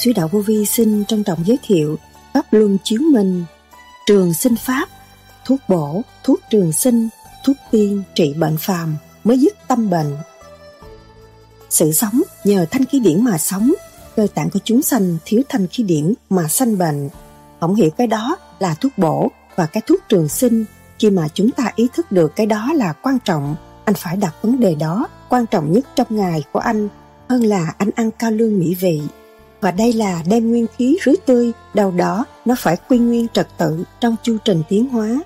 Sứ 0.00 0.12
đạo 0.12 0.28
vô 0.28 0.40
vi 0.40 0.66
xin 0.66 1.04
trân 1.04 1.24
trọng 1.24 1.46
giới 1.46 1.58
thiệu 1.62 1.98
Pháp 2.34 2.52
Luân 2.52 2.78
Chiếu 2.84 3.00
Minh 3.12 3.44
Trường 4.06 4.34
sinh 4.34 4.56
Pháp 4.56 4.88
Thuốc 5.44 5.60
bổ, 5.68 6.02
thuốc 6.24 6.40
trường 6.50 6.72
sinh, 6.72 7.08
thuốc 7.44 7.56
tiên 7.70 8.02
trị 8.14 8.34
bệnh 8.34 8.56
phàm 8.56 8.96
mới 9.24 9.38
dứt 9.38 9.52
tâm 9.68 9.90
bệnh. 9.90 10.16
Sự 11.70 11.92
sống 11.92 12.22
nhờ 12.44 12.66
thanh 12.70 12.84
khí 12.84 13.00
điển 13.00 13.24
mà 13.24 13.38
sống, 13.38 13.72
cơ 14.16 14.26
tạng 14.34 14.50
của 14.50 14.58
chúng 14.64 14.82
sanh 14.82 15.16
thiếu 15.24 15.42
thanh 15.48 15.66
khí 15.66 15.82
điển 15.82 16.14
mà 16.30 16.48
sanh 16.48 16.78
bệnh. 16.78 17.08
Không 17.60 17.74
hiểu 17.74 17.90
cái 17.90 18.06
đó 18.06 18.36
là 18.58 18.74
thuốc 18.74 18.92
bổ 18.98 19.30
và 19.56 19.66
cái 19.66 19.82
thuốc 19.86 20.00
trường 20.08 20.28
sinh. 20.28 20.64
Khi 20.98 21.10
mà 21.10 21.28
chúng 21.34 21.50
ta 21.50 21.72
ý 21.76 21.88
thức 21.94 22.12
được 22.12 22.36
cái 22.36 22.46
đó 22.46 22.72
là 22.74 22.92
quan 22.92 23.18
trọng, 23.24 23.56
anh 23.84 23.94
phải 23.94 24.16
đặt 24.16 24.34
vấn 24.42 24.60
đề 24.60 24.74
đó 24.74 25.08
quan 25.28 25.46
trọng 25.46 25.72
nhất 25.72 25.86
trong 25.96 26.06
ngày 26.10 26.44
của 26.52 26.60
anh 26.60 26.88
hơn 27.28 27.42
là 27.42 27.74
anh 27.78 27.90
ăn 27.94 28.10
cao 28.10 28.30
lương 28.30 28.58
mỹ 28.58 28.74
vị. 28.74 29.02
Và 29.60 29.70
đây 29.70 29.92
là 29.92 30.22
đem 30.26 30.50
nguyên 30.50 30.66
khí 30.76 30.98
rưới 31.04 31.14
tươi, 31.26 31.52
đầu 31.74 31.90
đó 31.90 32.24
nó 32.44 32.54
phải 32.58 32.76
quy 32.88 32.98
nguyên 32.98 33.26
trật 33.28 33.48
tự 33.58 33.84
trong 34.00 34.16
chu 34.22 34.36
trình 34.44 34.62
tiến 34.68 34.88
hóa. 34.88 35.20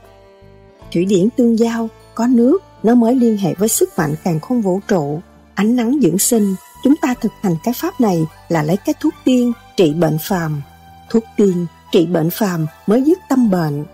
Thủy 0.92 1.04
điển 1.04 1.28
tương 1.30 1.58
giao, 1.58 1.88
có 2.14 2.26
nước, 2.26 2.58
nó 2.82 2.94
mới 2.94 3.14
liên 3.14 3.36
hệ 3.36 3.54
với 3.54 3.68
sức 3.68 3.98
mạnh 3.98 4.14
càng 4.24 4.40
không 4.40 4.62
vũ 4.62 4.80
trụ. 4.88 5.20
Ánh 5.54 5.76
nắng 5.76 5.98
dưỡng 6.02 6.18
sinh, 6.18 6.54
chúng 6.84 6.96
ta 6.96 7.14
thực 7.20 7.32
hành 7.42 7.56
cái 7.64 7.74
pháp 7.74 8.00
này 8.00 8.26
là 8.48 8.62
lấy 8.62 8.76
cái 8.76 8.94
thuốc 9.00 9.14
tiên 9.24 9.52
trị 9.76 9.94
bệnh 9.94 10.18
phàm. 10.20 10.62
Thuốc 11.10 11.24
tiên 11.36 11.66
trị 11.92 12.06
bệnh 12.06 12.30
phàm 12.30 12.66
mới 12.86 13.02
dứt 13.02 13.18
tâm 13.28 13.50
bệnh. 13.50 13.84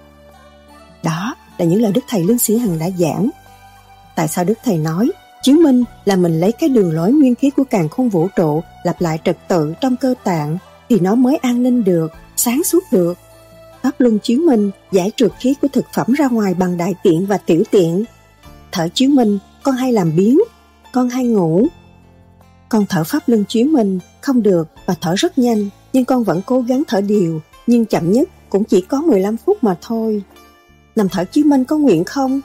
Đó 1.03 1.35
là 1.59 1.65
những 1.65 1.83
lời 1.83 1.93
Đức 1.93 2.05
Thầy 2.09 2.25
Lương 2.25 2.39
Sĩ 2.39 2.59
Hằng 2.59 2.79
đã 2.79 2.87
giảng. 2.99 3.31
Tại 4.17 4.29
sao 4.29 4.45
Đức 4.45 4.59
Thầy 4.65 4.79
nói 4.79 5.11
chứng 5.43 5.63
minh 5.63 5.85
là 6.05 6.17
mình 6.17 6.41
lấy 6.41 6.53
cái 6.53 6.69
đường 6.69 6.93
lối 6.93 7.13
nguyên 7.13 7.35
khí 7.35 7.51
của 7.51 7.65
càng 7.65 7.89
không 7.89 8.09
vũ 8.09 8.29
trụ 8.37 8.63
lặp 8.85 9.01
lại 9.01 9.19
trật 9.25 9.49
tự 9.49 9.75
trong 9.81 9.97
cơ 9.97 10.15
tạng 10.25 10.59
thì 10.89 11.01
nó 11.01 11.15
mới 11.15 11.37
an 11.37 11.63
ninh 11.63 11.85
được, 11.85 12.13
sáng 12.37 12.65
suốt 12.65 12.85
được. 12.93 13.19
Pháp 13.83 13.91
luân 13.99 14.19
chiếu 14.19 14.41
minh 14.41 14.71
giải 14.93 15.13
trượt 15.17 15.33
khí 15.39 15.55
của 15.63 15.69
thực 15.69 15.85
phẩm 15.95 16.13
ra 16.13 16.29
ngoài 16.29 16.55
bằng 16.55 16.77
đại 16.77 16.95
tiện 17.03 17.27
và 17.27 17.39
tiểu 17.39 17.63
tiện. 17.71 18.05
Thở 18.73 18.89
chiếu 18.95 19.11
minh, 19.11 19.39
con 19.63 19.75
hay 19.75 19.93
làm 19.93 20.17
biến, 20.17 20.39
con 20.93 21.09
hay 21.09 21.25
ngủ. 21.25 21.67
Con 22.69 22.87
thở 22.89 23.05
pháp 23.05 23.23
luân 23.27 23.45
chiếu 23.49 23.67
minh 23.67 23.99
không 24.21 24.43
được 24.43 24.69
và 24.87 24.95
thở 25.01 25.15
rất 25.15 25.39
nhanh, 25.39 25.69
nhưng 25.93 26.05
con 26.05 26.25
vẫn 26.25 26.41
cố 26.47 26.61
gắng 26.61 26.83
thở 26.89 27.01
đều, 27.01 27.41
nhưng 27.67 27.87
chậm 27.87 28.13
nhất 28.13 28.29
cũng 28.49 28.65
chỉ 28.65 28.81
có 28.81 29.01
15 29.01 29.37
phút 29.37 29.65
mà 29.65 29.77
thôi. 29.83 30.23
Nằm 30.97 31.09
thở 31.09 31.25
chiếu 31.25 31.45
minh 31.45 31.65
có 31.65 31.77
nguyện 31.77 32.05
không? 32.05 32.41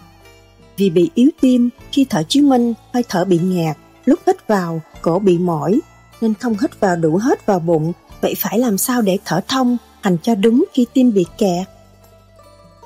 Vì 0.77 0.89
bị 0.89 1.09
yếu 1.15 1.29
tim, 1.41 1.69
khi 1.91 2.05
thở 2.09 2.23
chiếu 2.29 2.43
minh, 2.43 2.73
hơi 2.93 3.03
thở 3.09 3.25
bị 3.25 3.37
ngạt, 3.37 3.77
lúc 4.05 4.19
hít 4.27 4.47
vào, 4.47 4.81
cổ 5.01 5.19
bị 5.19 5.37
mỏi, 5.37 5.79
nên 6.22 6.33
không 6.33 6.55
hít 6.61 6.79
vào 6.79 6.95
đủ 6.95 7.17
hết 7.17 7.45
vào 7.45 7.59
bụng, 7.59 7.94
vậy 8.22 8.33
phải 8.38 8.59
làm 8.59 8.77
sao 8.77 9.01
để 9.01 9.17
thở 9.25 9.41
thông, 9.47 9.77
hành 10.01 10.17
cho 10.23 10.35
đúng 10.35 10.66
khi 10.73 10.85
tim 10.94 11.13
bị 11.13 11.25
kẹt. 11.38 11.67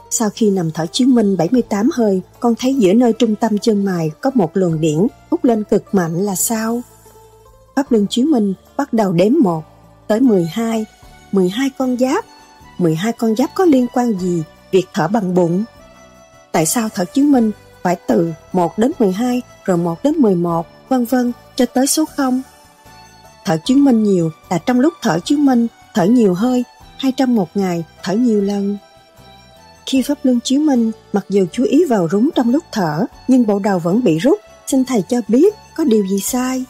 Sau 0.10 0.30
khi 0.30 0.50
nằm 0.50 0.72
thở 0.72 0.86
chiếu 0.92 1.08
minh 1.08 1.38
78 1.38 1.90
hơi, 1.94 2.22
con 2.40 2.56
thấy 2.60 2.76
giữa 2.76 2.94
nơi 2.94 3.14
trung 3.14 3.36
tâm 3.36 3.58
chân 3.58 3.86
mày 3.86 4.12
có 4.22 4.32
một 4.36 4.52
luồng 4.54 4.82
điển 4.82 5.08
hút 5.32 5.46
lên 5.46 5.64
cực 5.64 5.84
mạnh 5.92 6.14
là 6.14 6.36
sao? 6.36 6.82
Pháp 7.76 7.92
luân 7.92 8.08
chiếu 8.10 8.26
minh 8.26 8.54
bắt 8.78 8.94
đầu 8.94 9.12
đếm 9.12 9.34
1 9.42 9.64
tới 10.08 10.20
12, 10.20 10.86
12 11.32 11.70
con 11.78 11.98
giáp. 11.98 12.26
12 12.78 13.14
con 13.14 13.36
giáp 13.36 13.50
có 13.56 13.66
liên 13.66 13.88
quan 13.94 14.20
gì 14.20 14.44
việc 14.72 14.86
thở 14.94 15.08
bằng 15.08 15.34
bụng? 15.34 15.64
Tại 16.52 16.66
sao 16.66 16.90
thở 16.90 17.06
chiếu 17.06 17.26
minh 17.26 17.52
phải 17.84 17.96
từ 18.08 18.34
1 18.54 18.78
đến 18.78 18.92
12 19.00 19.42
rồi 19.66 19.78
1 19.78 20.04
đến 20.04 20.14
11 20.16 20.68
vân 20.90 21.06
vân 21.06 21.32
cho 21.56 21.66
tới 21.66 21.88
số 21.88 22.06
0. 22.06 22.42
Thở 23.46 23.58
chứng 23.66 23.84
minh 23.84 24.04
nhiều 24.04 24.32
là 24.50 24.58
trong 24.58 24.80
lúc 24.80 24.94
thở 25.02 25.20
chứng 25.20 25.46
minh 25.46 25.68
thở 25.94 26.06
nhiều 26.06 26.34
hơi 26.34 26.64
200 26.98 27.36
một 27.36 27.50
ngày 27.56 27.84
thở 28.04 28.14
nhiều 28.14 28.42
lần. 28.42 28.78
Khi 29.86 30.02
Pháp 30.02 30.18
Luân 30.24 30.40
chiếu 30.40 30.60
minh, 30.60 30.92
mặc 31.14 31.26
dù 31.30 31.46
chú 31.52 31.64
ý 31.64 31.86
vào 31.86 32.08
rúng 32.12 32.30
trong 32.36 32.50
lúc 32.50 32.64
thở, 32.72 33.06
nhưng 33.28 33.48
bộ 33.48 33.60
đầu 33.60 33.80
vẫn 33.80 34.04
bị 34.04 34.18
rút. 34.18 34.40
Xin 34.68 34.86
Thầy 34.86 35.04
cho 35.10 35.22
biết 35.28 35.54
có 35.76 35.84
điều 35.84 36.08
gì 36.08 36.20
sai? 36.20 36.66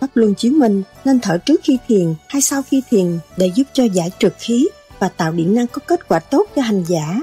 Pháp 0.00 0.06
Luân 0.14 0.34
chiếu 0.34 0.52
minh 0.52 0.82
nên 1.04 1.20
thở 1.20 1.38
trước 1.38 1.60
khi 1.64 1.78
thiền 1.88 2.14
hay 2.28 2.42
sau 2.42 2.62
khi 2.62 2.82
thiền 2.90 3.18
để 3.36 3.50
giúp 3.54 3.64
cho 3.72 3.84
giải 3.84 4.10
trượt 4.18 4.34
khí 4.38 4.68
và 4.98 5.08
tạo 5.08 5.32
điện 5.32 5.54
năng 5.54 5.66
có 5.66 5.80
kết 5.86 6.08
quả 6.08 6.18
tốt 6.18 6.46
cho 6.56 6.62
hành 6.62 6.84
giả. 6.88 7.20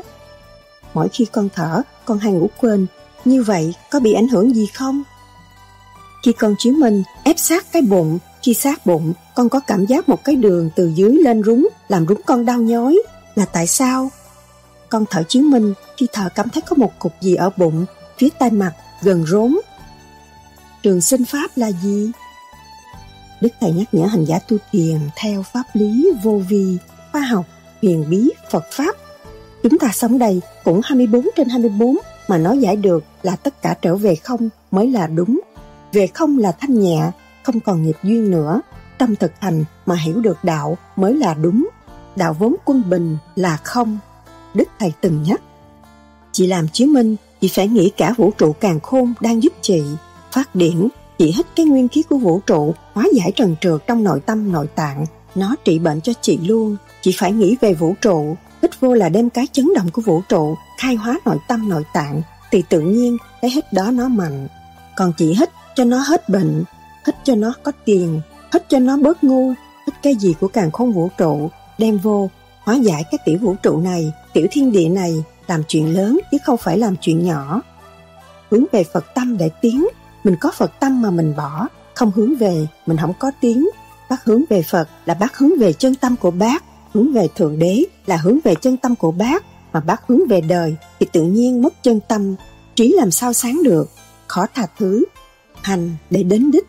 Mỗi 0.98 1.10
khi 1.10 1.26
con 1.26 1.50
thở, 1.56 1.82
con 2.06 2.20
hay 2.20 2.34
ngủ 2.34 2.50
quên. 2.58 2.88
Như 3.26 3.44
vậy 3.44 3.74
có 3.92 4.00
bị 4.00 4.14
ảnh 4.14 4.28
hưởng 4.28 4.56
gì 4.56 4.66
không? 4.74 5.04
Khi 6.24 6.34
con 6.34 6.56
chiếu 6.60 6.74
minh 6.74 7.04
ép 7.24 7.40
sát 7.40 7.66
cái 7.72 7.82
bụng, 7.82 8.20
khi 8.44 8.54
sát 8.54 8.86
bụng, 8.86 9.14
con 9.36 9.50
có 9.50 9.60
cảm 9.60 9.86
giác 9.86 10.10
một 10.10 10.24
cái 10.24 10.36
đường 10.36 10.70
từ 10.76 10.92
dưới 10.96 11.12
lên 11.12 11.44
rúng, 11.44 11.68
làm 11.88 12.06
rúng 12.08 12.22
con 12.26 12.46
đau 12.46 12.62
nhói. 12.62 13.00
Là 13.36 13.46
tại 13.46 13.68
sao? 13.68 14.12
Con 14.90 15.06
thở 15.10 15.24
chiếu 15.24 15.44
minh, 15.44 15.74
khi 15.98 16.08
thở 16.14 16.30
cảm 16.36 16.50
thấy 16.50 16.62
có 16.62 16.76
một 16.76 16.92
cục 17.00 17.14
gì 17.22 17.36
ở 17.36 17.50
bụng, 17.58 17.86
phía 18.18 18.30
tay 18.40 18.52
mặt, 18.52 18.74
gần 19.02 19.26
rốn. 19.28 19.58
Trường 20.84 21.02
sinh 21.02 21.26
pháp 21.26 21.48
là 21.56 21.72
gì? 21.72 22.12
Đức 23.42 23.50
Thầy 23.60 23.72
nhắc 23.72 23.94
nhở 23.94 24.06
hành 24.06 24.26
giả 24.26 24.40
tu 24.40 24.58
thiền 24.72 25.00
theo 25.16 25.44
pháp 25.44 25.64
lý 25.74 26.12
vô 26.24 26.42
vi, 26.50 26.78
khoa 27.12 27.22
học, 27.22 27.46
huyền 27.82 28.06
bí, 28.10 28.30
Phật 28.52 28.64
Pháp 28.72 28.96
Chúng 29.64 29.78
ta 29.80 29.90
sống 29.94 30.20
đây 30.20 30.42
cũng 30.64 30.82
24 30.84 31.28
trên 31.36 31.50
24 31.50 31.98
mà 32.28 32.38
nói 32.38 32.58
giải 32.58 32.76
được 32.76 33.04
là 33.24 33.36
tất 33.36 33.62
cả 33.62 33.76
trở 33.82 33.96
về 33.96 34.16
không 34.16 34.50
mới 34.72 34.92
là 34.92 35.08
đúng. 35.08 35.40
Về 35.94 36.08
không 36.08 36.38
là 36.38 36.52
thanh 36.52 36.80
nhẹ, 36.80 37.12
không 37.44 37.60
còn 37.60 37.84
nghiệp 37.84 37.98
duyên 38.04 38.32
nữa. 38.32 38.62
Trong 39.00 39.16
thực 39.16 39.32
hành 39.40 39.66
mà 39.86 39.96
hiểu 39.96 40.22
được 40.22 40.38
đạo 40.44 40.78
mới 40.96 41.14
là 41.14 41.34
đúng. 41.34 41.68
Đạo 42.16 42.36
vốn 42.40 42.56
quân 42.66 42.84
bình 42.90 43.18
là 43.36 43.58
không. 43.58 44.00
Đức 44.54 44.68
Thầy 44.80 44.94
từng 45.02 45.24
nhắc. 45.24 45.42
Chị 46.32 46.48
làm 46.48 46.68
chứng 46.68 46.94
minh, 46.94 47.16
chị 47.42 47.52
phải 47.54 47.68
nghĩ 47.68 47.90
cả 47.98 48.14
vũ 48.18 48.32
trụ 48.38 48.54
càng 48.54 48.80
khôn 48.80 49.14
đang 49.22 49.44
giúp 49.44 49.54
chị. 49.62 49.84
Phát 50.32 50.56
điển, 50.56 50.88
chị 51.18 51.32
hít 51.32 51.46
cái 51.56 51.66
nguyên 51.66 51.88
khí 51.88 52.04
của 52.04 52.18
vũ 52.18 52.42
trụ, 52.48 52.74
hóa 52.94 53.06
giải 53.14 53.32
trần 53.36 53.56
trượt 53.62 53.88
trong 53.88 54.04
nội 54.04 54.20
tâm 54.26 54.52
nội 54.52 54.68
tạng. 54.76 55.06
Nó 55.36 55.56
trị 55.64 55.80
bệnh 55.80 56.02
cho 56.02 56.14
chị 56.22 56.38
luôn. 56.38 56.76
Chị 57.02 57.16
phải 57.18 57.32
nghĩ 57.32 57.58
về 57.62 57.74
vũ 57.74 57.96
trụ, 58.02 58.36
hít 58.62 58.80
vô 58.80 58.94
là 58.94 59.10
đem 59.10 59.30
cái 59.30 59.48
chấn 59.52 59.74
động 59.76 59.90
của 59.92 60.02
vũ 60.02 60.22
trụ 60.30 60.56
khai 60.78 60.96
hóa 60.96 61.20
nội 61.26 61.38
tâm 61.48 61.70
nội 61.70 61.84
tạng, 61.94 62.22
thì 62.52 62.64
tự 62.70 62.80
nhiên 62.80 63.18
cái 63.42 63.52
hít 63.52 63.74
đó 63.74 63.92
nó 63.92 64.08
mạnh. 64.08 64.48
Còn 64.96 65.14
chỉ 65.18 65.34
hít 65.34 65.50
cho 65.76 65.84
nó 65.84 65.98
hết 65.98 66.30
bệnh 66.30 66.64
hít 67.06 67.16
cho 67.24 67.36
nó 67.36 67.54
có 67.64 67.72
tiền 67.86 68.22
hít 68.54 68.70
cho 68.70 68.80
nó 68.80 68.98
bớt 68.98 69.24
ngu 69.24 69.50
hít 69.86 69.96
cái 70.04 70.16
gì 70.16 70.36
của 70.40 70.48
càng 70.48 70.72
không 70.72 70.94
vũ 70.94 71.10
trụ, 71.18 71.50
đem 71.78 71.98
vô, 71.98 72.30
hóa 72.64 72.76
giải 72.76 73.04
cái 73.12 73.20
tiểu 73.26 73.38
vũ 73.42 73.56
trụ 73.64 73.78
này, 73.78 74.14
tiểu 74.34 74.48
thiên 74.52 74.72
địa 74.72 74.90
này, 74.90 75.24
làm 75.48 75.64
chuyện 75.68 75.94
lớn 75.94 76.20
chứ 76.32 76.38
không 76.46 76.58
phải 76.58 76.78
làm 76.78 76.96
chuyện 77.02 77.26
nhỏ. 77.26 77.62
Hướng 78.52 78.66
về 78.72 78.84
phật 78.94 79.06
tâm 79.16 79.38
để 79.38 79.50
tiến, 79.62 79.88
mình 80.24 80.36
có 80.40 80.52
phật 80.52 80.72
tâm 80.80 81.02
mà 81.02 81.12
mình 81.12 81.34
bỏ, 81.38 81.68
không 81.94 82.12
hướng 82.16 82.36
về, 82.36 82.68
mình 82.86 82.98
không 82.98 83.14
có 83.20 83.32
tiếng 83.42 83.68
bác 84.10 84.24
hướng 84.24 84.42
về 84.50 84.62
phật 84.62 84.88
là 85.06 85.14
bác 85.14 85.38
hướng 85.38 85.60
về 85.60 85.74
chân 85.74 85.96
tâm 85.96 86.16
của 86.16 86.32
bác 86.32 86.64
hướng 86.98 87.14
về 87.14 87.28
Thượng 87.36 87.60
Đế 87.60 87.84
là 88.06 88.18
hướng 88.18 88.40
về 88.44 88.56
chân 88.56 88.78
tâm 88.78 88.96
của 88.96 89.12
bác, 89.12 89.44
mà 89.74 89.80
bác 89.80 90.08
hướng 90.08 90.28
về 90.28 90.42
đời 90.42 90.76
thì 91.00 91.06
tự 91.12 91.22
nhiên 91.22 91.62
mất 91.62 91.84
chân 91.84 92.00
tâm, 92.08 92.36
trí 92.76 92.94
làm 92.98 93.12
sao 93.12 93.34
sáng 93.34 93.64
được, 93.64 93.90
khó 94.28 94.46
tha 94.54 94.68
thứ, 94.78 95.06
hành 95.62 95.92
để 96.10 96.24
đến 96.24 96.52
đích. 96.52 96.68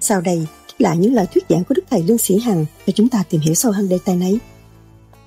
Sau 0.00 0.20
đây 0.20 0.46
là 0.78 0.94
những 0.94 1.14
lời 1.14 1.26
thuyết 1.34 1.44
giảng 1.48 1.64
của 1.64 1.74
Đức 1.74 1.84
Thầy 1.90 2.02
Lương 2.02 2.18
Sĩ 2.18 2.38
Hằng 2.38 2.66
cho 2.86 2.92
chúng 2.96 3.08
ta 3.08 3.24
tìm 3.30 3.40
hiểu 3.40 3.54
sâu 3.54 3.72
hơn 3.72 3.88
đề 3.88 3.98
tài 4.04 4.16
này. 4.16 4.38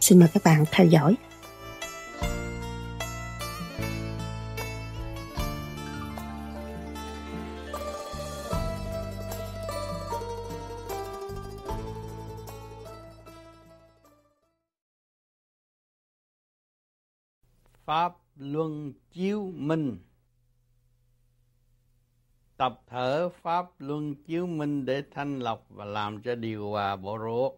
Xin 0.02 0.20
mời 0.20 0.30
các 0.34 0.44
bạn 0.44 0.66
theo 0.72 0.88
dõi. 0.88 1.16
Pháp 17.88 18.18
luân 18.36 18.94
chiếu 19.12 19.52
minh. 19.56 19.98
Tập 22.58 22.82
thở 22.88 23.30
pháp 23.30 23.66
luân 23.80 24.16
chiếu 24.16 24.48
minh 24.48 24.86
để 24.86 25.04
thanh 25.12 25.40
lọc 25.40 25.66
và 25.70 25.86
làm 25.86 26.22
cho 26.22 26.36
điều 26.36 26.70
hòa 26.70 26.96
bộ 26.96 27.18
ruột. 27.20 27.54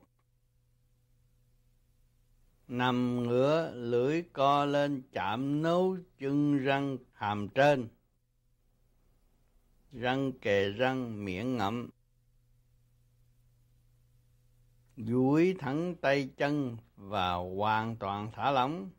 Nằm 2.67 3.23
ngửa, 3.23 3.71
lưỡi 3.75 4.23
co 4.33 4.65
lên, 4.65 5.01
chạm 5.11 5.61
nấu 5.61 5.97
chân 6.19 6.57
răng 6.57 6.97
hàm 7.13 7.49
trên. 7.49 7.87
Răng 9.91 10.31
kề 10.31 10.69
răng, 10.69 11.25
miệng 11.25 11.57
ngậm. 11.57 11.89
Duỗi 14.97 15.55
thẳng 15.59 15.95
tay 16.01 16.29
chân 16.37 16.77
và 16.95 17.33
hoàn 17.33 17.95
toàn 17.95 18.31
thả 18.31 18.51
lỏng 18.51 18.89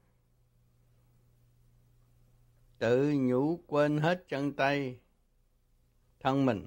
tự 2.81 3.12
nhủ 3.12 3.61
quên 3.67 3.99
hết 3.99 4.25
chân 4.29 4.53
tay 4.53 4.99
thân 6.21 6.47
mình 6.47 6.67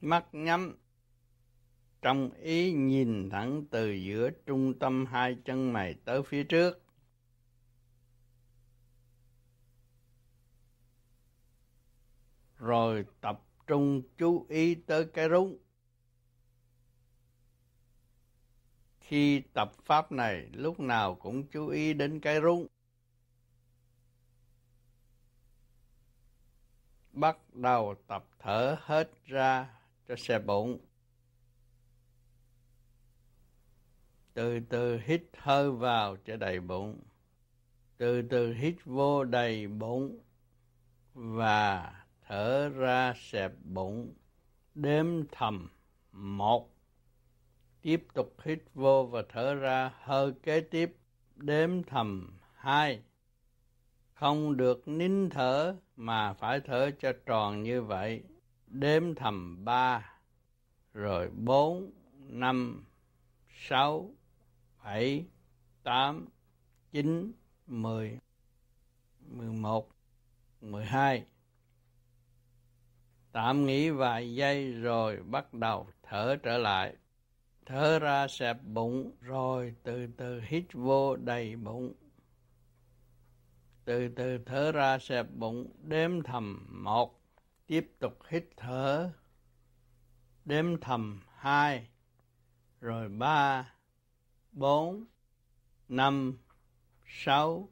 mắt 0.00 0.26
nhắm 0.32 0.76
trong 2.02 2.30
ý 2.30 2.72
nhìn 2.72 3.30
thẳng 3.30 3.64
từ 3.70 3.92
giữa 3.92 4.30
trung 4.46 4.78
tâm 4.78 5.06
hai 5.06 5.36
chân 5.44 5.72
mày 5.72 5.94
tới 6.04 6.22
phía 6.22 6.44
trước. 6.44 6.82
Rồi 12.56 13.04
tập 13.20 13.42
trung 13.66 14.02
chú 14.18 14.46
ý 14.48 14.74
tới 14.74 15.04
cái 15.14 15.28
rúng. 15.28 15.58
Khi 19.00 19.42
tập 19.54 19.72
pháp 19.84 20.12
này, 20.12 20.48
lúc 20.52 20.80
nào 20.80 21.14
cũng 21.14 21.46
chú 21.46 21.68
ý 21.68 21.94
đến 21.94 22.20
cái 22.20 22.40
rung. 22.42 22.66
Bắt 27.12 27.54
đầu 27.54 27.94
tập 28.06 28.24
thở 28.38 28.76
hết 28.80 29.10
ra 29.24 29.68
cho 30.08 30.16
xe 30.16 30.38
bụng. 30.38 30.78
Từ 34.34 34.60
từ 34.68 35.00
hít 35.04 35.22
hơi 35.38 35.70
vào 35.70 36.16
cho 36.16 36.36
đầy 36.36 36.60
bụng. 36.60 37.00
Từ 37.96 38.22
từ 38.22 38.54
hít 38.54 38.74
vô 38.84 39.24
đầy 39.24 39.66
bụng 39.66 40.20
và 41.14 41.92
thở 42.26 42.68
ra 42.68 43.14
xẹp 43.16 43.52
bụng. 43.64 44.14
Đếm 44.74 45.06
thầm. 45.32 45.68
Một. 46.12 46.70
Tiếp 47.82 48.06
tục 48.14 48.34
hít 48.44 48.62
vô 48.74 49.06
và 49.06 49.22
thở 49.28 49.54
ra. 49.54 49.92
Hơi 50.00 50.32
kế 50.42 50.60
tiếp. 50.60 50.96
Đếm 51.36 51.82
thầm. 51.82 52.38
Hai. 52.54 53.02
Không 54.14 54.56
được 54.56 54.88
nín 54.88 55.30
thở 55.30 55.76
mà 55.96 56.32
phải 56.32 56.60
thở 56.60 56.90
cho 56.98 57.12
tròn 57.26 57.62
như 57.62 57.82
vậy. 57.82 58.22
Đếm 58.66 59.14
thầm 59.14 59.64
ba, 59.64 60.12
rồi 60.94 61.30
bốn, 61.30 61.90
năm, 62.18 62.84
sáu, 63.68 64.10
bảy, 64.84 65.24
tám, 65.82 66.26
chín, 66.92 67.32
mười 67.66 68.18
mười 69.28 69.48
một, 69.48 69.90
mười 70.60 70.84
hai. 70.84 71.24
Tạm 73.32 73.66
nghỉ 73.66 73.90
vài 73.90 74.34
giây 74.34 74.72
rồi 74.72 75.16
bắt 75.22 75.54
đầu 75.54 75.86
thở 76.02 76.36
trở 76.42 76.58
lại. 76.58 76.96
Thở 77.66 77.98
ra 77.98 78.28
xẹp 78.28 78.56
bụng, 78.62 79.10
rồi 79.20 79.74
từ 79.82 80.06
từ 80.16 80.40
hít 80.46 80.64
vô 80.72 81.16
đầy 81.16 81.56
bụng. 81.56 81.92
Từ 83.92 84.08
từ 84.08 84.38
thở 84.46 84.72
ra 84.72 84.98
xẹp 84.98 85.26
bụng, 85.30 85.72
đếm 85.82 86.22
thầm 86.22 86.66
một, 86.84 87.20
tiếp 87.66 87.92
tục 87.98 88.18
hít 88.28 88.44
thở, 88.56 89.10
đếm 90.44 90.80
thầm 90.80 91.22
hai, 91.36 91.88
rồi 92.80 93.08
ba, 93.08 93.72
bốn, 94.52 95.04
năm, 95.88 96.38
sáu, 97.06 97.68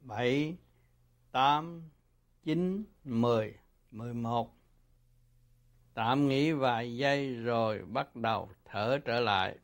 bảy, 0.00 0.56
tám, 1.32 1.82
chín, 2.42 2.84
mười, 3.04 3.54
mười 3.90 4.14
một. 4.14 4.56
Tạm 5.94 6.28
nghỉ 6.28 6.52
vài 6.52 6.96
giây 6.96 7.34
rồi 7.34 7.84
bắt 7.84 8.16
đầu 8.16 8.50
thở 8.64 8.98
trở 9.04 9.20
lại. 9.20 9.58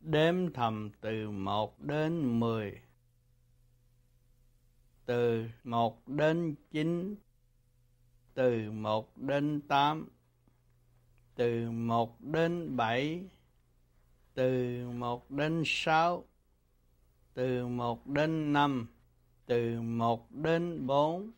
Đếm 0.00 0.52
thầm 0.52 0.90
từ 1.00 1.30
một 1.30 1.80
đến 1.80 2.40
mười 2.40 2.81
từ 5.06 5.48
một 5.64 6.08
đến 6.08 6.54
chín. 6.70 7.16
Từ 8.34 8.70
một 8.70 9.18
đến 9.18 9.60
tám. 9.68 10.08
Từ 11.34 11.70
một 11.70 12.20
đến 12.20 12.76
bảy. 12.76 13.24
Từ 14.34 14.78
một 14.88 15.30
đến 15.30 15.62
sáu. 15.66 16.24
Từ 17.34 17.66
một 17.66 18.06
đến 18.06 18.52
năm. 18.52 18.86
Từ 19.46 19.80
một 19.80 20.30
đến 20.30 20.86
bốn. 20.86 21.32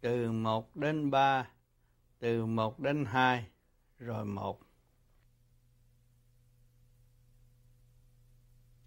Từ 0.00 0.32
một 0.32 0.76
đến 0.76 1.10
ba. 1.10 1.50
Từ 2.18 2.46
một 2.46 2.80
đến 2.80 3.04
hai. 3.04 3.46
Rồi 3.98 4.24
một. 4.24 4.60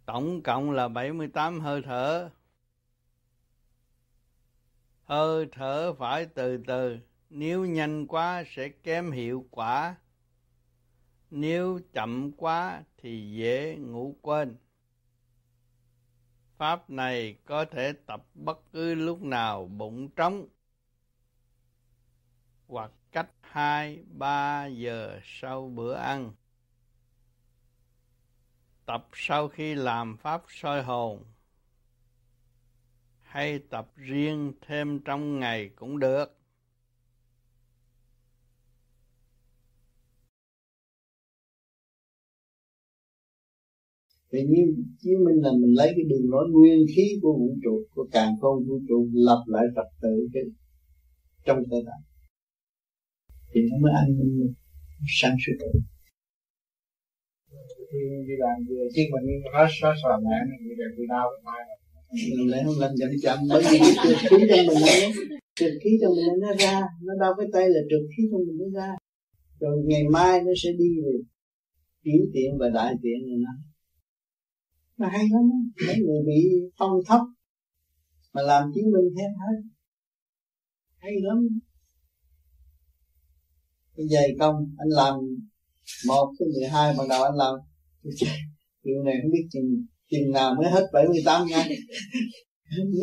Tổng 0.05 0.41
cộng 0.41 0.71
là 0.71 0.87
78 0.87 1.59
hơi 1.59 1.81
thở. 1.81 2.29
Hơi 5.09 5.47
thở 5.51 5.93
phải 5.93 6.25
từ 6.25 6.63
từ, 6.67 6.99
nếu 7.29 7.65
nhanh 7.65 8.07
quá 8.07 8.43
sẽ 8.47 8.69
kém 8.69 9.11
hiệu 9.11 9.45
quả. 9.51 9.95
Nếu 11.31 11.79
chậm 11.93 12.31
quá 12.31 12.83
thì 12.97 13.31
dễ 13.31 13.75
ngủ 13.75 14.15
quên. 14.21 14.57
Pháp 16.57 16.89
này 16.89 17.37
có 17.45 17.65
thể 17.65 17.93
tập 18.05 18.25
bất 18.33 18.71
cứ 18.71 18.95
lúc 18.95 19.21
nào 19.21 19.65
bụng 19.65 20.09
trống 20.09 20.47
hoặc 22.67 22.91
cách 23.11 23.29
2-3 23.53 24.67
giờ 24.67 25.19
sau 25.23 25.69
bữa 25.69 25.93
ăn 25.93 26.31
tập 28.85 29.07
sau 29.13 29.47
khi 29.47 29.75
làm 29.75 30.17
pháp 30.17 30.43
soi 30.47 30.83
hồn 30.83 31.23
hay 33.29 33.59
tập 33.59 33.91
riêng 33.95 34.53
thêm 34.67 34.99
trong 35.05 35.39
ngày 35.39 35.69
cũng 35.75 35.99
được. 35.99 36.25
Vì 44.31 44.39
như 44.43 44.83
chứng 45.01 45.23
minh 45.25 45.43
là 45.43 45.51
mình 45.51 45.73
lấy 45.73 45.87
cái 45.95 46.03
đường 46.09 46.29
lối 46.29 46.45
nguyên 46.51 46.85
khí 46.95 47.19
của 47.21 47.33
vũ 47.33 47.55
trụ, 47.63 47.83
của 47.95 48.07
càng 48.11 48.33
không 48.41 48.63
vũ 48.67 48.79
trụ 48.87 49.09
lập 49.13 49.43
lại 49.47 49.63
trật 49.75 50.01
tự 50.01 50.27
cái 50.33 50.43
trong 51.45 51.63
cơ 51.69 51.77
thể. 51.85 51.97
Thì 53.53 53.61
nó 53.69 53.77
mới 53.81 53.91
an 53.93 54.07
ninh 54.17 54.53
sáng 55.07 55.35
suốt 55.45 55.53
đi 58.27 58.35
làm 58.43 58.57
vừa 58.69 58.85
chứ 58.95 59.01
mình 59.11 59.25
hết 59.53 59.69
hết 59.83 59.93
sò 60.03 60.19
mẹ 60.25 60.37
mình 60.49 60.77
đẹp 60.79 60.91
bị 60.97 61.03
đau 61.09 61.25
cái 61.33 61.41
tay 61.45 61.88
làm 62.11 62.47
lại 62.47 62.61
không 62.65 62.79
làm 62.79 62.91
chậm 62.99 63.09
chậm 63.21 63.39
bởi 63.49 63.63
vì 63.71 63.79
cái 63.79 63.93
trượt 64.03 64.17
khí 64.29 64.37
trong 64.49 64.65
mình 64.67 64.77
nó 64.81 65.21
trượt 65.55 65.71
khí 65.83 65.89
trong 66.01 66.11
mình 66.11 66.39
nó 66.41 66.53
ra, 66.59 66.81
nó 67.01 67.13
đau 67.21 67.33
cái 67.37 67.47
tay 67.53 67.69
là 67.69 67.79
trượt 67.89 68.09
khí 68.17 68.23
trong 68.31 68.41
mình 68.47 68.57
nó 68.59 68.79
ra. 68.79 68.95
Rồi 69.59 69.83
ngày 69.85 70.03
mai 70.11 70.41
nó 70.41 70.51
sẽ 70.63 70.69
đi 70.77 70.85
về 71.03 71.11
tiểu 72.03 72.21
tiện 72.33 72.57
và 72.59 72.69
đại 72.69 72.93
tiện 73.01 73.27
rồi 73.27 73.37
nó. 73.39 73.51
Nó 74.97 75.07
hay 75.07 75.25
lắm. 75.31 75.71
Mấy 75.87 75.95
người 76.05 76.23
bị 76.27 76.49
phong 76.77 76.91
thấp 77.07 77.21
mà 78.33 78.41
làm 78.41 78.71
chứng 78.75 78.91
minh 78.91 79.15
hết 79.17 79.29
hết. 79.39 79.61
Hay 80.97 81.11
lắm. 81.21 81.59
Cái 83.95 84.07
dày 84.07 84.35
công, 84.39 84.55
anh 84.77 84.89
làm 84.89 85.15
một 86.07 86.33
cái 86.39 86.47
mười 86.53 86.67
hai, 86.67 86.95
ban 86.97 87.07
đầu 87.07 87.23
anh 87.23 87.35
làm 87.35 87.55
điều 88.83 89.03
này 89.03 89.15
không 89.21 89.31
biết 89.31 89.47
chừng 89.51 89.85
chừng 90.11 90.31
nào 90.33 90.55
mới 90.57 90.71
hết 90.71 90.85
78 90.93 91.47
ngày 91.49 91.69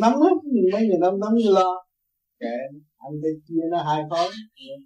nắm 0.01 0.13
hết 0.23 0.35
mấy 0.73 0.87
người 0.87 0.99
nắm 1.01 1.19
nắm 1.19 1.33
như 1.35 1.49
lo. 1.51 1.69
Kệ 2.39 2.55
anh 2.97 3.13
phải 3.21 3.31
chia 3.47 3.63
nó 3.71 3.83
hai 3.83 4.01
khối 4.09 4.27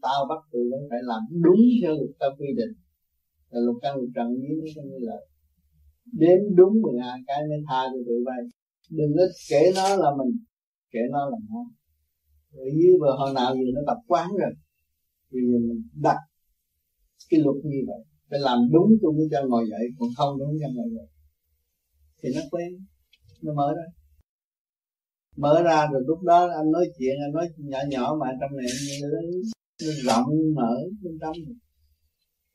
tao 0.02 0.20
bắt 0.30 0.42
tụi 0.52 0.66
nó 0.72 0.78
phải 0.90 1.00
làm 1.04 1.22
đúng 1.46 1.62
theo 1.82 1.92
luật 2.00 2.12
ta 2.20 2.28
quy 2.38 2.48
định. 2.58 2.74
Là 3.50 3.60
luật 3.66 3.78
căn 3.82 3.96
luật 3.98 4.10
trần 4.16 4.28
với 4.42 4.54
nó 4.60 4.66
không 4.76 4.90
như 4.92 5.00
là 5.10 5.18
đến 6.22 6.40
đúng 6.56 6.74
12 6.82 7.20
cái 7.28 7.40
nên 7.50 7.62
tha 7.70 7.82
cho 7.92 8.00
tụi 8.08 8.20
bay. 8.28 8.42
Đừng 8.98 9.12
có 9.18 9.24
kể 9.50 9.62
nó 9.76 9.96
là 10.04 10.10
mình 10.20 10.32
kể 10.94 11.00
nó 11.12 11.22
là 11.32 11.38
nó. 11.50 11.62
Ở 12.64 12.66
dưới 12.78 12.94
bờ 13.02 13.12
hồi 13.20 13.34
nào 13.34 13.56
giờ 13.56 13.68
nó 13.76 13.82
tập 13.88 14.00
quán 14.08 14.30
rồi 14.42 14.54
vì 15.32 15.42
mình 15.52 15.66
đặt 16.08 16.20
cái 17.30 17.40
luật 17.44 17.58
như 17.64 17.80
vậy. 17.88 18.02
Phải 18.30 18.40
làm 18.40 18.60
đúng 18.74 18.90
tôi 19.02 19.12
mới 19.18 19.28
cho 19.32 19.40
ngồi 19.48 19.64
dậy 19.72 19.86
còn 20.00 20.10
không 20.18 20.40
đúng 20.40 20.54
cho 20.62 20.68
ngồi 20.76 20.90
dậy 20.96 21.08
thì 22.24 22.30
nó 22.36 22.42
quen 22.52 22.86
nó 23.42 23.54
mở 23.54 23.74
ra. 23.78 23.84
Mở 25.38 25.64
ra 25.64 25.88
rồi 25.92 26.02
lúc 26.08 26.22
đó 26.24 26.50
anh 26.58 26.72
nói 26.72 26.86
chuyện 26.98 27.16
anh 27.26 27.34
nói 27.34 27.48
nhỏ 27.58 27.80
nhỏ 27.90 28.16
mà 28.20 28.28
trong 28.42 28.58
này 28.58 28.68
nó, 29.02 29.08
nó 29.86 29.92
rộng 30.04 30.30
mở 30.56 30.76
bên 31.02 31.18
trong 31.22 31.36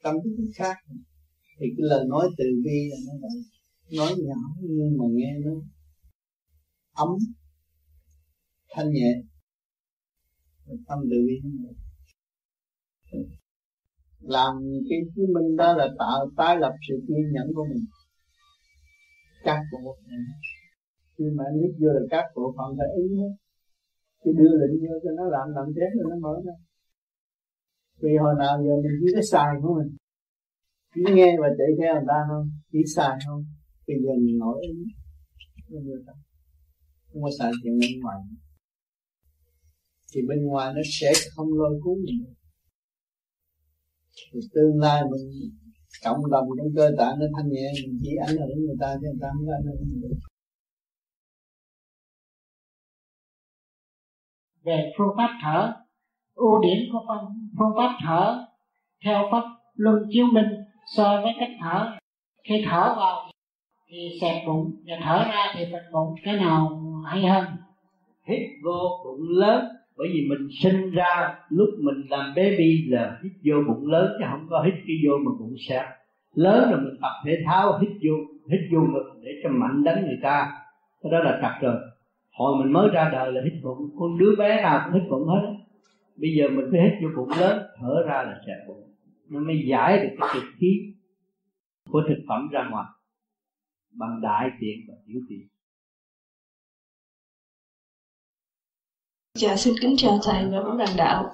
tâm 0.02 0.14
thức 0.24 0.50
khác 0.54 0.76
thì 1.58 1.66
cái 1.76 1.84
lời 1.90 2.04
nói 2.08 2.28
từ 2.38 2.44
bi 2.64 2.90
là 2.90 2.96
nó 3.06 3.12
vậy 3.22 3.42
nói 3.98 4.12
nhỏ 4.18 4.40
nhưng 4.60 4.98
mà 4.98 5.04
nghe 5.12 5.32
nó 5.44 5.50
ấm 6.92 7.08
thanh 8.70 8.92
nhẹ. 8.92 9.12
Tâm 10.86 10.98
từ 11.10 11.16
bi 11.26 11.48
làm 14.20 14.54
cái 14.88 14.98
chứng 15.16 15.32
minh 15.34 15.56
đó 15.56 15.72
là 15.72 15.88
tạo 15.98 16.30
tái 16.36 16.56
lập 16.60 16.72
sự 16.88 16.94
kiên 17.08 17.32
nhẫn 17.32 17.54
của 17.54 17.64
mình 17.70 17.84
các 19.46 19.58
bộ 19.72 19.96
khi 21.18 21.24
mà 21.36 21.44
anh 21.48 21.56
biết 21.60 21.72
vô 21.80 21.88
là 21.96 22.02
các 22.10 22.24
bộ 22.36 22.54
phận 22.56 22.68
phải 22.78 22.88
ý 23.02 23.04
hết 23.18 23.32
thì 24.20 24.30
đưa 24.38 24.52
lệnh 24.60 24.74
vô 24.82 24.94
cho 25.02 25.10
nó 25.18 25.24
làm 25.34 25.46
làm 25.56 25.66
thế 25.76 25.86
rồi 25.94 26.04
nó 26.10 26.16
mở 26.24 26.34
ra. 26.46 26.56
Vì 28.02 28.12
hồi 28.22 28.34
nào 28.38 28.54
giờ 28.64 28.74
mình 28.82 28.96
chỉ 29.00 29.06
có 29.14 29.22
xài 29.32 29.50
của 29.62 29.74
mình. 29.78 29.90
Chỉ 30.94 31.02
nghe 31.14 31.36
và 31.40 31.48
chạy 31.58 31.70
theo 31.78 31.94
người 31.94 32.08
ta 32.08 32.18
không 32.28 32.46
chỉ 32.72 32.78
xài 32.96 33.18
không 33.26 33.44
thì 33.86 33.94
giờ 34.04 34.12
mình 34.24 34.38
nổi 34.38 34.56
ý 34.62 34.74
người 35.68 36.02
ta 36.06 36.12
không 37.06 37.22
có 37.22 37.30
xài 37.38 37.50
chuyện 37.62 37.78
bên 37.80 38.00
ngoài. 38.02 38.18
Thì 40.12 40.20
bên 40.28 40.46
ngoài 40.46 40.74
nó 40.74 40.80
sẽ 41.00 41.12
không 41.34 41.48
lôi 41.58 41.80
cuốn 41.82 41.98
mình. 42.06 42.34
Thì 44.32 44.40
tương 44.54 44.80
lai 44.80 45.02
mình 45.10 45.24
cộng 46.04 46.30
đồng 46.30 46.48
trong 46.58 46.68
cơ 46.76 46.90
tạng 46.98 47.18
nó 47.18 47.26
thanh 47.36 47.48
nhẹ 47.52 47.72
mình 47.82 47.98
chỉ 48.02 48.10
ảnh 48.26 48.36
hưởng 48.36 48.58
người 48.66 48.76
ta 48.80 48.94
chứ 49.00 49.06
người 49.06 49.18
ta 49.22 49.28
không 49.32 49.46
có 49.46 49.52
ảnh 49.54 49.66
hưởng 49.66 49.80
mình 49.80 50.20
về 54.64 54.92
phương 54.98 55.14
pháp 55.16 55.38
thở 55.42 55.72
ưu 56.34 56.62
điểm 56.62 56.78
của 56.92 57.00
phương 57.58 57.74
pháp 57.76 57.98
thở 58.04 58.46
theo 59.04 59.28
pháp 59.32 59.44
luân 59.74 59.96
chiếu 60.10 60.26
minh 60.32 60.48
so 60.86 61.20
với 61.22 61.32
cách 61.40 61.50
thở. 61.60 61.96
Khi 62.48 62.64
thở 62.70 62.94
vào 62.96 63.30
thì 63.88 64.18
xẹp 64.20 64.46
bụng 64.46 64.70
và 64.86 64.94
thở 65.04 65.24
ra 65.28 65.52
thì 65.54 65.64
bịt 65.64 65.82
bụng 65.92 66.14
cái 66.24 66.36
nào 66.36 66.82
hay 67.06 67.22
hơn? 67.26 67.44
Hít 68.28 68.38
vô 68.64 69.02
bụng 69.04 69.20
lớn 69.28 69.64
bởi 69.98 70.08
vì 70.12 70.26
mình 70.28 70.48
sinh 70.62 70.90
ra 70.90 71.34
lúc 71.48 71.68
mình 71.78 72.02
làm 72.10 72.34
baby 72.36 72.84
là 72.88 73.20
hít 73.22 73.32
vô 73.44 73.54
bụng 73.68 73.86
lớn, 73.86 74.12
chứ 74.18 74.24
không 74.30 74.46
có 74.50 74.62
hít 74.62 74.74
cái 74.86 74.96
vô 75.06 75.18
mà 75.18 75.30
bụng 75.38 75.54
xẹp. 75.68 75.84
Lớn 76.34 76.70
rồi 76.70 76.80
mình 76.80 76.96
tập 77.02 77.12
thể 77.24 77.42
thao, 77.46 77.78
hít 77.78 77.90
vô 77.90 78.14
hít 78.50 78.60
vô 78.72 78.80
ngực 78.80 79.20
để 79.22 79.30
cho 79.42 79.48
mạnh 79.48 79.84
đánh 79.84 80.06
người 80.06 80.18
ta. 80.22 80.52
Cái 81.02 81.12
đó 81.12 81.18
là 81.18 81.38
trật 81.42 81.62
rồi 81.62 81.80
hồi 82.32 82.64
mình 82.64 82.72
mới 82.72 82.88
ra 82.92 83.10
đời 83.12 83.32
là 83.32 83.40
hít 83.44 83.62
bụng. 83.62 83.90
Con 83.98 84.18
đứa 84.18 84.36
bé 84.38 84.62
nào 84.62 84.80
cũng 84.84 85.00
hít 85.00 85.10
bụng 85.10 85.28
hết 85.28 85.56
bây 86.16 86.34
giờ 86.36 86.48
mình 86.48 86.66
phải 86.70 86.80
hít 86.80 86.92
vô 87.02 87.08
bụng 87.16 87.30
lớn, 87.40 87.66
thở 87.76 88.02
ra 88.06 88.22
là 88.22 88.40
xẹp 88.46 88.68
bụng. 88.68 88.92
Nó 89.30 89.40
mới 89.40 89.64
giải 89.68 89.98
được 89.98 90.16
cái 90.18 90.28
thực 90.34 90.48
khí 90.58 90.94
của 91.90 92.02
thực 92.08 92.18
phẩm 92.28 92.48
ra 92.52 92.68
ngoài. 92.70 92.86
Bằng 93.92 94.20
đại 94.22 94.50
tiện 94.60 94.78
và 94.88 94.94
tiểu 95.06 95.20
tiện. 95.28 95.46
Dạ 99.36 99.56
xin 99.56 99.74
kính 99.80 99.96
chào 99.96 100.18
thầy 100.22 100.44
và 100.44 100.62
bố 100.62 100.76
đàn 100.76 100.96
đạo. 100.96 101.32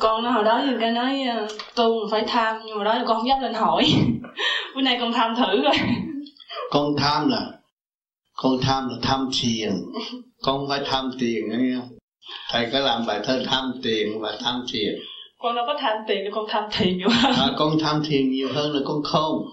Con 0.00 0.24
hồi 0.24 0.44
đó 0.44 0.62
giờ 0.66 0.76
cái 0.80 0.90
nói 0.90 1.22
ờ, 1.22 1.48
tu 1.74 2.08
phải 2.10 2.24
tham 2.26 2.56
Nhưng 2.66 2.78
mà 2.78 2.84
đó 2.84 2.98
con 3.06 3.16
không 3.16 3.28
dám 3.28 3.40
lên 3.40 3.54
hỏi. 3.54 3.84
Bữa 4.74 4.80
nay 4.82 4.98
con 5.00 5.12
tham 5.12 5.34
thử 5.36 5.62
rồi 5.62 5.74
Con 6.70 6.96
tham 6.98 7.28
là 7.28 7.46
Con 8.34 8.58
tham 8.62 8.88
là 8.88 8.96
tham 9.02 9.30
thiền. 9.40 9.70
Con 10.42 10.58
không 10.58 10.68
phải 10.68 10.80
tham 10.84 11.10
tiền 11.20 11.44
nghe 11.48 11.76
Thầy 12.50 12.68
có 12.72 12.78
làm 12.78 13.06
bài 13.06 13.20
thơ 13.24 13.42
tham 13.46 13.72
tiền 13.82 14.20
và 14.20 14.38
tham 14.44 14.64
thiền. 14.72 14.94
Con 15.38 15.56
đâu 15.56 15.64
có 15.66 15.74
tham 15.80 15.96
tiền 16.08 16.30
con 16.34 16.44
tham 16.48 16.64
thiền 16.72 16.98
nhiều 16.98 17.08
hơn. 17.10 17.34
À, 17.36 17.48
Con 17.58 17.78
tham 17.80 18.02
thiền 18.06 18.30
nhiều 18.30 18.48
hơn 18.54 18.72
là 18.72 18.80
con 18.84 19.02
không. 19.02 19.48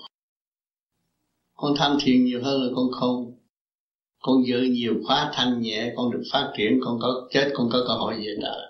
Con 1.56 1.74
tham 1.78 1.98
thiền 2.02 2.26
nhiều 2.26 2.40
hơn 2.44 2.62
là 2.62 2.70
con 2.76 2.86
không 2.92 3.33
con 4.24 4.48
giữ 4.48 4.62
nhiều 4.62 4.94
khóa 5.08 5.32
thanh 5.34 5.62
nhẹ 5.62 5.94
con 5.96 6.12
được 6.12 6.24
phát 6.32 6.54
triển 6.58 6.80
con 6.84 7.00
có 7.02 7.28
chết 7.32 7.52
con 7.54 7.70
có 7.72 7.84
cơ 7.88 7.94
hội 7.94 8.16
về 8.16 8.36
đời. 8.42 8.62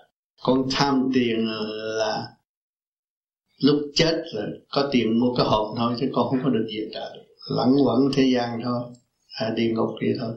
Con 0.42 0.66
tham 0.70 1.10
tiền 1.14 1.48
là 1.98 2.26
lúc 3.62 3.76
chết 3.94 4.22
rồi 4.34 4.46
có 4.70 4.88
tiền 4.92 5.20
mua 5.20 5.34
cái 5.34 5.46
hộp 5.46 5.74
thôi 5.76 5.94
chứ 6.00 6.06
con 6.12 6.26
không 6.30 6.40
có 6.44 6.50
được 6.50 6.66
về 6.68 6.90
đời. 6.92 7.18
Lẫn 7.56 7.68
quẩn 7.84 7.98
thế 8.12 8.30
gian 8.34 8.60
thôi 8.64 8.80
à, 9.34 9.50
đi 9.56 9.72
ngục 9.72 9.90
đi 10.00 10.08
thôi. 10.20 10.34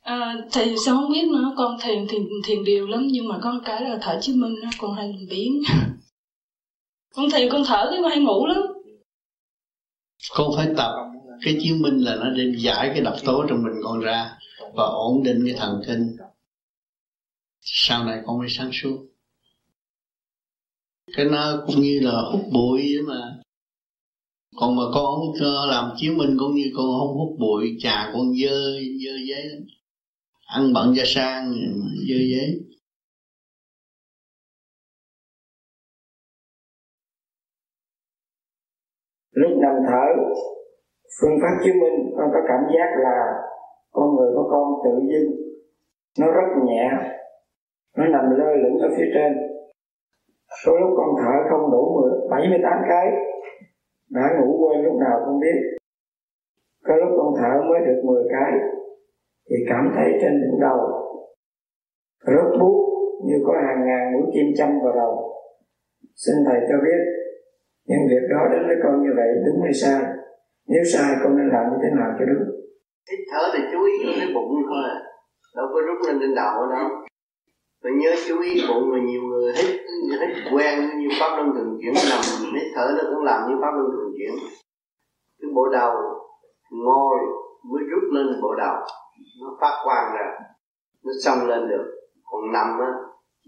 À, 0.00 0.34
thầy 0.52 0.74
sao 0.84 0.94
không 0.94 1.12
biết 1.12 1.28
nữa? 1.32 1.54
Con 1.56 1.76
thiền 1.82 2.06
thiền 2.08 2.22
thiền 2.44 2.64
điều 2.64 2.86
lắm 2.86 3.06
nhưng 3.10 3.28
mà 3.28 3.38
có 3.42 3.60
cái 3.64 3.82
là 3.82 3.98
thở 4.02 4.18
chứng 4.22 4.40
minh 4.40 4.54
đó, 4.62 4.68
con 4.78 4.94
hay 4.94 5.08
làm 5.08 5.26
biến. 5.30 5.62
Con 7.14 7.30
thiền 7.30 7.48
con 7.52 7.62
thở 7.66 7.86
cái 7.90 7.98
con 8.02 8.10
hay 8.10 8.20
ngủ 8.20 8.46
lắm. 8.46 8.62
Con 10.34 10.50
phải 10.56 10.68
tập 10.76 10.92
cái 11.42 11.56
chiếu 11.60 11.76
minh 11.80 11.98
là 11.98 12.16
nó 12.16 12.30
đem 12.30 12.54
giải 12.58 12.88
cái 12.88 13.00
độc 13.00 13.16
tố 13.24 13.44
trong 13.48 13.62
mình 13.62 13.74
con 13.84 14.00
ra 14.00 14.38
và 14.74 14.84
ổn 14.84 15.22
định 15.22 15.42
cái 15.46 15.54
thần 15.58 15.82
kinh. 15.86 16.16
Sau 17.60 18.04
này 18.04 18.22
con 18.26 18.38
mới 18.38 18.48
sáng 18.50 18.70
suốt. 18.72 19.06
Cái 21.16 21.26
nó 21.26 21.62
cũng 21.66 21.80
như 21.80 22.00
là 22.02 22.22
hút 22.32 22.42
bụi 22.52 22.80
vậy 22.80 23.02
mà. 23.08 23.36
Còn 24.56 24.76
mà 24.76 24.82
con 24.94 25.20
không 25.40 25.68
làm 25.68 25.90
chiếu 25.96 26.14
minh 26.16 26.36
cũng 26.38 26.54
như 26.54 26.70
con 26.76 26.86
không 26.86 27.16
hút 27.18 27.36
bụi 27.38 27.76
trà 27.78 28.10
con 28.12 28.34
dơ 28.42 28.72
dơ 29.04 29.16
giấy 29.28 29.66
ăn 30.46 30.72
bận 30.72 30.94
ra 30.94 31.04
sang 31.06 31.52
dơ 32.08 32.16
giấy. 32.30 32.60
Lúc 39.30 39.50
nằm 39.62 39.74
thở 39.88 40.55
phương 41.20 41.38
pháp 41.42 41.54
chứng 41.64 41.78
minh, 41.78 42.14
con 42.16 42.30
có 42.32 42.40
cảm 42.48 42.60
giác 42.74 43.00
là 43.02 43.18
con 43.92 44.16
người 44.16 44.30
của 44.34 44.48
con 44.50 44.64
tự 44.84 44.90
dưng 45.10 45.46
nó 46.20 46.26
rất 46.32 46.48
nhẹ, 46.64 46.90
nó 47.96 48.04
nằm 48.04 48.30
lơ 48.30 48.50
lửng 48.62 48.78
ở 48.78 48.88
phía 48.96 49.10
trên. 49.14 49.32
Số 50.64 50.72
lúc 50.80 50.90
con 50.96 51.08
thở 51.18 51.34
không 51.50 51.70
đủ 51.70 52.02
78 52.30 52.72
cái, 52.88 53.06
đã 54.10 54.22
ngủ 54.38 54.58
quên 54.60 54.84
lúc 54.84 54.94
nào 55.00 55.20
không 55.24 55.40
biết. 55.40 55.58
Có 56.84 56.96
lúc 56.96 57.08
con 57.18 57.34
thở 57.38 57.68
mới 57.68 57.80
được 57.86 58.02
10 58.04 58.24
cái, 58.30 58.52
thì 59.50 59.56
cảm 59.68 59.92
thấy 59.96 60.12
trên 60.20 60.32
đỉnh 60.42 60.60
đầu 60.60 60.78
rất 62.26 62.58
bút 62.60 62.76
như 63.26 63.34
có 63.46 63.52
hàng 63.66 63.86
ngàn 63.86 64.12
mũi 64.12 64.22
kim 64.34 64.46
châm 64.58 64.68
vào 64.84 64.94
đầu. 64.94 65.32
Xin 66.14 66.34
thầy 66.46 66.60
cho 66.68 66.76
biết, 66.84 67.00
những 67.86 68.08
việc 68.10 68.26
đó 68.30 68.40
đến 68.52 68.62
với 68.66 68.76
con 68.82 69.02
như 69.02 69.10
vậy 69.16 69.28
đúng 69.46 69.62
hay 69.62 69.72
sai? 69.72 70.15
Nếu 70.68 70.82
sai, 70.92 71.16
con 71.22 71.36
nên 71.36 71.48
làm 71.54 71.64
như 71.70 71.78
thế 71.82 71.90
nào 71.98 72.08
cho 72.18 72.24
đúng? 72.30 72.44
Hít 73.10 73.20
thở 73.30 73.42
thì 73.52 73.60
chú 73.72 73.84
ý 73.84 73.94
cái 74.20 74.28
bụng 74.34 74.50
thôi 74.68 74.82
à. 74.94 74.96
Đâu 75.56 75.66
có 75.72 75.80
rút 75.86 75.98
lên 76.06 76.16
trên 76.20 76.34
đầu 76.34 76.54
đâu. 76.74 76.88
Phải 77.82 77.92
nhớ 77.92 78.14
chú 78.28 78.40
ý 78.40 78.50
bụng 78.68 78.90
mà 78.92 78.98
nhiều 79.08 79.22
người 79.22 79.52
hít 79.56 79.80
hít 80.20 80.30
quen 80.52 80.98
như 80.98 81.08
pháp 81.20 81.36
luân 81.36 81.48
thường 81.54 81.78
chuyển 81.80 81.94
nằm, 82.10 82.20
hít 82.54 82.68
thở 82.74 82.86
nó 82.96 83.02
cũng 83.10 83.24
làm 83.24 83.40
như 83.48 83.54
pháp 83.62 83.72
luân 83.76 83.88
thường 83.92 84.12
chuyển. 84.18 84.32
Cái 85.40 85.50
bộ 85.54 85.68
đầu 85.72 85.94
ngồi 86.70 87.18
mới 87.70 87.82
rút 87.90 88.04
lên 88.12 88.26
bộ 88.42 88.54
đầu. 88.54 88.76
Nó 89.42 89.58
phát 89.60 89.74
quang 89.84 90.14
ra. 90.14 90.26
Nó 91.04 91.12
xong 91.24 91.46
lên 91.48 91.68
được. 91.68 91.84
Còn 92.24 92.52
nằm 92.52 92.78
á 92.80 92.90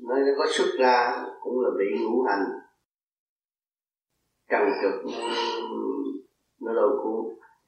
nó 0.09 0.15
có 0.39 0.47
xuất 0.49 0.67
ra 0.79 1.25
cũng 1.41 1.61
là 1.61 1.71
bị 1.79 2.05
ngũ 2.05 2.23
hành. 2.23 2.45
Trần 4.51 4.69
trực 4.83 5.13
nó 6.69 6.75
đâu 6.75 6.91
cuốn 7.03 7.19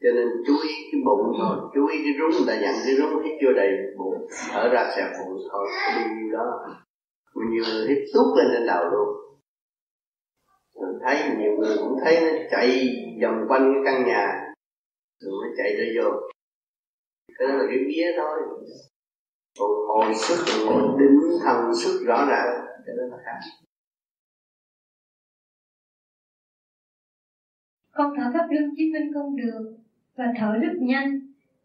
cho 0.02 0.11
nên 0.16 0.28
chú 0.47 0.54
ý 0.69 0.73
cái 0.92 1.00
bụng 1.07 1.33
thôi. 1.40 1.57
Chú 1.75 1.87
ý 1.87 1.97
cái 2.04 2.14
rúng, 2.19 2.30
người 2.30 2.49
ta 2.49 2.54
dặn 2.62 2.75
cái 2.85 2.95
rúng 2.99 3.23
hít 3.25 3.35
vô 3.45 3.52
đầy 3.52 3.71
bụng, 3.99 4.26
thở 4.50 4.69
ra 4.73 4.92
xẹp 4.97 5.09
bụng, 5.19 5.37
thôi, 5.52 5.66
đi 5.97 6.02
bao 6.04 6.14
nhiêu 6.16 6.33
đó. 6.33 6.47
Bao 7.35 7.45
nhiêu 7.50 7.64
người 7.64 7.88
hít 7.88 7.99
tút 8.14 8.26
lên 8.37 8.47
trên 8.52 8.66
đầu 8.66 8.85
luôn. 8.92 9.09
Mình 10.80 10.99
thấy 11.04 11.16
nhiều 11.38 11.52
người 11.59 11.76
cũng 11.78 11.99
thấy 12.04 12.21
nó 12.21 12.38
chạy 12.50 12.88
vòng 13.23 13.38
quanh 13.49 13.73
cái 13.75 13.83
căn 13.85 14.07
nhà. 14.07 14.26
Rồi 15.21 15.33
nó 15.42 15.49
chạy 15.57 15.76
ra 15.78 15.85
vô. 15.97 16.11
Cái 17.38 17.49
đó 17.49 17.54
là 17.54 17.64
cái 17.69 17.78
vía 17.88 18.07
thôi. 18.16 18.38
Còn 19.59 19.71
ngồi 19.88 20.14
sức 20.14 20.45
ngồi 20.66 20.83
đứng 20.99 21.38
thần 21.45 21.75
sức 21.75 22.04
rõ 22.07 22.26
ràng. 22.30 22.66
Cái 22.87 22.97
đó 22.97 23.02
là 23.11 23.16
khác. 23.25 23.38
Con 27.92 28.12
thở 28.16 28.30
pháp 28.35 28.47
luân 28.50 28.70
chí 28.76 28.92
minh 28.92 29.12
không 29.14 29.37
được 29.37 29.76
và 30.16 30.32
thở 30.38 30.59
rất 30.62 30.73
nhanh. 30.80 31.20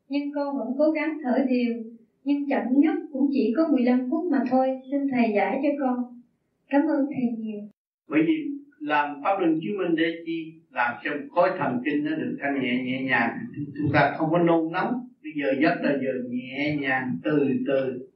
Nhưng 0.09 0.31
con 0.35 0.57
vẫn 0.57 0.67
cố 0.77 0.91
gắng 0.91 1.17
thở 1.23 1.45
đều, 1.49 1.83
nhưng 2.23 2.49
chậm 2.49 2.63
nhất 2.69 2.95
cũng 3.13 3.29
chỉ 3.33 3.53
có 3.57 3.67
15 3.71 4.07
phút 4.11 4.31
mà 4.31 4.43
thôi, 4.49 4.81
xin 4.91 5.07
thầy 5.11 5.33
giải 5.35 5.59
cho 5.63 5.69
con. 5.79 6.21
Cảm 6.69 6.81
ơn 6.81 7.05
thầy 7.05 7.37
nhiều. 7.37 7.59
Bởi 8.07 8.21
vì 8.27 8.55
làm 8.79 9.21
pháp 9.23 9.39
luân 9.39 9.59
chứng 9.61 9.77
minh 9.77 9.95
để 9.95 10.11
chi 10.25 10.53
làm 10.71 10.95
cho 11.03 11.11
khối 11.31 11.49
thần 11.57 11.81
kinh 11.85 12.05
nó 12.05 12.11
được 12.15 12.37
thanh 12.41 12.61
nhẹ 12.61 12.83
nhẹ 12.83 13.03
nhàng. 13.03 13.37
Chúng 13.55 13.91
ta 13.93 14.13
không 14.17 14.31
có 14.31 14.39
nôn 14.39 14.71
nóng. 14.71 15.07
Bây 15.23 15.31
giờ 15.35 15.53
giấc 15.61 15.75
là 15.81 15.97
giờ 16.01 16.11
nhẹ 16.29 16.77
nhàng, 16.81 17.17
từ 17.23 17.49
từ, 17.67 18.09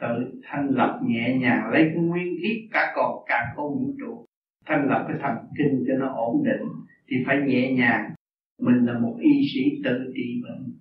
tự 0.00 0.40
thanh 0.42 0.68
lập 0.70 1.00
nhẹ 1.06 1.36
nhàng, 1.40 1.70
lấy 1.72 1.82
cái 1.94 2.04
nguyên 2.04 2.36
khí 2.42 2.68
cả 2.72 2.92
còn 2.96 3.24
cả 3.26 3.52
không 3.56 3.74
vũ 3.74 3.94
trụ, 4.00 4.24
thanh 4.66 4.88
lập 4.88 5.04
cái 5.08 5.16
thần 5.22 5.36
kinh 5.58 5.84
cho 5.88 5.94
nó 5.94 6.08
ổn 6.08 6.44
định 6.44 6.68
thì 7.12 7.24
phải 7.26 7.40
nhẹ 7.46 7.72
nhàng. 7.72 8.14
Mình 8.60 8.86
là 8.86 8.98
một 8.98 9.18
y 9.20 9.48
sĩ 9.54 9.60
tự 9.84 10.12
trị 10.14 10.42
bệnh. 10.42 10.72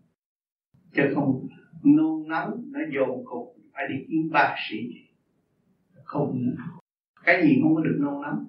Chứ 0.95 1.03
không 1.15 1.47
nôn 1.83 2.27
nóng 2.27 2.63
nó 2.71 2.79
dồn 2.93 3.25
cục 3.25 3.55
phải 3.73 3.83
đi 3.89 3.95
kiếm 4.07 4.29
bác 4.31 4.55
sĩ. 4.69 4.77
Không 6.03 6.55
cái 7.23 7.43
gì 7.43 7.59
không 7.63 7.75
có 7.75 7.81
được 7.81 7.97
nôn 7.99 8.21
nóng. 8.21 8.45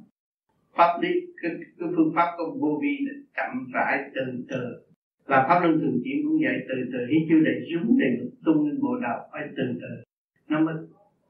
Pháp 0.72 1.00
lý 1.02 1.08
cái, 1.42 1.50
cái 1.78 1.88
phương 1.96 2.12
pháp 2.14 2.34
của 2.36 2.56
vô 2.60 2.78
vi 2.82 2.98
là 3.00 3.12
chậm 3.36 3.70
rãi 3.72 4.10
từ 4.14 4.44
từ. 4.48 4.82
Và 5.24 5.46
pháp 5.48 5.60
luân 5.60 5.80
thường 5.80 6.00
chuyển 6.04 6.16
cũng 6.24 6.38
vậy 6.42 6.56
từ 6.68 6.74
từ. 6.92 6.98
Hít 7.06 7.22
chưa 7.28 7.40
để 7.40 7.52
xuống 7.72 7.98
để 7.98 8.06
tung 8.44 8.66
lên 8.66 8.80
bộ 8.80 8.98
đầu 8.98 9.20
phải 9.32 9.48
từ 9.56 9.62
từ. 9.80 10.02
Nó 10.48 10.60
mới 10.60 10.74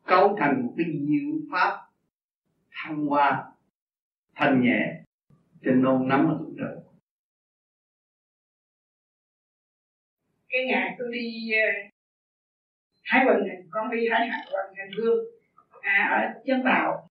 cấu 0.06 0.36
thành 0.38 0.62
một 0.62 0.74
cái 0.76 0.86
diệu 0.92 1.40
pháp 1.50 1.78
thăng 2.70 3.06
hoa 3.06 3.44
thanh 4.36 4.62
nhẹ 4.62 5.01
trên 5.64 5.82
nôn 5.82 6.08
nắm 6.08 6.28
ở 6.28 6.36
thuốc 6.38 6.54
trời. 6.58 6.76
Cái 10.48 10.64
ngày 10.66 10.96
tôi 10.98 11.08
đi 11.12 11.50
ờ, 11.52 11.68
Thái 13.04 13.24
Bình 13.26 13.48
này, 13.48 13.56
con 13.70 13.90
đi 13.90 14.06
Thái 14.10 14.20
Bình 14.20 14.76
Hành 14.76 14.90
Hương. 14.98 15.18
À, 15.80 16.08
ở 16.10 16.42
chân 16.46 16.62
Tàu. 16.64 17.08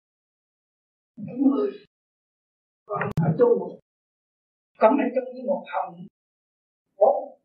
Bốn 1.17 1.41
mươi 1.41 1.71
còn 2.89 3.09
ở 3.25 3.35
chung 3.39 3.59
một 3.59 3.79
con 4.77 4.97
ở 4.97 5.05
chung 5.15 5.33
với 5.33 5.43
một 5.43 5.65
phòng 5.73 6.05
bốn 6.97 7.39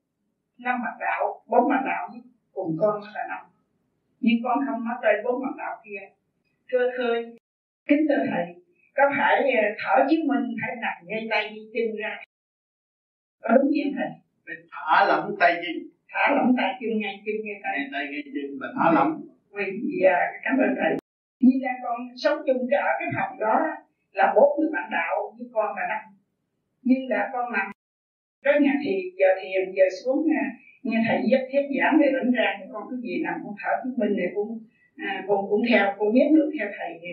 năm 0.59 0.79
mặt 0.85 0.97
đạo 1.01 1.45
bốn 1.47 1.69
mặt 1.69 1.83
đạo 1.87 2.11
cùng 2.53 2.77
con 2.81 3.03
là 3.03 3.27
năm 3.29 3.47
nhưng 4.21 4.39
con 4.45 4.59
không 4.67 4.85
nói 4.85 4.95
tới 5.03 5.13
bốn 5.25 5.43
mặt 5.43 5.55
đạo 5.59 5.83
kia. 5.85 6.01
Thưa 6.69 6.91
khơi 6.97 7.37
kính 7.87 7.99
thưa 8.09 8.25
thầy 8.31 8.64
có 8.97 9.05
phải 9.17 9.35
ờ, 9.63 9.65
thở 9.79 10.07
chứng 10.11 10.27
minh 10.27 10.45
phải 10.61 10.77
nằm 10.83 10.97
ngay 11.05 11.27
tay 11.31 11.49
đi 11.55 11.61
chân 11.75 11.97
ra. 11.97 12.13
Có 13.43 13.55
đúng 13.55 13.71
vậy 13.71 13.93
thầy? 13.97 14.11
Phải 14.47 14.57
thả 14.73 15.05
lỏng 15.09 15.35
tay 15.41 15.53
chân 15.55 15.77
thả 16.09 16.35
lỏng 16.37 16.55
tay 16.59 16.71
chân 16.81 17.01
ngay 17.01 17.23
chân 17.27 17.35
ngay 17.45 17.61
tay. 17.63 17.79
Ngay 17.79 17.89
tay 17.93 18.05
ngay 18.11 18.23
chân 18.35 18.59
và 18.61 18.67
thả 18.77 18.93
lỏng. 18.93 19.21
Vì 19.53 20.01
à, 20.03 20.19
cảm 20.45 20.59
ơn 20.59 20.75
thầy. 20.81 20.97
Như 21.41 21.61
ra 21.65 21.73
con 21.83 21.99
sống 22.17 22.39
chung 22.47 22.67
cái 22.71 22.81
ở 22.81 22.93
cái 22.99 23.09
phòng 23.17 23.39
đó 23.39 23.61
là 24.13 24.33
bốn 24.37 24.61
người 24.61 24.71
bạn 24.73 24.89
đạo 24.93 25.35
với 25.39 25.49
con 25.53 25.77
là 25.77 25.87
năm. 25.89 26.03
Nhưng 26.83 27.09
đã 27.09 27.31
con 27.33 27.53
nằm 27.53 27.67
cái 28.43 28.61
nhà 28.61 28.73
thì 28.85 29.13
giờ 29.19 29.27
thiền 29.43 29.73
giờ 29.77 29.85
xuống 30.05 30.27
à, 30.43 30.45
nghe 30.83 30.99
thầy 31.07 31.19
viết 31.31 31.43
thuyết 31.53 31.67
giảng 31.79 31.99
về 32.01 32.09
lãnh 32.13 32.33
ra 32.33 32.59
con 32.73 32.83
cứ 32.91 32.97
gì 33.03 33.23
nằm 33.23 33.35
con 33.45 33.55
thở 33.63 33.71
chứng 33.85 33.99
minh 33.99 34.17
này 34.17 34.27
cũng 34.35 34.61
à, 34.97 35.25
con 35.29 35.47
cũng 35.51 35.63
theo 35.69 35.95
con 35.99 36.13
biết 36.13 36.29
được 36.35 36.51
theo 36.59 36.69
thầy 36.79 36.99
thì 37.03 37.09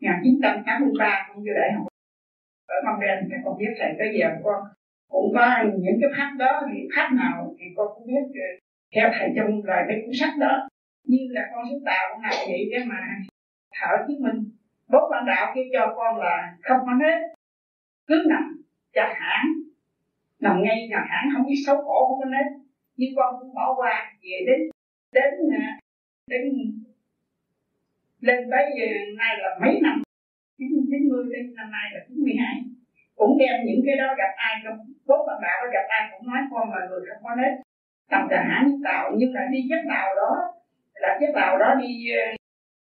1983 0.00 1.26
con 1.28 1.36
vô 1.36 1.52
đại 1.60 1.72
học. 1.72 1.86
Ở 2.66 2.76
Mông 2.84 3.00
Đen 3.00 3.28
thì 3.30 3.36
con 3.44 3.58
biết 3.58 3.72
thầy 3.78 3.92
tới 3.98 4.08
giờ 4.18 4.28
con 4.44 4.60
cũng 5.08 5.32
có 5.34 5.64
những 5.78 5.98
cái 6.00 6.10
pháp 6.16 6.30
đó, 6.38 6.62
thì 6.72 6.78
pháp 6.96 7.08
nào 7.12 7.54
thì 7.58 7.66
con 7.76 7.86
cũng 7.94 8.06
biết 8.06 8.40
theo 8.94 9.10
thầy 9.18 9.28
trong 9.36 9.64
lời 9.64 9.82
cái 9.88 10.02
cuốn 10.02 10.14
sách 10.20 10.34
đó. 10.40 10.68
Như 11.04 11.18
là 11.30 11.42
con 11.54 11.64
xuống 11.70 11.84
tạo 11.84 12.18
ngày 12.22 12.32
làm 12.36 12.46
vậy 12.48 12.68
để 12.72 12.78
mà 12.86 13.00
thở 13.80 13.92
chứng 14.08 14.22
minh. 14.22 14.44
Bốn 14.88 15.10
ban 15.10 15.26
đạo 15.26 15.52
kêu 15.54 15.64
cho 15.72 15.94
con 15.96 16.16
là 16.16 16.56
không 16.62 16.80
có 16.86 16.92
hết 17.04 17.18
cứ 18.06 18.24
nằm 18.28 18.62
chặt 18.92 19.14
hãng. 19.16 19.46
Nằm 20.40 20.62
ngay 20.62 20.88
chặt 20.90 21.04
hãng 21.08 21.30
không 21.32 21.46
biết 21.46 21.62
xấu 21.66 21.76
khổ 21.76 22.06
không 22.08 22.20
có 22.20 22.36
hết 22.36 22.60
nhưng 23.00 23.16
con 23.16 23.34
cũng 23.40 23.54
bỏ 23.54 23.74
qua, 23.76 24.12
về 24.22 24.38
đến 24.46 24.60
đến 25.12 25.34
à, 25.60 25.78
đến 26.26 26.42
lên 28.20 28.38
tới 28.50 28.64
ờ, 28.80 28.88
nay 29.18 29.32
là 29.42 29.58
mấy 29.62 29.80
năm? 29.82 30.02
chín 30.58 30.68
chín 30.90 31.08
mươi 31.08 31.24
đến 31.32 31.54
năm 31.56 31.70
nay 31.70 31.86
là 31.94 32.00
chín 32.08 32.18
mươi 32.24 32.34
hai. 32.42 32.54
Cũng 33.16 33.38
đem 33.38 33.56
những 33.66 33.82
cái 33.86 33.96
đó 33.96 34.14
gặp 34.18 34.32
ai 34.36 34.54
trong 34.64 34.78
tốt 35.06 35.20
bạn 35.26 35.38
đạo 35.42 35.56
có 35.60 35.66
gặp 35.72 35.86
ai 35.88 36.02
cũng 36.12 36.26
nói 36.30 36.40
con 36.50 36.70
là 36.70 36.80
người 36.88 37.00
không 37.08 37.22
có 37.24 37.34
nết. 37.34 37.52
Tầm 38.10 38.22
cả 38.30 38.44
hãng 38.50 38.68
tạo 38.84 39.12
nhưng 39.16 39.34
là 39.34 39.42
đi 39.52 39.58
giấc 39.70 39.82
tàu 39.88 40.08
đó 40.16 40.30
là 40.94 41.18
giấc 41.20 41.32
tàu 41.34 41.58
đó 41.58 41.74
đi 41.82 42.10
ờ, 42.10 42.22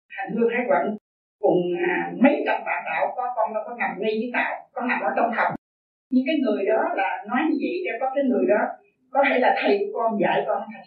hành 0.08 0.30
hương 0.36 0.50
hải 0.54 0.64
quận. 0.68 0.96
Cùng 1.40 1.60
à, 1.88 2.12
mấy 2.22 2.42
trăm 2.46 2.64
bạn 2.66 2.82
đạo 2.86 3.12
có 3.16 3.32
con 3.36 3.54
đâu 3.54 3.62
có 3.66 3.76
nằm 3.78 3.90
ngay 3.98 4.12
với 4.20 4.30
tạo 4.32 4.68
có 4.72 4.82
nằm 4.82 5.00
ở 5.00 5.10
trong 5.16 5.30
phòng. 5.36 5.54
Nhưng 6.10 6.24
cái 6.26 6.36
người 6.42 6.66
đó 6.66 6.82
là 6.94 7.24
nói 7.28 7.40
như 7.48 7.56
vậy 7.60 7.74
để 7.84 7.90
có 8.00 8.06
cái 8.14 8.24
người 8.24 8.46
đó 8.48 8.60
có 9.10 9.24
thể 9.28 9.38
là 9.38 9.56
thầy 9.62 9.78
của 9.78 9.98
con 9.98 10.20
dạy 10.20 10.44
con 10.46 10.62
thầy. 10.72 10.82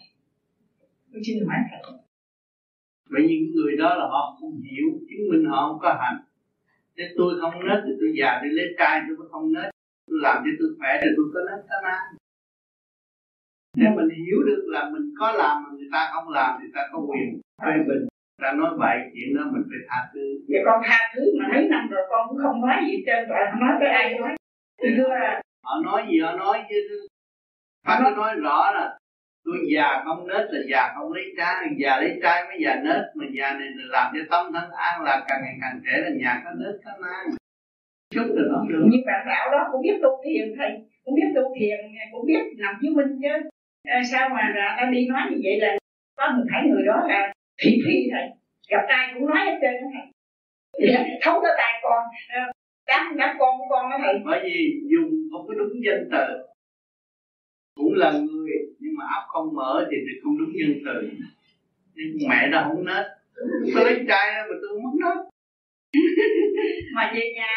Tôi 1.12 1.22
xin 1.26 1.46
hỏi 1.46 1.58
thầy 1.70 2.01
vậy 3.12 3.22
những 3.28 3.44
người 3.54 3.72
đó 3.82 3.94
là 3.94 4.06
họ 4.12 4.36
không 4.40 4.54
hiểu 4.70 4.88
chứng 5.08 5.24
minh 5.30 5.44
họ 5.50 5.68
không 5.68 5.78
có 5.84 5.90
hạnh 6.00 6.18
nếu 6.96 7.06
tôi 7.16 7.30
không 7.40 7.54
nết 7.68 7.78
thì 7.84 7.92
tôi 8.00 8.10
già 8.18 8.40
đi 8.42 8.48
lấy 8.58 8.66
trai 8.78 9.00
tôi 9.06 9.16
có 9.18 9.24
không 9.32 9.52
nết. 9.52 9.68
Tôi 10.08 10.18
làm 10.22 10.36
cho 10.44 10.50
tôi 10.58 10.68
khỏe 10.78 10.90
thì 11.02 11.08
tôi 11.16 11.26
có 11.34 11.40
nết 11.48 11.60
có 11.70 11.76
nan 11.84 12.02
nếu 13.76 13.90
mình 13.96 14.08
hiểu 14.26 14.38
được 14.48 14.62
là 14.74 14.90
mình 14.92 15.06
có 15.18 15.32
làm 15.32 15.62
mà 15.62 15.68
người 15.76 15.88
ta 15.92 16.10
không 16.12 16.28
làm 16.28 16.58
thì 16.60 16.66
ta 16.74 16.80
có 16.92 16.98
quyền 17.08 17.40
phê 17.62 17.72
bình. 17.88 18.06
Ta 18.42 18.52
nói 18.52 18.70
vậy 18.78 18.96
chuyện 19.14 19.36
đó 19.36 19.42
mình 19.52 19.62
phải 19.70 19.80
tha 19.88 20.00
thứ. 20.14 20.24
Vậy 20.48 20.60
con 20.66 20.82
tha 20.86 20.98
thứ 21.14 21.22
mà 21.38 21.44
mấy 21.54 21.68
năm 21.70 21.88
rồi 21.90 22.02
con 22.10 22.28
cũng 22.28 22.38
không 22.42 22.60
nói 22.60 22.76
gì 22.86 22.96
trên 23.06 23.28
rồi 23.28 23.38
không 23.50 23.60
nói 23.60 23.74
với 23.80 23.88
ai 23.88 24.18
nói 24.18 24.34
thưa 24.96 25.08
họ 25.64 25.74
nói 25.84 26.06
gì 26.10 26.20
họ 26.20 26.32
nói 26.36 26.62
chứ. 26.68 27.06
Nó 27.86 28.10
nói 28.10 28.34
rõ 28.34 28.72
là 28.74 28.98
tôi 29.44 29.56
già 29.74 30.02
không 30.04 30.26
nết 30.28 30.44
là 30.50 30.60
già 30.70 30.92
không 30.94 31.12
lấy 31.12 31.24
trái 31.36 31.54
già 31.78 32.00
lấy 32.00 32.18
trái 32.22 32.44
mới 32.48 32.56
già 32.64 32.74
nết 32.84 33.02
mà 33.14 33.24
già 33.36 33.52
này 33.58 33.68
là 33.76 33.84
làm 33.88 34.12
cho 34.14 34.20
tâm 34.30 34.52
thân 34.52 34.70
an 34.70 35.02
lạc 35.02 35.24
càng 35.28 35.40
ngày 35.42 35.56
càng 35.62 35.80
trẻ 35.84 35.94
là 36.04 36.10
nhà 36.20 36.42
có 36.44 36.50
nết 36.60 36.74
có 36.84 36.90
nan. 37.02 37.24
Chút 38.14 38.26
rồi 38.36 38.46
nó 38.52 38.64
được. 38.68 38.84
Nhưng 38.90 39.06
bạn 39.06 39.26
đạo 39.26 39.50
đó 39.52 39.68
cũng 39.72 39.82
biết 39.82 39.96
tu 40.02 40.10
thiền 40.24 40.54
thầy 40.58 40.70
cũng 41.04 41.14
biết 41.14 41.28
tu 41.34 41.42
thiền 41.58 41.78
cũng 42.12 42.26
biết 42.26 42.42
nằm 42.58 42.74
chứng 42.80 42.94
minh 42.94 43.18
chứ. 43.22 43.48
À, 43.84 44.02
sao 44.12 44.28
mà 44.28 44.52
ra 44.54 44.90
đi 44.92 45.08
nói 45.08 45.22
như 45.30 45.36
vậy 45.44 45.60
là 45.60 45.76
có 46.16 46.32
người 46.34 46.46
thấy 46.50 46.62
người 46.70 46.84
đó 46.86 46.96
là 47.08 47.32
thị 47.62 47.70
phi 47.86 47.96
thầy. 48.12 48.24
Gặp 48.68 48.84
ai 48.88 49.14
cũng 49.14 49.26
nói 49.26 49.38
hết 49.46 49.58
trơn 49.62 49.74
thầy. 49.94 50.06
Dạ, 50.88 51.04
thấu 51.22 51.40
tới 51.42 51.52
tay 51.58 51.80
con. 51.82 52.04
Đám 52.86 53.16
đám 53.16 53.36
con 53.38 53.58
của 53.58 53.64
con 53.70 53.90
đó 53.90 53.96
thầy. 54.02 54.14
Bởi 54.24 54.40
vì 54.44 54.80
dùng 54.92 55.10
không 55.32 55.46
có 55.48 55.54
đúng 55.54 55.72
danh 55.86 56.08
từ. 56.12 56.46
Cũng 57.74 57.94
là 57.94 58.12
người 58.12 58.52
mà 59.02 59.08
óc 59.14 59.24
không 59.28 59.54
mở 59.54 59.88
thì 59.90 59.96
thì 60.06 60.20
không 60.22 60.38
đúng 60.38 60.52
nhân 60.54 60.72
từ. 60.84 61.10
Nhưng 61.94 62.28
mẹ 62.28 62.48
nó 62.48 62.64
không 62.68 62.84
nết. 62.84 63.06
Tôi 63.74 63.84
lấy 63.84 64.04
trai 64.08 64.32
mà 64.48 64.54
tôi 64.62 64.80
mất 64.80 64.94
nết. 65.00 65.16
Mà 66.94 67.12
về 67.14 67.32
nhà 67.36 67.48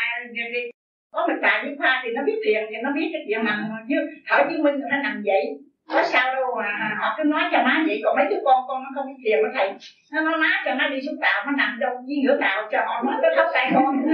đi 0.53 0.69
có 1.11 1.27
một 1.27 1.33
tài 1.41 1.65
với 1.65 1.75
pha 1.79 2.01
thì 2.03 2.09
nó 2.15 2.23
biết 2.23 2.39
tiền, 2.45 2.63
thì 2.69 2.75
nó 2.83 2.91
biết 2.95 3.09
cái 3.13 3.21
chuyện 3.27 3.45
nằm 3.45 3.63
chứ 3.89 3.95
thở 4.25 4.37
chứng 4.49 4.63
minh 4.63 4.75
nó 4.79 4.97
nằm 5.03 5.21
vậy 5.25 5.59
có 5.89 6.03
sao 6.03 6.35
đâu 6.35 6.45
mà 6.57 6.97
họ 6.99 7.15
cứ 7.17 7.23
nói 7.23 7.43
cho 7.51 7.57
má 7.63 7.83
vậy 7.87 8.01
còn 8.03 8.15
mấy 8.17 8.25
đứa 8.29 8.41
con 8.45 8.59
con 8.67 8.83
nó 8.83 8.89
không 8.95 9.07
biết 9.07 9.19
thiền 9.23 9.37
với 9.41 9.51
thầy. 9.55 9.67
Nó 10.13 10.21
nói 10.21 10.37
má 10.37 10.51
cho 10.65 10.73
nó 10.73 10.89
đi 10.89 10.97
xuống 11.05 11.19
tàu 11.21 11.45
nó 11.45 11.51
nằm 11.57 11.77
trong 11.81 11.93
dưới 12.07 12.17
giữa 12.23 12.37
tàu 12.41 12.67
cho 12.71 12.79
họ 12.87 13.03
nói 13.03 13.15
cái 13.21 13.31
thấp 13.35 13.47
tay 13.53 13.71
con. 13.73 13.91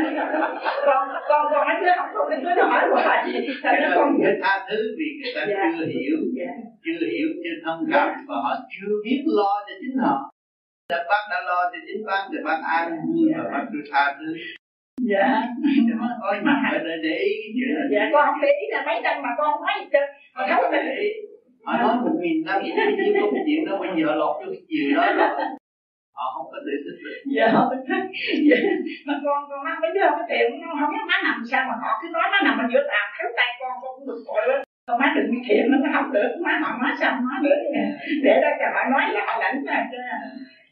Con 0.86 1.10
con 1.30 1.42
con 1.52 1.68
mấy 1.68 1.76
đứa 1.82 1.92
không 1.98 2.10
không 2.14 2.30
đứa 2.44 2.56
nó 2.56 2.64
hỏi 2.64 2.84
hoài. 2.92 3.32
Gì 3.32 3.48
nó 3.64 3.90
con 3.96 4.18
phải 4.24 4.36
tha 4.44 4.66
thứ 4.70 4.80
vì 4.98 5.08
người 5.20 5.32
ta 5.36 5.42
yeah. 5.42 5.74
chưa 5.78 5.86
hiểu 5.86 6.18
yeah. 6.40 6.56
chưa 6.86 7.06
hiểu 7.12 7.30
chưa 7.44 7.56
thông 7.66 7.82
cảm 7.94 8.10
và 8.28 8.36
họ 8.44 8.54
chưa 8.72 8.92
biết 9.06 9.22
lo 9.26 9.54
cho 9.68 9.74
chính 9.82 9.98
họ. 10.04 10.32
Đã 10.90 10.98
bác 11.10 11.24
đã 11.32 11.42
lo 11.46 11.62
cho 11.72 11.80
chính 11.88 12.06
bác 12.08 12.24
thì 12.32 12.38
bác 12.46 12.60
an 12.78 12.92
vui 13.08 13.32
và 13.38 13.44
bác 13.52 13.64
cứ 13.72 13.80
tha 13.92 14.16
thứ. 14.20 14.34
Dạ. 15.10 15.42
Có 16.22 16.36
mà 16.44 16.72
để, 16.74 16.96
để 17.04 17.16
ý 17.18 17.34
cái 17.42 17.52
chuyện 17.56 17.90
dạ 17.92 18.10
con 18.14 18.26
không 18.26 18.42
để 18.42 18.48
ý 18.62 18.68
là 18.72 18.84
mấy 18.86 19.02
năm 19.02 19.22
mà 19.22 19.30
con 19.38 19.52
không 19.52 19.62
thấy 19.68 19.84
gì 19.84 19.90
trơn. 19.94 20.10
Mà 20.36 20.48
thấu 20.50 20.72
để 20.72 20.96
ý 21.02 21.10
họ 21.66 21.74
nói 21.82 21.96
một 22.04 22.16
nghìn 22.22 22.38
năm 22.46 22.62
chỉ 22.64 22.70
có 22.76 22.84
cái 23.34 23.44
chuyện 23.48 23.66
đó 23.68 23.74
bây 23.82 23.90
giờ 23.98 24.16
lọt 24.22 24.34
cho 24.40 24.48
cái 24.54 24.62
chuyện 24.70 24.96
đó. 24.96 25.04
Họ 26.18 26.26
không 26.36 26.48
có 26.52 26.60
thể 26.66 26.74
thích 26.84 26.98
được. 27.04 27.18
Dạ 27.36 27.48
dạ. 28.50 28.58
mà 29.08 29.14
con 29.26 29.40
con 29.50 29.60
mắt 29.66 29.76
mấy 29.82 29.92
đứa 29.96 30.02
không 30.10 30.20
có 30.20 30.26
tiền 30.30 30.46
nó 30.62 30.68
không 30.80 30.92
biết 30.94 31.06
má 31.10 31.18
nằm 31.24 31.38
sao 31.52 31.62
mà 31.70 31.76
họ 31.84 31.92
cứ 32.02 32.08
nói 32.16 32.28
má 32.32 32.40
nằm 32.44 32.56
ở 32.64 32.66
giữa 32.72 32.84
tàu 32.92 33.06
thấy 33.18 33.28
tay 33.38 33.50
con 33.60 33.74
con 33.82 33.92
cũng 33.96 34.08
được 34.08 34.20
tội 34.28 34.42
lên. 34.48 34.62
Con 34.88 35.00
má 35.02 35.08
đừng 35.16 35.32
bị 35.32 35.38
thiện 35.48 35.64
nó 35.72 35.78
không 35.96 36.12
được. 36.16 36.30
Má 36.46 36.54
họ 36.64 36.70
má 36.82 36.90
sao 37.00 37.12
má 37.28 37.36
nữa 37.46 37.58
để 38.24 38.34
đó 38.44 38.50
cho 38.60 38.68
họ 38.74 38.82
nói 38.94 39.04
là 39.14 39.22
họ 39.28 39.34
lãnh 39.44 39.64
ra 39.66 39.78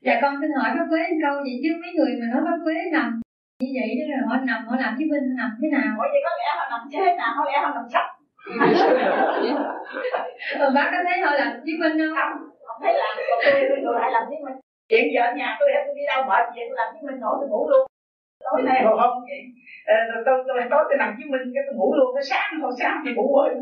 dạ 0.05 0.19
con 0.21 0.35
xin 0.41 0.49
hỏi 0.59 0.69
bác 0.77 0.85
quế 0.89 1.01
câu 1.23 1.43
gì 1.45 1.53
chứ 1.63 1.69
mấy 1.81 1.91
người 1.97 2.11
mà 2.19 2.25
nói 2.33 2.41
bác 2.47 2.57
quế 2.65 2.75
nằm 2.95 3.07
như 3.63 3.69
vậy 3.79 3.89
đó 3.99 4.03
rồi 4.11 4.21
họ 4.29 4.35
nằm 4.49 4.59
họ 4.67 4.75
làm 4.83 4.91
minh 5.11 5.25
họ 5.29 5.35
nằm 5.41 5.49
thế 5.61 5.67
nào? 5.75 5.89
Ủa 6.01 6.07
vậy 6.13 6.21
có 6.25 6.31
lẽ 6.39 6.47
họ 6.57 6.65
nằm 6.71 6.81
chết 6.93 7.09
nào 7.17 7.31
có 7.37 7.43
lẽ 7.49 7.55
họ 7.63 7.69
nằm 7.75 7.85
sắp 7.93 8.05
ừ, 10.59 10.65
bác 10.75 10.87
có 10.91 10.97
thấy 11.07 11.17
họ 11.23 11.31
làm 11.31 11.51
chứng 11.65 11.79
minh 11.79 11.97
không? 11.97 12.15
Không 12.15 12.31
không 12.67 12.79
thấy 12.83 12.93
làm. 12.93 13.13
Còn 13.29 13.39
tôi 13.43 13.53
tôi 13.69 13.77
tôi 13.85 13.93
lại 13.99 14.09
làm 14.11 14.23
chứng 14.29 14.43
minh. 14.45 14.57
Hiện 14.91 15.05
giờ 15.13 15.21
nhà 15.37 15.57
tôi 15.59 15.69
tôi 15.85 15.93
đi 15.95 16.01
đâu 16.07 16.23
mệt 16.29 16.43
vậy 16.55 16.65
tôi 16.69 16.77
làm 16.81 16.89
chứng 16.93 17.05
minh 17.07 17.19
nổi 17.19 17.35
tôi 17.39 17.49
ngủ 17.49 17.69
luôn. 17.69 17.83
Tối 18.45 18.61
nay 18.65 18.77
hồi 18.85 18.95
hôm 19.01 19.13
vậy 19.29 19.41
ờ, 19.85 19.95
tôi 20.25 20.35
tôi 20.47 20.57
tối 20.71 20.83
tôi 20.89 20.97
nằm 20.97 21.15
chứng 21.17 21.31
minh 21.31 21.41
cái 21.53 21.63
tôi 21.67 21.75
ngủ 21.75 21.89
luôn. 21.97 22.09
Cái 22.15 22.23
sáng 22.31 22.61
hồi 22.61 22.73
sáng 22.79 22.95
thì 23.05 23.11
ngủ 23.13 23.27
rồi 23.37 23.49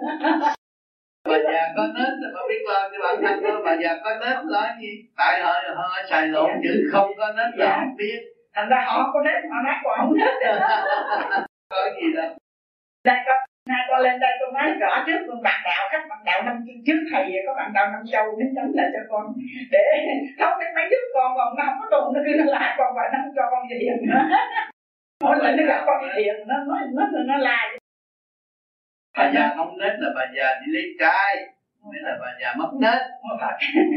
bà 1.29 1.37
già 1.43 1.61
có 1.77 1.83
nết 1.95 2.11
thì 2.21 2.27
bà 2.35 2.41
biết 2.49 2.61
lo 2.67 2.79
cho 2.91 2.97
bản 3.03 3.15
thân 3.23 3.35
thôi 3.43 3.61
bà 3.65 3.73
già 3.83 3.91
có 4.03 4.09
nết 4.21 4.37
lo 4.45 4.63
gì? 4.81 4.91
Tại 5.17 5.41
họ 5.41 5.53
họ 5.75 5.87
xài 6.09 6.27
lộn 6.27 6.49
chữ 6.63 6.89
không 6.91 7.09
có 7.17 7.27
nết 7.37 7.49
là 7.55 7.75
không 7.79 7.95
biết. 7.97 8.19
Thành 8.55 8.69
ra 8.69 8.85
họ 8.87 9.09
có 9.13 9.19
nết 9.25 9.39
mà 9.51 9.57
nói 9.65 9.75
còn 9.83 9.97
không 9.99 10.13
nết 10.17 10.33
có 11.69 11.77
gì 12.01 12.13
đâu. 12.15 12.29
Đây 13.03 13.17
có 13.25 13.33
nay 13.67 13.81
con 13.89 13.99
lên 14.01 14.19
đây 14.19 14.31
tôi 14.39 14.49
nói 14.53 14.67
rõ 14.81 15.03
trước 15.07 15.19
con 15.27 15.41
bạn 15.41 15.59
đạo 15.65 15.83
các 15.91 16.01
bạn 16.09 16.19
đạo 16.25 16.43
năm 16.43 16.65
trước 16.85 16.99
thầy 17.11 17.23
có 17.47 17.53
bạn 17.53 17.71
đạo 17.73 17.87
năm 17.91 18.01
châu 18.11 18.25
đến 18.39 18.49
chấm 18.55 18.73
lại 18.73 18.87
cho 18.93 18.99
con. 19.09 19.23
Để 19.71 19.83
không 20.39 20.59
đến 20.59 20.69
mấy 20.75 20.85
đứa 20.91 21.03
con 21.13 21.31
còn 21.37 21.55
nó 21.57 21.63
không 21.65 21.79
có 21.81 21.87
tụng 21.91 22.13
nó 22.13 22.19
cứ 22.25 22.31
nó 22.37 22.45
lại 22.45 22.75
con 22.77 22.95
và 22.95 23.03
nó 23.13 23.19
cho 23.35 23.43
con 23.51 23.61
về 23.69 23.77
hiền 23.81 23.97
nữa. 24.07 24.21
Mỗi 25.23 25.37
lần 25.41 25.57
nó 25.57 25.63
gặp 25.67 25.83
con 25.85 25.97
hiền 26.17 26.35
nó 26.47 26.55
nói 26.67 26.81
nó 26.93 27.03
nó, 27.13 27.19
nó 27.25 27.37
la 27.37 27.77
bà 29.17 29.31
già 29.33 29.53
không 29.55 29.77
nết 29.77 29.93
là 29.99 30.09
bà 30.15 30.25
già 30.35 30.47
đi 30.61 30.71
lấy 30.73 30.83
trai 30.99 31.35
nên 31.93 32.03
là 32.03 32.17
bà 32.21 32.27
già 32.41 32.53
mất 32.57 32.71
nết. 32.79 33.01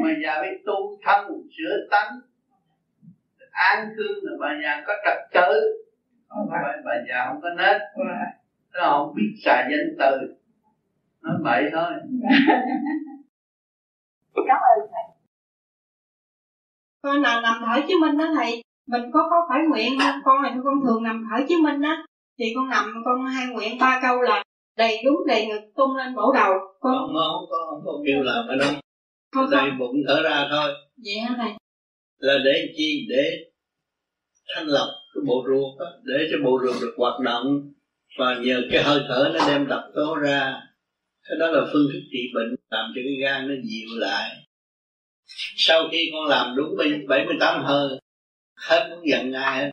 Bà 0.05 0.11
già 0.23 0.43
biết 0.43 0.57
tu 0.67 0.99
thân 1.05 1.27
sửa 1.59 1.87
tánh. 1.91 2.21
An 3.51 3.89
cư 3.97 4.21
là 4.23 4.33
bà 4.41 4.49
già 4.63 4.83
có 4.87 4.95
trật 5.05 5.19
tự. 5.33 5.83
Bà, 6.51 6.77
bà 6.85 6.93
già 7.09 7.27
không 7.27 7.41
có 7.43 7.51
nết 7.51 7.81
nó 8.73 8.91
không 8.91 9.15
biết 9.15 9.33
xài 9.45 9.65
danh 9.71 9.97
từ. 9.99 10.35
Nói 11.23 11.37
bậy 11.45 11.63
thôi. 11.73 11.93
Cảm 14.35 14.61
ơn 14.61 14.89
thầy. 14.93 15.17
Con 17.03 17.23
nào 17.23 17.41
nằm 17.41 17.63
thở 17.67 17.81
chứ 17.89 17.95
minh 18.01 18.19
đó 18.19 18.27
thầy? 18.37 18.63
Mình 18.87 19.03
có 19.13 19.29
có 19.31 19.37
phải 19.49 19.59
nguyện 19.69 19.93
không? 20.01 20.21
Con 20.25 20.43
này 20.43 20.53
con 20.65 20.75
thường 20.87 21.03
nằm 21.03 21.27
thở 21.31 21.45
chứ 21.49 21.55
minh 21.63 21.83
á 21.83 22.05
thì 22.39 22.53
con 22.57 22.69
nằm 22.69 23.03
con 23.05 23.27
hay 23.27 23.47
nguyện 23.47 23.79
ba 23.81 23.99
câu 24.03 24.21
là 24.21 24.45
đầy 24.77 25.03
đúng 25.05 25.27
đầy 25.27 25.47
ngực 25.47 25.73
tung 25.77 25.97
lên 25.97 26.15
bổ 26.15 26.33
đầu. 26.33 26.53
Con 26.81 26.97
không 26.99 27.15
không 27.15 27.45
có 27.51 27.57
không 27.71 27.83
có 27.85 27.93
kêu 28.07 28.23
làm 28.23 28.47
ở 28.49 28.57
đâu 28.57 28.73
không 29.33 29.51
đầy 29.51 29.71
bụng 29.79 29.97
thở 30.09 30.23
ra 30.23 30.49
thôi. 30.51 30.71
Vậy 31.05 31.19
hả 31.21 31.35
thầy? 31.39 31.53
Là 32.19 32.35
để 32.45 32.73
chi? 32.77 33.07
Để 33.09 33.31
thanh 34.55 34.67
lọc 34.67 34.89
cái 35.15 35.23
bộ 35.27 35.45
ruột 35.47 35.79
đó, 35.79 35.87
để 36.05 36.29
cho 36.31 36.37
bộ 36.45 36.61
ruột 36.63 36.83
được 36.83 36.95
hoạt 36.97 37.21
động 37.21 37.73
và 38.19 38.35
nhờ 38.35 38.63
cái 38.73 38.83
hơi 38.83 39.01
thở 39.09 39.31
nó 39.35 39.49
đem 39.49 39.67
độc 39.67 39.83
tố 39.95 40.15
ra 40.15 40.63
cái 41.29 41.39
đó 41.39 41.47
là 41.47 41.67
phương 41.73 41.89
thức 41.93 42.01
trị 42.13 42.31
bệnh 42.35 42.55
làm 42.71 42.93
cho 42.95 43.01
cái 43.05 43.17
gan 43.23 43.49
nó 43.49 43.55
dịu 43.65 43.89
lại. 43.99 44.31
Sau 45.57 45.89
khi 45.93 46.11
con 46.13 46.27
làm 46.27 46.57
đúng 46.57 46.77
78 47.09 47.65
hơi 47.65 47.89
hết 48.57 48.89
muốn 48.91 49.09
giận 49.09 49.33
ai 49.33 49.65
hết. 49.65 49.71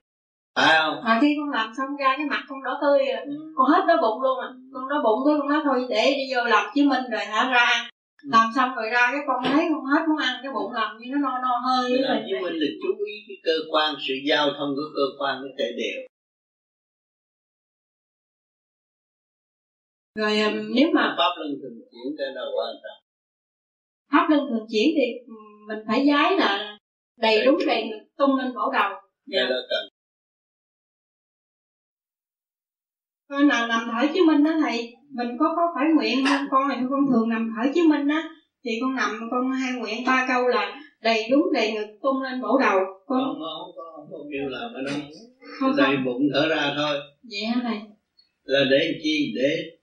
Phải 0.56 0.78
không? 0.78 1.02
À 1.04 1.19
khi 1.21 1.36
con 1.39 1.50
làm 1.50 1.73
xong 1.78 1.97
ra 2.00 2.13
cái 2.17 2.26
mặt 2.30 2.43
con 2.47 2.63
đỏ 2.63 2.80
tươi 2.82 3.00
rồi 3.06 3.26
ừ. 3.26 3.54
con 3.56 3.69
hết 3.71 3.84
đói 3.88 3.97
bụng 4.02 4.21
luôn 4.21 4.39
à. 4.39 4.50
Con 4.73 4.89
đói 4.89 5.00
bụng 5.04 5.19
cái 5.26 5.36
con 5.39 5.50
nói 5.50 5.62
thôi 5.65 5.86
để 5.89 6.13
đi 6.17 6.36
vô 6.36 6.43
làm 6.43 6.65
chứng 6.76 6.89
minh 6.89 7.04
rồi 7.12 7.26
hả 7.26 7.50
ra 7.52 7.89
ừ. 8.23 8.30
làm 8.34 8.47
xong 8.56 8.76
rồi 8.76 8.89
ra 8.89 9.10
cái 9.12 9.21
con 9.28 9.43
thấy 9.43 9.65
con 9.73 9.86
hết 9.86 10.02
muốn 10.10 10.17
ăn 10.17 10.36
cái 10.43 10.52
bụng 10.54 10.71
làm 10.73 10.97
như 10.97 11.08
nó 11.12 11.17
no 11.19 11.38
no 11.41 11.54
hơi 11.67 11.97
làm 12.00 12.17
chứng 12.30 12.41
minh 12.41 12.54
là 12.54 12.67
chú 12.82 13.06
ý 13.06 13.13
cái 13.28 13.38
cơ 13.43 13.54
quan 13.71 13.95
sự 14.08 14.13
giao 14.28 14.50
thông 14.58 14.69
của 14.76 14.89
cơ 14.95 15.06
quan 15.19 15.41
nó 15.41 15.47
chạy 15.58 15.71
đều 15.78 16.08
rồi 20.17 20.32
nếu 20.75 20.89
mà 20.93 21.15
pháp 21.17 21.32
luân 21.39 21.51
thường 21.62 21.80
chuyển 21.91 22.15
đây 22.17 22.27
là 22.36 22.41
quan 22.41 22.75
trọng? 22.84 23.01
Pháp 24.12 24.25
luân 24.30 24.49
thường 24.49 24.67
chuyển 24.71 24.88
thì 24.95 25.34
mình 25.67 25.80
phải 25.88 26.06
giái 26.08 26.38
là 26.38 26.77
đầy 27.17 27.45
đúng 27.45 27.58
đầy 27.67 27.89
tung 28.17 28.36
lên 28.36 28.51
cổ 28.56 28.71
đầu. 28.71 28.91
Dạ. 29.25 29.49
con 33.30 33.47
nào 33.47 33.67
nằm 33.67 33.89
thở 33.91 34.08
chứ 34.13 34.21
minh 34.27 34.43
đó 34.43 34.51
thầy. 34.62 34.93
Mình 35.10 35.27
có 35.39 35.45
có 35.56 35.62
phải 35.75 35.86
nguyện 35.95 36.25
không? 36.30 36.47
Con 36.51 36.67
này 36.67 36.77
con 36.89 36.99
thường 37.12 37.30
nằm 37.30 37.53
thở 37.56 37.71
chứ 37.75 37.82
minh 37.88 38.08
á 38.08 38.30
thì 38.63 38.71
con 38.82 38.95
nằm 38.95 39.30
con 39.32 39.51
hay 39.51 39.73
nguyện 39.80 40.03
ba 40.06 40.25
câu 40.27 40.47
là 40.47 40.82
đầy 41.01 41.27
đúng 41.32 41.53
đầy 41.53 41.71
ngực 41.71 41.88
tung 42.01 42.21
lên 42.21 42.41
bổ 42.41 42.58
đầu. 42.60 42.80
Con 43.06 43.19
không 43.23 43.39
không 43.39 43.71
không 43.75 44.08
không 44.10 44.27
kêu 44.32 44.49
làm 44.49 44.73
ở 44.73 44.82
đâu 44.88 44.99
không 45.60 45.75
đầy 45.77 45.95
không. 45.95 46.06
bụng 46.06 46.21
thở 46.34 46.47
ra 46.47 46.73
thôi. 46.77 46.97
Vậy 47.23 47.45
hả 47.45 47.62
thầy? 47.63 47.77
Là 48.43 48.63
để 48.71 48.99
chi? 49.03 49.34
Để 49.36 49.77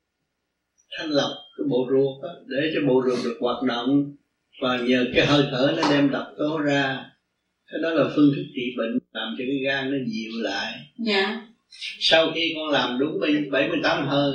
thanh 0.99 1.11
lọc 1.11 1.31
cái 1.59 1.65
bộ 1.71 1.87
ruột 1.91 2.23
đó, 2.23 2.29
để 2.47 2.71
cho 2.75 2.81
bộ 2.89 3.03
ruột 3.07 3.19
được 3.25 3.37
hoạt 3.41 3.63
động 3.63 4.15
và 4.63 4.79
nhờ 4.79 5.07
cái 5.15 5.27
hơi 5.27 5.45
thở 5.51 5.75
nó 5.77 5.91
đem 5.91 6.11
độc 6.11 6.27
tố 6.39 6.59
ra 6.59 7.11
cái 7.73 7.81
đó 7.83 7.91
là 7.91 8.05
phương 8.17 8.33
thức 8.37 8.43
trị 8.55 8.75
bệnh 8.79 8.99
làm 9.13 9.35
cho 9.39 9.45
cái 9.49 9.59
gan 9.65 9.91
nó 9.91 9.97
dịu 10.07 10.33
lại 10.43 10.73
dạ 10.99 11.41
sau 12.01 12.31
khi 12.35 12.55
con 12.57 12.69
làm 12.69 12.99
đúng 12.99 13.21
78 13.53 14.09
hơi 14.09 14.33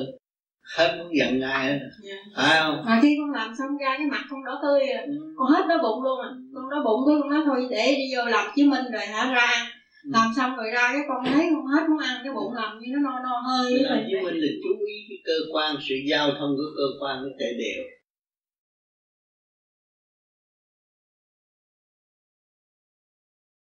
hết 0.78 0.96
muốn 0.98 1.18
giận 1.18 1.42
ai 1.42 1.68
hết 1.68 1.80
dạ. 2.04 2.16
phải 2.36 2.60
không 2.60 2.84
à, 2.86 3.00
khi 3.02 3.16
con 3.20 3.32
làm 3.32 3.54
xong 3.58 3.78
ra 3.82 3.96
cái 3.98 4.08
mặt 4.08 4.24
con 4.30 4.46
đỏ 4.46 4.60
tươi 4.64 4.80
rồi 4.80 5.04
ừ. 5.06 5.34
con 5.38 5.52
hết 5.52 5.66
đói 5.70 5.78
bụng 5.78 6.04
luôn 6.04 6.20
à 6.22 6.30
con 6.56 6.70
đói 6.70 6.80
bụng 6.86 7.02
cái 7.08 7.16
con 7.22 7.30
nói 7.30 7.42
thôi 7.46 7.68
để 7.72 7.96
đi 7.98 8.16
vô 8.16 8.26
làm 8.26 8.46
chứng 8.56 8.70
minh 8.70 8.86
rồi 8.94 9.06
hả 9.06 9.34
ra. 9.34 9.79
Làm 10.04 10.32
xong 10.36 10.56
rồi 10.56 10.72
ra 10.74 10.90
cái 10.94 11.02
con 11.08 11.26
thấy 11.26 11.50
con 11.56 11.66
hết 11.66 11.90
muốn 11.90 12.00
ăn 12.00 12.22
cái 12.24 12.34
bụng 12.34 12.54
làm 12.54 12.80
như 12.80 12.88
nó 12.92 13.00
no 13.00 13.20
no 13.24 13.42
hơi 13.48 13.80
làm 13.80 14.00
chứng 14.12 14.24
minh 14.24 14.36
là 14.36 14.48
chú 14.64 14.86
ý 14.86 14.94
cái 15.10 15.18
cơ 15.26 15.34
quan 15.54 15.76
sự 15.90 15.96
giao 16.10 16.32
thông 16.40 16.56
của 16.58 16.70
cơ 16.78 17.06
quan 17.06 17.24
nó 17.24 17.30
chạy 17.40 17.54
đều 17.54 17.84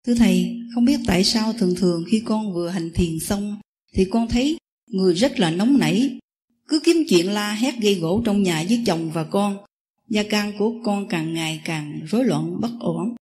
Thưa 0.07 0.15
Thầy, 0.15 0.57
không 0.75 0.85
biết 0.85 1.01
tại 1.07 1.25
sao 1.25 1.53
thường 1.53 1.75
thường 1.77 2.05
khi 2.09 2.23
con 2.27 2.55
vừa 2.55 2.69
hành 2.69 2.91
thiền 2.95 3.19
xong 3.21 3.57
thì 3.95 4.05
con 4.11 4.29
thấy 4.29 4.59
người 4.87 5.15
rất 5.15 5.41
là 5.41 5.51
nóng 5.51 5.79
nảy, 5.79 6.19
cứ 6.69 6.81
kiếm 6.85 6.97
chuyện 7.09 7.33
la 7.33 7.53
hét 7.53 7.75
gây 7.81 7.95
gỗ 7.95 8.23
trong 8.25 8.43
nhà 8.43 8.65
với 8.69 8.83
chồng 8.87 9.11
và 9.11 9.25
con. 9.25 9.57
Gia 10.09 10.23
can 10.23 10.53
của 10.59 10.73
con 10.85 11.09
càng 11.09 11.35
ngày 11.35 11.61
càng 11.65 12.01
rối 12.07 12.25
loạn 12.25 12.61
bất 12.61 12.71
ổn. 12.81 13.15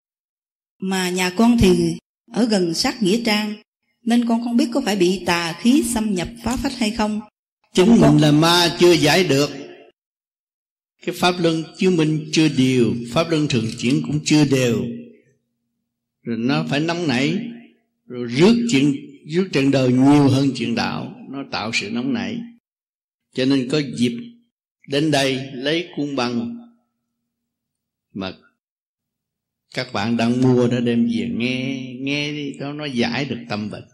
Mà 0.81 1.11
nhà 1.11 1.31
con 1.31 1.57
thì 1.61 1.97
ở 2.37 2.45
gần 2.45 2.75
sát 2.75 3.03
Nghĩa 3.03 3.21
Trang, 3.25 3.55
nên 4.03 4.29
con 4.29 4.45
không 4.45 4.57
biết 4.57 4.69
có 4.73 4.81
phải 4.81 4.97
bị 4.97 5.23
tà 5.27 5.55
khí 5.61 5.83
xâm 5.95 6.15
nhập 6.15 6.29
phá 6.45 6.57
phách 6.57 6.79
hay 6.79 6.91
không. 6.91 7.21
Chúng 7.75 7.89
con... 7.89 8.01
mình 8.01 8.23
là 8.23 8.33
ma 8.33 8.77
chưa 8.81 8.93
giải 8.93 9.25
được. 9.25 9.51
Cái 11.07 11.15
pháp 11.19 11.35
luân 11.39 11.65
chứng 11.79 11.97
minh 11.97 12.29
chưa 12.33 12.49
điều, 12.49 12.95
pháp 13.13 13.31
luân 13.31 13.49
thường 13.49 13.67
chuyển 13.79 14.03
cũng 14.07 14.21
chưa 14.25 14.45
đều 14.45 14.85
rồi 16.27 16.37
nó 16.39 16.65
phải 16.69 16.81
nóng 16.81 17.09
nảy 17.09 17.39
rồi 18.07 18.27
rước 18.27 18.67
chuyện 18.71 18.95
rước 19.29 19.49
trận 19.53 19.71
đời 19.71 19.93
nhiều 19.93 20.29
hơn 20.29 20.51
chuyện 20.55 20.75
đạo 20.75 21.15
nó 21.31 21.45
tạo 21.51 21.71
sự 21.75 21.91
nóng 21.91 22.13
nảy 22.13 22.39
cho 23.35 23.45
nên 23.45 23.69
có 23.73 23.81
dịp 23.97 24.19
đến 24.89 25.11
đây 25.11 25.51
lấy 25.53 25.89
cung 25.97 26.17
bằng 26.17 26.57
mà 28.15 28.33
các 29.75 29.93
bạn 29.93 30.17
đang 30.17 30.41
mua 30.41 30.69
nó 30.69 30.81
đem 30.81 31.05
về, 31.05 31.29
nghe 31.33 31.87
nghe 32.01 32.33
đi 32.33 32.53
đó 32.59 32.73
nó 32.73 32.85
giải 32.85 33.25
được 33.25 33.39
tâm 33.49 33.71
bệnh. 33.71 33.85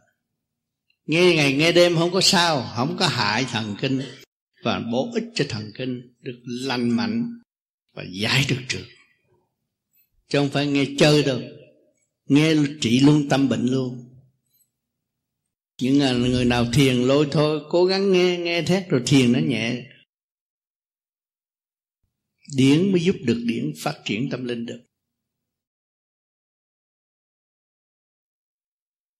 Nghe 1.06 1.34
ngày, 1.34 1.52
nghe 1.52 1.72
đêm 1.72 1.96
không 1.96 2.10
có 2.12 2.20
sao, 2.20 2.72
không 2.76 2.96
có 2.98 3.06
hại 3.06 3.44
thần 3.44 3.76
kinh. 3.80 4.00
Và 4.64 4.80
bổ 4.92 5.10
ích 5.14 5.24
cho 5.34 5.44
thần 5.48 5.70
kinh, 5.74 6.14
được 6.20 6.40
lành 6.44 6.90
mạnh 6.90 7.40
và 7.94 8.04
giải 8.10 8.44
được 8.48 8.60
trường 8.68 8.86
chứ 10.32 10.38
không 10.38 10.50
phải 10.50 10.66
nghe 10.66 10.84
chơi 10.98 11.22
đâu, 11.22 11.40
nghe 12.26 12.54
trị 12.80 13.00
luôn 13.00 13.28
tâm 13.28 13.48
bệnh 13.48 13.66
luôn. 13.66 14.08
Những 15.80 15.98
người 15.98 16.44
nào 16.44 16.66
thiền 16.72 16.96
lôi 16.96 17.28
thôi, 17.30 17.60
cố 17.68 17.84
gắng 17.84 18.12
nghe 18.12 18.38
nghe 18.38 18.62
thét 18.62 18.88
rồi 18.88 19.02
thiền 19.06 19.32
nó 19.32 19.38
nhẹ. 19.38 19.86
Điển 22.56 22.92
mới 22.92 23.00
giúp 23.00 23.16
được 23.24 23.42
điển 23.46 23.72
phát 23.78 23.94
triển 24.04 24.30
tâm 24.30 24.44
linh 24.44 24.66
được. 24.66 24.80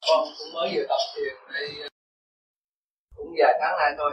Con 0.08 0.20
cũng 0.38 0.52
mới 0.54 0.70
vừa 0.74 0.84
tập 0.88 1.02
thiền 1.14 1.34
đây 1.54 1.66
cũng 3.16 3.34
vài 3.38 3.54
tháng 3.60 3.76
nay 3.78 3.90
thôi. 3.98 4.10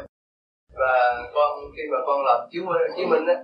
Và 0.79 0.93
con 1.33 1.51
khi 1.75 1.83
mà 1.91 1.97
con 2.07 2.25
làm 2.25 2.39
chiếu 2.51 2.63
chứng 2.97 3.09
minh 3.09 3.25
á 3.27 3.35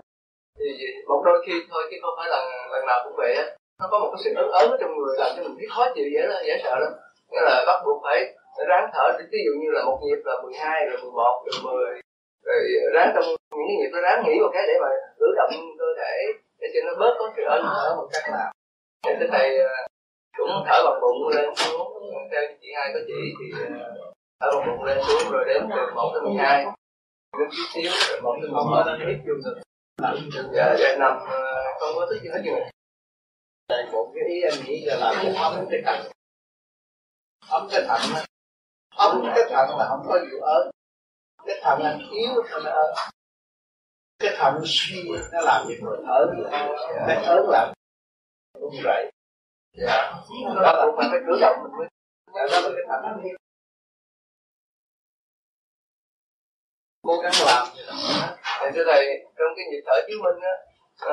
thì 0.59 0.85
một 1.07 1.21
đôi 1.25 1.43
khi 1.45 1.53
thôi 1.69 1.83
chứ 1.91 1.97
không 2.01 2.13
phải 2.17 2.27
là 2.29 2.39
lần 2.71 2.85
nào 2.85 2.99
cũng 3.03 3.15
vậy 3.17 3.35
á. 3.35 3.45
Nó 3.79 3.87
có 3.91 3.99
một 3.99 4.09
cái 4.11 4.21
sự 4.23 4.29
ớn 4.35 4.51
ớn 4.51 4.71
ở 4.71 4.77
trong 4.81 4.97
người 4.97 5.15
làm 5.17 5.31
cho 5.35 5.43
mình 5.43 5.55
thấy 5.57 5.67
khó 5.75 5.83
chịu 5.95 6.05
dễ 6.13 6.21
dễ 6.47 6.61
sợ 6.63 6.75
lắm. 6.79 6.91
Nghĩa 7.29 7.41
là 7.41 7.63
bắt 7.67 7.79
buộc 7.85 8.03
phải 8.03 8.35
ráng 8.67 8.89
thở 8.93 9.05
ví 9.31 9.39
dụ 9.45 9.51
như 9.61 9.69
là 9.71 9.85
một 9.85 9.99
nhịp 10.03 10.21
là 10.25 10.35
12 10.43 10.85
rồi 10.85 10.97
11 11.01 11.45
rồi 11.45 11.73
10 11.73 12.01
rồi 12.45 12.59
ráng 12.93 13.11
trong 13.15 13.23
những 13.27 13.67
cái 13.67 13.75
nhịp 13.79 13.89
nó 13.93 14.01
ráng 14.01 14.23
nghĩ 14.25 14.39
một 14.39 14.51
cái 14.53 14.63
để 14.67 14.73
mà 14.81 14.87
cử 15.19 15.27
động 15.37 15.51
cơ 15.79 15.85
thể 15.97 16.13
để 16.59 16.67
cho 16.73 16.79
nó 16.87 16.93
bớt 16.99 17.15
có 17.19 17.33
sự 17.35 17.43
ớn 17.43 17.61
thở 17.63 17.95
một 17.97 18.07
cách 18.13 18.23
nào. 18.31 18.51
Để 19.05 19.15
tới 19.19 19.27
thầy 19.31 19.59
à, 19.59 19.87
cũng 20.37 20.63
thở 20.67 20.77
bằng 20.85 21.01
bụng 21.01 21.29
lên 21.35 21.55
xuống. 21.55 21.87
Theo 22.31 22.41
chị 22.61 22.67
hai 22.75 22.91
có 22.93 22.99
chỉ 23.07 23.19
thì 23.39 23.45
ờ, 23.79 24.11
thở 24.39 24.47
bằng 24.51 24.67
bụng 24.67 24.83
lên 24.83 24.97
xuống 25.07 25.31
rồi 25.31 25.45
đến 25.47 25.63
từ 25.69 25.93
một 25.95 26.11
tới 26.13 26.21
mười 26.21 26.35
hai. 26.43 26.65
Đến 27.39 27.49
chút 27.51 27.65
xíu, 27.73 27.91
rồi 28.09 28.21
một 28.21 28.35
tới 28.41 28.51
một 28.51 28.83
lên 28.85 28.99
hít 29.07 29.17
vô 29.27 29.33
ngực. 29.43 29.61
Dạ 30.53 30.75
dạ 30.79 30.95
nằm 30.99 31.13
ờ, 31.29 31.63
không 31.79 31.95
có 31.95 32.07
thích 32.09 32.21
gì 32.23 32.29
hết 32.29 32.41
rồi. 32.45 32.59
Tại 33.67 33.85
một 33.91 34.11
cái 34.15 34.29
ý 34.29 34.41
anh 34.41 34.65
nghĩ 34.65 34.85
là 34.85 34.95
làm 34.95 35.15
cho 35.23 35.41
ấm 35.41 35.65
cái 35.71 35.81
thận. 35.85 36.11
Ấm 37.49 37.67
cái 37.71 37.81
thận 37.87 38.01
Ấm 38.95 39.21
cái 39.35 39.43
thận 39.49 39.77
là 39.77 39.85
không 39.89 40.05
có 40.07 40.19
vụ 40.31 40.39
ớt 40.41 40.71
Cái 41.45 41.59
thận 41.63 41.79
anh 41.83 41.99
yếu 42.11 42.43
thì 42.43 42.55
nó 42.63 42.71
ớt 42.71 42.93
Cái 44.19 44.35
thận 44.37 44.61
suy, 44.65 45.03
nó 45.31 45.41
làm 45.41 45.65
cho 45.67 45.73
người 45.81 45.97
thở 46.05 46.25
Cái 47.07 47.23
ớn 47.25 47.45
làm 47.49 47.73
cũng 48.59 48.75
vậy. 48.83 49.11
Dạ. 49.77 50.13
Đó 50.55 50.61
là 50.61 50.85
cũng 50.85 50.95
phải 50.97 51.19
cử 51.27 51.37
động 51.41 51.55
mình 51.63 51.71
mới 51.77 51.87
dạ, 52.35 52.41
đó 52.51 52.59
là 52.61 52.69
cái 52.75 52.85
thận 52.89 53.35
cố 57.05 57.13
gắng 57.23 57.33
làm 57.45 57.67
thì 58.61 58.67
thưa 58.75 58.83
thầy 58.85 59.05
trong 59.37 59.51
cái 59.55 59.65
nhịp 59.71 59.83
thở 59.85 59.95
chứng 60.07 60.21
minh 60.23 60.39
á 60.51 60.55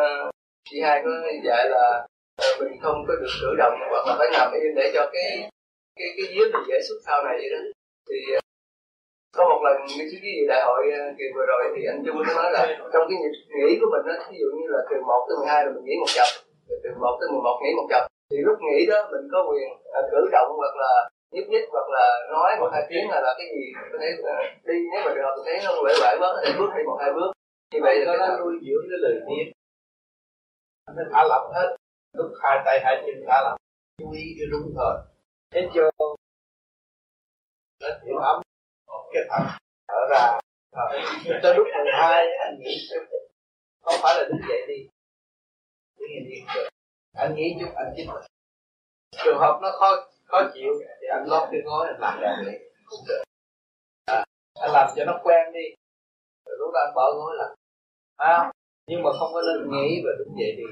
uh, 0.00 0.30
chị 0.70 0.80
hai 0.80 1.02
có 1.04 1.10
dạy 1.44 1.68
là 1.68 2.06
uh, 2.42 2.60
mình 2.60 2.80
không 2.82 3.04
có 3.08 3.14
được 3.20 3.32
cử 3.40 3.54
động 3.58 3.74
hoặc 3.90 4.04
là 4.06 4.14
phải 4.18 4.28
nằm 4.32 4.52
yên 4.52 4.74
để 4.76 4.90
cho 4.94 5.10
cái 5.12 5.48
cái 5.98 6.08
cái 6.16 6.26
dưới 6.34 6.46
mình 6.52 6.64
dễ 6.68 6.78
xuất 6.88 6.98
sau 7.06 7.22
này 7.24 7.34
vậy 7.40 7.50
đó. 7.54 7.60
Thì 8.08 8.16
uh, 8.36 8.40
có 9.36 9.42
một 9.50 9.60
lần 9.64 9.76
cái 9.98 10.06
cái 10.10 10.20
gì 10.26 10.34
đại 10.48 10.62
hội 10.66 10.82
kỳ 11.18 11.24
vừa 11.34 11.46
rồi 11.46 11.62
thì 11.76 11.82
anh 11.92 12.02
Trung 12.06 12.16
có 12.26 12.34
nói 12.42 12.52
là 12.52 12.62
trong 12.92 13.04
cái 13.08 13.16
nhịp 13.22 13.34
nghỉ 13.56 13.78
của 13.80 13.90
mình 13.92 14.04
á 14.12 14.16
ví 14.30 14.36
dụ 14.40 14.48
như 14.58 14.66
là 14.74 14.80
từ 14.90 14.96
1 15.06 15.26
tới 15.28 15.36
12 15.36 15.64
là 15.64 15.70
mình 15.74 15.84
nghỉ 15.84 15.96
một 16.00 16.10
chập 16.16 16.28
từ 16.82 16.90
1 17.00 17.16
tới 17.20 17.28
11 17.32 17.60
nghỉ 17.62 17.72
một 17.76 17.86
chập 17.90 18.11
thì 18.32 18.38
lúc 18.46 18.58
nghỉ 18.60 18.86
đó 18.90 18.98
mình 19.12 19.24
có 19.32 19.38
quyền 19.48 19.68
cử 20.10 20.20
động 20.32 20.50
hoặc 20.56 20.74
là 20.82 20.92
nhúc 21.32 21.46
nhích 21.48 21.66
hoặc 21.74 21.88
là 21.96 22.04
nói 22.32 22.50
một 22.60 22.70
hai 22.72 22.82
tiếng 22.90 23.10
là, 23.10 23.20
là 23.20 23.32
cái 23.38 23.46
gì 23.54 23.64
có 23.92 23.98
thể 24.00 24.08
uh, 24.18 24.66
đi. 24.66 24.78
Nếu 24.92 25.00
mà 25.04 25.10
hợp 25.26 25.36
thấy 25.44 25.56
nó 25.64 25.70
bể 25.86 25.94
bớt 26.20 26.32
có 26.36 26.40
thể 26.44 26.50
bước 26.58 26.70
đi 26.76 26.82
một 26.86 26.98
hai 27.00 27.10
bước. 27.16 27.30
Như 27.72 27.78
vậy 27.82 27.96
là 28.06 28.12
nó 28.20 28.38
nuôi 28.38 28.54
dưỡng 28.66 28.86
cái 28.90 28.98
lời 29.04 29.14
tiếng 29.26 29.52
anh 30.86 30.96
thả 31.12 31.22
lỏng 31.28 31.52
hết. 31.54 31.76
Lúc 32.18 32.30
hai 32.42 32.58
tay 32.64 32.80
hai 32.84 33.02
chân 33.06 33.24
thả 33.28 33.36
lỏng 33.44 33.58
chú 33.98 34.10
ý 34.12 34.22
cái 34.38 34.46
đúng 34.52 34.74
thôi 34.76 34.94
hết 35.54 35.66
vô. 35.74 36.06
Nó 37.82 37.88
chịu 38.04 38.16
ấm. 38.16 38.42
Cái 39.12 39.22
thở 39.28 39.40
thở. 40.10 40.38
Ra 41.30 41.38
tới 41.42 41.54
lúc 41.56 41.66
mười 41.66 41.92
hai 41.92 42.26
anh 42.44 42.58
nghĩ 42.60 42.74
không 43.82 43.94
phải 44.02 44.14
là 44.16 44.24
đứng 44.28 44.40
dậy 44.48 44.62
đi. 44.68 44.88
Đứng 45.98 46.08
đi 46.30 46.44
anh 47.12 47.34
nghĩ 47.34 47.56
chút 47.60 47.72
anh 47.76 47.92
chích 47.96 48.08
trường 49.24 49.38
hợp 49.38 49.58
nó 49.62 49.70
khó 49.80 49.88
khó 50.24 50.50
chịu 50.54 50.72
thì 51.00 51.06
anh 51.12 51.24
lót 51.28 51.48
cái 51.52 51.60
gối 51.64 51.86
anh 51.86 52.00
làm 52.00 52.20
ra 52.20 52.36
đi 52.46 52.52
à, 54.04 54.24
anh 54.60 54.70
làm 54.72 54.88
cho 54.96 55.04
nó 55.04 55.20
quen 55.22 55.52
đi. 55.52 55.66
Rồi 56.46 56.56
lúc 56.58 56.70
đó 56.74 56.80
anh 56.86 56.94
bỏ 56.94 57.12
gối 57.12 57.32
là 57.36 57.54
à, 58.16 58.52
nhưng 58.86 59.02
mà 59.02 59.10
không 59.18 59.32
có 59.32 59.42
nên 59.42 59.70
nghĩ 59.70 60.02
và 60.04 60.10
đứng 60.18 60.34
dậy 60.38 60.52
đi 60.56 60.64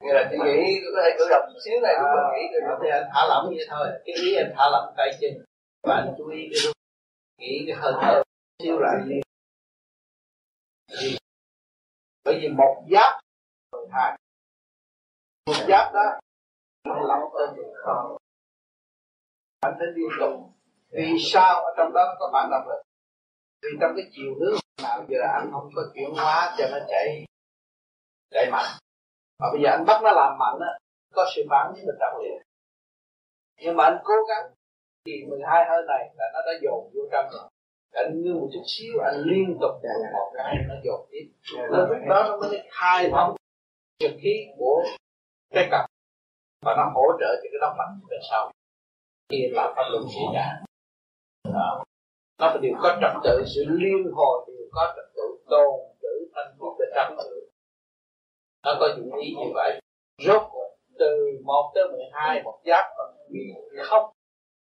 Nghĩa 0.00 0.12
là 0.12 0.28
chỉ 0.30 0.36
nghĩ 0.44 0.80
có 0.84 1.02
thể 1.02 1.16
cử 1.18 1.24
động 1.30 1.52
một 1.52 1.58
xíu 1.64 1.80
này 1.82 1.94
cũng 1.96 2.06
à, 2.06 2.30
nghĩ 2.32 2.42
rồi 2.52 2.78
thì 2.82 2.88
anh 2.90 3.06
thả 3.14 3.20
lỏng 3.28 3.46
vậy 3.46 3.66
thôi. 3.68 3.86
Cái 4.04 4.14
ý 4.24 4.34
anh 4.34 4.52
thả 4.56 4.64
lỏng 4.72 4.94
tay 4.96 5.10
chân 5.20 5.44
và 5.82 5.94
anh 5.94 6.14
chú 6.18 6.28
ý 6.28 6.48
cái 6.50 6.60
lúc 6.64 6.72
nghĩ 7.38 7.64
cái 7.66 7.76
hơi 7.76 7.92
thở 8.02 8.22
xíu 8.62 8.78
lại 8.78 8.96
đi. 9.08 9.20
Bởi 12.24 12.38
vì 12.40 12.48
một 12.48 12.84
giáp 12.90 13.20
hai. 13.92 14.18
Một 15.46 15.64
giáp 15.68 15.92
đó 15.94 16.20
nó 16.84 17.00
lỏng 17.00 17.32
tên 17.38 17.56
được 17.56 17.72
không. 17.84 18.16
Anh 19.60 19.74
phải 19.78 19.86
liên 19.94 20.08
tục 20.20 20.32
vì 20.90 21.16
sao 21.32 21.60
ở 21.64 21.74
trong 21.76 21.92
đó 21.92 22.16
có 22.18 22.30
phản 22.32 22.50
động 22.50 22.68
lực 22.68 22.82
vì 23.62 23.68
trong 23.80 23.92
cái 23.96 24.06
chiều 24.12 24.34
hướng 24.40 24.58
nào 24.82 25.04
giờ 25.08 25.18
anh 25.32 25.50
không 25.52 25.70
có 25.76 25.82
chuyển 25.94 26.10
hóa 26.14 26.54
cho 26.58 26.64
nó 26.72 26.78
chạy 26.88 27.24
chạy 28.30 28.50
mạnh. 28.52 28.70
Mà 29.40 29.46
bây 29.52 29.62
giờ 29.62 29.70
anh 29.70 29.84
bắt 29.86 30.00
nó 30.02 30.10
làm 30.10 30.38
mạnh 30.38 30.58
á, 30.60 30.78
có 31.14 31.26
sự 31.36 31.42
phản 31.50 31.72
với 31.72 31.82
mình 31.86 31.96
trong 32.00 32.20
liền. 32.22 32.42
Nhưng 33.60 33.76
mà 33.76 33.84
anh 33.84 33.98
cố 34.04 34.14
gắng, 34.28 34.52
thì 35.06 35.12
12 35.28 35.64
hơi 35.68 35.82
này 35.88 36.10
là 36.16 36.24
nó 36.34 36.40
đã 36.46 36.52
dồn 36.62 36.90
vô 36.94 37.02
trong 37.12 37.26
rồi. 37.32 37.48
Anh 37.92 38.22
ngưng 38.22 38.40
một 38.40 38.48
chút 38.52 38.62
xíu, 38.66 39.00
anh 39.04 39.14
liên 39.16 39.58
tục 39.60 39.70
một 40.12 40.32
cái, 40.34 40.54
nó 40.68 40.74
dồn 40.84 41.06
tiếp. 41.10 41.30
Lúc 41.70 41.88
đó 42.08 42.24
nó 42.28 42.36
mới 42.36 42.68
khai 42.70 43.10
thông 43.10 43.36
trực 43.98 44.10
khí 44.22 44.46
của 44.58 44.84
cái 45.54 45.68
cặp 45.70 45.84
và 46.66 46.74
nó 46.76 46.90
hỗ 46.94 47.02
trợ 47.20 47.36
cho 47.36 47.48
cái 47.52 47.58
động 47.60 47.76
mạch 47.78 48.08
về 48.10 48.18
sau. 48.30 48.52
Khi 49.28 49.48
làm 49.52 49.72
pháp 49.76 49.82
luân 49.90 50.04
chỉ 50.08 50.20
cả 50.34 50.62
nó 52.38 52.48
phải 52.50 52.58
đều 52.62 52.72
có 52.82 52.98
trật 53.00 53.10
tự, 53.24 53.44
sự 53.54 53.64
liên 53.68 54.12
hồi 54.14 54.44
đều 54.48 54.68
có 54.72 54.92
trật 54.96 55.14
tự 55.14 55.44
tồn 55.50 55.80
trữ 56.02 56.30
thanh 56.34 56.56
thiết 56.58 56.68
về 56.78 56.86
tự. 57.18 57.48
Nó 58.64 58.76
có 58.80 58.88
dụng 58.96 59.14
ý 59.20 59.34
như 59.34 59.50
vậy. 59.54 59.80
Rốt 60.18 60.42
từ 60.98 61.40
một 61.44 61.72
tới 61.74 61.84
mười 61.92 62.04
hai, 62.12 62.42
một 62.42 62.60
giáp 62.64 62.84
còn 62.96 63.14
không 63.82 64.10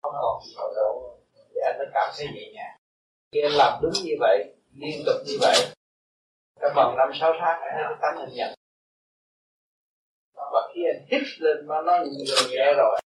không 0.02 0.12
còn 0.22 0.40
sợ 0.56 0.62
độ 0.76 1.18
để 1.54 1.60
anh 1.64 1.78
mới 1.78 1.86
cảm 1.94 2.10
thấy 2.18 2.26
nhẹ 2.34 2.52
nhàng. 2.54 2.76
Khi 3.32 3.40
anh 3.42 3.52
làm 3.52 3.80
đúng 3.82 3.92
như 4.04 4.14
vậy, 4.20 4.54
liên 4.74 5.02
tục 5.06 5.16
như 5.26 5.36
vậy, 5.40 5.56
trong 6.60 6.72
vòng 6.76 6.96
năm, 6.96 7.08
sáu 7.20 7.32
tháng, 7.40 7.60
anh 7.60 7.82
nó 7.82 7.96
tánh 8.02 8.16
hình 8.18 8.34
nhận 8.34 8.54
và 10.52 10.70
khi 10.74 10.80
anh 10.92 11.06
hít 11.10 11.22
lên 11.40 11.66
mà 11.68 11.74
nó 11.86 11.92
nhẹ 12.50 12.74
rồi, 12.76 13.00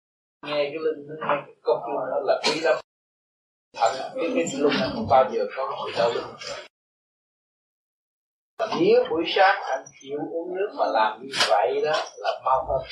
nghe 0.46 0.64
cái 0.64 0.78
linh 0.84 1.06
nó 1.08 1.14
nghe 1.20 1.42
cái 1.46 1.54
cốc 1.62 1.78
luôn 1.88 2.02
nó 2.10 2.20
là 2.24 2.42
quý 2.44 2.60
lắm 2.60 2.76
thật 3.76 3.92
cái 4.14 4.30
cái 4.34 4.44
lưng 4.58 4.72
này 4.80 4.88
không 4.94 5.06
bao 5.10 5.30
giờ 5.32 5.46
có 5.56 5.70
hồi 5.76 5.92
đau 5.98 6.10
lưng 6.14 6.34
và 8.58 8.68
nếu 8.80 9.04
buổi 9.10 9.24
sáng 9.36 9.62
anh 9.62 9.84
chịu 10.00 10.18
uống 10.32 10.54
nước 10.56 10.74
mà 10.78 10.84
làm 10.86 11.22
như 11.22 11.28
vậy 11.48 11.80
đó, 11.84 11.92
là 12.16 12.40
mau 12.44 12.66
hơn. 12.68 12.82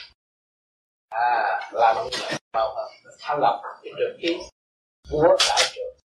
À 1.09 1.61
làm 1.73 1.97
như 1.97 2.11
vậy 2.21 2.39
mau 2.53 2.75
hơn. 2.75 2.91
Thanh 3.21 3.39
lọc 3.41 3.61
cái 3.83 3.93
trường 3.99 4.17
khí 4.23 4.37
của 5.11 5.37
đại 5.49 5.63
trường 5.75 5.97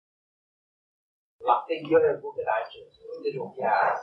lọc 1.40 1.66
cái 1.68 1.78
dơ 1.92 2.20
của 2.22 2.34
cái 2.38 2.44
đại 2.46 2.72
trường 2.74 2.90
cái 3.24 3.34
ruột 3.36 3.52
già. 3.58 3.96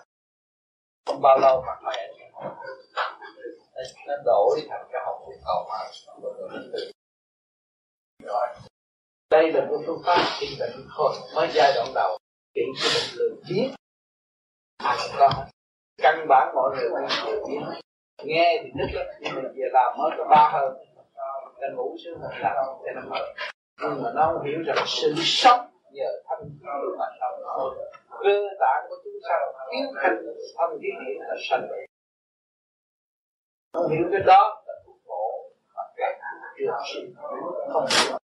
Không 1.07 1.21
bao 1.23 1.39
lâu 1.39 1.65
mà 1.67 1.93
anh 1.93 2.11
nó 4.07 4.15
đổi 4.25 4.61
thành 4.69 4.87
cái 4.93 5.03
học 5.07 5.23
thuyết 5.27 5.37
cầu 5.45 5.67
mà 5.69 5.79
rồi 8.25 8.49
đây 9.31 9.53
là 9.53 9.65
một 9.65 9.79
phương 9.87 10.03
pháp 10.07 10.19
trị 10.41 10.57
bệnh 10.61 10.87
thôi, 10.97 11.13
mới 11.35 11.49
giai 11.55 11.73
đoạn 11.75 11.89
đầu. 11.95 12.19
Trị 12.55 12.63
cho 12.77 12.89
một 12.95 13.07
lười 13.15 13.31
biết 13.49 13.71
ai 14.79 14.97
có 15.19 15.47
căn 16.03 16.27
bản 16.29 16.53
mọi 16.55 16.77
người 16.77 16.91
cũng 16.91 17.09
đều 17.27 17.45
biết. 17.49 17.81
Nghe 18.25 18.61
thì 18.63 18.71
thích 18.79 18.95
lắm, 18.95 19.07
nhưng 19.21 19.35
mà 19.35 19.43
về 19.55 19.65
làm 19.73 19.99
mới 19.99 20.11
có 20.19 20.25
ba 20.31 20.51
hơn. 20.53 20.75
Ta 21.61 21.67
ngủ 21.77 21.97
sướng 22.05 22.19
hơn 22.21 22.33
làm 22.41 22.67
để 22.85 22.93
nó 22.95 23.03
mở 23.11 23.35
nhưng 23.81 24.03
mà 24.03 24.11
nó 24.15 24.33
không 24.33 24.47
hiểu 24.47 24.59
rằng 24.67 24.85
sự 24.87 25.15
sống 25.17 25.61
nhờ 25.93 26.11
thanh 26.29 26.49
khí 26.61 26.67
mà 26.99 27.07
sống 27.21 27.75
cơ 28.23 28.49
tạng 28.61 28.87
của 28.89 28.97
chúng 29.05 29.13
sanh 29.29 29.43
thiếu 29.71 29.87
thanh 30.03 30.17
thanh 30.59 30.79
khí 30.81 30.89
điện 31.07 31.21
là 31.21 31.35
sanh 31.49 31.69
không 33.75 33.91
hiểu 33.91 34.09
cái 34.13 34.21
đó. 34.27 34.63
Là 34.67 34.75
thuốc 34.87 34.97
bổ 35.07 35.51
và 35.77 35.83
các 35.97 36.19
trường 36.59 36.75
sinh 36.95 37.15
không 37.73 37.87
hiểu 37.91 38.19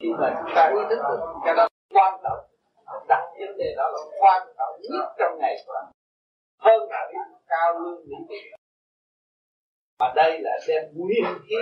khi 0.00 0.08
mà 0.20 0.34
chúng 0.38 0.52
ta 0.56 0.70
ý 0.74 0.80
thức 0.90 1.02
được 1.08 1.20
cái 1.44 1.54
đó 1.56 1.68
quan 1.94 2.20
trọng. 2.22 2.38
Đặt 3.08 3.22
vấn 3.40 3.58
đề 3.58 3.74
đó 3.76 3.90
là 3.94 3.98
quan 4.20 4.48
trọng 4.58 4.80
nhất 4.90 5.14
trong 5.18 5.38
ngày 5.38 5.56
của 5.66 5.72
anh. 5.72 5.92
Hơn 6.58 6.88
là 6.90 7.08
cái 7.12 7.22
cao 7.46 7.78
lương 7.78 8.00
mỹ 8.08 8.16
tiền 8.28 8.52
mà 9.98 10.12
đây 10.16 10.40
là 10.40 10.50
đem 10.68 10.82
nguyên 10.94 11.24
khí 11.48 11.54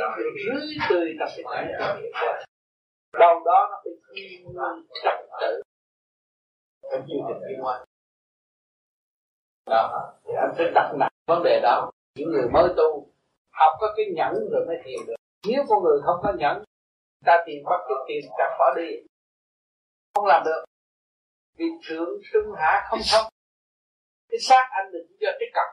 rưới 0.47 0.69
tươi 0.91 1.17
trong 1.19 1.29
cái 1.35 1.45
cảnh 1.53 1.67
của 1.79 2.01
nghiệp 2.01 2.11
của 2.21 3.19
đâu 3.19 3.41
đó 3.45 3.69
nó 3.71 3.81
phải 3.85 3.93
thiên 4.15 4.45
nguyên 4.45 4.87
trật 5.05 5.15
tự 5.41 5.63
trong 6.83 7.01
chương 7.01 7.27
trình 7.29 7.49
liên 7.49 7.65
quan 7.65 7.85
đó. 9.67 10.13
Thì 10.25 10.33
anh 10.37 10.55
phải 10.57 10.71
đặt 10.75 10.93
nặng 10.99 11.13
vấn 11.27 11.43
đề 11.45 11.61
đó. 11.63 11.91
Những 12.15 12.29
người 12.29 12.49
mới 12.53 12.69
tu 12.77 13.10
học 13.61 13.73
có 13.81 13.87
cái 13.97 14.07
nhẫn 14.17 14.33
rồi 14.53 14.63
mới 14.67 14.77
thiền 14.85 15.07
được. 15.07 15.15
Nếu 15.49 15.63
con 15.69 15.83
người 15.83 15.99
không 16.07 16.21
có 16.23 16.33
nhẫn, 16.39 16.65
ta 17.27 17.35
tìm 17.47 17.59
bắt 17.65 17.81
cái 17.89 17.99
tiền 18.09 18.31
chặt 18.39 18.57
bỏ 18.59 18.75
đi. 18.77 18.91
Không 20.15 20.27
làm 20.27 20.43
được. 20.45 20.65
Vì 21.59 21.67
thượng 21.89 22.11
trung 22.33 22.53
hạ 22.57 22.87
không 22.91 23.01
thông. 23.13 23.27
Cái 24.29 24.39
xác 24.49 24.69
anh 24.71 24.93
định 24.93 25.17
cho 25.21 25.31
cái 25.41 25.49
cặp. 25.55 25.69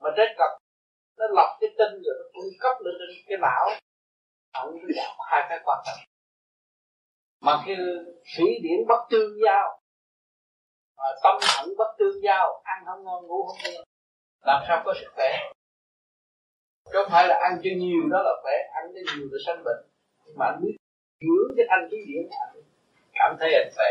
Mà 0.00 0.10
trái 0.16 0.26
cặp, 0.38 0.50
nó 1.18 1.26
lọc 1.30 1.48
cái 1.60 1.70
tinh 1.78 2.02
rồi 2.04 2.14
nó 2.18 2.24
cung 2.32 2.50
cấp 2.60 2.76
lên 2.80 2.94
trên 2.98 3.24
cái 3.28 3.38
não. 3.42 3.66
Không 4.54 4.70
nó 4.74 4.88
giảm 4.96 5.16
hai 5.30 5.46
cái 5.48 5.58
quan 5.64 5.78
trọng 5.86 5.98
mà 7.46 7.62
cái 7.66 7.76
thủy 8.36 8.46
điển 8.62 8.86
bất 8.88 9.06
tương 9.10 9.32
giao, 9.44 9.80
mà 10.96 11.04
tâm 11.22 11.36
thẳng 11.40 11.68
bất 11.78 11.94
tương 11.98 12.22
giao, 12.22 12.62
ăn 12.64 12.84
không 12.86 13.04
ngon, 13.04 13.26
ngủ 13.26 13.46
không 13.46 13.58
ngon, 13.74 13.84
làm 14.40 14.64
sao 14.68 14.82
có 14.84 14.94
sức 15.00 15.10
khỏe? 15.14 15.52
Không 16.92 17.08
phải 17.10 17.28
là 17.28 17.38
ăn 17.42 17.60
cho 17.64 17.70
nhiều, 17.76 18.02
đó 18.10 18.22
là 18.22 18.30
khỏe 18.42 18.52
ăn 18.74 18.84
cho 18.94 19.00
nhiều 19.16 19.28
là 19.30 19.38
sanh 19.46 19.64
bệnh. 19.64 19.84
Nhưng 20.26 20.36
mà 20.38 20.46
anh 20.46 20.60
biết 20.62 20.76
dưỡng 21.20 21.56
cái 21.56 21.66
thanh 21.70 21.88
khí 21.90 21.96
điển 22.06 22.28
anh 22.30 22.62
cảm 23.14 23.36
thấy 23.40 23.54
anh 23.54 23.70
khỏe. 23.76 23.90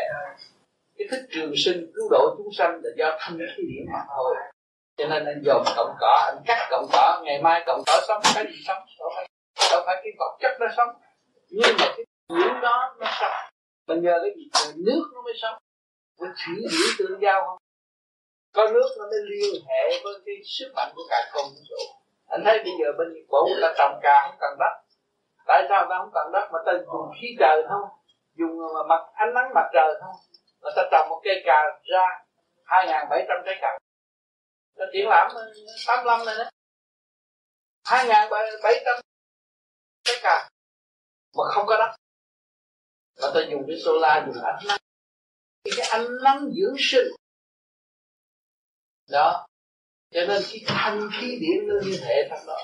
Cái 0.98 1.08
thức 1.12 1.28
trường 1.30 1.54
sinh, 1.56 1.92
cứu 1.96 2.08
độ 2.12 2.36
chúng 2.38 2.54
sanh 2.58 2.82
là 2.84 2.90
do 2.98 3.18
thanh 3.20 3.38
khí 3.38 3.64
điển 3.72 3.86
mà 3.94 4.00
thôi. 4.16 4.36
Cho 4.98 5.08
nên 5.08 5.26
anh 5.26 5.42
dồn 5.46 5.64
cộng 5.76 5.96
cỏ, 6.00 6.32
anh 6.34 6.44
cắt 6.46 6.68
cộng 6.70 6.88
cỏ, 6.92 7.22
ngày 7.26 7.42
mai 7.42 7.64
cộng 7.66 7.82
cỏ 7.86 8.02
sống, 8.08 8.22
cái 8.36 8.46
gì 8.52 8.60
sống, 8.68 8.78
đâu 9.00 9.10
phải 9.16 9.28
đâu 9.72 9.84
phải 9.86 9.96
cái 10.04 10.14
vật 10.20 10.38
chất 10.42 10.58
nó 10.60 10.68
sống. 10.78 10.90
Nhưng 11.50 11.76
mà 11.80 11.86
cái 11.98 12.06
dưỡng 12.30 12.62
đó 12.62 12.96
nó 13.00 13.08
sống. 13.22 13.32
Mà 13.88 13.96
nhờ 13.96 14.20
cái 14.22 14.32
gì? 14.36 14.50
Nước 14.76 15.12
nó 15.14 15.22
mới 15.22 15.34
sống. 15.42 15.58
Với 16.20 16.30
thủy 16.46 16.56
điển 16.72 16.90
tương 16.98 17.22
giao 17.22 17.42
không? 17.42 17.58
Có 18.56 18.72
nước 18.74 18.90
nó 18.98 19.06
mới 19.06 19.20
liên 19.26 19.62
hệ 19.68 20.02
với 20.04 20.14
cái 20.26 20.36
sức 20.46 20.72
mạnh 20.76 20.92
của 20.96 21.04
cả 21.10 21.32
công 21.34 21.46
vũ 21.46 21.62
trụ 21.70 22.05
anh 22.26 22.42
thấy 22.46 22.58
bây 22.64 22.74
giờ 22.80 22.92
bên 22.98 23.08
Nhật 23.14 23.26
Bản 23.32 23.42
người 23.48 23.62
ta 23.62 23.74
trồng 23.78 24.00
cà 24.04 24.16
không 24.24 24.38
cần 24.40 24.58
đất. 24.60 24.74
Tại 25.48 25.66
sao 25.70 25.86
ta 25.90 25.96
không 25.98 26.12
cần 26.14 26.32
đất? 26.34 26.50
Mà 26.54 26.60
ta 26.66 26.72
dùng 26.86 27.12
khí 27.22 27.28
trời 27.40 27.64
không 27.70 27.90
dùng 28.34 28.60
ờ, 28.76 28.84
mặt, 28.84 29.02
ánh 29.14 29.34
nắng 29.34 29.54
mặt 29.56 29.70
trời 29.74 29.96
không 30.02 30.16
mà 30.62 30.70
ta 30.76 30.84
trồng 30.92 31.10
một 31.10 31.22
cây 31.24 31.44
cà 31.46 31.64
ra 31.92 32.26
hai 32.66 32.88
ngàn 32.88 33.08
bảy 33.10 33.26
trăm 33.28 33.38
trái 33.46 33.56
cà. 33.62 33.78
Ta 34.78 34.86
triển 34.94 35.08
lãm 35.10 35.32
ờ, 35.36 35.54
tám 35.88 36.06
năm 36.06 36.26
này 36.26 36.36
đó. 36.38 36.50
hai 37.86 38.08
ngàn 38.08 38.30
bảy 38.64 38.84
trăm 38.86 38.96
trái 40.04 40.16
cà. 40.24 40.50
Mà 41.38 41.44
không 41.54 41.66
có 41.68 41.78
đất. 41.78 41.96
Mà 43.22 43.28
ta 43.34 43.40
dùng 43.52 43.64
cái 43.68 43.78
solar, 43.86 44.26
dùng 44.26 44.44
ánh 44.44 44.60
nắng. 44.68 44.78
Thì 45.64 45.72
cái 45.78 45.88
ánh 45.92 46.06
nắng 46.24 46.40
dưỡng 46.40 46.76
sinh. 46.80 47.08
Đó 49.12 49.46
cho 50.12 50.22
nên 50.28 50.42
cái 50.52 50.62
thanh 50.68 51.10
khí 51.20 51.38
điển 51.42 51.68
nó 51.68 51.76
liên 51.86 52.00
hệ 52.08 52.28
trong 52.30 52.40
đó. 52.48 52.58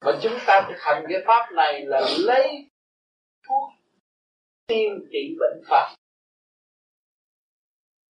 Và 0.00 0.12
chúng 0.22 0.38
ta 0.46 0.66
thực 0.68 0.78
hành 0.78 1.04
cái 1.08 1.18
pháp 1.26 1.52
này 1.52 1.84
là 1.86 2.00
lấy 2.26 2.70
thuốc 3.48 3.70
tiên 4.66 5.08
trị 5.12 5.36
bệnh 5.40 5.62
phàm 5.68 5.94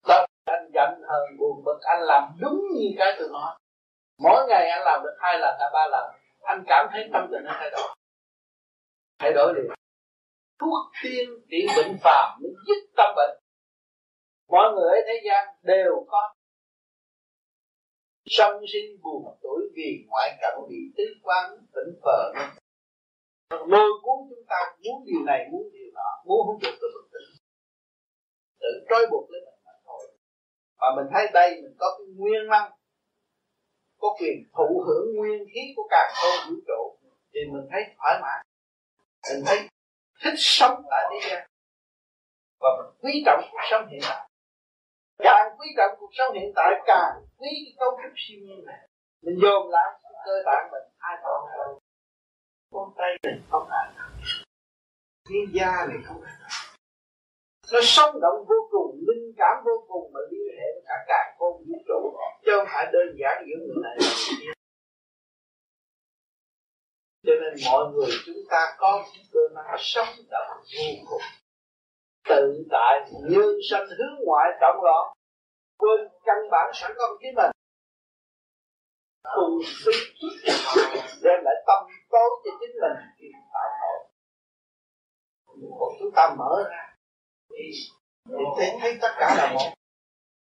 đó 0.09 0.27
anh 0.45 0.71
giận 0.75 1.03
hờn 1.09 1.37
buồn 1.39 1.65
bực, 1.65 1.79
anh 1.81 2.03
làm 2.03 2.23
đúng 2.41 2.61
như 2.75 2.89
cái 2.99 3.17
tôi 3.19 3.29
nói. 3.33 3.59
Mỗi 4.19 4.47
ngày 4.49 4.71
anh 4.71 4.83
làm 4.85 5.03
được 5.03 5.17
hai 5.21 5.39
lần 5.39 5.57
hay 5.61 5.71
ba 5.73 5.87
lần, 5.91 6.15
anh 6.41 6.65
cảm 6.67 6.87
thấy 6.93 7.09
tâm 7.13 7.29
tình 7.33 7.45
nó 7.45 7.53
thay 7.59 7.71
đổi. 7.71 7.95
Thay 9.19 9.33
đổi 9.33 9.55
liền. 9.55 9.65
Thuốc 10.61 10.93
tiên 11.03 11.31
trị 11.51 11.67
bệnh 11.77 11.97
phàm 12.03 12.39
mới 12.43 12.53
dứt 12.67 12.93
tâm 12.97 13.15
bệnh. 13.17 13.39
Mọi 14.49 14.73
người 14.73 14.89
ở 14.89 15.03
thế 15.07 15.21
gian 15.25 15.49
đều 15.63 16.07
có 16.09 16.35
sông 18.27 18.63
sinh 18.73 19.01
buồn 19.03 19.39
tuổi 19.43 19.61
vì 19.75 20.05
ngoại 20.09 20.39
cảnh 20.41 20.59
bị 20.69 20.77
tứ 20.97 21.05
quan 21.23 21.51
tỉnh 21.75 22.01
phờ. 22.03 22.33
Lôi 23.51 23.91
cuốn 24.03 24.19
chúng 24.31 24.45
ta 24.49 24.77
muốn 24.85 25.05
điều 25.07 25.25
này, 25.27 25.49
muốn 25.53 25.63
điều 25.73 25.91
nọ, 25.95 26.23
muốn 26.27 26.47
không 26.47 26.59
được 26.63 26.79
tự 26.81 26.89
bực 26.95 27.09
tỉnh 27.13 27.45
tự 28.65 28.87
trói 28.91 29.07
buộc 29.11 29.31
lấy 29.31 29.41
mình 29.47 29.61
mà 29.65 29.73
thôi. 29.85 30.03
Và 30.79 30.89
mình 30.97 31.07
thấy 31.13 31.27
đây, 31.33 31.51
mình 31.63 31.75
có 31.79 31.99
cái 31.99 32.07
nguyên 32.17 32.47
năng, 32.51 32.71
có 33.99 34.09
quyền 34.21 34.37
thụ 34.57 34.85
hưởng 34.87 35.17
nguyên 35.17 35.45
khí 35.55 35.61
của 35.77 35.87
cả 35.91 36.13
không 36.15 36.51
vũ 36.51 36.61
trụ, 36.67 36.99
thì 37.33 37.41
mình 37.53 37.67
thấy 37.71 37.83
thoải 37.99 38.19
mái. 38.23 38.45
Mình 39.31 39.45
thấy 39.47 39.59
thích 40.25 40.35
sống 40.37 40.83
tại 40.91 41.05
thế 41.11 41.29
gian. 41.31 41.47
Và 42.61 42.69
mình 42.79 43.01
quý 43.03 43.23
trọng 43.27 43.41
cuộc 43.53 43.65
sống 43.71 43.89
hiện 43.89 44.01
tại 44.03 44.29
càng 45.19 45.57
quý 45.59 45.67
trọng 45.77 45.97
cuộc 45.99 46.11
sống 46.13 46.35
hiện 46.35 46.53
tại, 46.57 46.71
càng 46.87 47.13
quý 47.39 47.49
cái 47.65 47.75
cấu 47.79 47.91
trúc 48.03 48.13
siêu 48.17 48.39
nhiên 48.43 48.65
này. 48.65 48.89
Mình 49.23 49.39
dồn 49.43 49.71
lại 49.71 50.01
cơ 50.27 50.33
bản 50.47 50.71
mình, 50.73 50.89
ai 50.99 51.17
còn 51.23 51.51
đâu 51.59 51.81
con 52.73 52.95
tay 52.97 53.11
này 53.23 53.41
không 53.51 53.69
ai 53.71 53.89
thiên 55.29 55.45
gia 55.55 55.87
này 55.89 55.99
không 56.05 56.23
ai 56.23 56.35
nó 57.73 57.81
sống 57.83 58.21
động 58.21 58.45
vô 58.49 58.69
cùng, 58.71 58.99
linh 59.09 59.33
cảm 59.37 59.57
vô 59.65 59.85
cùng 59.89 60.13
mà 60.13 60.21
liên 60.31 60.47
hệ 60.57 60.67
với 60.75 60.83
cả 60.87 61.05
càng 61.09 61.37
con 61.39 61.53
vũ 61.53 61.75
trụ. 61.89 62.19
Chứ 62.45 62.53
không 62.57 62.67
phải 62.75 62.87
đơn 62.93 63.17
giản 63.21 63.45
giữa 63.47 63.57
người 63.67 63.83
này 63.83 63.97
người 64.01 64.37
kia. 64.41 64.53
Cho 67.27 67.33
nên 67.41 67.55
mọi 67.71 67.93
người 67.93 68.11
chúng 68.27 68.43
ta 68.51 68.75
có 68.79 69.05
cơ 69.33 69.41
năng 69.55 69.77
sống 69.79 70.15
động 70.31 70.49
vô 70.57 70.85
cùng 71.09 71.23
tự 72.29 72.65
tại 72.71 73.11
nhân 73.31 73.55
sanh 73.71 73.87
hướng 73.87 74.25
ngoại 74.25 74.49
động 74.61 74.77
loạn 74.83 75.13
quên 75.79 76.09
căn 76.25 76.37
bản 76.51 76.71
sẵn 76.75 76.93
có 76.97 77.05
của 77.09 77.19
chính 77.21 77.35
mình. 77.35 77.51
Tu 79.37 79.61
phí 79.85 79.93
đem 81.23 81.45
lại 81.45 81.55
tâm 81.67 81.85
tối 82.11 82.31
cho 82.45 82.51
chính 82.61 82.77
mình 82.81 82.97
thì 83.19 83.27
tạo 83.55 83.71
tội. 83.81 83.99
Còn 85.79 85.89
chúng 85.99 86.11
ta 86.17 86.35
mở 86.39 86.65
ra 86.71 86.97
thì, 87.51 87.65
thì 88.29 88.45
thấy, 88.57 88.71
thấy 88.81 88.99
tất 89.03 89.13
cả 89.19 89.35
là 89.39 89.53
một. 89.55 89.75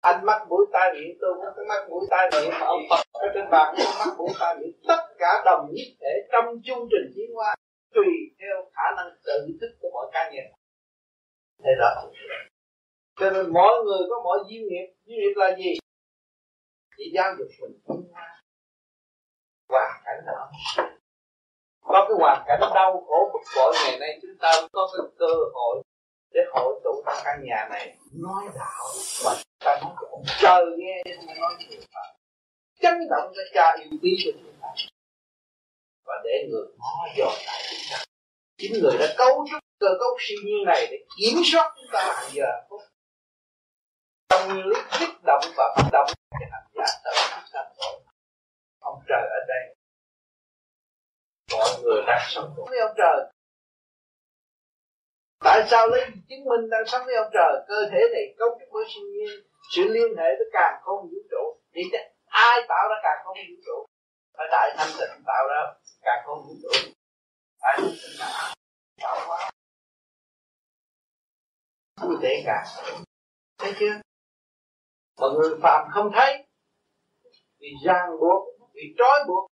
Anh 0.01 0.25
mắt 0.25 0.45
mũi 0.49 0.65
tai 0.73 0.93
miệng 0.93 1.17
tôi 1.21 1.33
cũng 1.35 1.45
có 1.55 1.63
mắt 1.69 1.89
mũi 1.89 2.05
tai 2.09 2.29
miệng 2.31 2.49
mà 2.59 2.65
ông 2.65 2.81
Phật 2.89 3.03
ở 3.13 3.27
trên 3.33 3.49
bàn 3.51 3.75
cũng 3.77 3.93
mắt 3.99 4.13
mũi 4.17 4.29
tai 4.39 4.55
miệng. 4.55 4.71
Tất 4.87 5.01
cả 5.17 5.43
đồng 5.45 5.67
nhất 5.73 5.87
để 5.99 6.13
trong 6.31 6.45
chương 6.65 6.87
trình 6.91 7.13
tiến 7.15 7.35
hóa 7.35 7.55
tùy 7.95 8.07
theo 8.39 8.71
khả 8.73 8.95
năng 8.97 9.09
tự 9.25 9.47
thức 9.61 9.71
của 9.81 9.89
mỗi 9.93 10.09
cá 10.13 10.31
nhân 10.31 10.45
thế 11.63 11.71
rõ 11.79 12.09
cho 13.19 13.29
nên 13.29 13.53
mỗi 13.53 13.83
người 13.85 14.07
có 14.09 14.21
mỗi 14.23 14.39
duyên 14.49 14.67
nghiệp. 14.67 14.87
Duyên 15.05 15.19
nghiệp 15.19 15.33
là 15.35 15.55
gì? 15.57 15.73
Chỉ 16.97 17.03
giáo 17.15 17.33
dục 17.37 17.47
mình. 17.61 18.11
Hoàn 19.69 20.01
cảnh 20.05 20.19
đó. 20.25 20.51
Có 21.81 22.05
cái 22.09 22.17
hoàn 22.19 22.43
cảnh 22.47 22.59
đau 22.75 23.05
khổ 23.07 23.31
bực 23.33 23.39
bội 23.55 23.75
ngày 23.83 23.99
nay, 23.99 24.19
chúng 24.21 24.37
ta 24.39 24.51
có 24.71 24.89
cái 24.93 25.07
cơ 25.19 25.33
hội 25.53 25.83
để 26.31 26.41
hội 26.53 26.81
tụ 26.83 27.03
trong 27.05 27.17
căn 27.25 27.39
nhà 27.43 27.67
này. 27.69 27.97
Nói 28.13 28.43
đạo. 28.55 28.85
Và 29.23 29.43
ta 29.59 29.79
nói 29.81 29.93
cho 30.01 30.07
ông 30.11 30.23
trời 30.39 30.65
nghe 30.77 31.03
không 31.15 31.39
nói 31.39 31.53
nhiều 31.59 31.81
pháp 31.93 32.13
chấn 32.81 32.93
động 33.09 33.33
cho 33.35 33.41
cha 33.53 33.77
yêu 33.81 33.99
quý 34.01 34.17
của 34.25 34.31
chúng 34.43 34.53
ta. 34.61 34.67
Và 36.05 36.13
để 36.23 36.47
người 36.49 36.65
ngó 36.77 37.07
dò 37.17 37.25
lại. 37.45 37.63
Chúng 37.69 37.79
ta 37.91 38.03
chính 38.57 38.73
người 38.81 38.97
đã 38.99 39.15
cấu 39.17 39.45
trúc 39.51 39.66
cơ 39.79 39.87
cấu 39.99 40.17
siêu 40.19 40.37
nhiên 40.45 40.63
này 40.65 40.87
để 40.91 40.97
kiểm 41.17 41.37
soát 41.51 41.73
chúng 41.75 41.89
ta 41.93 42.01
hàng 42.15 42.29
giờ. 42.33 42.51
Trong 44.29 44.47
nguyên 44.47 44.65
lý 44.65 44.79
kích 44.99 45.23
động 45.25 45.43
và 45.57 45.75
phát 45.75 45.89
động, 45.91 46.09
thì 46.39 46.45
hành 46.51 46.67
giả 46.75 46.85
tự 47.03 47.11
chúng 47.29 47.49
ta 47.53 47.63
ông 48.79 48.99
trời 49.07 49.23
ở 49.29 49.39
đây. 49.47 49.75
Mọi 51.51 51.69
người 51.83 52.01
đang 52.07 52.25
sống 52.29 52.53
với 52.69 52.79
ông 52.79 52.93
trời. 52.97 53.31
Tại 55.39 55.67
sao 55.69 55.87
lấy 55.87 56.05
chứng 56.29 56.45
minh 56.45 56.69
đang 56.69 56.85
sống 56.87 57.05
với 57.05 57.15
ông 57.15 57.29
trời? 57.33 57.65
Cơ 57.67 57.89
thể 57.91 57.99
này 58.13 58.35
cấu 58.37 58.49
trúc 58.59 58.69
với 58.71 58.85
siêu 58.95 59.03
nhiên. 59.13 59.29
Sự 59.75 59.83
liên 59.83 60.17
hệ 60.17 60.29
với 60.37 60.49
càng 60.53 60.81
không 60.83 61.01
vũ 61.01 61.17
trụ. 61.31 61.61
Thì 61.73 61.81
ai 62.25 62.57
tạo 62.69 62.87
ra 62.89 62.95
càng 63.03 63.17
không 63.25 63.37
vũ 63.49 63.55
trụ? 63.65 63.85
Phải 64.37 64.47
đại 64.51 64.75
thanh 64.77 64.91
tịnh 64.99 65.23
tạo 65.25 65.47
ra 65.49 65.61
càng 66.01 66.23
không 66.25 66.39
vũ 66.47 66.53
trụ. 66.61 66.89
Đại 67.61 67.73
thanh 67.77 67.89
tịnh 67.89 68.56
vui 72.01 72.15
tệ 72.21 72.43
cả. 72.45 72.65
Thấy 73.57 73.73
chưa? 73.79 74.01
Mà 75.21 75.27
người 75.33 75.59
phạm 75.61 75.87
không 75.91 76.11
thấy. 76.13 76.47
Vì 77.59 77.67
ràng 77.85 78.09
buộc, 78.19 78.47
vì 78.73 78.81
trói 78.97 79.25
buộc. 79.27 79.49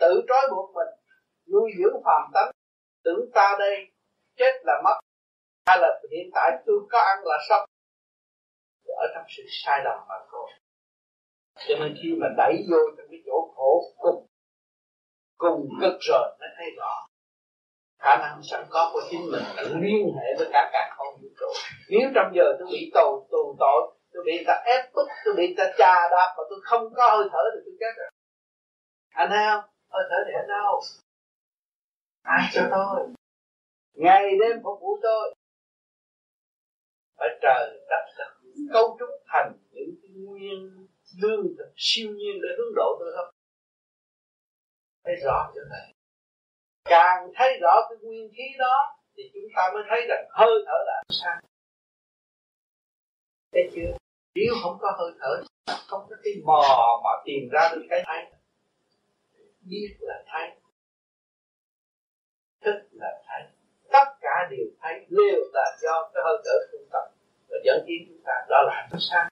Tự 0.00 0.24
trói 0.28 0.42
buộc 0.50 0.74
mình. 0.74 1.18
Nuôi 1.52 1.70
dưỡng 1.78 2.02
phàm 2.04 2.30
tánh. 2.34 2.50
Tưởng 3.04 3.30
ta 3.34 3.56
đây, 3.58 3.76
chết 4.36 4.52
là 4.64 4.82
mất. 4.84 5.00
Hay 5.66 5.78
là 5.80 6.00
hiện 6.10 6.30
tại, 6.34 6.50
tôi 6.66 6.76
có 6.90 6.98
ăn 6.98 7.18
là 7.24 7.36
sống 7.48 7.68
ở 8.86 9.06
trong 9.14 9.24
sự 9.28 9.42
sai 9.48 9.80
lầm 9.84 9.98
mà 10.08 10.14
thôi. 10.30 10.50
Cho 11.68 11.74
nên 11.80 11.94
khi 12.02 12.08
mà 12.20 12.26
đẩy 12.36 12.64
vô 12.70 12.78
trong 12.96 13.06
cái 13.10 13.20
chỗ 13.26 13.52
khổ 13.56 13.94
cùng 13.98 14.26
cùng 15.36 15.68
cực 15.80 15.96
rồi 16.00 16.36
mới 16.40 16.48
thấy 16.56 16.66
rõ 16.76 17.06
khả 18.06 18.16
năng 18.16 18.42
sẵn 18.42 18.64
có 18.70 18.90
của 18.92 19.00
chính 19.10 19.20
mình 19.32 19.42
là 19.56 19.62
liên 19.62 20.06
hệ 20.16 20.28
với 20.38 20.48
cả 20.52 20.70
cả 20.72 20.94
không 20.96 21.14
vũ 21.22 21.28
trụ. 21.40 21.46
Nếu 21.88 22.10
trong 22.14 22.32
giờ 22.36 22.44
tôi 22.58 22.68
bị 22.72 22.90
tù 22.94 23.26
tù 23.30 23.56
tội, 23.58 23.80
tôi 24.12 24.22
bị 24.26 24.44
ta 24.46 24.62
ép 24.66 24.92
bức, 24.94 25.08
tôi 25.24 25.34
bị 25.36 25.54
ta 25.56 25.64
chà 25.78 25.94
đạp 26.10 26.34
mà 26.36 26.42
tôi 26.50 26.58
không 26.62 26.94
có 26.96 27.10
hơi 27.16 27.28
thở 27.32 27.42
thì 27.54 27.60
tôi 27.64 27.74
chết 27.80 27.92
rồi. 27.98 28.10
Anh 29.10 29.28
thấy 29.30 29.44
không? 29.50 29.64
Hơi 29.88 30.04
thở 30.10 30.16
thì 30.26 30.32
ở 30.32 30.44
đâu? 30.48 30.80
Ai 32.22 32.50
cho 32.52 32.62
tôi. 32.70 33.08
Ngày 33.94 34.22
đêm 34.40 34.56
phục 34.64 34.80
vụ 34.80 34.98
tôi. 35.02 35.34
Phải 37.18 37.28
trời 37.42 37.86
đất 37.90 38.04
đất 38.18 38.32
cấu 38.72 38.96
trúc 38.98 39.08
thành 39.26 39.52
những 39.70 39.90
cái 40.02 40.10
nguyên 40.14 40.86
lương 41.22 41.46
thực 41.58 41.72
siêu 41.76 42.10
nhiên 42.10 42.34
để 42.42 42.48
hướng 42.58 42.74
độ 42.76 42.96
tôi 43.00 43.12
không? 43.16 43.34
Thấy 45.04 45.14
rõ 45.24 45.52
chỗ 45.54 45.60
này 45.70 45.95
càng 46.88 47.30
thấy 47.34 47.58
rõ 47.60 47.74
cái 47.88 47.98
nguyên 48.02 48.30
khí 48.36 48.44
đó 48.58 48.96
thì 49.16 49.22
chúng 49.34 49.48
ta 49.56 49.62
mới 49.74 49.82
thấy 49.88 50.06
rằng 50.08 50.24
hơi 50.30 50.64
thở 50.66 50.78
là 50.86 51.02
sao 51.10 51.40
thấy 53.52 53.70
chưa? 53.74 53.96
Nếu 54.34 54.54
không 54.62 54.78
có 54.80 54.92
hơi 54.98 55.12
thở, 55.20 55.42
không 55.86 56.06
có 56.10 56.16
cái 56.24 56.32
mò 56.44 57.00
mà 57.04 57.10
tìm 57.24 57.48
ra 57.52 57.68
được 57.74 57.86
cái 57.90 58.02
thấy 58.06 58.24
biết 59.70 59.96
là 60.00 60.24
thấy 60.26 60.50
thức 62.64 62.88
là 62.92 63.22
thấy 63.26 63.42
tất 63.92 64.08
cả 64.20 64.48
đều 64.50 64.66
thấy 64.80 65.06
đều 65.10 65.40
là 65.52 65.76
do 65.82 66.10
cái 66.14 66.22
hơi 66.24 66.38
thở 66.44 66.56
trung 66.72 66.88
tâm 66.92 67.02
và 67.48 67.56
dẫn 67.64 67.84
tiến 67.86 67.96
chúng 68.08 68.22
ta. 68.24 68.32
Đó 68.48 68.62
là 68.66 68.86
ánh 68.90 68.98
sáng. 69.10 69.28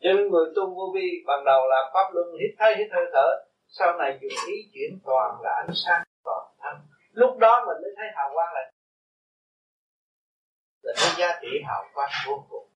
Cho 0.00 0.12
nên 0.12 0.28
người 0.30 0.52
tu 0.56 0.74
vô 0.74 0.92
vi 0.94 1.22
ban 1.26 1.44
đầu 1.44 1.60
là 1.70 1.90
pháp 1.94 2.14
luân 2.14 2.26
hít 2.40 2.50
thấy 2.58 2.74
hít 2.76 2.88
hơi 2.92 3.04
thở, 3.12 3.44
sau 3.66 3.98
này 3.98 4.18
dùng 4.20 4.32
ý 4.48 4.70
chuyển 4.72 4.98
toàn 5.04 5.40
là 5.42 5.62
ánh 5.66 5.74
sáng 5.86 6.02
lúc 7.12 7.38
đó 7.38 7.64
mình 7.66 7.82
mới 7.82 7.92
thấy 7.96 8.06
hào 8.14 8.30
quang 8.34 8.54
là 8.54 8.70
là 10.82 10.92
cái 10.96 11.10
giá 11.18 11.38
trị 11.42 11.48
hào 11.66 11.84
quang 11.94 12.10
vô 12.26 12.46
cùng. 12.50 12.68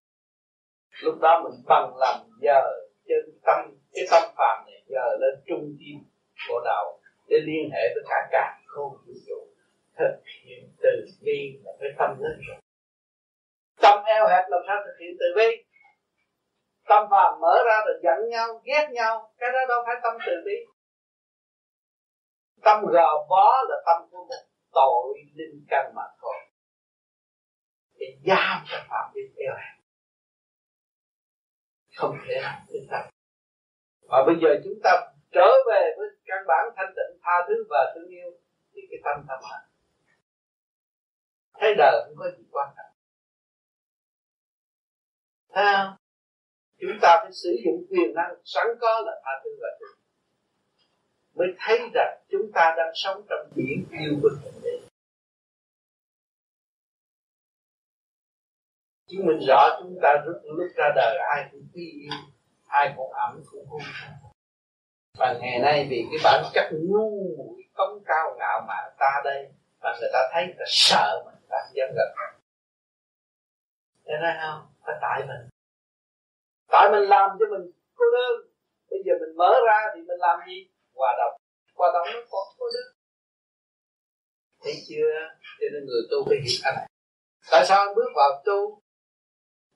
Lúc 1.03 1.14
đó 1.20 1.43
mình 1.45 1.62
bằng 1.68 1.97
lòng 1.97 2.30
giờ 2.41 2.62
chân 3.09 3.39
tâm, 3.47 3.59
cái 3.93 4.05
tâm 4.11 4.22
phàm 4.37 4.64
này 4.66 4.82
giờ 4.87 5.16
lên 5.20 5.34
trung 5.47 5.76
tim 5.80 5.97
của 6.49 6.61
đầu 6.64 7.01
để 7.28 7.37
liên 7.47 7.70
hệ 7.72 7.82
với 7.95 8.05
cả 8.09 8.28
cả 8.30 8.59
không 8.66 8.93
vũ 9.07 9.12
trụ, 9.26 9.49
thực 9.99 10.22
hiện 10.45 10.68
từ 10.82 11.07
bi 11.22 11.61
là 11.64 11.72
cái 11.80 11.91
tâm 11.99 12.11
lớn 12.20 12.41
rồi. 12.49 12.57
Tâm 13.82 14.05
eo 14.05 14.26
hẹp 14.28 14.45
làm 14.49 14.61
sao 14.66 14.76
thực 14.84 14.97
hiện 15.01 15.16
từ 15.20 15.26
bi? 15.37 15.64
Tâm 16.89 17.07
phàm 17.11 17.41
mở 17.41 17.55
ra 17.66 17.80
rồi 17.87 18.01
giận 18.03 18.28
nhau, 18.28 18.62
ghét 18.64 18.89
nhau, 18.93 19.32
cái 19.39 19.51
đó 19.53 19.59
đâu 19.68 19.82
phải 19.87 19.97
tâm 20.03 20.14
từ 20.26 20.32
bi 20.47 20.75
tâm 22.62 22.84
gò 22.86 23.26
bó 23.28 23.62
là 23.68 23.76
tâm 23.86 24.09
của 24.11 24.24
một 24.24 24.44
tội 24.72 25.18
linh 25.34 25.64
căn 25.68 25.92
mà 25.94 26.02
thôi. 26.20 26.34
Thì 27.94 28.07
giam 28.26 28.64
cho 28.68 28.76
phạm 28.88 29.12
vi 29.14 29.22
eo 29.36 29.54
hẹp 29.54 29.76
không 31.96 32.18
thể 32.28 32.34
làm 32.42 32.62
chúng 32.68 32.86
tâm. 32.90 33.04
Và 34.09 34.22
bây 34.26 34.34
giờ 34.42 34.48
chúng 34.64 34.78
ta 34.84 34.90
trở 35.30 35.48
về 35.66 35.94
với 35.98 36.09
căn 36.24 36.38
bản 36.48 36.64
thanh 36.76 36.92
tịnh 36.96 37.20
tha 37.22 37.32
thứ 37.48 37.54
và 37.70 37.92
thương 37.94 38.09
yêu, 38.09 38.30
thì 38.72 38.80
cái 38.90 39.00
tâm 39.04 39.24
tâm 39.28 39.38
hạnh 39.50 39.66
thấy 41.61 41.74
đời 41.78 42.02
không 42.04 42.16
có 42.18 42.30
gì 42.38 42.44
quan 42.50 42.68
trọng. 42.76 42.92
Thấy 45.52 45.64
không? 45.76 45.96
Chúng 46.80 46.98
ta 47.02 47.18
phải 47.22 47.32
sử 47.32 47.57
dụng 47.64 47.86
quyền 47.90 48.14
năng 48.14 48.34
sẵn 48.44 48.66
có 48.80 49.02
là 49.07 49.12
tha 49.24 49.30
thứ 49.44 49.50
và 49.61 49.68
thương 49.80 49.98
mới 51.37 51.49
thấy 51.59 51.78
rằng 51.95 52.18
chúng 52.30 52.53
ta 52.55 52.74
đang 52.76 52.93
sống 52.95 53.22
trong 53.28 53.49
biển 53.57 53.84
yêu 53.91 54.18
của 54.22 54.28
thượng 54.28 54.62
đế 54.62 54.78
chứng 59.09 59.26
minh 59.26 59.41
rõ 59.49 59.68
chúng 59.78 59.99
ta 60.03 60.24
lúc, 60.26 60.37
lúc 60.45 60.68
ra 60.76 60.89
đời 60.97 61.18
ai 61.34 61.49
cũng 61.53 61.66
quý 61.74 61.91
yêu 62.03 62.18
ai 62.66 62.95
cũng 62.97 63.12
ẩm 63.12 63.43
cũng 63.51 63.66
hung 63.66 63.82
và 65.18 65.39
ngày 65.41 65.59
nay 65.59 65.87
vì 65.91 66.05
cái 66.11 66.20
bản 66.24 66.45
chất 66.55 66.70
ngu 66.72 67.37
muội 67.37 67.62
cống 67.74 68.03
cao 68.07 68.37
ngạo 68.39 68.64
mạn 68.68 68.93
ta 68.99 69.20
đây 69.24 69.49
và 69.80 69.97
người 70.01 70.11
ta 70.12 70.18
thấy 70.32 70.45
người 70.47 70.57
ta 70.59 70.64
sợ 70.66 71.22
mình 71.24 71.43
ta 71.49 71.57
dám 71.74 71.89
gần 71.97 72.09
Thế 74.07 74.14
ra 74.22 74.39
không? 74.43 74.66
ta 74.87 74.99
tại 75.03 75.20
mình. 75.28 75.49
Tại 76.68 76.91
mình 76.93 77.09
làm 77.09 77.30
cho 77.41 77.47
mình 77.51 77.70
cô 77.95 78.05
đơn. 78.12 78.51
Bây 78.91 79.01
giờ 79.05 79.12
mình 79.20 79.37
mở 79.37 79.53
ra 79.66 79.78
thì 79.95 80.01
mình 80.01 80.18
làm 80.18 80.41
gì? 80.47 80.68
Hòa 80.97 81.11
đồng. 81.18 81.34
Hòa 81.74 81.88
đồng 81.94 82.07
nó 82.12 82.20
có 82.30 82.40
thôi 82.59 82.70
đơn 82.74 82.88
Thấy 84.62 84.74
chưa? 84.88 85.12
Cho 85.59 85.66
nên 85.72 85.82
người 85.86 86.03
tu 86.11 86.18
phải 86.28 86.38
hiểu 86.44 86.59
cái 86.64 86.72
này 86.76 86.86
Tại 87.51 87.64
sao 87.68 87.78
anh 87.86 87.94
bước 87.97 88.11
vào 88.16 88.42
tu? 88.47 88.80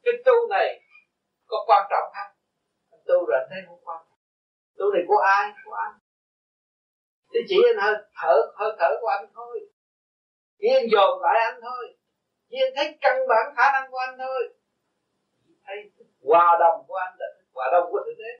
Cái 0.04 0.14
tu 0.24 0.48
này 0.50 0.80
Có 1.46 1.56
quan 1.66 1.82
trọng 1.90 2.06
không? 2.14 2.32
Anh 2.90 3.00
tu 3.08 3.26
rồi 3.26 3.38
anh 3.40 3.48
thấy 3.50 3.60
không 3.66 3.80
quan 3.84 3.98
trọng. 4.08 4.18
Tu 4.78 4.86
này 4.94 5.02
của 5.08 5.18
ai? 5.18 5.52
Của 5.64 5.72
anh. 5.72 5.94
Thì 7.32 7.40
chỉ 7.48 7.56
anh 7.70 7.78
hơi 7.84 7.94
thở, 8.20 8.36
hơi 8.54 8.72
thở 8.78 8.90
của 9.00 9.06
anh 9.06 9.26
thôi. 9.34 9.60
Chỉ 10.58 10.66
anh 10.74 10.86
dồn 10.92 11.22
lại 11.22 11.36
anh 11.50 11.60
thôi. 11.62 11.84
Chỉ 12.48 12.56
anh 12.66 12.72
thấy 12.76 12.98
căn 13.00 13.16
bản 13.28 13.54
khả 13.56 13.72
năng 13.72 13.90
của 13.90 13.98
anh 13.98 14.18
thôi. 14.18 14.54
Thấy 15.66 15.76
hòa 16.28 16.56
đồng 16.60 16.84
của 16.88 16.94
anh 16.94 17.14
là 17.18 17.26
hòa 17.54 17.66
đồng 17.72 17.90
của 17.92 18.00
thượng 18.06 18.18
đế 18.18 18.32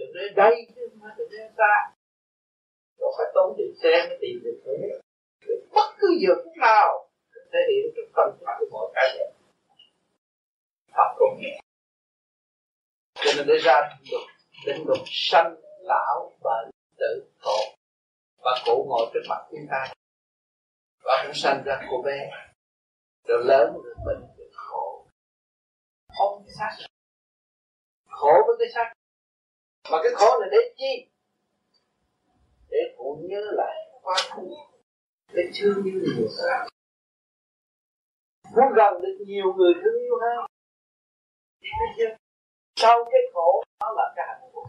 từ 0.00 0.06
nơi 0.14 0.28
đây 0.36 0.66
chứ 0.74 0.88
không 0.90 1.00
phải 1.02 1.14
từ 1.18 1.28
nơi 1.30 1.48
ta 1.56 1.92
rồi 2.98 3.12
phải 3.18 3.26
tốn 3.34 3.54
tiền 3.58 3.72
xe 3.82 4.08
mới 4.08 4.18
tìm 4.20 4.40
được 4.44 4.60
thế. 4.64 5.00
Bất 5.74 5.94
cứ 5.98 6.08
giờ 6.20 6.34
phút 6.44 6.56
nào 6.56 7.08
thể 7.52 7.58
hiện 7.68 7.92
trong 7.96 8.12
tâm 8.16 8.38
thức 8.40 8.46
của 8.58 8.66
mọi 8.70 8.92
cá 8.94 9.02
nhân. 9.16 9.32
Học 10.92 11.16
công 11.18 11.38
nghệ 11.40 11.60
cho 13.14 13.30
nên 13.36 13.46
để 13.46 13.58
ra 13.64 13.80
được, 14.10 14.26
định 14.66 14.84
luật 14.86 15.00
sanh 15.06 15.54
lão 15.80 16.32
bệnh 16.42 16.70
tử 16.98 17.30
khổ. 17.38 17.58
Và 18.38 18.62
cụ 18.66 18.86
ngồi 18.88 19.10
trước 19.14 19.20
mặt 19.28 19.46
chúng 19.50 19.66
ta. 19.70 19.92
Và 21.04 21.22
cũng 21.24 21.34
sanh 21.34 21.62
ra 21.66 21.80
cô 21.90 22.02
bé. 22.02 22.30
Rồi 23.28 23.44
lớn 23.44 23.72
rồi 23.72 23.94
bệnh 24.06 24.20
rồi 24.38 24.50
khổ, 24.52 25.06
không 26.18 26.44
cái 26.46 26.54
xác. 26.58 26.86
Khổ 28.08 28.32
với 28.46 28.56
cái 28.58 28.68
xác 28.74 28.92
mà 29.90 29.98
cái 30.02 30.12
khổ 30.14 30.40
này 30.40 30.48
để 30.52 30.74
chi? 30.76 31.10
Để 32.70 32.78
phụ 32.98 33.24
nhớ 33.28 33.40
lại 33.52 33.76
quá 34.02 34.14
khứ 34.30 34.42
để 35.32 35.42
thương 35.54 35.84
yêu 35.84 36.00
nhiều 36.16 36.28
hơn 36.38 36.70
muốn 38.56 38.72
gần 38.76 39.02
được 39.02 39.24
nhiều 39.26 39.52
người 39.56 39.72
thương 39.74 40.02
yêu 40.02 40.18
hơn. 40.20 40.46
Sau 42.76 43.04
cái 43.12 43.20
khổ 43.32 43.62
nó 43.80 43.92
là 43.96 44.12
cái 44.16 44.26
hạnh 44.28 44.50
phúc. 44.52 44.64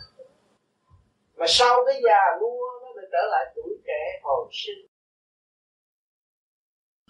Mà 1.36 1.46
sau 1.48 1.78
cái 1.86 2.02
già 2.04 2.40
nua 2.42 2.80
nó 2.82 2.88
lại 2.96 3.06
trở 3.12 3.28
lại 3.32 3.54
tuổi 3.56 3.78
trẻ 3.86 4.20
hồi 4.24 4.50
sinh. 4.52 4.88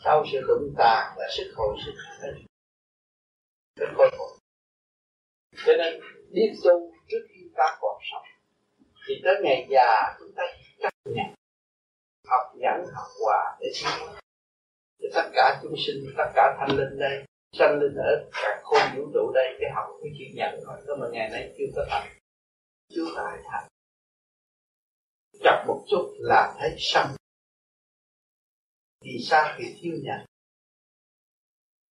Sau 0.03 0.23
sự 0.31 0.39
lụng 0.41 0.73
tàn 0.77 1.17
là 1.17 1.27
sức 1.37 1.53
hồi 1.55 1.77
sinh. 1.85 1.95
Để 3.75 3.85
khôi 3.95 4.09
phục. 4.17 4.27
Cho 5.65 5.73
nên 5.77 6.01
biết 6.31 6.53
tu 6.63 6.93
trước 7.07 7.27
khi 7.29 7.40
ta 7.55 7.77
còn 7.81 8.01
sống. 8.11 8.23
Thì 9.07 9.21
tới 9.23 9.35
ngày 9.43 9.67
già, 9.69 10.15
chúng 10.19 10.31
ta 10.35 10.43
chấp 10.81 10.93
nhận, 11.05 11.25
học 12.27 12.55
nhẫn 12.55 12.85
học 12.93 13.07
hòa 13.23 13.57
để 13.59 13.67
sinh 13.73 14.07
để 14.99 15.09
tất 15.13 15.29
cả 15.33 15.59
chúng 15.63 15.75
sinh, 15.85 16.13
tất 16.17 16.31
cả 16.35 16.57
thanh 16.59 16.77
linh 16.77 16.99
đây, 16.99 17.25
sanh 17.53 17.79
linh 17.79 17.95
ở 17.95 18.29
cả 18.31 18.61
khôn 18.63 18.81
vũ 18.95 19.11
trụ 19.13 19.31
đây 19.33 19.57
để 19.59 19.67
học 19.75 19.87
cái 20.03 20.11
chữ 20.19 20.25
nhận 20.33 20.59
thôi 20.65 20.77
cơ 20.87 20.95
mà 20.95 21.07
ngày 21.11 21.29
nay 21.29 21.53
chưa 21.57 21.65
có 21.75 21.85
thành, 21.89 22.07
chưa 22.89 23.05
có 23.15 23.21
ai 23.21 23.37
thành. 23.51 23.67
Chập 25.43 25.63
một 25.67 25.83
chút 25.89 26.15
là 26.19 26.55
thấy 26.59 26.75
sân 26.77 27.07
vì 29.01 29.19
sao? 29.23 29.55
Vì 29.59 29.65
thiếu 29.81 29.93
nhận. 30.03 30.25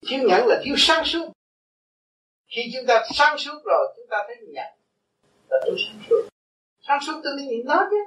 Thiếu 0.07 0.19
nhận 0.19 0.47
là 0.47 0.61
thiếu 0.63 0.75
sáng 0.77 1.05
suốt. 1.05 1.31
Khi 2.47 2.61
chúng 2.73 2.85
ta 2.87 3.03
sáng 3.15 3.37
suốt 3.37 3.61
rồi, 3.65 3.93
chúng 3.95 4.05
ta 4.09 4.17
thấy 4.27 4.35
nhận 4.47 4.78
là 5.49 5.57
tôi 5.65 5.75
sáng 5.87 6.01
suốt 6.09 6.29
sáng 6.89 6.99
suốt 7.05 7.21
tôi 7.23 7.33
mới 7.35 7.45
nhìn 7.45 7.65
nó 7.65 7.87
chứ. 7.91 7.97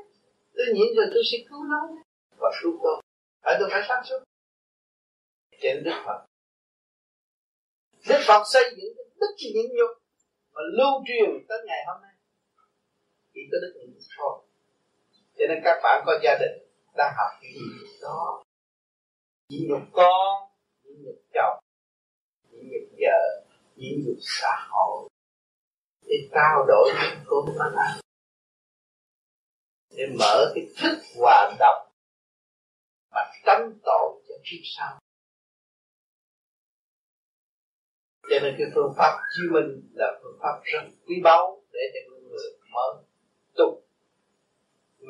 Tôi 0.57 0.67
nhìn 0.75 0.97
rồi 0.97 1.07
tôi 1.15 1.23
sẽ 1.33 1.39
cứu 1.49 1.65
nó. 1.65 1.81
Và 2.37 2.51
cứu 2.63 2.73
tôi 2.83 3.03
phải 3.43 3.57
tôi 3.59 3.69
phải 3.71 3.83
sáng 3.89 4.05
suốt? 4.05 4.19
Trên 5.61 5.85
đức 5.85 6.03
phật. 6.07 6.27
Đức 8.09 8.21
phật 8.27 8.43
xây 8.53 8.63
dựng 8.77 8.93
cái 8.97 9.05
đức 9.21 9.35
nhịn 9.39 9.67
nhục 9.77 9.91
và 10.53 10.63
lưu 10.79 11.05
truyền 11.07 11.47
tới 11.49 11.59
ngày 11.67 11.85
hôm 11.87 12.03
nay. 12.03 12.15
Chỉ 13.35 13.41
có 13.53 13.59
đức 13.63 13.73
nhịn 13.77 13.91
nhục 13.95 14.03
thôi. 14.19 14.39
Cho 15.39 15.45
nên 15.49 15.59
các 15.65 15.81
bạn 15.83 16.03
có 16.07 16.13
gia 16.23 16.35
đình 16.41 16.59
đang 16.97 17.13
học 17.17 17.31
cái 17.43 17.53
gì 17.53 17.99
đó. 18.03 18.43
Nhịn 19.49 19.69
nhục 19.69 19.83
con 19.93 20.49
nhịn 20.85 21.03
nhục 21.05 21.19
chồng 21.35 21.59
nhịn 22.51 22.65
nhục 22.73 22.89
vợ 23.01 23.45
nhịn 23.77 24.05
nhục 24.07 24.19
xã 24.21 24.67
hội 24.71 25.09
để 26.13 26.29
trao 26.35 26.65
đổi 26.69 26.91
những 27.03 27.25
cơm 27.27 27.57
mà 27.59 27.65
làm. 27.75 28.01
Để 29.97 30.05
mở 30.19 30.53
cái 30.55 30.65
thức 30.77 30.99
hòa 31.19 31.53
đọc 31.59 31.93
mà 33.11 33.21
tránh 33.45 33.73
tội 33.85 34.23
cho 34.29 34.35
kiếp 34.45 34.61
sau. 34.65 34.99
Cho 38.23 38.39
nên 38.43 38.55
cái 38.59 38.67
phương 38.75 38.93
pháp 38.97 39.21
chiêu 39.33 39.51
minh 39.53 39.91
là 39.95 40.21
phương 40.23 40.39
pháp 40.43 40.61
rất 40.65 40.83
quý 41.07 41.15
báu 41.25 41.63
để 41.73 41.81
cho 41.95 42.17
người 42.19 42.59
mở 42.73 43.03
tục 43.57 43.87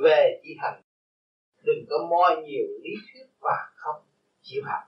về 0.04 0.40
chỉ 0.42 0.56
hành. 0.58 0.82
Đừng 1.62 1.84
có 1.90 1.96
moi 2.10 2.36
nhiều 2.36 2.66
lý 2.82 2.90
thuyết 3.12 3.26
và 3.40 3.72
không 3.74 4.04
chịu 4.42 4.62
học. 4.64 4.82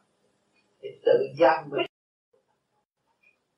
Để 0.81 0.99
tự 1.05 1.27
giam 1.39 1.71
mình. 1.71 1.87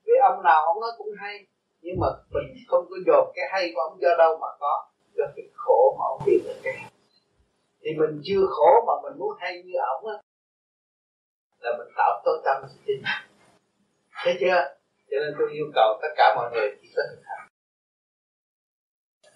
Vì 0.04 0.12
ông 0.28 0.42
nào 0.42 0.64
ông 0.66 0.80
nói 0.80 0.90
cũng 0.98 1.08
hay 1.18 1.46
nhưng 1.86 1.98
mà 2.02 2.08
mình 2.34 2.46
không 2.68 2.84
có 2.90 2.96
dồn 3.06 3.32
cái 3.36 3.46
hay 3.52 3.72
của 3.74 3.80
ông 3.80 4.00
do 4.02 4.08
đâu 4.18 4.38
mà 4.42 4.50
có. 4.60 4.74
Do 5.16 5.24
cái 5.36 5.46
khổ 5.54 5.96
mà 5.98 6.04
ông 6.12 6.22
bị 6.26 6.40
được 6.44 6.60
cái 6.62 6.76
thì 7.86 7.92
mình 7.98 8.20
chưa 8.24 8.46
khổ 8.48 8.70
mà 8.86 8.92
mình 9.02 9.18
muốn 9.18 9.36
hay 9.38 9.62
như 9.62 9.72
ông 9.94 10.06
á, 10.06 10.16
là 11.58 11.70
mình 11.78 11.88
tạo 11.96 12.22
tối 12.24 12.38
tâm 12.44 12.56
tin 12.86 13.02
thấy 14.24 14.36
chưa? 14.40 14.76
Cho 15.10 15.16
nên 15.20 15.34
tôi 15.38 15.48
yêu 15.52 15.66
cầu 15.74 15.98
tất 16.02 16.08
cả 16.16 16.34
mọi 16.36 16.50
người 16.52 16.76
chỉ 16.82 16.88
có 16.96 17.02
thực 17.10 17.22
hành. 17.24 17.48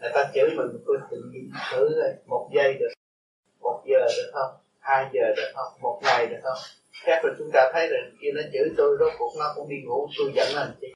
Người 0.01 0.11
ta 0.15 0.31
chửi 0.35 0.51
mình, 0.57 0.83
tôi 0.87 0.97
tự 1.11 1.17
nhiên 1.33 1.51
thử 1.73 2.01
rồi, 2.01 2.13
một 2.27 2.51
giây 2.55 2.75
được, 2.81 2.93
một 3.61 3.83
giờ 3.87 4.07
được 4.17 4.31
không? 4.33 4.51
Hai 4.79 5.07
giờ 5.13 5.35
được 5.37 5.53
không? 5.55 5.73
Một 5.81 6.01
ngày 6.03 6.27
được 6.27 6.41
không? 6.43 6.59
Khác 6.93 7.21
là 7.25 7.33
chúng 7.39 7.51
ta 7.53 7.71
thấy 7.73 7.89
rằng 7.89 8.17
kia 8.21 8.31
nó 8.35 8.43
chửi 8.53 8.75
tôi, 8.77 8.97
rốt 9.01 9.13
cuộc 9.19 9.33
nó 9.39 9.53
cũng 9.57 9.69
đi 9.69 9.77
ngủ, 9.87 10.09
tôi 10.19 10.33
dẫn 10.35 10.49
lên 10.55 10.69
chứ 10.81 10.89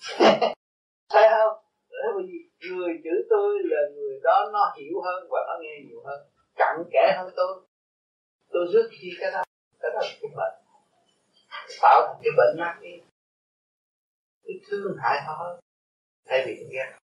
thấy 1.10 1.28
không? 1.30 1.64
Bởi 1.90 2.24
vì 2.26 2.68
người 2.68 3.00
chữ 3.04 3.26
tôi 3.30 3.58
là 3.62 3.80
người 3.94 4.20
đó, 4.22 4.50
nó 4.52 4.74
hiểu 4.78 5.00
hơn 5.04 5.28
và 5.30 5.40
nó 5.48 5.58
nghe 5.62 5.74
nhiều 5.88 6.02
hơn. 6.04 6.20
Cặn 6.56 6.76
kẽ 6.92 7.14
hơn 7.16 7.32
tôi. 7.36 7.60
Tôi 8.50 8.66
rất 8.72 8.88
khi 8.90 9.10
cái 9.20 9.30
đó 9.30 9.42
cái 9.80 9.90
đó 9.94 10.00
là 10.02 10.12
cái 10.20 10.30
bệnh. 10.36 10.54
Tạo 11.82 12.06
thành 12.06 12.20
cái 12.22 12.32
bệnh 12.36 12.56
nát 12.58 12.78
đi. 12.82 13.00
Cái 14.44 14.60
thương 14.70 14.96
hại 15.02 15.22
họ 15.26 15.34
hơn 15.38 15.60
thay 16.26 16.44
vì 16.46 16.54
cái 16.54 16.68
ghét 16.72 16.98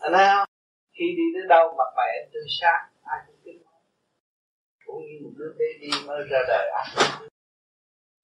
anh 0.00 0.12
thấy 0.12 0.26
không? 0.34 0.48
Khi 0.92 1.04
đi 1.16 1.22
tới 1.34 1.48
đâu 1.48 1.74
mặt 1.78 1.90
mày 1.96 2.08
anh 2.18 2.30
tươi 2.32 2.42
sáng, 2.60 2.90
ai 3.02 3.20
cũng 3.26 3.62
cũng 4.86 5.02
như 5.06 5.18
một 5.24 5.30
đứa 5.36 5.52
bé 5.58 5.64
đi 5.80 5.88
mới 6.06 6.22
ra 6.30 6.38
đời 6.48 6.70
ăn 6.70 6.86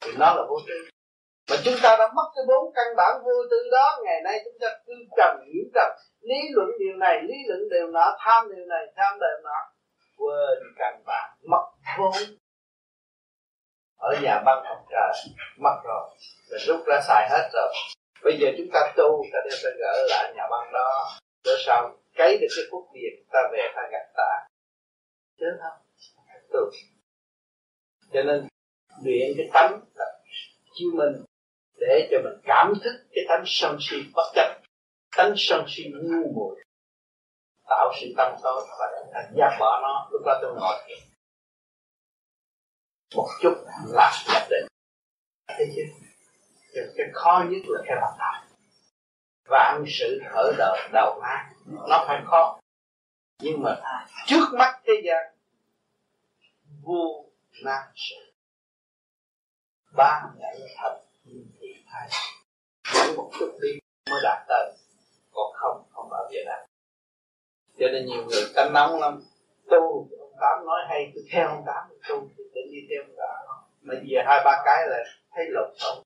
thì 0.00 0.11
nó 0.18 0.34
là 0.34 0.42
vô 0.48 0.61
tư 0.68 0.74
mà 1.51 1.57
chúng 1.64 1.74
ta 1.82 1.96
đã 1.98 2.07
mất 2.14 2.28
cái 2.34 2.44
bốn 2.48 2.72
căn 2.74 2.86
bản 2.96 3.22
vô 3.24 3.32
tư 3.51 3.57
đó, 3.72 3.98
ngày 4.05 4.20
nay 4.24 4.40
chúng 4.44 4.59
ta 4.61 4.68
cứ 4.86 4.92
trầm 5.16 5.36
hiểu 5.46 5.64
trầm 5.74 5.90
lý 6.20 6.40
luận 6.51 6.68
điều 6.78 6.96
này, 6.96 7.22
lý 7.22 7.34
luận 7.48 7.61
điều 7.70 7.86
nọ, 7.86 8.16
tham 8.18 8.48
điều 8.57 8.66
này, 8.66 8.86
tham 8.96 9.18
điều 9.20 9.38
nọ, 9.44 9.59
quên 10.18 10.59
căn 10.76 11.03
bản, 11.07 11.30
mất 11.51 11.64
vốn. 11.98 12.12
Ở 13.98 14.16
nhà 14.22 14.42
băng 14.46 14.64
học 14.64 14.86
trời 14.90 15.34
mất 15.59 15.76
rồi 15.84 16.09
rồi 16.51 16.61
rút 16.66 16.86
ra 16.86 17.01
xài 17.09 17.28
hết 17.30 17.51
rồi. 17.53 17.72
Bây 18.24 18.38
giờ 18.40 18.48
chúng 18.59 18.66
ta 18.72 18.92
tu, 18.96 19.24
ta 19.32 19.38
đem 19.44 19.59
ta 19.64 19.70
gỡ 19.78 20.07
lại 20.09 20.32
nhà 20.36 20.42
băng 20.51 20.72
đó 20.72 21.09
để 21.44 21.53
sau 21.66 21.96
cấy 22.16 22.38
được 22.40 22.48
cái 22.57 22.64
phúc 22.70 22.84
điện, 22.94 23.26
ta 23.32 23.40
về 23.53 23.72
ta 23.76 23.82
gặp 23.92 24.07
ta. 24.16 24.46
Chứ 25.38 25.46
không 25.62 25.78
tu. 26.53 26.70
Cho 28.12 28.22
nên 28.22 28.48
luyện 29.05 29.32
cái 29.36 29.48
tánh 29.53 29.80
là 29.94 30.07
chiêu 30.74 30.90
minh 30.94 31.24
để 31.81 32.09
cho 32.11 32.18
mình 32.24 32.41
cảm 32.45 32.72
thức 32.85 33.07
cái 33.12 33.24
tánh 33.28 33.43
sân 33.47 33.76
si 33.81 33.97
bất 34.14 34.33
chấp. 34.35 34.61
Tánh 35.16 35.35
sân 35.37 35.64
si 35.68 35.85
ngu 36.03 36.33
muội 36.35 36.64
tạo 37.68 37.93
sự 38.01 38.07
tâm 38.16 38.35
tối 38.43 38.66
và 38.78 38.87
thành 39.14 39.33
giác 39.37 39.57
bỏ 39.61 39.81
nó. 39.83 40.09
Lúc 40.12 40.22
đó 40.26 40.39
tôi 40.43 40.55
ngồi 40.55 40.78
một 43.14 43.28
chút 43.43 43.64
là 43.89 44.12
nhập 44.33 44.43
định. 44.51 44.66
Thấy 45.49 45.66
chưa 45.76 45.83
cái, 46.74 46.85
cái 46.97 47.07
khó 47.12 47.45
nhất 47.51 47.62
là 47.66 47.83
cái 47.87 47.97
làm 47.97 48.14
và 48.18 48.45
vạn 49.51 49.85
sự 49.89 50.20
khởi 50.31 50.55
đời 50.59 50.89
đầu 50.93 51.20
nan 51.22 51.53
nó 51.89 52.05
phải 52.09 52.22
khó. 52.26 52.61
Nhưng 53.43 53.62
mà 53.62 53.81
trước 54.26 54.47
mắt 54.59 54.81
thế 54.87 54.93
gian 55.05 55.35
vô 56.83 57.24
nan 57.64 57.83
sự. 57.95 58.33
Ba 59.97 60.22
ngày 60.39 60.61
thật 60.76 61.01
thay 61.93 62.09
chỉ 62.93 63.16
một 63.16 63.30
chút 63.38 63.59
đi 63.62 63.68
mới 64.11 64.20
đạt 64.22 64.38
tới 64.49 64.72
còn 65.32 65.53
không 65.55 65.82
không 65.93 66.09
bao 66.11 66.28
giờ 66.32 66.41
đạt 66.47 66.70
cho 67.80 67.86
nên 67.93 68.07
nhiều 68.07 68.22
người 68.28 68.45
canh 68.55 68.72
nóng 68.72 69.01
lắm. 69.01 69.20
Tu 69.70 70.09
ông 70.20 70.32
tám 70.41 70.66
nói 70.66 70.80
hay 70.88 71.12
cứ 71.14 71.20
theo 71.32 71.49
ông 71.49 71.62
tám 71.66 71.88
tu 72.09 72.28
thì 72.36 72.45
tự 72.55 72.61
đi 72.70 72.78
theo 72.91 73.03
ông 73.03 73.16
tám. 73.18 73.57
Mà 73.82 73.95
về 73.95 74.22
hai 74.26 74.41
ba 74.45 74.62
cái 74.64 74.88
là 74.88 74.97
thấy 75.34 75.45
lộn 75.49 75.70
xộn. 75.78 75.99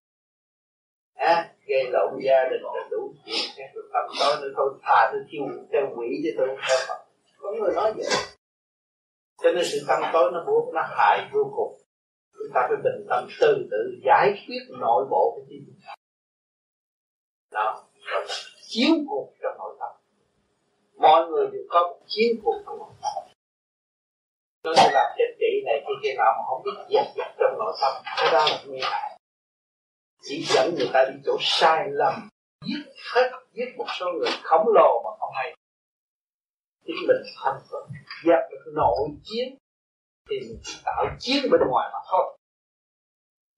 À, 1.14 1.52
gây 1.66 1.90
lộn 1.92 2.10
gia 2.24 2.44
đình 2.50 2.62
là 2.62 2.88
đủ 2.90 3.14
chuyện. 3.24 3.44
Các 3.56 3.70
rồi 3.74 3.84
tâm 3.92 4.04
tối 4.20 4.36
nữa 4.42 4.52
thôi 4.56 4.74
thà 4.82 5.10
tôi 5.12 5.20
thiêu 5.30 5.42
theo 5.72 5.82
quỷ 5.96 6.06
chứ 6.22 6.30
tôi 6.38 6.48
không 6.48 6.58
theo 6.68 6.78
Phật. 6.88 7.04
Có 7.38 7.52
người 7.52 7.74
nói 7.74 7.92
vậy. 7.96 8.06
Cho 9.42 9.52
nên 9.52 9.64
sự 9.64 9.84
tâm 9.88 10.02
tối 10.12 10.30
nó 10.32 10.44
buộc 10.46 10.74
nó 10.74 10.82
hại 10.82 11.28
vô 11.32 11.52
cùng 11.56 11.80
chúng 12.44 12.52
ta 12.54 12.60
phải 12.68 12.76
bình 12.84 13.06
tâm 13.08 13.28
từ 13.40 13.68
từ 13.70 14.00
giải 14.04 14.44
quyết 14.46 14.78
nội 14.80 15.06
bộ 15.10 15.32
của 15.34 15.42
chính 15.48 15.64
mình 15.66 15.78
đó. 17.52 17.84
Chiến 18.68 19.06
cuộc 19.08 19.32
trong 19.42 19.58
nội 19.58 19.76
tâm. 19.80 19.92
Mọi 20.96 21.26
người 21.30 21.46
đều 21.52 21.62
có 21.68 21.80
một 21.80 22.00
chiến 22.06 22.40
cuộc 22.44 22.62
trong 22.66 22.78
nội 22.78 22.92
tâm. 23.02 23.24
Tôi 24.62 24.74
làm 24.76 25.12
chính 25.16 25.36
trị 25.40 25.62
này 25.66 25.84
khi 25.86 25.92
kia 26.02 26.14
nào 26.18 26.32
mà 26.38 26.42
không 26.48 26.62
biết 26.64 26.84
dẹp 26.90 27.06
dẹp 27.16 27.34
trong 27.38 27.58
nội 27.58 27.72
tâm, 27.80 27.92
cái 28.16 28.32
đó 28.32 28.44
là 28.50 28.64
nguy 28.66 28.78
hại. 28.82 29.18
Chỉ 30.22 30.44
dẫn 30.48 30.74
người 30.78 30.88
ta 30.92 31.04
đi 31.10 31.20
chỗ 31.24 31.36
sai 31.40 31.88
lầm, 31.90 32.28
giết 32.66 32.84
hết, 33.14 33.30
giết 33.52 33.76
một 33.76 33.86
số 34.00 34.06
người 34.18 34.30
khổng 34.42 34.66
lồ 34.74 35.02
mà 35.04 35.10
không 35.20 35.30
hay. 35.34 35.54
Chính 36.86 36.96
mình 37.08 37.22
thành 37.36 37.60
phần 37.70 37.90
dẹp 38.24 38.50
được 38.50 38.72
nội 38.74 39.08
chiến 39.24 39.56
thì 40.30 40.36
mình 40.40 40.60
tạo 40.84 41.06
chiến 41.18 41.42
bên 41.50 41.60
ngoài 41.70 41.90
mà 41.92 41.98
thôi. 42.10 42.38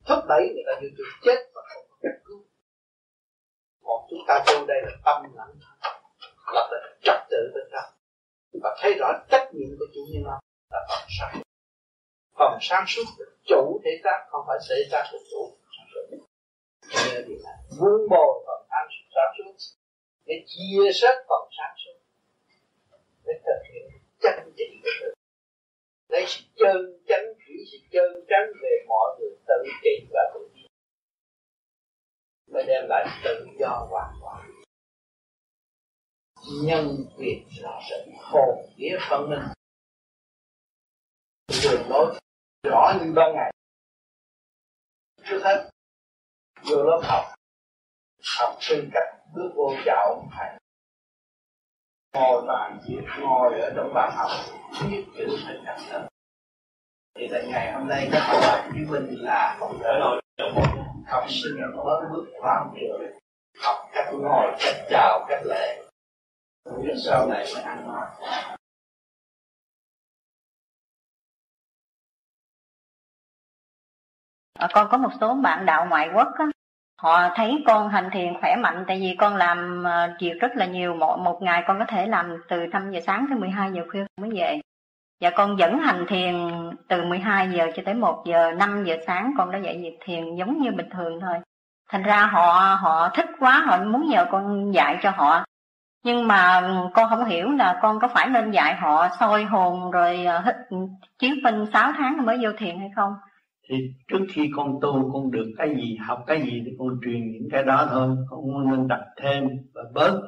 Thúc 0.06 0.24
đẩy 0.28 0.42
người 0.54 0.64
ta 0.66 0.80
như 0.80 0.88
tôi 0.98 1.06
chết 1.22 1.50
và 1.54 1.62
không 1.68 1.84
có 1.88 1.96
cách 2.02 2.20
cứu 2.24 2.44
còn 3.86 4.06
chúng 4.10 4.18
ta 4.28 4.44
vô 4.46 4.66
đây 4.66 4.82
là 4.82 4.92
tâm 5.04 5.34
lặng 5.34 5.54
lập 6.54 6.68
là 6.72 6.78
trật 7.02 7.20
tự 7.30 7.52
bên 7.54 7.64
trong. 7.72 7.90
Và 8.62 8.76
thấy 8.80 8.94
rõ 8.98 9.12
trách 9.30 9.48
nhiệm 9.54 9.68
của 9.78 9.86
chủ 9.94 10.00
nhân 10.12 10.24
ông 10.24 10.40
là 10.70 10.86
phần 10.90 11.08
sáng. 11.18 11.42
Phần 12.38 12.58
sáng 12.60 12.84
suốt 12.86 13.04
chủ 13.46 13.80
thể 13.84 13.90
xác, 14.04 14.26
không 14.30 14.44
phải 14.46 14.58
xảy 14.68 14.78
ra 14.90 15.02
của 15.12 15.18
chủ. 15.30 15.56
Nên 17.14 17.38
là 17.44 17.52
bồi 18.10 18.44
phần 18.46 18.66
sáng 18.70 18.86
suốt 18.90 19.06
sáng 19.14 19.34
suốt. 19.38 19.74
Để 20.24 20.34
chia 20.46 20.92
sớt 20.94 21.24
phần 21.28 21.48
sáng 21.58 21.74
suốt. 21.84 21.98
Để 23.24 23.32
thực 23.44 23.60
hiện 23.72 24.02
chân 24.20 24.52
chính 24.56 24.80
của 24.82 24.90
tự 25.00 25.15
lấy 26.08 26.24
sự 26.28 26.42
chân 26.56 26.76
chánh 27.08 27.24
chỉ 27.46 27.54
sự 27.72 27.78
chân 27.90 28.24
chánh 28.28 28.46
về 28.62 28.84
mọi 28.88 29.16
người 29.20 29.30
tự 29.48 29.70
trị 29.82 30.06
và 30.10 30.20
tự 30.34 30.48
nhiên 30.54 30.66
mới 32.52 32.64
đem 32.66 32.84
lại 32.88 33.06
tự 33.24 33.46
do 33.60 33.86
hoàn 33.90 34.14
toàn. 34.20 34.50
Nhân 36.62 37.04
quyền 37.16 37.46
là 37.60 37.80
sự 37.90 37.96
hồn 38.18 38.66
vía 38.76 38.98
phân 39.10 39.30
minh. 39.30 39.40
Đường 41.62 41.88
lối 41.88 42.18
rõ 42.62 42.92
như 43.00 43.12
ban 43.16 43.34
ngày. 43.34 43.52
Trước 45.24 45.40
hết, 45.44 45.70
vô 46.70 46.82
lớp 46.82 47.00
học 47.04 47.24
học 48.38 48.58
sinh 48.60 48.90
cách 48.92 49.18
bước 49.34 49.50
vô 49.56 49.72
chào 49.84 50.14
ông 50.14 50.28
thầy 50.38 50.48
ngồi 52.16 52.42
bàn 52.46 52.78
ngồi 53.20 53.60
ở 53.60 53.72
trong 53.76 53.94
bàn 53.94 54.12
học 54.16 54.30
viết 54.82 55.04
chữ 55.16 55.26
thành 55.46 55.62
thật 55.66 55.76
đó 55.92 56.08
thì 57.18 57.28
tại 57.32 57.46
ngày 57.48 57.72
hôm 57.72 57.88
nay 57.88 58.08
các 58.12 58.38
bạn 58.40 58.70
chứng 58.74 58.90
minh 58.90 59.06
là 59.18 59.58
ở 59.82 59.98
nội 59.98 60.20
học 61.06 61.24
sinh 61.28 61.60
mới 61.60 62.06
bước 62.12 62.26
vào 62.42 62.74
trường 62.80 63.02
học 63.62 63.76
cách 63.92 64.08
ngồi 64.12 64.56
cách 64.60 64.86
chào 64.90 65.26
cách 65.28 65.42
lễ 65.44 65.82
biết 66.82 66.94
sau 67.04 67.28
này 67.28 67.46
sẽ 67.46 67.62
ăn 67.62 67.88
nói 67.88 68.06
à, 74.58 74.68
con 74.74 74.88
có 74.90 74.96
một 74.98 75.10
số 75.20 75.34
bạn 75.34 75.66
đạo 75.66 75.86
ngoại 75.90 76.10
quốc 76.14 76.28
á, 76.38 76.46
họ 77.02 77.28
thấy 77.34 77.64
con 77.66 77.88
hành 77.88 78.10
thiền 78.12 78.40
khỏe 78.40 78.56
mạnh 78.56 78.84
tại 78.88 79.00
vì 79.00 79.16
con 79.18 79.36
làm 79.36 79.84
ờ, 79.84 80.08
việc 80.20 80.32
rất 80.40 80.56
là 80.56 80.66
nhiều. 80.66 80.94
Mỗi 80.94 81.18
một 81.18 81.42
ngày 81.42 81.64
con 81.66 81.78
có 81.78 81.84
thể 81.84 82.06
làm 82.06 82.36
từ 82.48 82.66
5 82.66 82.90
giờ 82.90 83.00
sáng 83.06 83.26
tới 83.30 83.38
12 83.38 83.72
giờ 83.72 83.82
khuya 83.92 84.06
mới 84.20 84.30
về. 84.30 84.60
Và 85.20 85.30
con 85.30 85.56
vẫn 85.56 85.78
hành 85.78 86.04
thiền 86.08 86.34
từ 86.88 87.04
12 87.04 87.48
giờ 87.50 87.66
cho 87.76 87.82
tới 87.86 87.94
1 87.94 88.22
giờ 88.26 88.52
5 88.52 88.84
giờ 88.84 88.96
sáng 89.06 89.34
con 89.38 89.50
đã 89.50 89.58
dạy 89.58 89.78
việc 89.82 89.98
thiền 90.04 90.36
giống 90.36 90.62
như 90.62 90.70
bình 90.70 90.88
thường 90.90 91.20
thôi. 91.20 91.34
Thành 91.90 92.02
ra 92.02 92.26
họ 92.26 92.78
họ 92.80 93.08
thích 93.14 93.26
quá 93.40 93.62
họ 93.66 93.78
muốn 93.78 94.08
nhờ 94.08 94.26
con 94.30 94.72
dạy 94.74 94.98
cho 95.02 95.10
họ. 95.10 95.44
Nhưng 96.04 96.28
mà 96.28 96.60
ừ, 96.60 96.74
con 96.94 97.10
không 97.10 97.24
hiểu 97.24 97.50
là 97.50 97.78
con 97.82 98.00
có 98.00 98.08
phải 98.08 98.28
nên 98.28 98.50
dạy 98.50 98.74
họ 98.74 99.08
soi 99.20 99.44
hồn 99.44 99.90
rồi 99.90 100.24
ờ, 100.24 100.40
hít 100.40 100.54
ừ, 100.70 100.76
chiếu 101.18 101.34
minh 101.42 101.66
6 101.72 101.92
tháng 101.96 102.26
mới 102.26 102.38
vô 102.42 102.50
thiền 102.58 102.78
hay 102.78 102.90
không 102.96 103.14
thì 103.68 103.76
trước 104.08 104.26
khi 104.30 104.50
con 104.56 104.78
tu 104.82 105.10
con 105.12 105.30
được 105.30 105.52
cái 105.58 105.74
gì 105.76 105.96
học 105.96 106.24
cái 106.26 106.42
gì 106.42 106.62
thì 106.64 106.72
con 106.78 106.98
truyền 107.04 107.32
những 107.32 107.48
cái 107.50 107.62
đó 107.62 107.86
thôi. 107.90 108.16
Con 108.30 108.40
không 108.40 108.70
nên 108.70 108.88
đặt 108.88 109.04
thêm 109.22 109.48
và 109.74 109.82
bớt. 109.94 110.20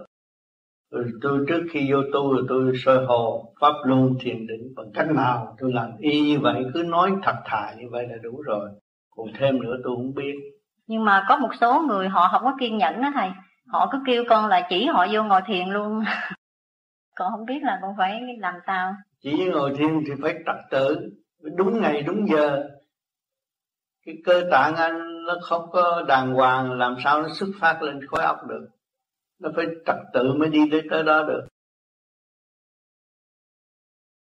Rồi 0.91 1.05
tôi 1.23 1.45
trước 1.49 1.67
khi 1.71 1.93
vô 1.93 1.99
tu 2.13 2.33
rồi 2.33 2.45
tôi 2.49 2.73
soi 2.85 3.05
hồ 3.07 3.55
pháp 3.61 3.73
luân 3.85 4.15
thiền 4.21 4.47
định 4.47 4.75
bằng 4.77 4.87
cách 4.95 5.07
nào? 5.11 5.57
Tôi 5.59 5.73
làm 5.73 5.91
y 5.99 6.21
như 6.21 6.39
vậy 6.41 6.65
cứ 6.75 6.83
nói 6.83 7.11
thật 7.23 7.37
thà 7.45 7.75
như 7.79 7.85
vậy 7.91 8.07
là 8.09 8.17
đủ 8.23 8.43
rồi. 8.43 8.71
Còn 9.17 9.27
thêm 9.39 9.63
nữa 9.63 9.77
tôi 9.85 9.97
không 9.97 10.15
biết. 10.15 10.35
Nhưng 10.87 11.05
mà 11.05 11.27
có 11.29 11.37
một 11.37 11.51
số 11.61 11.83
người 11.89 12.09
họ 12.09 12.29
không 12.33 12.43
có 12.45 12.57
kiên 12.61 12.79
nhẫn 12.79 13.03
đó 13.03 13.11
thầy. 13.15 13.31
Họ 13.67 13.89
cứ 13.93 13.99
kêu 14.07 14.25
con 14.29 14.47
là 14.47 14.67
chỉ 14.71 14.87
họ 14.87 15.07
vô 15.13 15.23
ngồi 15.23 15.41
thiền 15.47 15.69
luôn. 15.69 16.05
Con 17.17 17.33
không 17.33 17.47
biết 17.47 17.63
là 17.63 17.79
con 17.83 17.95
phải 17.99 18.21
làm 18.39 18.55
sao. 18.67 18.95
Chỉ 19.23 19.45
ngồi 19.45 19.75
thiền 19.79 20.05
thì 20.07 20.13
phải 20.23 20.35
trật 20.47 20.57
tự. 20.71 21.11
Đúng 21.57 21.81
ngày 21.81 22.03
đúng 22.03 22.29
giờ 22.29 22.65
cái 24.09 24.17
cơ 24.25 24.49
tạng 24.51 24.75
anh 24.75 25.25
nó 25.27 25.35
không 25.43 25.71
có 25.73 26.05
đàng 26.09 26.35
hoàng 26.35 26.73
làm 26.73 26.97
sao 27.05 27.23
nó 27.23 27.29
xuất 27.29 27.49
phát 27.61 27.83
lên 27.83 28.07
khối 28.07 28.23
óc 28.23 28.37
được? 28.49 28.69
Nó 29.41 29.51
phải 29.57 29.67
trật 29.87 29.97
tự 30.15 30.35
mới 30.39 30.49
đi 30.49 30.61
tới 30.71 30.83
tới 30.91 31.03
đó 31.03 31.25
được. 31.29 31.49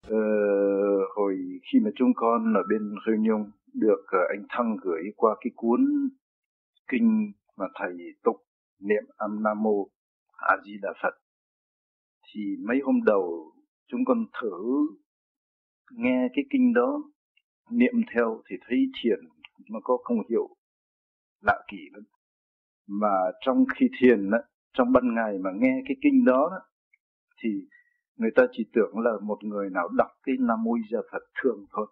Ờ, 0.08 0.16
hồi 1.16 1.34
khi 1.72 1.78
mà 1.84 1.90
chúng 1.96 2.12
con 2.16 2.54
ở 2.54 2.62
bên 2.68 2.94
Khơi 3.06 3.16
Nhung 3.18 3.50
được 3.74 4.04
ờ, 4.06 4.18
anh 4.28 4.46
Thăng 4.48 4.76
gửi 4.82 5.02
qua 5.16 5.36
cái 5.40 5.50
cuốn 5.56 5.80
kinh 6.90 7.32
mà 7.56 7.66
thầy 7.74 7.92
tục 8.24 8.36
niệm 8.80 9.02
Am 9.16 9.42
nam 9.42 9.62
mô 9.62 9.88
a 10.36 10.56
di 10.64 10.72
đà 10.82 10.92
phật 11.02 11.14
thì 12.26 12.40
mấy 12.68 12.80
hôm 12.84 13.00
đầu 13.04 13.52
chúng 13.86 14.04
con 14.04 14.24
thử 14.42 14.86
nghe 15.92 16.28
cái 16.34 16.44
kinh 16.50 16.72
đó 16.74 17.02
niệm 17.70 17.94
theo 18.14 18.42
thì 18.50 18.56
thấy 18.68 18.78
thiền 19.02 19.18
mà 19.72 19.80
có 19.84 19.96
không 20.04 20.18
hiệu 20.30 20.48
lạ 21.40 21.64
kỳ 21.68 21.78
lắm 21.92 22.02
mà 22.86 23.12
trong 23.40 23.64
khi 23.74 23.86
thiền 24.00 24.30
đó 24.30 24.38
trong 24.72 24.92
ban 24.92 25.14
ngày 25.14 25.38
mà 25.38 25.50
nghe 25.54 25.82
cái 25.88 25.96
kinh 26.02 26.24
đó, 26.24 26.48
đó 26.50 26.58
thì 27.42 27.50
người 28.16 28.30
ta 28.34 28.42
chỉ 28.52 28.64
tưởng 28.72 28.98
là 28.98 29.12
một 29.22 29.44
người 29.44 29.70
nào 29.70 29.88
đọc 29.88 30.10
cái 30.22 30.34
nam 30.40 30.62
mô 30.64 30.72
gia 30.90 30.98
phật 31.12 31.22
thường 31.42 31.66
thôi. 31.72 31.86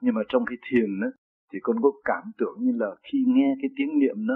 Nhưng 0.00 0.14
mà 0.14 0.20
trong 0.28 0.44
khi 0.46 0.56
thiền 0.70 1.00
đó 1.00 1.08
thì 1.52 1.58
con 1.62 1.76
có 1.82 1.92
cảm 2.04 2.22
tưởng 2.38 2.56
như 2.58 2.72
là 2.74 2.96
khi 3.02 3.24
nghe 3.26 3.54
cái 3.62 3.70
tiếng 3.76 3.98
niệm 3.98 4.16
nó 4.18 4.34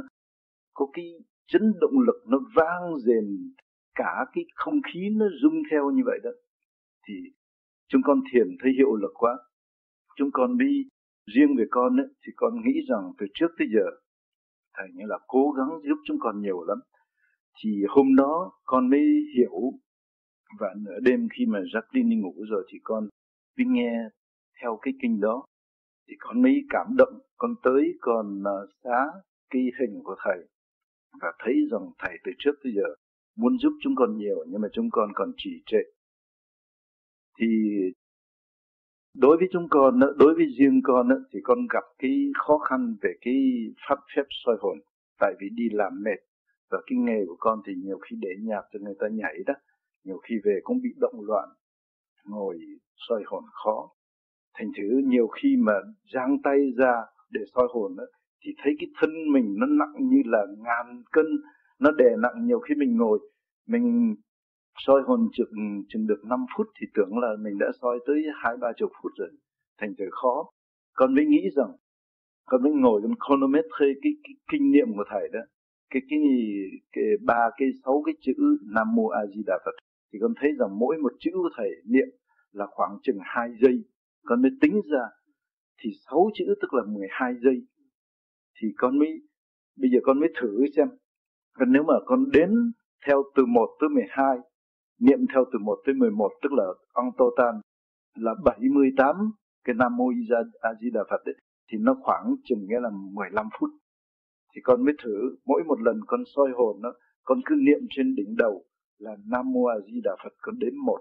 có 0.74 0.86
cái 0.92 1.04
chấn 1.46 1.72
động 1.80 2.00
lực 2.06 2.22
nó 2.26 2.38
vang 2.54 2.98
rền 2.98 3.52
cả 3.94 4.24
cái 4.32 4.44
không 4.54 4.80
khí 4.92 5.08
nó 5.12 5.26
rung 5.42 5.62
theo 5.70 5.90
như 5.90 6.02
vậy 6.06 6.18
đó. 6.24 6.30
Thì 7.08 7.14
chúng 7.88 8.02
con 8.04 8.20
thiền 8.32 8.56
thấy 8.62 8.72
hiệu 8.72 8.96
lực 8.96 9.12
quá. 9.14 9.38
Chúng 10.16 10.30
con 10.32 10.58
đi 10.58 10.88
riêng 11.34 11.56
về 11.58 11.64
con 11.70 11.96
ấy, 11.96 12.06
thì 12.26 12.32
con 12.36 12.54
nghĩ 12.64 12.80
rằng 12.88 13.12
từ 13.18 13.26
trước 13.34 13.48
tới 13.58 13.68
giờ 13.74 13.86
thầy 14.76 14.88
như 14.94 15.04
là 15.06 15.18
cố 15.26 15.50
gắng 15.56 15.68
giúp 15.88 15.98
chúng 16.06 16.16
con 16.20 16.40
nhiều 16.42 16.64
lắm. 16.64 16.78
Thì 17.62 17.70
hôm 17.88 18.16
đó 18.16 18.52
con 18.64 18.90
mới 18.90 19.06
hiểu 19.36 19.72
và 20.58 20.74
nửa 20.76 20.98
đêm 21.02 21.28
khi 21.38 21.46
mà 21.46 21.60
Jacqueline 21.60 22.10
đi 22.10 22.16
ngủ 22.16 22.34
rồi 22.50 22.66
thì 22.72 22.78
con 22.82 23.08
mới 23.58 23.66
nghe 23.66 23.92
theo 24.60 24.78
cái 24.82 24.94
kinh 25.02 25.20
đó. 25.20 25.44
Thì 26.08 26.14
con 26.20 26.42
mới 26.42 26.62
cảm 26.70 26.86
động 26.98 27.20
con 27.36 27.54
tới 27.62 27.92
con 28.00 28.42
à, 28.44 28.58
xá 28.84 29.06
cái 29.50 29.62
hình 29.80 30.00
của 30.04 30.16
thầy 30.24 30.38
và 31.20 31.32
thấy 31.38 31.54
rằng 31.70 31.90
thầy 31.98 32.18
từ 32.24 32.32
trước 32.38 32.52
tới 32.62 32.72
giờ 32.76 32.94
muốn 33.36 33.58
giúp 33.58 33.72
chúng 33.82 33.94
con 33.96 34.16
nhiều 34.16 34.44
nhưng 34.48 34.60
mà 34.60 34.68
chúng 34.72 34.88
con 34.92 35.10
còn 35.14 35.32
trì 35.36 35.62
trệ. 35.66 35.82
Thì 37.40 37.46
đối 39.14 39.36
với 39.36 39.48
chúng 39.52 39.68
con 39.70 40.00
đối 40.18 40.34
với 40.34 40.46
riêng 40.58 40.80
con 40.84 41.08
thì 41.32 41.40
con 41.42 41.58
gặp 41.70 41.84
cái 41.98 42.30
khó 42.34 42.58
khăn 42.58 42.96
về 43.02 43.12
cái 43.20 43.34
pháp 43.88 43.98
phép 44.16 44.22
soi 44.30 44.56
hồn 44.60 44.78
tại 45.20 45.34
vì 45.40 45.48
đi 45.54 45.68
làm 45.72 46.02
mệt. 46.02 46.20
Và 46.70 46.78
cái 46.86 46.98
nghề 46.98 47.24
của 47.26 47.36
con 47.38 47.60
thì 47.66 47.72
nhiều 47.84 47.98
khi 47.98 48.16
để 48.20 48.28
nhạc 48.40 48.62
cho 48.72 48.78
người 48.82 48.94
ta 49.00 49.06
nhảy 49.08 49.34
đó 49.46 49.54
nhiều 50.04 50.18
khi 50.18 50.34
về 50.44 50.60
cũng 50.62 50.80
bị 50.82 50.90
động 51.00 51.20
loạn 51.26 51.48
ngồi 52.24 52.58
soi 53.08 53.22
hồn 53.26 53.44
khó. 53.64 53.90
Thành 54.54 54.70
thử 54.76 55.00
nhiều 55.04 55.28
khi 55.28 55.56
mà 55.58 55.72
giang 56.14 56.42
tay 56.42 56.58
ra 56.76 56.92
để 57.30 57.40
soi 57.54 57.66
hồn 57.70 57.96
đó, 57.96 58.04
thì 58.44 58.54
thấy 58.62 58.72
cái 58.78 58.88
thân 59.00 59.10
mình 59.32 59.54
nó 59.58 59.66
nặng 59.66 59.94
như 59.98 60.22
là 60.24 60.46
ngàn 60.58 61.02
cân 61.12 61.26
nó 61.78 61.90
đè 61.90 62.16
nặng 62.18 62.46
nhiều 62.46 62.60
khi 62.60 62.74
mình 62.74 62.96
ngồi 62.96 63.18
mình 63.66 64.14
soi 64.86 65.02
hồn 65.06 65.28
chừng 65.32 65.84
chừng 65.88 66.06
được 66.06 66.20
5 66.24 66.46
phút 66.56 66.66
thì 66.80 66.86
tưởng 66.94 67.18
là 67.18 67.28
mình 67.40 67.58
đã 67.58 67.66
soi 67.82 67.98
tới 68.06 68.22
hai 68.42 68.56
ba 68.56 68.72
chục 68.76 68.90
phút 69.02 69.12
rồi 69.16 69.30
thành 69.80 69.94
thử 69.98 70.04
khó. 70.10 70.50
Con 70.92 71.14
mới 71.14 71.24
nghĩ 71.26 71.50
rằng 71.56 71.72
con 72.44 72.62
mới 72.62 72.72
ngồi 72.72 73.02
con 73.02 73.14
chronometer 73.26 73.70
cái, 74.02 74.12
cái 74.24 74.34
kinh 74.52 74.70
nghiệm 74.70 74.86
của 74.96 75.04
thầy 75.10 75.28
đó 75.32 75.40
cái 75.90 76.02
cái 76.08 76.18
cái 76.92 77.04
ba 77.24 77.50
cái 77.56 77.68
sáu 77.84 78.02
cái 78.06 78.14
chữ 78.20 78.32
nam 78.74 78.94
mô 78.94 79.06
a 79.08 79.20
di 79.26 79.42
đà 79.46 79.58
phật. 79.64 79.72
Thì 80.12 80.18
con 80.22 80.34
thấy 80.40 80.50
rằng 80.58 80.78
mỗi 80.78 80.96
một 80.98 81.12
chữ 81.18 81.30
của 81.34 81.50
thầy 81.56 81.70
niệm 81.84 82.08
là 82.52 82.66
khoảng 82.70 82.98
chừng 83.02 83.18
2 83.22 83.48
giây. 83.62 83.84
Con 84.24 84.42
mới 84.42 84.50
tính 84.60 84.80
ra 84.92 85.04
thì 85.82 85.90
sáu 86.10 86.30
chữ 86.34 86.44
tức 86.62 86.74
là 86.74 86.82
12 86.86 87.34
giây. 87.44 87.66
Thì 88.60 88.68
con 88.76 88.98
mới 88.98 89.08
bây 89.76 89.90
giờ 89.90 89.98
con 90.02 90.20
mới 90.20 90.28
thử 90.40 90.64
xem. 90.76 90.88
Còn 91.58 91.72
nếu 91.72 91.82
mà 91.82 91.94
con 92.06 92.30
đến 92.32 92.50
theo 93.06 93.22
từ 93.36 93.46
1 93.46 93.76
tới 93.80 93.88
12 93.88 94.38
niệm 95.00 95.18
theo 95.34 95.44
từ 95.52 95.58
1 95.58 95.78
tới 95.86 95.94
11 95.94 96.30
tức 96.42 96.52
là 96.52 96.64
on 96.92 97.10
total 97.18 97.54
là 98.14 98.34
78 98.44 99.16
cái 99.64 99.74
Nam 99.74 99.96
Mô 99.96 100.10
A 100.60 100.70
Di 100.80 100.90
Đà 100.90 101.00
Phật 101.10 101.24
ấy, 101.24 101.34
thì 101.72 101.78
nó 101.80 101.94
khoảng 102.02 102.34
chừng 102.44 102.66
nghĩa 102.68 102.80
là 102.80 102.90
15 103.14 103.48
phút. 103.58 103.70
Thì 104.54 104.60
con 104.64 104.84
mới 104.84 104.94
thử 105.02 105.36
mỗi 105.46 105.62
một 105.64 105.80
lần 105.80 106.00
con 106.06 106.20
soi 106.36 106.48
hồn 106.56 106.76
nó 106.82 106.92
con 107.24 107.40
cứ 107.44 107.54
niệm 107.54 107.80
trên 107.90 108.14
đỉnh 108.14 108.36
đầu 108.36 108.64
là 108.98 109.16
Nam 109.26 109.52
Mô 109.52 109.64
A 109.64 109.76
Di 109.86 110.00
Đà 110.04 110.16
Phật 110.24 110.32
con 110.42 110.58
đến 110.58 110.76
một 110.76 111.00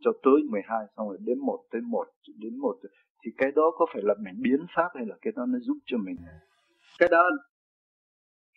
cho 0.00 0.12
tới 0.22 0.42
12 0.50 0.86
xong 0.96 1.08
rồi 1.08 1.18
đến 1.20 1.38
một 1.38 1.60
tới 1.70 1.80
một 1.80 2.06
đến 2.38 2.58
một. 2.58 2.76
Thì 3.24 3.30
cái 3.38 3.52
đó 3.56 3.72
có 3.78 3.86
phải 3.92 4.02
là 4.02 4.14
mình 4.24 4.34
biến 4.42 4.66
pháp 4.76 4.88
hay 4.94 5.06
là 5.06 5.16
cái 5.22 5.32
đó 5.36 5.46
nó 5.46 5.58
giúp 5.58 5.76
cho 5.86 5.98
mình? 5.98 6.16
Cái 6.98 7.08
đó 7.08 7.30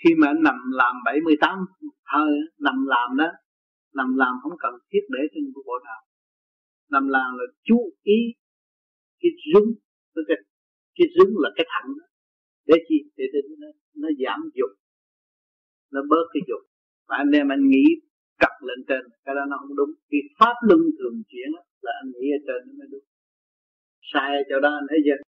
khi 0.03 0.15
mà 0.15 0.27
anh 0.27 0.43
nằm 0.43 0.55
làm 0.71 0.95
78 1.05 1.65
hơi 2.03 2.31
nằm 2.59 2.85
làm 2.85 3.17
đó 3.17 3.27
làm 3.97 4.09
làm 4.21 4.33
không 4.41 4.57
cần 4.59 4.73
thiết 4.89 5.03
để 5.09 5.19
trên 5.33 5.43
bộ 5.55 5.75
đạo 5.85 6.01
làm 6.93 7.07
làm 7.07 7.29
là 7.39 7.45
chú 7.67 7.79
ý 8.03 8.19
cái 9.21 9.31
rung 9.53 9.69
cái 10.15 10.37
cái 10.97 11.07
rung 11.17 11.33
là 11.43 11.49
cái 11.55 11.65
thẳng 11.73 11.89
đó. 11.99 12.05
để 12.67 12.75
chi? 12.87 12.97
Để, 13.17 13.25
để 13.33 13.39
nó, 13.61 13.67
nó 14.01 14.09
giảm 14.23 14.39
dục 14.55 14.79
nó 15.93 16.01
bớt 16.09 16.25
cái 16.33 16.41
dục. 16.49 16.61
Và 17.07 17.15
anh 17.23 17.31
em 17.39 17.47
anh 17.55 17.63
nghĩ 17.71 17.85
cặp 18.39 18.53
lên 18.67 18.79
trên 18.87 19.03
cái 19.25 19.35
đó 19.35 19.43
nó 19.49 19.55
không 19.61 19.75
đúng. 19.79 19.91
Cái 20.09 20.21
pháp 20.39 20.55
luân 20.67 20.81
thường 20.97 21.17
chuyển 21.29 21.49
là 21.85 21.91
anh 22.01 22.09
nghĩ 22.15 22.27
ở 22.37 22.39
trên 22.47 22.59
nó 22.67 22.73
mới 22.79 22.87
đúng. 22.91 23.05
Sai 24.11 24.29
ở 24.39 24.43
chỗ 24.49 24.59
đó 24.65 24.69
anh 24.79 24.87
thấy 24.89 24.99
chưa? 25.05 25.19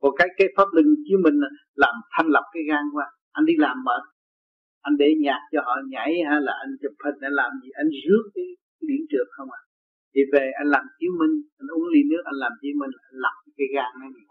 Còn 0.00 0.12
cái 0.18 0.28
cái 0.38 0.48
pháp 0.56 0.68
luân 0.74 0.86
chiếu 1.04 1.18
mình 1.24 1.36
làm 1.74 1.94
thanh 2.14 2.28
lập 2.34 2.44
cái 2.54 2.62
gan 2.70 2.84
qua. 2.94 3.06
Anh 3.32 3.44
đi 3.50 3.54
làm 3.58 3.76
mệt 3.86 4.02
anh 4.86 4.94
để 5.02 5.08
nhạc 5.24 5.42
cho 5.52 5.60
họ 5.66 5.74
nhảy 5.92 6.12
hay 6.28 6.40
là 6.46 6.52
anh 6.64 6.72
chụp 6.82 6.94
hình 7.04 7.18
anh 7.28 7.36
làm 7.40 7.50
gì? 7.62 7.68
Anh 7.82 7.88
rước 8.04 8.24
cái, 8.34 8.46
cái 8.76 8.84
điểm 8.88 9.02
trượt 9.10 9.28
không 9.36 9.50
à 9.58 9.62
thì 10.12 10.20
về 10.32 10.44
anh 10.60 10.68
làm 10.74 10.84
chứng 10.98 11.14
minh 11.20 11.34
anh 11.60 11.68
uống 11.74 11.86
ly 11.92 12.00
nước 12.10 12.22
anh 12.30 12.38
làm 12.44 12.52
chứng 12.60 12.78
minh 12.80 12.92
anh 13.08 13.18
lọc 13.24 13.36
cái 13.58 13.68
gan 13.74 13.90
nó 14.00 14.06
gì 14.16 14.24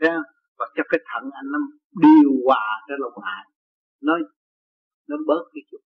thấy 0.00 0.10
không? 0.14 0.28
Và 0.58 0.66
cho 0.76 0.82
cái 0.90 1.00
thận 1.10 1.24
anh 1.40 1.48
nó 1.52 1.58
điều 2.04 2.32
hòa 2.46 2.66
cho 2.86 2.94
lòng 3.02 3.18
hại 3.26 3.44
nó 4.06 4.14
nó 5.08 5.16
bớt 5.28 5.42
cái 5.52 5.62
chút 5.70 5.82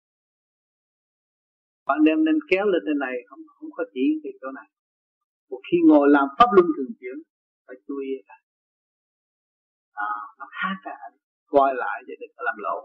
bạn 1.87 1.99
đem 2.07 2.25
nên 2.25 2.39
kéo 2.51 2.65
lên 2.73 2.83
trên 2.87 2.99
này 2.99 3.15
không 3.29 3.43
không 3.55 3.71
có 3.77 3.85
chỉ 3.95 4.05
cái 4.23 4.33
chỗ 4.41 4.49
này. 4.59 4.69
Một 5.51 5.61
khi 5.71 5.79
ngồi 5.89 6.07
làm 6.11 6.27
pháp 6.39 6.49
luân 6.55 6.67
thường 6.77 6.93
chuyển 7.01 7.17
phải 7.67 7.77
chú 7.87 7.95
ý 7.99 8.11
cả 8.29 8.35
à, 9.93 10.13
nó 10.39 10.47
khác 10.59 10.77
cả 10.85 10.97
coi 11.47 11.75
lại 11.75 12.03
để 12.07 12.15
đừng 12.21 12.31
có 12.37 12.43
làm 12.49 12.55
lộn 12.59 12.83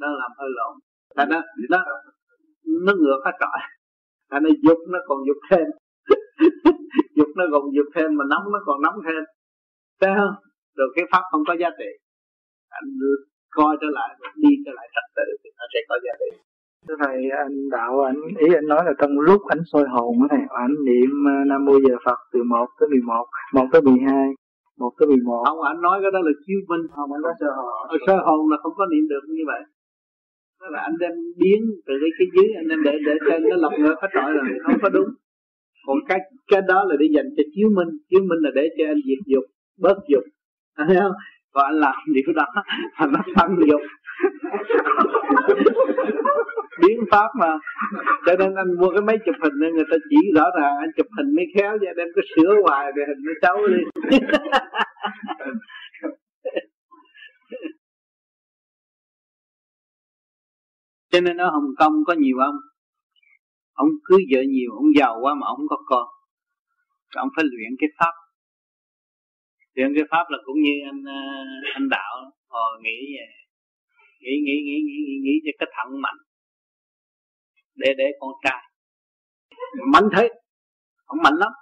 nó 0.00 0.08
làm 0.20 0.30
hơi 0.38 0.50
lộn 0.58 0.74
thành 1.16 1.28
nó 1.32 1.40
nó 1.70 1.78
nó 2.86 2.92
ngược 3.02 3.20
hết 3.24 3.34
trọi 3.40 3.58
thành 4.30 4.42
nó 4.42 4.50
dục 4.62 4.78
nó 4.92 4.98
còn 5.08 5.18
dục 5.28 5.40
thêm 5.50 5.66
dục 7.16 7.28
nó 7.36 7.44
còn 7.52 7.62
dục 7.76 7.86
thêm 7.94 8.08
mà 8.18 8.24
nóng 8.30 8.52
nó 8.52 8.60
còn 8.66 8.82
nóng 8.82 8.94
thêm 9.06 9.22
thấy 10.00 10.10
không 10.18 10.34
rồi 10.76 10.88
cái 10.96 11.04
pháp 11.12 11.22
không 11.30 11.42
có 11.48 11.54
giá 11.60 11.70
trị 11.78 11.90
anh 12.68 12.88
coi 13.50 13.76
trở 13.80 13.86
lại 13.90 14.10
đi 14.36 14.48
trở 14.64 14.72
lại 14.74 14.88
trật 14.94 15.06
tự 15.16 15.26
thì 15.44 15.50
nó 15.58 15.64
sẽ 15.74 15.80
có 15.88 15.96
giá 16.04 16.12
trị 16.20 16.30
Thưa 16.88 16.94
thầy, 17.04 17.18
anh 17.44 17.70
đạo 17.70 18.00
anh 18.00 18.20
ý 18.38 18.48
anh 18.54 18.66
nói 18.66 18.82
là 18.86 18.92
trong 19.00 19.20
lúc 19.20 19.40
anh 19.48 19.62
soi 19.72 19.84
hồn 19.94 20.14
á 20.22 20.26
thầy, 20.30 20.44
anh 20.64 20.74
niệm 20.86 21.10
ờ, 21.26 21.36
Nam 21.50 21.64
Mô 21.64 21.72
Giờ 21.72 21.94
Phật 22.04 22.18
từ 22.32 22.42
1 22.42 22.66
tới 22.80 22.88
11, 22.88 23.26
1 23.54 23.66
tới 23.72 23.82
12, 23.82 24.28
1 24.78 24.92
tới 24.98 25.06
11. 25.06 25.44
Không, 25.46 25.60
anh 25.62 25.80
nói 25.80 25.98
cái 26.02 26.10
đó 26.10 26.20
là 26.22 26.32
chiêu 26.46 26.60
minh. 26.68 26.84
Không, 26.94 27.12
anh 27.12 27.22
nói 27.22 27.32
soi 27.40 27.50
hồn. 27.56 27.98
Soi 28.06 28.18
hồn 28.26 28.50
là 28.50 28.56
không 28.62 28.72
có 28.76 28.86
niệm 28.92 29.04
được 29.08 29.24
như 29.28 29.44
vậy. 29.46 29.62
Đó 30.60 30.66
là 30.70 30.80
anh 30.80 30.96
đem 31.00 31.12
biến 31.38 31.60
từ 31.86 31.94
cái, 32.00 32.10
cái 32.18 32.26
dưới, 32.34 32.54
anh 32.56 32.68
đem 32.68 32.82
để 32.82 32.98
để 33.06 33.14
trên 33.30 33.42
nó 33.50 33.56
lọc 33.56 33.72
ngược 33.78 33.94
hết 34.02 34.08
trọi 34.14 34.32
rồi, 34.32 34.44
không 34.64 34.78
có 34.82 34.88
đúng. 34.88 35.08
Còn 35.86 35.98
cái 36.08 36.18
cái 36.48 36.60
đó 36.68 36.84
là 36.88 36.96
để 37.00 37.06
dành 37.14 37.26
cho 37.36 37.42
chiếu 37.54 37.68
minh, 37.76 37.88
chiếu 38.10 38.20
minh 38.20 38.38
là 38.40 38.50
để 38.54 38.68
cho 38.78 38.84
anh 38.86 39.00
diệt 39.06 39.18
dục, 39.26 39.44
bớt 39.78 39.98
dục. 40.08 40.24
Thấy 40.76 40.96
không? 41.00 41.12
Còn 41.52 41.64
anh 41.64 41.74
làm 41.74 41.94
điều 42.14 42.32
đó 42.34 42.44
là 42.98 43.06
nó 43.06 43.20
tăng 43.36 43.56
dục 43.68 43.80
biến 46.80 47.00
pháp 47.10 47.28
mà 47.40 47.58
cho 48.26 48.36
nên 48.38 48.54
anh 48.54 48.74
mua 48.80 48.90
cái 48.90 49.02
máy 49.02 49.18
chụp 49.26 49.34
hình 49.42 49.52
nên 49.60 49.74
người 49.74 49.84
ta 49.90 49.96
chỉ 50.10 50.16
rõ 50.36 50.44
ràng 50.60 50.76
anh 50.78 50.90
chụp 50.96 51.06
hình 51.18 51.36
mới 51.36 51.44
khéo 51.54 51.78
ra 51.78 51.92
đem 51.96 52.08
cái 52.16 52.24
sửa 52.36 52.54
hoài 52.62 52.92
rồi 52.96 53.06
hình 53.08 53.18
nó 53.24 53.32
xấu 53.42 53.66
đi 53.68 53.82
cho 61.10 61.20
nên 61.20 61.36
ở 61.36 61.50
Hồng 61.50 61.70
Kông 61.78 61.92
có 62.06 62.14
nhiều 62.18 62.38
ông. 62.38 62.56
Ông 63.72 63.88
cưới 64.04 64.20
vợ 64.32 64.40
nhiều 64.48 64.70
ông 64.72 64.86
giàu 64.98 65.18
quá 65.22 65.34
mà 65.34 65.46
ông 65.46 65.56
không 65.56 65.68
có 65.68 65.76
con. 65.86 66.06
Ông 67.16 67.28
phải 67.36 67.44
luyện 67.44 67.70
cái 67.78 67.88
pháp. 67.98 68.12
Luyện 69.74 69.92
cái 69.94 70.04
pháp 70.10 70.24
là 70.28 70.38
cũng 70.44 70.62
như 70.62 70.72
anh 70.90 71.02
ờ, 71.06 71.20
anh 71.74 71.88
đạo 71.88 72.30
hồi 72.48 72.80
nghĩ 72.82 72.98
nghĩ 74.20 74.34
nghĩ 74.44 74.56
nghĩ 74.66 74.76
nghĩ 74.86 74.96
nghĩ, 75.06 75.16
nghĩ 75.24 75.34
cho 75.44 75.52
cái 75.58 75.68
thận 75.76 76.00
mạnh. 76.00 76.20
Để 77.74 77.94
để 77.98 78.04
con 78.20 78.30
trai. 78.44 78.62
Mạnh 79.92 80.08
thế. 80.16 80.28
Ông 81.04 81.18
mạnh 81.22 81.34
lắm. 81.34 81.52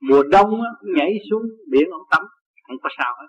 Mùa 0.00 0.22
đông 0.22 0.62
á, 0.62 0.70
nhảy 0.96 1.12
xuống 1.30 1.42
biển 1.70 1.90
ông 1.90 2.02
tắm. 2.10 2.22
Không 2.66 2.76
có 2.82 2.88
sao 2.98 3.14
hết. 3.20 3.28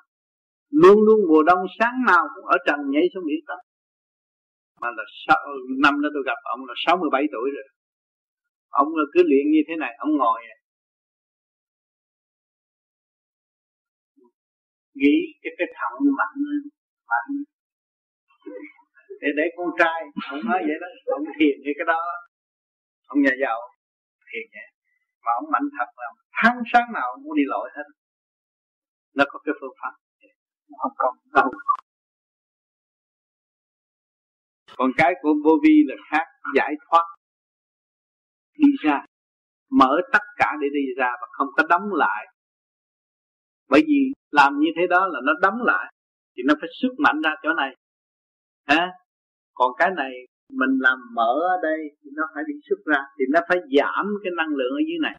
Luôn 0.69 0.97
luôn 1.05 1.19
mùa 1.29 1.43
đông 1.43 1.59
sáng 1.79 1.93
nào 2.07 2.23
cũng 2.35 2.45
ở 2.45 2.57
trần 2.67 2.79
nhảy 2.89 3.03
xuống 3.13 3.23
biển 3.27 3.39
tắm 3.47 3.57
mà 4.83 4.89
là 4.97 5.05
sáu, 5.25 5.43
năm 5.83 5.93
đó 6.01 6.09
tôi 6.13 6.23
gặp 6.29 6.39
ông 6.53 6.61
là 6.69 6.73
67 6.85 7.23
tuổi 7.33 7.47
rồi. 7.55 7.67
Ông 8.69 8.89
là 8.99 9.05
cứ 9.13 9.19
luyện 9.29 9.45
như 9.53 9.61
thế 9.67 9.75
này 9.83 9.93
ông 10.05 10.11
ngồi. 10.21 10.39
Nghĩ 14.99 15.15
cái 15.41 15.51
cái 15.57 15.67
thận 15.77 15.93
mạnh 16.19 16.41
mạnh. 17.11 17.33
Để 19.21 19.29
để 19.37 19.45
con 19.57 19.69
trai 19.79 19.99
ông 20.31 20.41
nói 20.49 20.59
vậy 20.67 20.77
đó 20.83 20.87
ông 21.17 21.25
thiền 21.37 21.55
như 21.63 21.71
cái 21.77 21.85
đó. 21.93 22.01
Ông 23.11 23.19
nhà 23.21 23.33
giàu 23.41 23.59
thiền 24.29 24.45
nhẹ 24.53 24.65
mà 25.23 25.31
ông 25.39 25.47
mạnh 25.53 25.67
thật 25.77 25.89
là 26.01 26.07
tháng 26.39 26.57
sáng 26.71 26.87
nào 26.93 27.07
ông 27.15 27.35
đi 27.37 27.43
lội 27.45 27.69
hết. 27.75 27.87
Nó 29.17 29.23
có 29.27 29.39
cái 29.45 29.53
phương 29.59 29.75
pháp. 29.81 29.93
Không 30.81 30.95
còn 30.97 31.13
đâu 31.33 31.49
còn 34.75 34.91
cái 34.97 35.13
của 35.21 35.33
vô 35.43 35.51
vi 35.63 35.83
là 35.87 35.95
khác, 36.11 36.25
giải 36.55 36.73
thoát. 36.89 37.03
Đi 38.57 38.67
ra, 38.83 39.05
mở 39.71 40.01
tất 40.13 40.23
cả 40.37 40.51
để 40.61 40.67
đi 40.73 40.93
ra 40.97 41.11
và 41.21 41.27
không 41.31 41.47
có 41.57 41.63
đóng 41.69 41.93
lại. 41.93 42.27
Bởi 43.69 43.83
vì 43.87 44.13
làm 44.31 44.59
như 44.59 44.69
thế 44.75 44.87
đó 44.87 45.07
là 45.07 45.19
nó 45.23 45.33
đóng 45.41 45.61
lại, 45.63 45.93
thì 46.37 46.43
nó 46.45 46.53
phải 46.61 46.69
sức 46.81 46.93
mạnh 46.97 47.21
ra 47.21 47.35
chỗ 47.43 47.53
này. 47.53 47.75
Ha 48.67 48.91
còn 49.53 49.71
cái 49.77 49.89
này, 49.97 50.11
mình 50.49 50.73
làm 50.79 50.97
mở 51.15 51.33
ở 51.55 51.57
đây 51.63 51.79
thì 52.03 52.09
nó 52.13 52.23
phải 52.35 52.43
đi 52.47 52.53
xuất 52.69 52.79
ra, 52.85 53.01
thì 53.19 53.25
nó 53.33 53.39
phải 53.49 53.57
giảm 53.57 54.05
cái 54.23 54.31
năng 54.37 54.47
lượng 54.47 54.73
ở 54.73 54.81
dưới 54.87 54.99
này. 55.01 55.15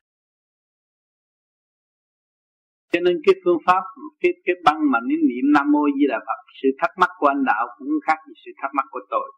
Cho 2.92 3.00
nên 3.00 3.20
cái 3.26 3.34
phương 3.44 3.58
pháp, 3.66 3.82
cái 4.20 4.32
cái 4.44 4.54
băng 4.64 4.90
mà 4.90 4.98
niệm 5.08 5.20
niệm 5.28 5.46
nam 5.54 5.72
mô 5.72 5.82
di 5.96 6.06
đà 6.08 6.18
phật, 6.18 6.40
sự 6.62 6.68
thắc 6.78 6.90
mắc 7.00 7.10
của 7.18 7.26
anh 7.26 7.44
đạo 7.44 7.66
cũng 7.78 7.88
khác 8.06 8.18
gì 8.28 8.34
sự 8.44 8.50
thắc 8.62 8.70
mắc 8.74 8.86
của 8.90 9.00
tôi 9.10 9.32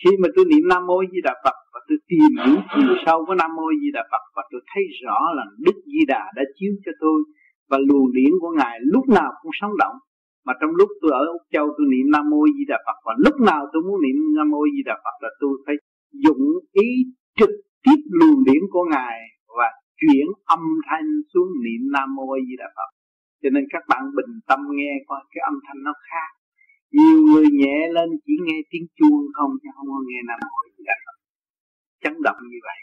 khi 0.00 0.10
mà 0.22 0.28
tôi 0.34 0.44
niệm 0.50 0.64
nam 0.72 0.82
mô 0.86 0.98
di 1.12 1.20
đà 1.28 1.34
phật 1.44 1.56
và 1.72 1.80
tôi 1.88 1.98
tìm 2.10 2.32
hiểu 2.44 2.58
chiều 2.74 2.92
sâu 3.06 3.18
của 3.26 3.34
nam 3.34 3.50
mô 3.56 3.66
di 3.80 3.90
đà 3.96 4.02
phật 4.10 4.24
và 4.36 4.42
tôi 4.50 4.60
thấy 4.70 4.82
rõ 5.04 5.18
là 5.36 5.44
đức 5.66 5.76
di 5.92 6.02
đà 6.12 6.22
đã 6.36 6.42
chiếu 6.56 6.72
cho 6.84 6.92
tôi 7.00 7.18
và 7.70 7.78
luồng 7.88 8.12
điển 8.12 8.32
của 8.40 8.52
ngài 8.58 8.78
lúc 8.94 9.04
nào 9.08 9.30
cũng 9.42 9.52
sống 9.60 9.74
động. 9.78 9.96
Mà 10.46 10.52
trong 10.60 10.70
lúc 10.70 10.88
tôi 11.00 11.10
ở 11.12 11.24
úc 11.36 11.42
châu 11.52 11.66
tôi 11.76 11.86
niệm 11.92 12.06
nam 12.14 12.24
mô 12.30 12.40
di 12.56 12.64
đà 12.68 12.78
phật 12.86 12.98
và 13.06 13.14
lúc 13.24 13.36
nào 13.50 13.62
tôi 13.72 13.82
muốn 13.86 13.98
niệm 14.04 14.16
nam 14.36 14.50
mô 14.50 14.62
di 14.74 14.82
đà 14.88 14.94
phật 15.04 15.16
là 15.24 15.30
tôi 15.40 15.52
phải 15.66 15.76
dụng 16.24 16.44
ý 16.72 16.88
trực 17.38 17.50
tiếp 17.84 18.00
luồng 18.18 18.44
điển 18.44 18.62
của 18.70 18.84
ngài 18.90 19.18
và 19.58 19.68
chuyển 20.00 20.26
âm 20.44 20.62
thanh 20.88 21.08
xuống 21.34 21.48
niệm 21.64 21.82
nam 21.94 22.08
mô 22.16 22.28
di 22.48 22.54
đà 22.58 22.68
phật. 22.76 22.90
Cho 23.42 23.50
nên 23.54 23.64
các 23.72 23.82
bạn 23.88 24.02
bình 24.16 24.32
tâm 24.48 24.60
nghe 24.70 24.92
coi 25.08 25.20
cái 25.30 25.40
âm 25.50 25.54
thanh 25.66 25.82
nó 25.84 25.92
khác 26.10 26.30
nhiều 26.98 27.18
người 27.26 27.46
nhẹ 27.60 27.78
lên 27.96 28.08
chỉ 28.24 28.34
nghe 28.46 28.58
tiếng 28.70 28.86
chuông 28.98 29.22
không, 29.36 29.50
chứ 29.60 29.68
không 29.76 29.88
có 29.94 30.00
nghe 30.08 30.20
nam 30.28 30.40
mô 30.50 30.60
di 30.74 30.84
chấn 32.02 32.14
động 32.26 32.40
như 32.52 32.60
vậy. 32.68 32.78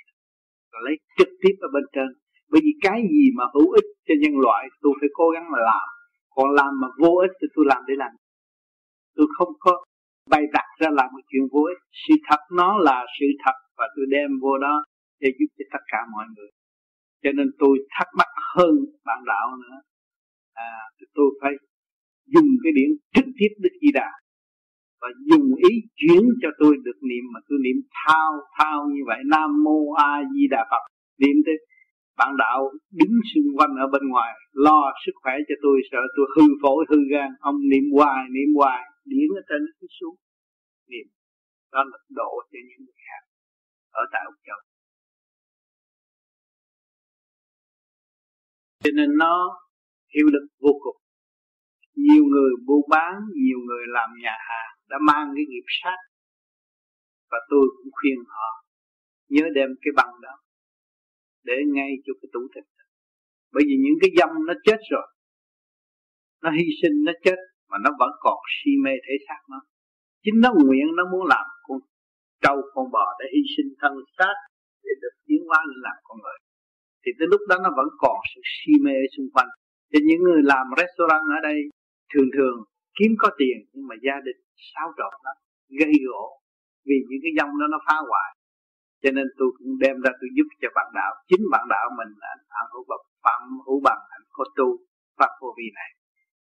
Rồi 0.72 0.82
lấy 0.86 0.96
trực 1.18 1.32
tiếp 1.42 1.56
ở 1.66 1.68
bên 1.76 1.86
trên. 1.96 2.10
Bởi 2.52 2.62
vì 2.66 2.74
cái 2.86 3.00
gì 3.14 3.26
mà 3.38 3.46
hữu 3.54 3.72
ích 3.80 3.88
cho 4.08 4.14
nhân 4.22 4.36
loại, 4.46 4.64
tôi 4.82 4.94
phải 5.00 5.10
cố 5.14 5.30
gắng 5.34 5.46
mà 5.54 5.60
làm. 5.70 5.88
Còn 6.36 6.50
làm 6.60 6.72
mà 6.82 6.88
vô 7.02 7.14
ích 7.26 7.34
thì 7.40 7.48
tôi 7.56 7.66
làm 7.72 7.82
để 7.88 7.94
làm. 8.04 8.12
Tôi 9.16 9.28
không 9.38 9.54
có 9.60 9.72
bày 10.30 10.44
đặt 10.54 10.68
ra 10.80 10.90
làm 11.00 11.08
một 11.14 11.24
chuyện 11.30 11.46
vô 11.54 11.62
ích. 11.74 11.82
Sự 12.02 12.14
thật 12.28 12.42
nó 12.60 12.70
là 12.78 13.06
sự 13.20 13.26
thật 13.46 13.58
và 13.78 13.86
tôi 13.96 14.06
đem 14.16 14.30
vô 14.42 14.58
đó 14.58 14.84
để 15.20 15.30
giúp 15.40 15.50
cho 15.58 15.66
tất 15.74 15.84
cả 15.92 16.00
mọi 16.14 16.26
người. 16.36 16.50
Cho 17.24 17.32
nên 17.38 17.48
tôi 17.60 17.74
thắc 17.96 18.08
mắc 18.18 18.32
hơn 18.56 18.76
bạn 19.06 19.20
đạo 19.26 19.48
nữa. 19.64 19.78
À 20.54 20.72
tôi 21.16 21.28
phải 21.42 21.52
dùng 22.34 22.50
cái 22.64 22.72
điển 22.78 22.90
trực 23.16 23.28
tiếp 23.38 23.52
Đức 23.64 23.74
Di 23.82 23.92
Đà. 23.94 24.10
Và 25.02 25.08
dùng 25.30 25.48
ý 25.70 25.74
chuyển 26.00 26.24
cho 26.42 26.50
tôi 26.60 26.74
được 26.86 27.00
niệm, 27.10 27.24
mà 27.34 27.40
tôi 27.48 27.60
niệm 27.66 27.78
thao 28.00 28.32
thao 28.58 28.80
như 28.94 29.02
vậy. 29.10 29.20
Nam 29.34 29.50
Mô 29.64 29.94
A 29.94 30.14
Di 30.34 30.48
Đà 30.54 30.62
Phật. 30.72 30.84
Niệm 31.22 31.36
tới 31.46 31.56
bạn 32.18 32.32
đạo 32.38 32.72
đứng 33.00 33.16
xung 33.32 33.50
quanh 33.58 33.74
ở 33.84 33.88
bên 33.94 34.04
ngoài, 34.10 34.34
lo 34.52 34.82
sức 35.06 35.12
khỏe 35.22 35.34
cho 35.48 35.56
tôi, 35.62 35.82
sợ 35.92 36.02
tôi 36.16 36.26
hư 36.36 36.46
phổi, 36.62 36.86
hư 36.90 36.98
gan. 37.12 37.30
Ông 37.40 37.56
niệm 37.72 37.84
hoài 37.96 38.24
niệm 38.36 38.50
hoài. 38.56 38.82
Điển 39.06 39.28
ở 39.40 39.42
trên 39.50 39.62
nó 39.82 39.88
xuống. 40.00 40.16
Niệm. 40.92 41.08
Đó 41.72 41.84
là 41.92 41.98
độ 42.10 42.32
cho 42.52 42.60
những 42.70 42.82
người 42.86 43.00
khác 43.08 43.24
ở 43.92 44.04
tại 44.12 44.22
Úc 44.26 44.36
Châu. 44.48 44.60
Cho 48.84 48.92
nên 48.94 49.10
nó 49.18 49.60
hiệu 50.16 50.28
lực 50.34 50.48
vô 50.60 50.74
cùng 50.84 51.01
nhiều 51.96 52.24
người 52.32 52.52
buôn 52.66 52.82
bán, 52.90 53.14
nhiều 53.36 53.60
người 53.68 53.86
làm 53.88 54.10
nhà 54.24 54.36
hàng 54.50 54.72
đã 54.90 54.98
mang 55.08 55.28
cái 55.36 55.46
nghiệp 55.50 55.68
sát. 55.84 55.98
Và 57.32 57.38
tôi 57.50 57.66
cũng 57.78 57.92
khuyên 57.92 58.18
họ, 58.28 58.64
nhớ 59.30 59.46
đem 59.56 59.70
cái 59.82 59.92
bằng 59.96 60.14
đó 60.22 60.36
để 61.44 61.58
ngay 61.74 61.92
cho 62.06 62.14
cái 62.22 62.30
tủ 62.34 62.40
thịt. 62.56 62.64
Bởi 63.54 63.64
vì 63.68 63.76
những 63.84 63.98
cái 64.02 64.12
dâm 64.18 64.30
nó 64.48 64.54
chết 64.66 64.80
rồi, 64.92 65.08
nó 66.44 66.50
hy 66.52 66.68
sinh, 66.82 66.96
nó 67.08 67.12
chết 67.24 67.40
mà 67.70 67.78
nó 67.84 67.90
vẫn 68.00 68.12
còn 68.20 68.38
si 68.56 68.72
mê 68.84 68.92
thể 69.06 69.16
xác 69.28 69.42
nó. 69.50 69.60
Chính 70.24 70.38
nó 70.44 70.50
nguyện 70.54 70.88
nó 70.98 71.04
muốn 71.12 71.24
làm 71.34 71.46
con 71.64 71.78
trâu, 72.44 72.58
con 72.74 72.86
bò 72.92 73.06
để 73.20 73.26
hy 73.34 73.42
sinh 73.56 73.70
thân 73.82 73.94
xác 74.18 74.36
để 74.84 74.92
được 75.02 75.16
tiến 75.28 75.42
hóa 75.48 75.60
lên 75.68 75.80
làm 75.88 75.98
con 76.04 76.18
người. 76.24 76.40
Thì 77.04 77.12
tới 77.18 77.28
lúc 77.32 77.42
đó 77.50 77.56
nó 77.64 77.70
vẫn 77.80 77.88
còn 78.04 78.16
sự 78.32 78.42
si 78.54 78.74
mê 78.86 78.98
xung 79.18 79.30
quanh. 79.34 79.52
Thì 79.90 80.00
những 80.08 80.22
người 80.24 80.42
làm 80.44 80.66
restaurant 80.82 81.26
ở 81.38 81.40
đây 81.50 81.58
thường 82.12 82.30
thường 82.36 82.58
kiếm 82.98 83.12
có 83.22 83.30
tiền 83.40 83.58
nhưng 83.74 83.86
mà 83.90 83.96
gia 84.06 84.18
đình 84.26 84.40
xáo 84.72 84.88
trộn 84.98 85.14
lắm 85.26 85.38
gây 85.80 85.94
gỗ 86.08 86.26
vì 86.88 86.98
những 87.08 87.22
cái 87.24 87.34
dòng 87.38 87.52
đó 87.60 87.66
nó 87.74 87.80
phá 87.88 87.98
hoại. 88.10 88.30
Cho 89.04 89.12
nên 89.18 89.28
tôi 89.38 89.50
cũng 89.58 89.72
đem 89.84 89.96
ra 90.04 90.12
tôi 90.20 90.30
giúp 90.38 90.48
cho 90.62 90.70
bạn 90.78 90.88
đạo 91.00 91.12
chính 91.30 91.44
bạn 91.54 91.66
đạo 91.74 91.88
mình 92.00 92.12
là 92.22 92.30
anh 92.60 92.68
hữu 92.74 92.84
bậc 92.92 93.02
phạm 93.24 93.42
hữu 93.66 93.80
bằng 93.88 94.02
anh 94.16 94.26
có 94.38 94.44
tu 94.58 94.68
pháp 95.18 95.32
vô 95.42 95.50
vi 95.58 95.68
này. 95.80 95.90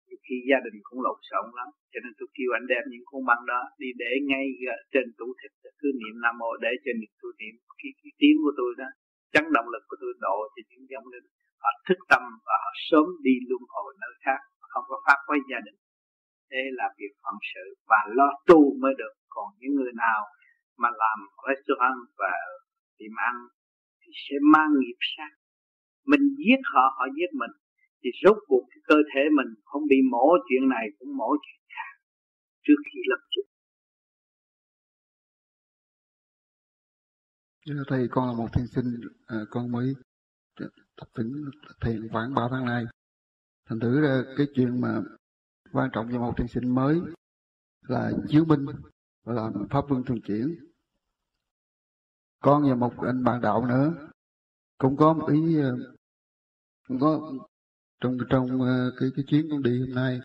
Thì 0.04 0.14
khi 0.24 0.36
gia 0.50 0.58
đình 0.64 0.76
cũng 0.86 1.00
lộn 1.06 1.18
xộn 1.28 1.46
lắm 1.58 1.68
cho 1.92 1.98
nên 2.04 2.12
tôi 2.18 2.28
kêu 2.36 2.50
anh 2.58 2.66
đem 2.72 2.84
những 2.92 3.04
con 3.10 3.22
băng 3.28 3.42
đó 3.52 3.60
đi 3.80 3.88
để 4.02 4.12
ngay 4.30 4.46
trên 4.92 5.06
tủ 5.18 5.28
thịt 5.38 5.52
cứ 5.80 5.88
niệm 6.00 6.16
nam 6.24 6.34
mô 6.40 6.50
để 6.64 6.72
cho 6.84 6.90
niệm 7.00 7.12
tôi 7.22 7.32
niệm 7.40 7.54
cái, 7.80 7.90
cái 8.00 8.12
tiếng 8.20 8.36
của 8.42 8.54
tôi 8.60 8.70
đó 8.80 8.88
chấn 9.34 9.44
động 9.56 9.68
lực 9.74 9.84
của 9.88 9.98
tôi 10.02 10.12
độ 10.24 10.36
cho 10.54 10.60
những 10.70 10.84
dòng 10.92 11.06
linh. 11.12 11.28
Họ 11.62 11.70
thức 11.86 12.00
tâm 12.10 12.22
và 12.46 12.56
họ 12.64 12.72
sớm 12.88 13.06
đi 13.26 13.34
luân 13.48 13.62
hồi 13.74 13.90
nơi 14.02 14.14
khác 14.24 14.40
không 14.72 14.84
có 14.90 14.96
phát 15.06 15.18
với 15.28 15.38
gia 15.50 15.60
đình. 15.66 15.78
Đây 16.50 16.64
là 16.78 16.86
việc 16.98 17.12
phận 17.22 17.36
sự 17.52 17.64
và 17.90 18.00
lo 18.16 18.28
tu 18.48 18.60
mới 18.82 18.92
được. 19.00 19.14
Còn 19.28 19.46
những 19.58 19.74
người 19.74 19.92
nào 20.06 20.20
mà 20.82 20.88
làm 21.02 21.18
restaurant 21.48 22.00
và 22.20 22.32
tìm 22.98 23.12
ăn 23.30 23.34
thì 24.00 24.10
sẽ 24.24 24.36
mang 24.54 24.70
nghiệp 24.80 24.98
sát. 25.12 25.32
Mình 26.10 26.24
giết 26.38 26.60
họ 26.72 26.84
họ 26.96 27.04
giết 27.16 27.30
mình. 27.40 27.54
Thì 28.00 28.10
rốt 28.22 28.36
cuộc 28.48 28.64
cái 28.70 28.80
cơ 28.84 28.96
thể 29.14 29.20
mình 29.38 29.50
không 29.64 29.82
bị 29.90 29.96
mổ 30.12 30.26
chuyện 30.48 30.68
này 30.68 30.86
cũng 30.98 31.16
mổ 31.16 31.30
chuyện 31.44 31.62
khác. 31.74 31.92
Trước 32.64 32.80
khi 32.86 33.00
lập 33.10 33.22
chức. 33.32 33.46
Thầy 37.88 38.08
con 38.10 38.26
là 38.28 38.34
một 38.38 38.48
thiên 38.54 38.66
sinh 38.66 38.84
à, 39.26 39.36
con 39.50 39.72
mới 39.72 39.86
tập 40.96 41.08
tính 41.14 41.32
thiền 41.84 42.08
khoảng 42.12 42.34
3 42.34 42.42
tháng 42.50 42.64
nay 42.64 42.84
thành 43.68 43.80
thử 43.80 44.00
ra 44.00 44.22
cái 44.36 44.46
chuyện 44.54 44.80
mà 44.80 45.02
quan 45.72 45.90
trọng 45.92 46.08
cho 46.12 46.18
một 46.18 46.34
thiền 46.36 46.48
sinh 46.48 46.74
mới 46.74 47.00
là 47.82 48.12
chiếu 48.28 48.44
binh 48.44 48.66
và 49.24 49.34
làm 49.34 49.52
pháp 49.70 49.84
vương 49.88 50.04
thường 50.04 50.20
chuyển. 50.20 50.54
Con 52.40 52.62
và 52.68 52.74
một 52.74 52.92
anh 53.06 53.24
bạn 53.24 53.40
đạo 53.40 53.66
nữa 53.66 54.08
cũng 54.78 54.96
có 54.96 55.12
một 55.12 55.28
ý 55.28 55.56
ờ, 55.60 55.76
cũng 56.88 57.00
có 57.00 57.32
trong 58.00 58.18
trong 58.30 58.60
ờ, 58.62 58.92
cái 59.00 59.08
cái 59.16 59.24
chuyến 59.28 59.46
con 59.50 59.62
đi 59.62 59.80
hôm 59.80 59.94
nay, 59.94 60.20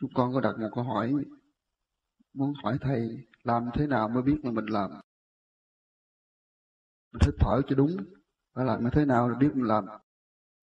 chúng 0.00 0.10
con 0.14 0.32
có 0.34 0.40
đặt 0.40 0.58
một 0.58 0.68
câu 0.74 0.84
hỏi, 0.84 1.14
muốn 2.34 2.52
hỏi 2.62 2.78
thầy 2.80 3.26
làm 3.42 3.70
thế 3.74 3.86
nào 3.86 4.08
mới 4.08 4.22
biết 4.22 4.36
mà 4.42 4.50
mình 4.50 4.66
làm. 4.66 4.90
Mình 7.12 7.20
thích 7.20 7.34
thở 7.40 7.62
cho 7.68 7.76
đúng, 7.76 7.96
phải 8.54 8.64
làm 8.64 8.84
như 8.84 8.90
thế 8.92 9.04
nào 9.04 9.30
để 9.30 9.36
biết 9.40 9.50
mình 9.54 9.66
làm. 9.66 9.84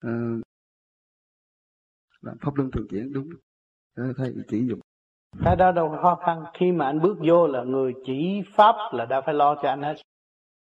Làm 0.02 0.42
pháp 2.42 2.56
luân 2.56 2.72
thường 2.72 2.88
chuyển, 2.90 3.14
đúng. 3.14 3.30
Để 3.98 4.04
thầy 4.18 4.34
chỉ 4.48 4.68
dùng 4.68 4.80
cái 5.44 5.56
đó 5.56 5.72
đâu 5.72 5.90
có 5.90 6.02
khó 6.02 6.16
khăn. 6.16 6.44
Khi 6.54 6.72
mà 6.72 6.86
anh 6.86 7.02
bước 7.02 7.18
vô 7.28 7.48
là 7.48 7.64
người 7.64 7.94
chỉ 8.06 8.42
pháp 8.54 8.76
là 8.94 9.06
đã 9.06 9.22
phải 9.22 9.34
lo 9.34 9.56
cho 9.56 9.70
anh 9.70 9.82
hết. 9.82 9.96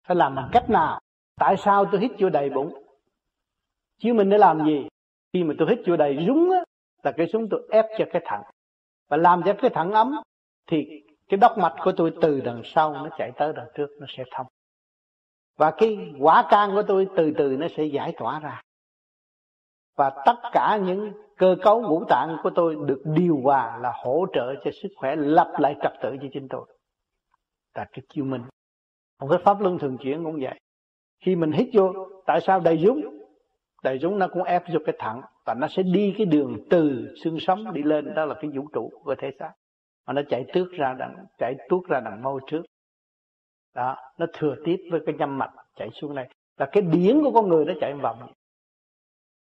Phải 0.08 0.16
làm 0.16 0.36
bằng 0.36 0.50
cách 0.54 0.70
nào? 0.70 1.00
Tại 1.40 1.58
sao 1.58 1.86
tôi 1.92 2.02
hít 2.02 2.12
vô 2.20 2.30
đầy 2.30 2.50
bụng? 2.50 2.84
Chứ 3.98 4.14
mình 4.14 4.30
để 4.30 4.38
làm 4.38 4.66
gì? 4.66 4.88
Khi 5.34 5.44
mà 5.44 5.54
tôi 5.58 5.68
hít 5.70 5.80
vô 5.88 5.98
đầy 5.98 6.26
rúng 6.28 6.52
á, 6.52 6.64
là 7.04 7.12
cái 7.12 7.28
súng 7.28 7.50
tôi 7.50 7.68
ép 7.72 7.86
cho 7.98 8.06
cái 8.12 8.22
thẳng. 8.26 8.44
Và 9.10 9.18
làm 9.18 9.42
cho 9.46 9.54
cái 9.62 9.72
thẳng 9.74 9.92
ấm, 9.92 10.16
thì 10.68 11.04
cái 11.30 11.38
đốc 11.38 11.58
mạch 11.58 11.76
của 11.84 11.92
tôi 11.98 12.14
từ 12.22 12.42
đằng 12.42 12.62
sau 12.66 12.94
nó 12.94 13.10
chạy 13.18 13.32
tới 13.38 13.54
đằng 13.54 13.68
trước, 13.76 13.88
nó 14.00 14.06
sẽ 14.10 14.24
thông. 14.32 14.48
Và 15.58 15.72
cái 15.78 16.14
quả 16.20 16.48
can 16.50 16.72
của 16.74 16.84
tôi 16.88 17.08
từ 17.16 17.34
từ 17.38 17.58
nó 17.58 17.68
sẽ 17.78 17.84
giải 17.84 18.14
tỏa 18.18 18.40
ra. 18.40 18.62
Và 19.96 20.22
tất 20.26 20.36
cả 20.52 20.80
những 20.86 21.14
cơ 21.42 21.56
cấu 21.62 21.82
ngũ 21.82 22.06
tạng 22.10 22.38
của 22.44 22.50
tôi 22.56 22.78
được 22.86 23.02
điều 23.06 23.40
hòa 23.44 23.78
là 23.78 23.94
hỗ 24.04 24.26
trợ 24.34 24.56
cho 24.64 24.72
sức 24.82 24.90
khỏe 24.96 25.16
lập 25.16 25.54
lại 25.60 25.76
trật 25.82 25.94
tự 26.02 26.18
cho 26.22 26.28
chính 26.34 26.48
tôi. 26.50 26.66
Là 27.76 27.86
cái 27.92 28.04
chiêu 28.10 28.26
minh 28.26 28.42
một 29.22 29.28
cái 29.30 29.40
pháp 29.44 29.62
luân 29.62 29.80
thường 29.80 29.98
chuyển 29.98 30.24
cũng 30.24 30.40
vậy. 30.42 30.60
Khi 31.26 31.36
mình 31.36 31.52
hít 31.52 31.70
vô, 31.74 31.94
tại 32.26 32.42
sao 32.42 32.60
đầy 32.60 32.78
dũng 32.78 33.02
đầy 33.84 34.00
dũng 34.00 34.20
nó 34.20 34.28
cũng 34.28 34.44
ép 34.44 34.64
vô 34.74 34.80
cái 34.86 34.96
thẳng 35.00 35.22
và 35.46 35.54
nó 35.54 35.68
sẽ 35.68 35.84
đi 35.84 36.16
cái 36.18 36.26
đường 36.26 36.58
từ 36.70 37.14
xương 37.24 37.40
sống 37.40 37.74
đi 37.74 37.84
lên, 37.84 38.14
đó 38.16 38.26
là 38.26 38.36
cái 38.42 38.52
vũ 38.56 38.68
trụ 38.74 38.92
của 39.04 39.16
thể 39.18 39.32
xác. 39.40 39.52
Mà 40.08 40.14
nó 40.14 40.22
chạy 40.30 40.46
tước 40.54 40.72
ra 40.72 40.96
đằng 41.00 41.26
chạy 41.38 41.56
tuốt 41.70 41.88
ra 41.90 42.00
đằng 42.00 42.24
môi 42.24 42.42
trước. 42.48 42.62
Đó, 43.76 43.96
nó 44.18 44.26
thừa 44.34 44.56
tiếp 44.66 44.78
với 44.92 45.02
cái 45.06 45.16
nhâm 45.20 45.38
mạch 45.38 45.52
chạy 45.76 45.90
xuống 45.94 46.16
đây. 46.16 46.28
Là 46.58 46.70
cái 46.72 46.84
điển 46.84 47.22
của 47.24 47.32
con 47.32 47.50
người 47.50 47.66
nó 47.66 47.74
chạy 47.82 47.94
vòng 47.94 48.34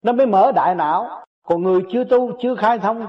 nó 0.03 0.13
mới 0.13 0.27
mở 0.27 0.53
đại 0.53 0.75
não 0.75 1.25
còn 1.43 1.63
người 1.63 1.83
chưa 1.91 2.05
tu, 2.05 2.39
chưa 2.41 2.55
khai 2.55 2.79
thông, 2.79 3.07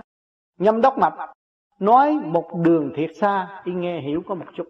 nhâm 0.59 0.81
đốc 0.81 0.97
mạch, 0.97 1.31
nói 1.79 2.13
một 2.13 2.49
đường 2.63 2.91
thiệt 2.95 3.11
xa, 3.15 3.61
y 3.65 3.73
nghe 3.73 4.01
hiểu 4.01 4.23
có 4.27 4.35
một 4.35 4.45
chút. 4.55 4.69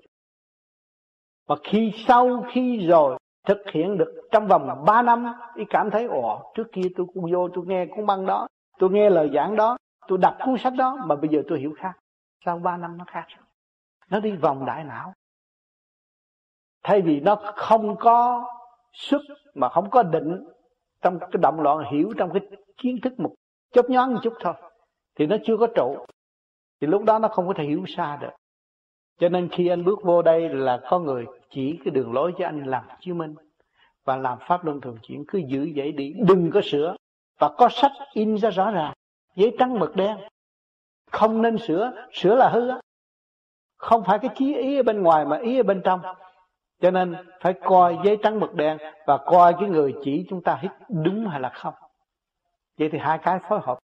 Và 1.47 1.55
khi 1.63 1.91
sau 2.07 2.45
khi 2.51 2.87
rồi 2.87 3.17
thực 3.47 3.57
hiện 3.71 3.97
được 3.97 4.27
trong 4.31 4.47
vòng 4.47 4.85
3 4.85 5.01
năm, 5.01 5.25
y 5.55 5.63
cảm 5.69 5.91
thấy, 5.91 6.05
ồ, 6.05 6.51
trước 6.55 6.67
kia 6.71 6.87
tôi 6.95 7.07
cũng 7.13 7.31
vô, 7.31 7.49
tôi 7.53 7.65
nghe 7.67 7.85
cuốn 7.85 8.05
băng 8.05 8.25
đó, 8.25 8.47
tôi 8.79 8.89
nghe 8.89 9.09
lời 9.09 9.29
giảng 9.33 9.55
đó, 9.55 9.77
tôi 10.07 10.17
đọc 10.17 10.35
cuốn 10.45 10.57
sách 10.57 10.73
đó, 10.77 10.97
mà 11.05 11.15
bây 11.15 11.29
giờ 11.29 11.41
tôi 11.47 11.59
hiểu 11.59 11.73
khác. 11.77 11.93
Sau 12.45 12.57
3 12.57 12.77
năm 12.77 12.97
nó 12.97 13.05
khác 13.07 13.25
nó 14.09 14.19
đi 14.19 14.31
vòng 14.31 14.65
đại 14.65 14.83
não. 14.83 15.13
Thay 16.83 17.01
vì 17.01 17.19
nó 17.19 17.35
không 17.55 17.95
có 17.99 18.45
sức 18.93 19.21
mà 19.53 19.69
không 19.69 19.89
có 19.89 20.03
định 20.03 20.43
trong 21.01 21.19
cái 21.19 21.29
động 21.41 21.59
loạn, 21.59 21.91
hiểu 21.91 22.13
trong 22.17 22.33
cái 22.33 22.41
kiến 22.77 22.99
thức 23.03 23.19
một 23.19 23.33
chớp 23.73 23.89
nhoáng 23.89 24.13
một 24.13 24.19
chút 24.23 24.33
thôi. 24.39 24.53
Thì 25.15 25.25
nó 25.25 25.37
chưa 25.45 25.57
có 25.57 25.67
trụ. 25.75 25.97
Thì 26.81 26.87
lúc 26.87 27.03
đó 27.03 27.19
nó 27.19 27.27
không 27.27 27.47
có 27.47 27.53
thể 27.57 27.63
hiểu 27.63 27.83
xa 27.87 28.17
được. 28.21 28.31
Cho 29.19 29.29
nên 29.29 29.49
khi 29.49 29.67
anh 29.67 29.83
bước 29.83 30.03
vô 30.03 30.21
đây 30.21 30.49
là 30.49 30.81
có 30.89 30.99
người 30.99 31.25
chỉ 31.49 31.79
cái 31.85 31.91
đường 31.91 32.13
lối 32.13 32.33
cho 32.37 32.45
anh 32.45 32.63
làm 32.63 32.83
chứng 32.99 33.17
minh 33.17 33.35
và 34.05 34.17
làm 34.17 34.37
pháp 34.47 34.65
luân 34.65 34.81
thường 34.81 34.97
chuyển. 35.01 35.25
Cứ 35.27 35.37
giữ 35.37 35.71
vậy 35.75 35.91
đi, 35.91 36.13
đừng 36.27 36.51
có 36.51 36.61
sửa. 36.63 36.95
Và 37.39 37.49
có 37.57 37.69
sách 37.69 37.91
in 38.13 38.35
ra 38.35 38.49
rõ 38.49 38.71
ràng, 38.71 38.93
giấy 39.35 39.55
trắng 39.59 39.79
mực 39.79 39.95
đen. 39.95 40.17
Không 41.11 41.41
nên 41.41 41.57
sửa 41.57 41.91
sửa 42.13 42.35
là 42.35 42.49
hư 42.49 42.69
á. 42.69 42.79
Không 43.77 44.03
phải 44.03 44.19
cái 44.19 44.31
chí 44.35 44.55
ý 44.55 44.77
ở 44.77 44.83
bên 44.83 45.01
ngoài 45.01 45.25
mà 45.25 45.37
ý 45.37 45.59
ở 45.59 45.63
bên 45.63 45.81
trong. 45.83 46.01
Cho 46.81 46.91
nên 46.91 47.15
phải 47.41 47.53
coi 47.53 47.97
giấy 48.03 48.17
trắng 48.23 48.39
mực 48.39 48.53
đen 48.53 48.77
và 49.05 49.17
coi 49.17 49.53
cái 49.59 49.69
người 49.69 49.95
chỉ 50.03 50.25
chúng 50.29 50.43
ta 50.43 50.59
hít 50.61 50.71
đúng 50.89 51.27
hay 51.27 51.39
là 51.39 51.49
không 51.49 51.73
vậy 52.77 52.89
thì 52.91 52.97
hai 53.01 53.19
cái 53.23 53.39
phối 53.49 53.59
hợp 53.63 53.79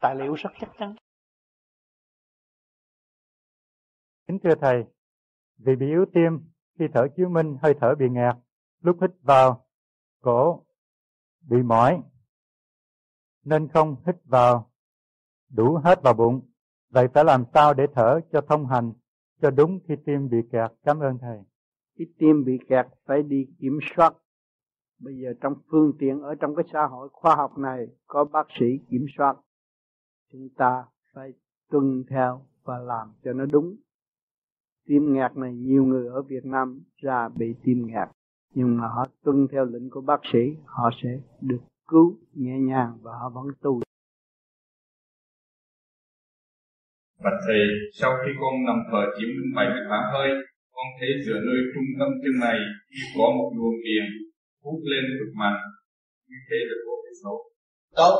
tài 0.00 0.14
liệu 0.14 0.34
rất 0.34 0.50
chắc 0.60 0.70
chắn. 0.78 0.94
Kính 4.26 4.38
thưa 4.42 4.54
thầy 4.60 4.84
vì 5.58 5.76
bị 5.76 5.86
yếu 5.86 6.04
tim 6.14 6.40
khi 6.78 6.84
thở 6.94 7.08
chiếu 7.16 7.28
minh 7.28 7.56
hơi 7.62 7.74
thở 7.80 7.94
bị 7.98 8.08
nghẹt 8.10 8.34
lúc 8.80 8.96
hít 9.00 9.10
vào 9.22 9.66
cổ 10.20 10.66
bị 11.40 11.62
mỏi 11.62 12.02
nên 13.44 13.68
không 13.68 13.96
hít 14.06 14.16
vào 14.24 14.70
đủ 15.48 15.76
hết 15.84 16.02
vào 16.02 16.14
bụng. 16.14 16.50
Vậy 16.88 17.08
phải 17.14 17.24
làm 17.24 17.44
sao 17.54 17.74
để 17.74 17.86
thở 17.94 18.20
cho 18.32 18.40
thông 18.40 18.66
hành 18.66 18.92
cho 19.42 19.50
đúng 19.50 19.78
khi 19.88 19.94
tim 20.06 20.28
bị 20.28 20.38
kẹt? 20.52 20.70
Cảm 20.82 21.00
ơn 21.00 21.18
thầy. 21.18 21.38
Khi 21.98 22.04
tim 22.18 22.44
bị 22.44 22.58
kẹt 22.68 22.86
phải 23.06 23.22
đi 23.22 23.46
kiểm 23.60 23.78
soát 23.96 24.14
bây 25.00 25.14
giờ 25.14 25.32
trong 25.40 25.54
phương 25.70 25.92
tiện 25.98 26.20
ở 26.22 26.34
trong 26.34 26.54
cái 26.54 26.64
xã 26.72 26.86
hội 26.86 27.08
khoa 27.12 27.36
học 27.36 27.58
này 27.58 27.86
có 28.06 28.24
bác 28.24 28.46
sĩ 28.58 28.66
kiểm 28.90 29.06
soát. 29.18 29.36
Chúng 30.32 30.48
ta 30.56 30.84
phải 31.14 31.32
tuân 31.70 32.04
theo 32.10 32.46
và 32.64 32.78
làm 32.78 33.08
cho 33.24 33.32
nó 33.32 33.44
đúng. 33.52 33.76
Tim 34.86 35.12
nghẹt 35.12 35.36
này 35.36 35.54
nhiều 35.54 35.84
người 35.84 36.08
ở 36.08 36.22
Việt 36.22 36.44
Nam 36.44 36.82
ra 36.96 37.28
bị 37.28 37.54
tim 37.64 37.86
nghẹt. 37.86 38.08
Nhưng 38.54 38.76
mà 38.76 38.88
họ 38.88 39.06
tuân 39.24 39.46
theo 39.52 39.64
lệnh 39.64 39.90
của 39.90 40.00
bác 40.00 40.20
sĩ 40.32 40.56
họ 40.64 40.90
sẽ 41.02 41.20
được 41.40 41.60
cứu 41.88 42.18
nhẹ 42.34 42.58
nhàng 42.58 42.98
và 43.02 43.12
họ 43.12 43.28
vẫn 43.28 43.46
tu. 43.62 43.80
Bạch 47.24 47.40
Thầy, 47.46 47.60
sau 47.92 48.10
khi 48.22 48.30
con 48.40 48.64
nằm 48.66 48.78
thở 48.92 49.02
chiếm 49.16 49.28
đến 49.28 49.54
78 49.56 50.04
hơi, 50.12 50.30
con 50.72 50.86
thấy 51.00 51.08
giữa 51.26 51.40
nơi 51.46 51.60
trung 51.74 51.88
tâm 51.98 52.08
chân 52.22 52.40
này 52.40 52.58
như 52.90 53.04
có 53.18 53.26
một 53.38 53.52
luồng 53.56 53.78
điện 53.84 54.29
hút 54.62 54.80
lên 54.90 55.04
cực 55.18 55.32
mạnh. 55.40 55.60
Như 56.28 56.38
thế 56.48 56.58
là 56.68 56.76
có 56.86 56.92
cái 57.04 57.14
xấu. 57.22 57.36
Tốt. 58.00 58.14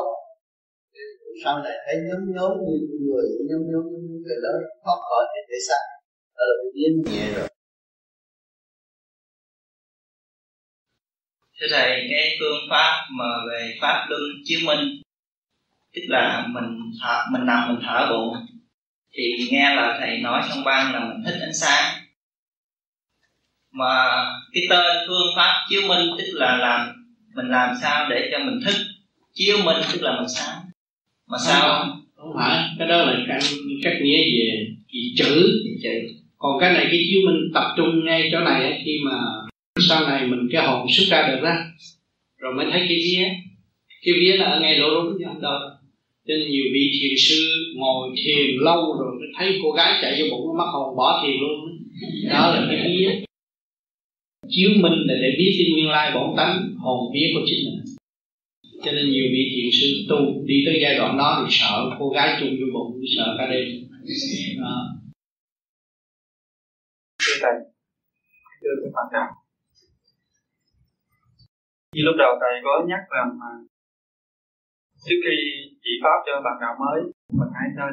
Sau 1.45 1.55
này 1.65 1.75
thấy 1.85 1.97
nhóm 2.07 2.23
nhóm 2.37 2.53
như 2.67 2.77
người, 3.05 3.27
nhóm 3.49 3.61
nhóm 3.71 3.85
như 3.93 4.01
người 4.25 4.39
đó 4.45 4.53
thoát 4.83 4.99
khỏi 5.09 5.23
cái 5.33 5.43
thể 5.49 5.59
xác. 5.69 5.83
Đó 6.37 6.43
là 6.49 6.55
cái 6.61 6.71
nhẹ 7.07 7.25
rồi. 7.37 7.49
Thưa 11.57 11.67
Thầy, 11.71 11.91
cái 12.11 12.25
phương 12.39 12.61
pháp 12.71 12.93
mà 13.19 13.31
về 13.49 13.61
Pháp 13.81 14.07
Luân 14.11 14.23
Chiếu 14.45 14.61
Minh 14.67 15.03
Tức 15.95 16.03
là 16.09 16.47
mình 16.49 16.79
thở, 17.03 17.25
mình 17.33 17.47
nằm 17.47 17.69
mình 17.69 17.83
thở 17.87 18.09
bụng 18.11 18.35
thì 19.13 19.23
nghe 19.51 19.75
là 19.75 19.99
thầy 20.01 20.19
nói 20.19 20.43
trong 20.49 20.65
ban 20.65 20.93
là 20.93 21.01
mình 21.01 21.23
thích 21.27 21.41
ánh 21.41 21.55
sáng 21.55 22.00
mà 23.73 24.25
cái 24.53 24.63
tên 24.71 24.97
phương 25.09 25.27
pháp 25.37 25.53
chiếu 25.69 25.83
minh 25.89 26.11
tức 26.19 26.25
là 26.33 26.57
làm 26.57 26.89
mình 27.35 27.49
làm 27.49 27.75
sao 27.83 28.11
để 28.11 28.29
cho 28.33 28.39
mình 28.39 28.61
thích 28.67 28.77
chiếu 29.35 29.57
minh 29.65 29.77
tức 29.93 30.03
là 30.03 30.21
mình 30.21 30.29
sáng. 30.29 30.59
Mà 31.29 31.39
sao? 31.47 31.61
không, 31.61 32.01
không 32.17 32.33
phải. 32.37 32.69
Cái 32.79 32.89
đó 32.89 32.97
là 33.03 33.17
cái 33.29 33.41
cách 33.83 33.97
nghĩa 34.03 34.19
về 34.19 34.67
chữ. 35.17 35.63
Chữ. 35.83 35.91
Còn 36.39 36.61
cái 36.61 36.73
này 36.73 36.87
cái 36.91 37.01
chiếu 37.11 37.21
minh 37.27 37.51
tập 37.55 37.65
trung 37.77 38.05
ngay 38.05 38.29
chỗ 38.33 38.41
này 38.41 38.83
khi 38.85 38.99
mà 39.05 39.19
sau 39.89 40.09
này 40.09 40.27
mình 40.27 40.49
cái 40.53 40.67
hồn 40.67 40.87
xuất 40.91 41.05
ra 41.09 41.29
được 41.29 41.41
đó 41.43 41.55
rồi 42.39 42.55
mới 42.55 42.67
thấy 42.73 42.81
cái 42.89 42.99
vía. 42.99 43.29
Cái 44.05 44.15
vía 44.15 44.37
là 44.37 44.45
ở 44.45 44.61
ngay 44.61 44.79
lỗ 44.79 44.89
rúng 44.95 45.17
chứ 45.19 45.25
không 45.27 45.41
đâu 45.41 45.59
cho 46.29 46.35
nên 46.35 46.51
nhiều 46.51 46.65
vị 46.73 46.91
thiền 47.01 47.17
sư 47.19 47.75
ngồi 47.77 48.11
thiền 48.25 48.57
lâu 48.61 48.97
rồi 48.99 49.17
thấy 49.39 49.59
cô 49.63 49.71
gái 49.71 49.99
chạy 50.03 50.23
vô 50.23 50.27
bụng 50.31 50.47
nó 50.47 50.65
mắc 50.65 50.71
hồn 50.73 50.97
bỏ 50.97 51.23
thiền 51.23 51.37
luôn. 51.41 51.61
Đó 52.31 52.55
là 52.55 52.67
cái 52.71 52.97
vía 52.99 53.25
chiếu 54.51 54.71
minh 54.83 54.99
là 55.09 55.15
để 55.23 55.31
biết 55.39 55.53
cái 55.59 55.67
nguyên 55.73 55.89
lai 55.89 56.13
bổn 56.15 56.37
tánh 56.37 56.55
hồn 56.83 57.01
vía 57.15 57.27
của 57.35 57.43
chính 57.47 57.61
mình. 57.67 57.81
Cho 58.85 58.93
nên 58.93 59.05
nhiều 59.11 59.27
vị 59.33 59.43
thiền 59.53 59.71
sư 59.79 59.89
tu 60.09 60.21
đi 60.47 60.63
tới 60.67 60.79
giai 60.83 60.95
đoạn 60.99 61.17
đó 61.19 61.31
thì 61.41 61.49
sợ 61.51 61.91
cô 61.99 62.09
gái 62.09 62.37
chung 62.41 62.57
vô 62.61 62.67
bụng, 62.75 63.01
sợ 63.17 63.35
cả 63.39 63.47
đêm. 63.51 63.67
Đó. 64.61 64.77
thưa 67.23 67.37
thầy, 67.43 67.53
thưa 68.61 68.91
bạn 68.95 69.07
đạo 69.13 69.41
như 71.95 72.03
lúc 72.07 72.17
đầu 72.19 72.33
thầy 72.41 72.55
có 72.65 72.75
nhắc 72.91 73.03
rằng 73.17 73.31
mà 73.41 73.51
trước 75.07 75.21
khi 75.25 75.37
chỉ 75.83 75.93
pháp 76.03 76.19
cho 76.27 76.33
bạn 76.45 76.57
đạo 76.61 76.75
mới, 76.83 77.01
mình 77.39 77.53
hãy 77.59 77.69
nên 77.79 77.93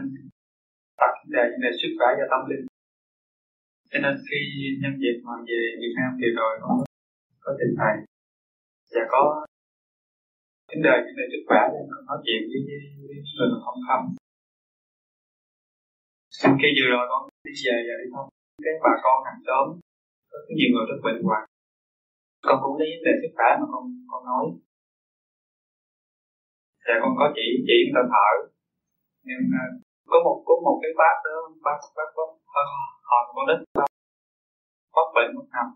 tập 1.01 1.13
đề 1.33 1.45
về 1.61 1.69
sức 1.81 1.91
khỏe 1.97 2.09
và 2.19 2.25
tâm 2.31 2.41
linh 2.49 2.65
cho 3.91 3.97
nên 4.03 4.13
khi 4.27 4.39
nhân 4.81 4.93
dịp 5.01 5.17
mà 5.25 5.33
về 5.49 5.61
Việt 5.81 5.93
Nam 5.97 6.09
thì 6.19 6.27
rồi 6.39 6.53
có 6.63 6.71
có 7.43 7.51
tình 7.59 7.73
thầy 7.79 7.95
và 8.93 9.03
có 9.13 9.21
vấn 10.69 10.79
đề 10.85 10.93
vấn 11.05 11.13
đề 11.19 11.25
sức 11.31 11.43
khỏe 11.47 11.61
để 11.73 11.79
nói 12.07 12.17
chuyện 12.25 12.41
với, 12.49 12.59
với, 12.67 13.17
người 13.35 13.47
mà 13.53 13.59
không 13.65 13.79
thầm 13.87 14.01
khi 16.61 16.69
vừa 16.77 16.89
rồi 16.93 17.03
con 17.11 17.21
đi 17.45 17.53
về 17.65 17.75
và 17.87 17.95
đi 18.01 18.07
thông 18.13 18.29
cái 18.65 18.73
bà 18.83 18.93
con 19.03 19.17
hàng 19.25 19.41
xóm 19.47 19.65
có 20.31 20.37
nhiều 20.57 20.69
người 20.71 20.85
rất 20.89 20.99
bệnh 21.05 21.19
hoạn 21.27 21.43
con 22.47 22.57
cũng 22.63 22.75
lấy 22.79 22.87
vấn 22.93 23.03
đề 23.07 23.13
sức 23.21 23.31
khỏe 23.37 23.49
mà 23.59 23.65
con 23.73 23.83
con 24.11 24.21
nói 24.29 24.45
và 26.85 26.95
con 27.01 27.11
có 27.19 27.25
chỉ 27.35 27.45
chỉ 27.67 27.75
người 27.81 27.95
ta 27.97 28.03
thở 28.13 28.31
nhưng 29.27 29.43
có 30.09 30.17
một 30.25 30.37
có 30.47 30.53
một 30.65 30.77
cái 30.81 30.91
bác 31.01 31.15
đó 31.25 31.35
bác 31.65 31.79
bác 31.97 32.09
có 32.15 32.23
họ 33.09 33.17
con 33.35 33.45
đất 33.49 33.59
phát 34.95 35.07
bệnh 35.15 35.29
một 35.35 35.47
nằm 35.53 35.67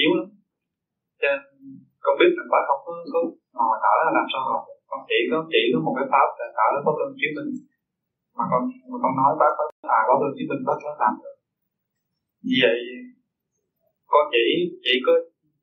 yếu 0.00 0.10
lắm. 0.18 0.28
Cho 1.20 1.26
nên 1.30 1.40
con 2.04 2.14
biết 2.18 2.30
rằng 2.36 2.48
bác 2.52 2.62
không 2.68 2.82
có, 2.86 2.92
có 3.12 3.20
ngồi 3.56 3.76
thở 3.84 3.94
là 4.04 4.10
làm 4.18 4.26
sao 4.32 4.40
học 4.50 4.62
con 4.90 5.00
chỉ 5.08 5.18
có 5.30 5.36
chỉ 5.52 5.62
có 5.72 5.78
một 5.84 5.94
cái 5.98 6.06
pháp 6.12 6.28
là 6.38 6.46
thở 6.56 6.66
nó 6.74 6.80
có 6.86 6.92
lưng 7.00 7.16
chứng 7.20 7.34
minh. 7.36 7.50
Mà 8.36 8.44
con 8.50 8.62
mà 8.90 8.96
con 9.02 9.12
nói 9.20 9.32
bác 9.40 9.52
có 9.58 9.64
à 9.98 10.00
có 10.08 10.14
lưng 10.20 10.34
chứng 10.36 10.50
minh 10.50 10.62
bác 10.68 10.78
có 10.84 10.90
làm 11.02 11.14
được 11.22 11.36
vì 12.46 12.56
vậy 12.64 12.78
con 14.12 14.24
chỉ 14.32 14.44
chỉ 14.84 14.94
có 15.06 15.12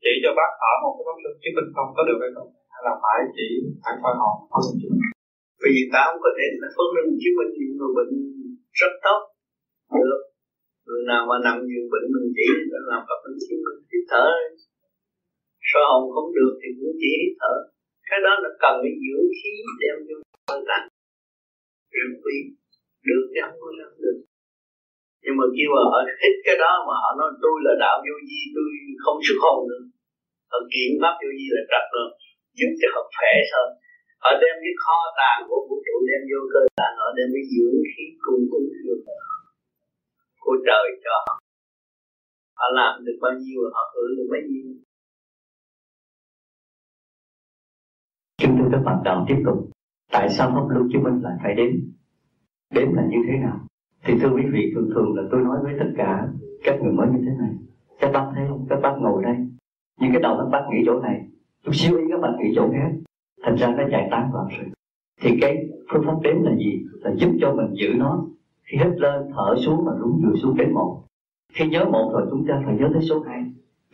chỉ 0.04 0.14
cho 0.24 0.32
bác 0.40 0.52
thở 0.62 0.72
một 0.82 0.94
cái 0.96 1.04
pháp 1.08 1.18
lưng 1.24 1.38
chứng 1.42 1.56
minh 1.58 1.70
không 1.76 1.90
có 1.98 2.02
được 2.10 2.20
hay 2.24 2.32
không? 2.36 2.50
Hay 2.74 2.82
là 2.88 2.94
phải 3.04 3.20
chỉ 3.36 3.48
phải 3.84 3.94
coi 4.04 4.14
họ 4.22 4.32
pháp 4.52 4.64
chứng 4.82 4.96
minh? 5.00 5.14
Vì 5.64 5.74
ta 5.94 6.02
không 6.08 6.22
có 6.26 6.32
thể 6.38 6.46
là 6.62 6.68
phân 6.76 6.88
lưng 6.96 7.12
chứng 7.22 7.36
minh 7.40 7.52
những 7.60 7.74
người 7.80 7.92
bệnh 7.98 8.12
rất 8.80 8.94
tốt. 9.06 9.20
Được 10.06 10.22
người 10.92 11.06
nào 11.12 11.22
mà 11.30 11.36
nằm 11.46 11.58
giường 11.70 11.88
bệnh, 11.92 12.08
mình 12.14 12.30
chỉ 12.38 12.48
để 12.72 12.80
làm 12.92 13.02
pháp 13.08 13.20
mình 13.24 13.38
chỉ 13.44 13.54
mình 13.66 13.80
hít 13.90 14.04
thở. 14.12 14.26
Soi 15.70 15.84
hồn 15.90 16.04
không 16.14 16.30
được 16.38 16.54
thì 16.60 16.68
cũng 16.78 16.96
chỉ 17.02 17.12
hít 17.22 17.34
thở. 17.42 17.56
Cái 18.10 18.20
đó 18.26 18.34
là 18.44 18.50
cần 18.64 18.76
cái 18.84 18.94
dưỡng 19.04 19.28
khí 19.38 19.52
đem 19.82 19.96
vô 20.08 20.18
thân 20.50 20.62
tạng. 20.70 20.86
Rừng 21.96 22.16
quy. 22.24 22.38
Được 23.08 23.24
thì 23.32 23.40
không 23.46 23.60
có 23.64 23.70
làm 23.80 23.92
được. 24.04 24.18
Nhưng 25.24 25.36
mà 25.40 25.46
khi 25.56 25.66
mà 25.74 25.82
họ 25.92 26.00
hít 26.22 26.36
cái 26.46 26.58
đó 26.64 26.72
mà 26.88 26.94
họ 27.02 27.10
nói, 27.20 27.30
tôi 27.44 27.56
là 27.66 27.74
đạo 27.84 27.98
vô 28.06 28.16
vi, 28.28 28.40
tôi 28.56 28.68
không 29.04 29.18
xuất 29.26 29.40
hồn 29.46 29.60
nữa 29.72 29.84
họ 30.52 30.60
kiện 30.74 30.92
pháp 31.02 31.16
vô 31.22 31.30
vi 31.38 31.48
là 31.56 31.64
trật 31.72 31.86
rồi. 31.96 32.10
Giúp 32.58 32.72
cho 32.80 32.88
họ 32.96 33.02
khỏe 33.18 33.34
hơn. 33.54 33.70
Họ 34.24 34.32
đem 34.42 34.56
cái 34.64 34.74
kho 34.84 34.98
tàng 35.20 35.40
của 35.48 35.60
vũ 35.68 35.76
trụ 35.86 35.96
đem 36.10 36.22
vô 36.30 36.40
cơ 36.54 36.62
tạng, 36.80 36.96
họ 37.02 37.08
đem 37.18 37.28
cái 37.36 37.46
dưỡng 37.54 37.78
khí 37.92 38.06
cùng 38.26 38.44
ứng 38.58 38.70
vô 38.86 38.96
của 40.52 40.58
trời 40.68 40.88
cho 41.04 41.12
họ. 41.26 41.40
Họ 42.60 42.68
làm 42.76 43.06
được 43.06 43.18
bao 43.22 43.32
nhiêu 43.40 43.62
họ 43.74 43.84
hưởng 43.96 44.18
được 44.18 44.28
bao 44.32 44.42
nhiêu. 44.50 44.66
Chúng 48.38 48.56
tôi 48.60 48.70
các 48.72 48.82
bạn 48.86 48.98
đạo 49.04 49.26
tiếp 49.28 49.42
tục. 49.46 49.70
Tại 50.12 50.30
sao 50.30 50.50
pháp 50.50 50.66
luân 50.70 50.90
chứng 50.94 51.04
minh 51.04 51.22
lại 51.24 51.34
phải 51.44 51.54
đếm 51.56 51.72
Đếm 52.76 52.94
là 52.94 53.04
như 53.10 53.18
thế 53.28 53.38
nào? 53.38 53.60
Thì 54.04 54.14
thưa 54.22 54.30
quý 54.36 54.44
vị 54.54 54.72
thường 54.76 54.90
thường 54.94 55.16
là 55.16 55.24
tôi 55.32 55.42
nói 55.42 55.58
với 55.64 55.74
tất 55.80 55.90
cả 55.98 56.28
Các 56.64 56.76
người 56.82 56.94
mới 56.94 57.08
như 57.08 57.22
thế 57.26 57.32
này. 57.40 57.54
Các 58.00 58.12
bác 58.14 58.32
thấy 58.36 58.46
không, 58.50 58.66
các 58.70 58.80
bác 58.84 58.96
ngồi 59.00 59.24
đây. 59.24 59.36
Nhưng 60.00 60.12
cái 60.14 60.22
đầu 60.22 60.38
các 60.40 60.50
bác 60.52 60.66
nghĩ 60.72 60.84
chỗ 60.86 61.00
này. 61.00 61.28
Chút 61.64 61.72
xíu 61.74 61.98
ý 61.98 62.04
các 62.12 62.22
bạn 62.22 62.34
nghĩ 62.40 62.54
chỗ 62.56 62.70
khác. 62.72 62.92
Thành 63.44 63.56
ra 63.56 63.68
nó 63.78 63.84
chạy 63.92 64.08
tán 64.12 64.30
vào 64.34 64.48
rồi 64.58 64.66
Thì 65.22 65.38
cái 65.42 65.58
phương 65.90 66.04
pháp 66.06 66.18
đếm 66.24 66.44
là 66.44 66.56
gì? 66.56 66.86
Là 67.02 67.12
giúp 67.16 67.32
cho 67.42 67.54
mình 67.54 67.74
giữ 67.74 67.94
nó. 67.98 68.26
Khi 68.72 68.78
hít 68.78 68.98
lên, 68.98 69.22
thở 69.36 69.56
xuống 69.66 69.86
và 69.86 69.92
đúng 70.00 70.22
vừa 70.24 70.36
xuống 70.42 70.58
đến 70.58 70.74
một. 70.74 71.04
Khi 71.54 71.70
nhớ 71.70 71.86
một 71.86 72.12
rồi 72.14 72.28
chúng 72.32 72.46
ta 72.48 72.62
phải 72.66 72.76
nhớ 72.80 72.90
tới 72.94 73.02
số 73.02 73.20
hai. 73.20 73.46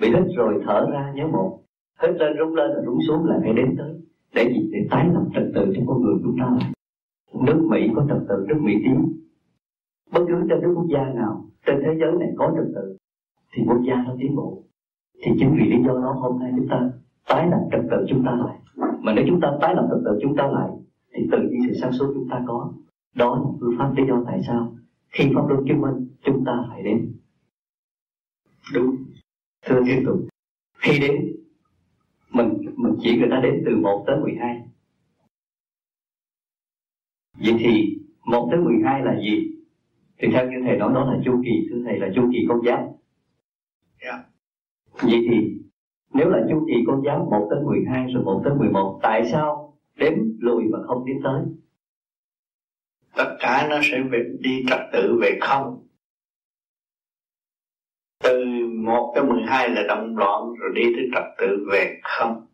Bị 0.01 0.07
hít 0.07 0.35
rồi 0.35 0.61
thở 0.65 0.87
ra, 0.91 1.11
nhớ 1.15 1.27
một. 1.27 1.59
Hít 2.01 2.09
lên 2.09 2.37
rung 2.39 2.55
lên 2.55 2.71
rồi 2.73 2.83
rung 2.85 2.99
xuống 3.07 3.25
là 3.25 3.39
phải 3.41 3.53
đến 3.53 3.75
tới. 3.77 3.93
Để 4.35 4.43
gì? 4.53 4.69
Để 4.71 4.87
tái 4.89 5.09
lập 5.13 5.23
trật 5.33 5.43
tự 5.55 5.73
trong 5.75 5.87
con 5.87 6.01
người 6.01 6.15
chúng 6.23 6.35
ta. 6.39 6.49
Lại 6.51 6.69
nước 7.45 7.67
Mỹ 7.69 7.89
có 7.95 8.05
trật 8.09 8.17
tự 8.29 8.45
nước 8.47 8.59
Mỹ 8.61 8.73
tiến 8.83 9.17
bất 10.13 10.25
cứ 10.27 10.35
trên 10.49 10.61
nước 10.61 10.73
quốc 10.75 10.85
gia 10.89 11.13
nào 11.13 11.45
trên 11.65 11.81
thế 11.85 11.95
giới 11.99 12.11
này 12.19 12.29
có 12.37 12.53
trật 12.55 12.65
tự, 12.75 12.97
thì 13.53 13.63
quốc 13.67 13.81
gia 13.87 13.95
nó 13.95 14.15
tiến 14.19 14.35
bộ. 14.35 14.63
Thì 15.23 15.31
chính 15.39 15.57
vì 15.59 15.69
lý 15.69 15.83
do 15.83 15.93
đó 15.93 16.11
hôm 16.11 16.39
nay 16.39 16.51
chúng 16.57 16.67
ta 16.67 16.89
tái 17.29 17.47
lập 17.51 17.67
trật 17.71 17.81
tự 17.91 18.05
chúng 18.09 18.23
ta 18.25 18.31
lại. 18.45 18.57
Mà 19.01 19.13
nếu 19.13 19.25
chúng 19.27 19.41
ta 19.41 19.51
tái 19.61 19.75
lập 19.75 19.87
trật 19.89 19.99
tự 20.05 20.19
chúng 20.21 20.35
ta 20.35 20.47
lại, 20.47 20.69
thì 21.13 21.27
tự 21.31 21.37
nhiên 21.37 21.61
sự 21.67 21.73
sáng 21.81 21.91
suốt 21.91 22.11
chúng 22.15 22.29
ta 22.29 22.43
có 22.47 22.71
đó 23.17 23.35
là 23.35 23.51
phương 23.59 23.75
pháp 23.77 23.93
lý 23.97 24.03
do 24.07 24.23
tại 24.27 24.41
sao 24.47 24.75
khi 25.09 25.31
pháp 25.35 25.47
luân 25.49 25.65
chứng 25.67 25.81
minh 25.81 26.07
chúng 26.21 26.43
ta 26.45 26.51
phải 26.69 26.83
đến. 26.83 27.13
Đúng. 28.73 28.95
Thưa 29.65 29.81
tiếp 29.85 30.03
tục 30.05 30.17
khi 30.77 30.99
đến 30.99 31.35
mình 32.29 32.53
mình 32.75 32.95
chỉ 33.01 33.17
người 33.17 33.27
ta 33.31 33.39
đến 33.43 33.63
từ 33.65 33.77
1 33.77 34.03
tới 34.07 34.19
12 34.19 34.61
vậy 37.39 37.55
thì 37.59 37.97
1 38.25 38.47
tới 38.51 38.59
12 38.59 39.01
là 39.01 39.19
gì? 39.19 39.53
Thì 40.17 40.27
theo 40.33 40.51
như 40.51 40.57
thầy 40.65 40.77
nói 40.77 40.93
đó 40.93 41.11
là 41.13 41.19
chu 41.25 41.41
kỳ 41.45 41.67
thưa 41.69 41.83
thầy 41.85 41.99
là 41.99 42.09
chu 42.15 42.29
kỳ 42.31 42.45
con 42.49 42.61
giáp. 42.65 42.79
Yeah. 42.79 42.95
Dạ. 44.01 44.23
vậy 45.01 45.25
thì 45.29 45.57
nếu 46.13 46.29
là 46.29 46.45
chu 46.49 46.65
kỳ 46.67 46.73
con 46.87 47.03
giáp 47.05 47.19
1 47.19 47.47
tới 47.49 47.63
12 47.63 48.13
rồi 48.13 48.23
1 48.23 48.41
tới 48.43 48.55
11 48.55 48.99
tại 49.03 49.29
sao 49.31 49.77
đếm 49.95 50.13
lùi 50.39 50.63
và 50.71 50.79
không 50.87 51.03
tiến 51.07 51.19
tới 51.23 51.43
tất 53.17 53.35
cả 53.39 53.67
nó 53.69 53.79
sẽ 53.83 53.97
về, 54.11 54.19
đi 54.39 54.51
trật 54.69 54.79
tự 54.93 55.19
về 55.21 55.37
không 55.41 55.87
từ 58.23 58.45
1 58.85 59.11
tới 59.15 59.23
12 59.23 59.69
là 59.69 59.83
động 59.87 60.17
loạn 60.17 60.41
rồi 60.59 60.69
đi 60.75 60.81
tới 60.95 61.05
trật 61.13 61.23
tự 61.39 61.47
về 61.71 61.99
không 62.03 62.45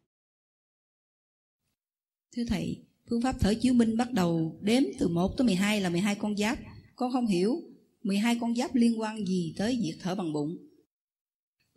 Thưa 2.35 2.43
Thầy, 2.47 2.83
phương 3.09 3.21
pháp 3.21 3.35
thở 3.39 3.53
chiếu 3.61 3.73
minh 3.73 3.97
bắt 3.97 4.11
đầu 4.11 4.59
đếm 4.61 4.83
từ 4.99 5.07
1 5.07 5.37
tới 5.37 5.45
12 5.45 5.81
là 5.81 5.89
12 5.89 6.15
con 6.15 6.37
giáp. 6.37 6.57
Con 6.95 7.11
không 7.11 7.27
hiểu 7.27 7.55
12 8.03 8.37
con 8.41 8.55
giáp 8.55 8.75
liên 8.75 9.01
quan 9.01 9.25
gì 9.25 9.55
tới 9.57 9.79
việc 9.81 9.97
thở 10.01 10.15
bằng 10.15 10.33
bụng. 10.33 10.57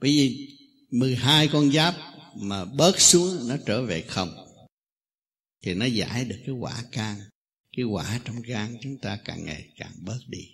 Bởi 0.00 0.10
vì 0.10 0.48
12 0.90 1.48
con 1.52 1.70
giáp 1.70 1.94
mà 2.42 2.64
bớt 2.78 3.00
xuống 3.00 3.28
nó 3.48 3.56
trở 3.66 3.84
về 3.84 4.02
không. 4.02 4.28
Thì 5.64 5.74
nó 5.74 5.86
giải 5.86 6.24
được 6.24 6.36
cái 6.46 6.54
quả 6.54 6.74
can. 6.92 7.16
Cái 7.76 7.84
quả 7.84 8.20
trong 8.24 8.36
gan 8.46 8.76
chúng 8.80 8.98
ta 9.02 9.18
càng 9.24 9.44
ngày 9.44 9.68
càng 9.76 9.92
bớt 10.06 10.18
đi. 10.28 10.44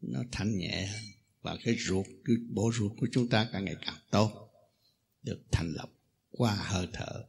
Nó 0.00 0.18
thanh 0.32 0.58
nhẹ. 0.58 0.88
Và 1.42 1.56
cái 1.64 1.74
ruột, 1.78 2.06
cái 2.24 2.36
bộ 2.54 2.70
ruột 2.74 2.92
của 3.00 3.06
chúng 3.12 3.28
ta 3.28 3.48
càng 3.52 3.64
ngày 3.64 3.76
càng 3.86 3.98
tốt. 4.10 4.30
Được 5.22 5.38
thành 5.52 5.72
lập 5.76 5.88
qua 6.30 6.54
hơi 6.54 6.86
thở 6.92 7.24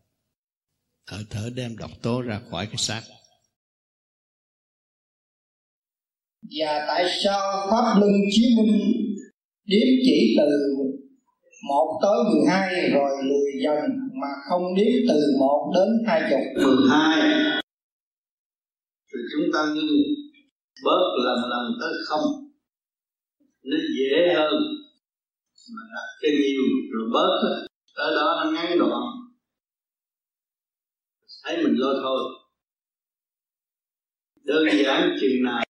thở 1.07 1.17
thở 1.29 1.49
đem 1.55 1.77
độc 1.77 1.91
tố 2.01 2.21
ra 2.21 2.41
khỏi 2.51 2.65
cái 2.65 2.77
xác 2.77 3.01
và 6.41 6.85
tại 6.87 7.03
sao 7.23 7.67
pháp 7.71 7.99
luân 7.99 8.11
chiếu 8.31 8.49
minh 8.57 8.81
điếm 9.65 9.87
chỉ 10.05 10.35
từ 10.37 10.75
một 11.69 11.99
tới 12.01 12.23
mười 12.23 12.45
hai 12.47 12.89
rồi 12.89 13.11
lùi 13.23 13.63
dần 13.63 13.79
mà 14.21 14.27
không 14.49 14.75
điếm 14.75 14.93
từ 15.09 15.35
một 15.39 15.71
đến 15.75 15.89
hai 16.07 16.21
chục 16.29 16.63
mười 16.63 16.75
hai 16.89 17.62
chúng 19.43 19.53
ta 19.53 19.73
ngưng 19.73 20.03
bớt 20.83 21.03
lần 21.25 21.49
lần 21.49 21.77
tới 21.81 21.93
không. 22.05 22.21
Nó 23.63 23.77
dễ 23.97 24.33
hơn 24.35 24.53
mà 25.75 25.81
đặt 25.93 26.07
cái 26.21 26.31
nhiều, 26.31 26.63
rồi 26.91 27.09
bớt 27.13 27.57
tới 27.95 28.15
đó 28.15 28.43
nó 28.43 28.51
ngắn 28.51 28.79
đoạn. 28.79 29.03
Thấy 31.43 31.63
mình 31.63 31.75
lo 31.77 31.93
thôi. 32.01 32.23
Đơn 34.43 34.63
giản 34.83 35.17
chừng 35.21 35.43
nào 35.43 35.63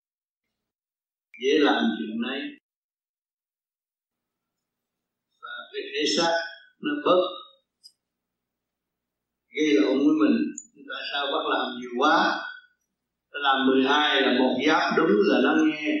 dễ 1.42 1.58
làm 1.58 1.84
chuyện 1.98 2.20
này. 2.22 2.40
Và 5.42 5.54
cái 5.72 5.82
thể 5.82 6.04
xác 6.16 6.32
nó 6.80 6.90
bớt 7.04 7.22
gây 9.56 9.72
lộn 9.72 9.98
với 9.98 10.14
mình. 10.20 10.36
Tại 10.88 11.02
sao 11.12 11.26
bắt 11.26 11.44
làm 11.50 11.80
nhiều 11.80 11.90
quá? 11.98 12.40
Làm 13.42 13.66
12 13.66 14.22
là 14.22 14.38
một 14.38 14.56
giáp 14.66 14.96
đúng 14.96 15.10
là 15.24 15.38
nó 15.42 15.54
nghe. 15.64 15.96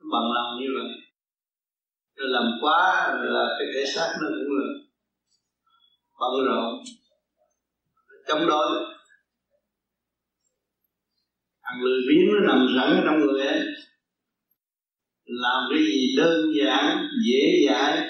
Nó 0.00 0.06
bằng 0.12 0.32
lòng 0.32 0.60
như 0.60 0.66
vậy. 0.76 0.90
Rồi 2.16 2.28
làm 2.28 2.44
quá 2.60 3.14
là 3.22 3.46
cái 3.58 3.68
thể 3.74 3.84
xác 3.94 4.16
nó 4.22 4.28
cũng 4.28 4.56
là 4.58 4.66
bận 6.20 6.46
rộn. 6.46 6.82
Chống 8.28 8.46
đối 8.46 8.66
thằng 11.62 11.82
lười 11.82 12.00
biếng 12.08 12.34
nó 12.34 12.40
nằm 12.52 12.66
sẵn 12.76 12.96
ở 12.96 13.02
trong 13.04 13.20
người 13.20 13.46
ấy. 13.46 13.60
Làm 15.24 15.62
cái 15.70 15.78
gì 15.84 16.16
đơn 16.16 16.52
giản, 16.54 17.08
dễ 17.26 17.66
dãi, 17.68 18.08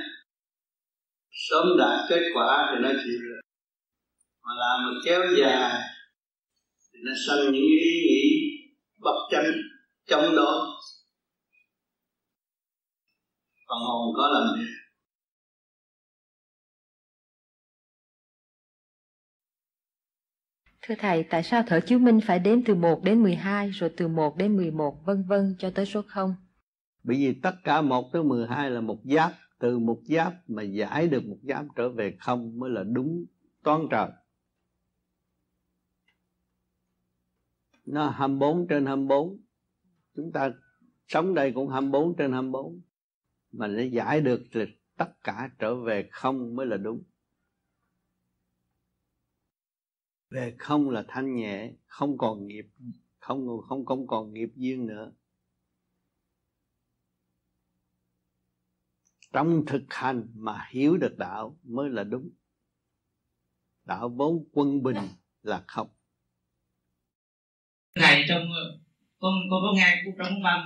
sớm 1.31 1.67
đạt 1.79 2.11
kết 2.11 2.23
quả 2.35 2.69
thì 2.71 2.83
nó 2.83 2.89
chịu 3.05 3.19
được. 3.23 3.41
Mà 4.43 4.53
làm 4.59 4.85
mà 4.85 5.01
kéo 5.05 5.23
dài 5.39 5.90
nó 7.05 7.13
sanh 7.27 7.53
những 7.53 7.63
ý 7.63 8.03
nghĩ 8.09 8.23
bất 8.99 9.29
chánh 9.31 9.53
chống 10.07 10.37
đối 10.37 10.71
phần 13.69 13.79
hồn 13.79 14.15
có 14.17 14.29
làm 14.29 14.61
gì 14.61 14.67
Thưa 20.83 20.95
Thầy, 20.99 21.23
tại 21.23 21.43
sao 21.43 21.63
thở 21.67 21.81
chiếu 21.81 21.99
minh 21.99 22.21
phải 22.27 22.39
đếm 22.39 22.65
từ 22.65 22.75
1 22.75 23.05
đến 23.05 23.23
12 23.23 23.71
rồi 23.71 23.91
từ 23.97 24.09
1 24.09 24.37
đến 24.37 24.57
11 24.57 25.05
vân 25.05 25.25
vân 25.29 25.57
cho 25.59 25.71
tới 25.71 25.87
số 25.87 26.03
0? 26.03 26.35
Bởi 27.03 27.17
vì 27.17 27.35
tất 27.43 27.55
cả 27.65 27.83
1 27.83 28.13
tới 28.13 28.23
12 28.23 28.71
là 28.71 28.81
một 28.81 28.99
giáp, 29.05 29.33
từ 29.59 29.79
một 29.79 29.99
giáp 30.05 30.33
mà 30.49 30.63
giải 30.63 31.09
được 31.09 31.27
một 31.27 31.37
giáp 31.43 31.65
trở 31.77 31.89
về 31.89 32.17
không 32.21 32.59
mới 32.59 32.71
là 32.71 32.83
đúng 32.83 33.25
toán 33.65 33.81
trời. 33.91 34.09
Nó 37.93 38.11
24 38.11 38.67
trên 38.69 38.87
24. 38.87 39.41
Chúng 40.15 40.33
ta 40.33 40.53
sống 41.09 41.35
đây 41.35 41.53
cũng 41.55 41.69
24 41.69 42.17
trên 42.17 42.33
24. 42.33 42.81
Mà 43.53 43.67
để 43.67 43.91
giải 43.93 44.21
được 44.21 44.43
là 44.53 44.65
tất 44.97 45.13
cả 45.25 45.51
trở 45.59 45.75
về 45.75 46.09
không 46.13 46.57
mới 46.57 46.67
là 46.67 46.77
đúng. 46.77 47.03
về 50.31 50.57
không 50.59 50.91
là 50.91 51.05
thanh 51.09 51.35
nhẹ, 51.35 51.73
không 51.87 52.19
còn 52.19 52.47
nghiệp, 52.47 52.67
không 53.19 53.47
không 53.69 53.87
không 53.87 54.07
còn 54.07 54.33
nghiệp 54.33 54.51
duyên 54.57 54.87
nữa 54.87 55.13
trong 59.33 59.65
thực 59.67 59.83
hành 59.89 60.29
mà 60.35 60.69
hiểu 60.71 60.97
được 60.97 61.15
đạo 61.19 61.59
mới 61.63 61.91
là 61.91 62.05
đúng 62.05 62.31
đạo 63.85 64.09
vốn 64.09 64.49
quân 64.53 64.83
bình 64.83 64.97
là 65.43 65.65
không 65.67 65.89
thầy 68.01 68.25
trong 68.29 68.53
ờ, 68.53 68.79
con 69.19 69.33
con 69.51 69.61
có 69.63 69.73
nghe 69.77 70.03
trong 70.05 70.15
trong 70.19 70.43
văn 70.43 70.61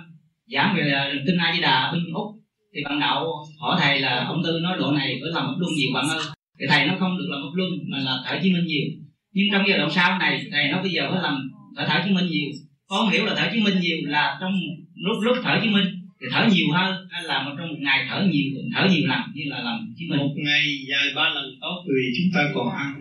giảng 0.46 0.74
về 0.76 0.82
ờ, 0.82 1.08
là 1.08 1.22
kinh 1.26 1.38
a 1.38 1.52
di 1.54 1.60
đà 1.60 1.92
bên 1.92 2.12
úc. 2.12 2.26
Thì 2.74 2.80
bạn 2.84 3.00
đạo 3.00 3.26
hỏi 3.60 3.80
thầy 3.80 4.00
là, 4.00 4.24
ông 4.24 4.42
tư 4.44 4.60
nói 4.62 4.78
độ 4.78 4.90
này 4.90 5.18
phải 5.22 5.30
làm 5.34 5.46
một 5.46 5.56
luân 5.58 5.72
nhiều 5.74 5.90
bạn 5.94 6.04
ơi? 6.08 6.22
Thì 6.60 6.66
thầy 6.68 6.86
nó 6.86 6.94
không 7.00 7.18
được 7.18 7.26
làm 7.30 7.40
một 7.42 7.52
luân 7.54 7.70
mà 7.90 7.98
là 7.98 8.14
thở 8.26 8.38
chí 8.42 8.52
minh 8.52 8.66
nhiều. 8.66 8.86
Nhưng 9.32 9.46
trong 9.52 9.64
giai 9.68 9.78
đoạn 9.78 9.90
sau 9.90 10.18
này, 10.18 10.46
thầy 10.52 10.68
nó 10.68 10.82
bây 10.82 10.90
giờ 10.90 11.08
phải 11.10 11.22
làm 11.22 11.50
thở 11.76 11.84
thở 11.88 12.00
chứng 12.04 12.14
minh 12.14 12.26
nhiều. 12.26 12.50
Con 12.86 13.10
hiểu 13.10 13.24
là 13.26 13.34
thở 13.36 13.48
chứng 13.52 13.64
minh 13.64 13.80
nhiều 13.80 13.96
là 14.04 14.38
trong 14.40 14.52
lúc 14.94 15.16
lúc 15.22 15.36
thở 15.42 15.60
chứng 15.62 15.72
minh 15.72 15.86
thì 16.20 16.26
thở 16.32 16.48
nhiều 16.52 16.66
hơn 16.72 17.08
hay 17.10 17.22
là 17.24 17.44
trong 17.58 17.68
một 17.68 17.78
ngày 17.78 18.06
thở 18.10 18.26
nhiều 18.30 18.50
thở 18.74 18.88
nhiều 18.90 19.02
lần 19.08 19.20
như 19.34 19.42
là 19.46 19.58
làm 19.62 19.94
chứng 19.98 20.08
minh? 20.08 20.18
Một 20.18 20.34
ngày 20.36 20.64
vài 20.90 21.06
ba 21.16 21.28
lần 21.34 21.44
tốt 21.60 21.84
vì 21.88 22.02
chúng 22.16 22.30
ta 22.34 22.40
còn 22.54 22.68
ăn 22.68 23.00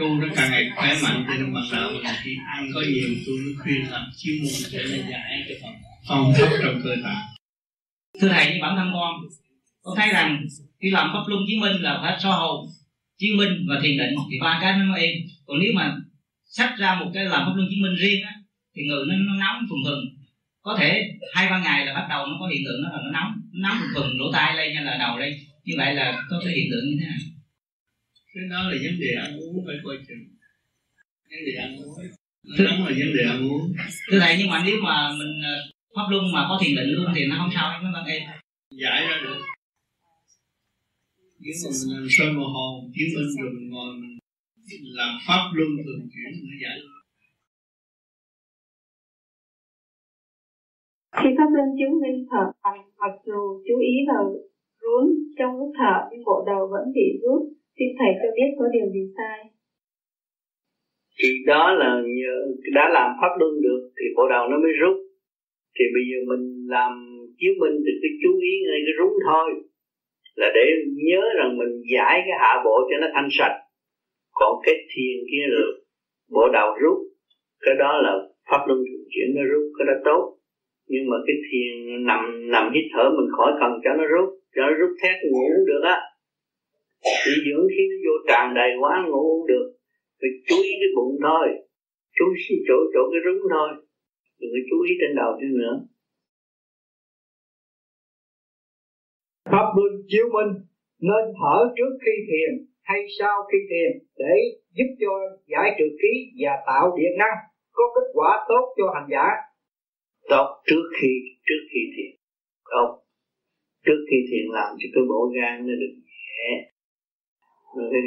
tu 0.00 0.20
nó 0.20 0.26
càng 0.36 0.50
ngày 0.50 0.70
khỏe 0.76 0.96
mạnh 1.02 1.24
thì 1.28 1.44
bằng 1.54 1.64
đạo 1.72 1.90
mình 1.92 2.02
chỉ 2.24 2.36
ăn 2.46 2.70
có 2.74 2.80
nhiều 2.80 3.08
tu 3.26 3.32
nó 3.44 3.62
khuyên 3.62 3.90
làm 3.90 4.04
chiếu 4.16 4.34
môn 4.42 4.70
để 4.72 4.82
nó 4.84 5.10
giải 5.10 5.44
cái 5.48 5.56
phần 5.62 5.72
phong 6.08 6.32
thấp 6.36 6.48
trong 6.62 6.80
cơ 6.84 6.96
thể 7.04 7.14
thưa 8.20 8.28
thầy 8.28 8.52
như 8.52 8.58
bản 8.62 8.76
thân 8.76 8.90
con 8.94 9.14
con 9.82 9.96
thấy 9.96 10.08
rằng 10.12 10.46
khi 10.80 10.90
làm 10.90 11.10
pháp 11.12 11.24
luân 11.28 11.42
chứng 11.48 11.60
minh 11.60 11.82
là 11.82 11.98
phải 12.02 12.16
so 12.22 12.30
hồn 12.30 12.66
chứng 13.20 13.36
minh 13.36 13.66
và 13.68 13.80
thiền 13.82 13.98
định 13.98 14.14
thì 14.30 14.36
ba 14.40 14.58
cái 14.62 14.78
nó 14.78 14.94
êm. 14.94 15.10
Còn 15.46 15.58
nếu 15.60 15.72
mà 15.74 15.96
sách 16.44 16.74
ra 16.78 16.94
một 17.00 17.10
cái 17.14 17.24
làm 17.24 17.42
pháp 17.46 17.52
luân 17.56 17.68
chứng 17.70 17.82
minh 17.82 17.94
riêng 17.94 18.24
á 18.24 18.34
thì 18.76 18.82
người 18.82 19.04
nó, 19.06 19.14
nó 19.16 19.34
nóng 19.34 19.66
phừng 19.70 19.84
phừng 19.86 20.04
có 20.62 20.76
thể 20.80 21.10
hai 21.34 21.50
ba 21.50 21.58
ngày 21.58 21.86
là 21.86 21.94
bắt 21.94 22.06
đầu 22.10 22.26
nó 22.26 22.36
có 22.40 22.48
hiện 22.48 22.62
tượng 22.64 22.82
nó 22.82 22.88
là 22.90 22.98
nó 23.04 23.10
nóng 23.10 23.32
nó 23.52 23.68
nóng 23.68 23.78
phừng 23.80 23.90
phừng 23.94 24.20
lỗ 24.20 24.32
tai 24.32 24.56
lên 24.56 24.74
hay 24.74 24.84
là 24.84 24.96
đầu 24.98 25.18
lên 25.18 25.34
như 25.64 25.74
vậy 25.76 25.94
là 25.94 26.22
có 26.30 26.40
cái 26.44 26.54
hiện 26.54 26.66
tượng 26.70 26.84
như 26.84 26.96
thế 27.00 27.06
nào 27.06 27.18
cái 28.34 28.44
đó 28.50 28.60
là 28.70 28.76
vấn 28.84 28.94
đề 29.00 29.10
ăn 29.24 29.30
uống 29.40 29.64
phải 29.66 29.76
coi 29.84 29.96
chừng. 30.08 30.24
Vấn 31.30 31.40
đề 31.46 31.52
ăn 31.64 31.76
uống. 31.76 31.94
Nó 32.44 32.64
nóng 32.64 32.80
là 32.86 32.92
vấn 33.00 33.10
đề 33.16 33.22
ăn 33.32 33.38
uống. 33.50 33.72
Thưa 34.10 34.18
thầy 34.20 34.36
nhưng 34.38 34.50
mà 34.50 34.62
nếu 34.66 34.76
mà 34.82 35.12
mình 35.18 35.34
ờ, 35.52 35.54
pháp 35.94 36.06
luân 36.10 36.24
mà 36.34 36.46
có 36.48 36.58
thiền 36.62 36.76
định 36.76 36.90
luôn 36.94 37.06
thì 37.14 37.26
nó 37.26 37.36
không 37.38 37.50
sao 37.54 37.82
nó 37.82 37.92
vẫn 37.92 38.04
êm 38.06 38.22
giải 38.70 39.00
ra 39.08 39.16
được. 39.24 39.40
Nếu 41.42 41.54
mà 41.62 41.70
mình 41.78 41.90
làm 41.96 42.06
sôi 42.10 42.32
mồ 42.32 42.46
hồn 42.54 42.92
chiếu 42.94 43.08
minh 43.14 43.30
rồi 43.40 43.50
mình 43.56 43.70
ngồi 43.70 43.96
mình 44.00 44.18
làm 44.98 45.18
pháp 45.26 45.42
luân 45.54 45.68
thường 45.84 46.08
chuyển 46.12 46.30
nó 46.50 46.56
giải 46.62 46.78
khi 51.22 51.28
pháp 51.38 51.48
luân 51.54 51.68
chứng 51.78 52.00
minh 52.02 52.26
thở 52.30 52.44
mặc 52.98 53.14
dù 53.26 53.40
chú 53.66 53.74
ý 53.90 53.94
vào 54.08 54.24
rốn 54.82 55.04
trong 55.38 55.56
lúc 55.58 55.72
thở 55.78 55.96
nhưng 56.10 56.24
bộ 56.24 56.44
đầu 56.46 56.68
vẫn 56.72 56.92
bị 56.94 57.06
rút 57.22 57.42
xin 57.80 57.90
thầy 57.98 58.12
cho 58.20 58.28
biết 58.36 58.50
có 58.58 58.66
điều 58.76 58.86
gì 58.94 59.04
sai. 59.16 59.38
Thì 61.18 61.28
đó 61.46 61.64
là 61.80 61.90
nhờ, 62.18 62.34
đã 62.76 62.84
làm 62.96 63.08
pháp 63.20 63.32
luân 63.38 63.52
được, 63.66 63.80
thì 63.96 64.06
bộ 64.16 64.24
đầu 64.34 64.48
nó 64.50 64.56
mới 64.64 64.72
rút. 64.80 64.96
Thì 65.76 65.84
bây 65.94 66.04
giờ 66.08 66.18
mình 66.30 66.44
làm 66.76 66.92
chiếu 67.38 67.52
minh 67.60 67.76
thì 67.84 67.92
cứ 68.02 68.08
chú 68.22 68.30
ý 68.50 68.52
ngay 68.66 68.80
cái 68.86 68.94
rúng 68.98 69.14
thôi. 69.28 69.48
Là 70.40 70.48
để 70.54 70.64
nhớ 71.08 71.22
rằng 71.38 71.50
mình 71.60 71.72
giải 71.92 72.14
cái 72.26 72.36
hạ 72.42 72.52
bộ 72.64 72.76
cho 72.88 72.96
nó 73.00 73.08
thanh 73.14 73.28
sạch. 73.38 73.56
Còn 74.38 74.52
cái 74.64 74.74
thiền 74.90 75.16
kia 75.30 75.46
là 75.54 75.64
bộ 76.34 76.44
đầu 76.52 76.68
rút. 76.82 76.98
Cái 77.64 77.74
đó 77.82 77.90
là 78.04 78.12
pháp 78.50 78.62
luân 78.68 78.78
thường 78.78 79.04
chuyển 79.12 79.28
nó 79.36 79.42
rút, 79.50 79.64
cái 79.76 79.84
đó 79.90 79.96
tốt. 80.04 80.22
Nhưng 80.92 81.04
mà 81.10 81.16
cái 81.26 81.36
thiền 81.46 81.74
nằm 82.06 82.50
nằm 82.54 82.72
hít 82.74 82.84
thở 82.92 83.04
mình 83.16 83.30
khỏi 83.36 83.52
cần 83.60 83.72
cho 83.84 83.90
nó 83.98 84.04
rút. 84.12 84.28
Cho 84.54 84.62
nó 84.62 84.72
rút 84.80 84.92
thét 85.02 85.16
ngủ 85.30 85.46
được 85.66 85.82
á 85.84 85.96
thì 87.04 87.32
dưỡng 87.46 87.66
nó 87.76 87.96
vô 88.04 88.14
tràn 88.28 88.54
đầy 88.54 88.70
quá 88.80 88.94
ngủ 89.08 89.22
cũng 89.30 89.46
được 89.46 89.66
phải 90.20 90.30
chú 90.48 90.56
ý 90.70 90.72
cái 90.80 90.90
bụng 90.96 91.14
thôi. 91.26 91.46
Chú 92.16 92.24
ý 92.48 92.54
chỗ 92.68 92.76
chỗ 92.94 93.02
cái 93.12 93.20
rúng 93.26 93.42
thôi. 93.54 93.70
Đừng 94.40 94.50
có 94.54 94.60
chú 94.70 94.76
ý 94.88 94.92
trên 95.00 95.12
đầu 95.20 95.30
thêm 95.38 95.52
nữa. 95.60 95.74
Pháp 99.52 99.66
luân 99.76 99.92
chiếu 100.10 100.26
minh 100.34 100.52
nên 101.08 101.24
thở 101.38 101.56
trước 101.76 101.92
khi 102.04 102.14
thiền 102.28 102.52
hay 102.82 103.00
sau 103.18 103.36
khi 103.48 103.58
thiền 103.70 103.90
để 104.16 104.34
giúp 104.76 104.90
cho 105.00 105.12
giải 105.52 105.68
trừ 105.78 105.86
khí 106.00 106.12
và 106.40 106.52
tạo 106.66 106.96
điện 106.98 107.12
năng 107.18 107.36
có 107.72 107.84
kết 107.94 108.06
quả 108.12 108.30
tốt 108.48 108.64
cho 108.76 108.86
hành 108.94 109.08
giả. 109.10 109.26
Tốt 110.28 110.46
trước 110.66 110.86
khi 111.00 111.12
trước 111.46 111.62
khi 111.70 111.80
thiền. 111.94 112.12
Tốt. 112.70 112.90
Trước 113.86 114.00
khi 114.10 114.16
thiền 114.30 114.44
làm 114.56 114.70
cho 114.78 114.88
cái 114.94 115.04
bộ 115.08 115.32
gan 115.36 115.66
nó 115.66 115.74
được 115.82 115.94
nhẹ 116.06 116.69
cái, 117.76 117.86
cái, 117.92 118.02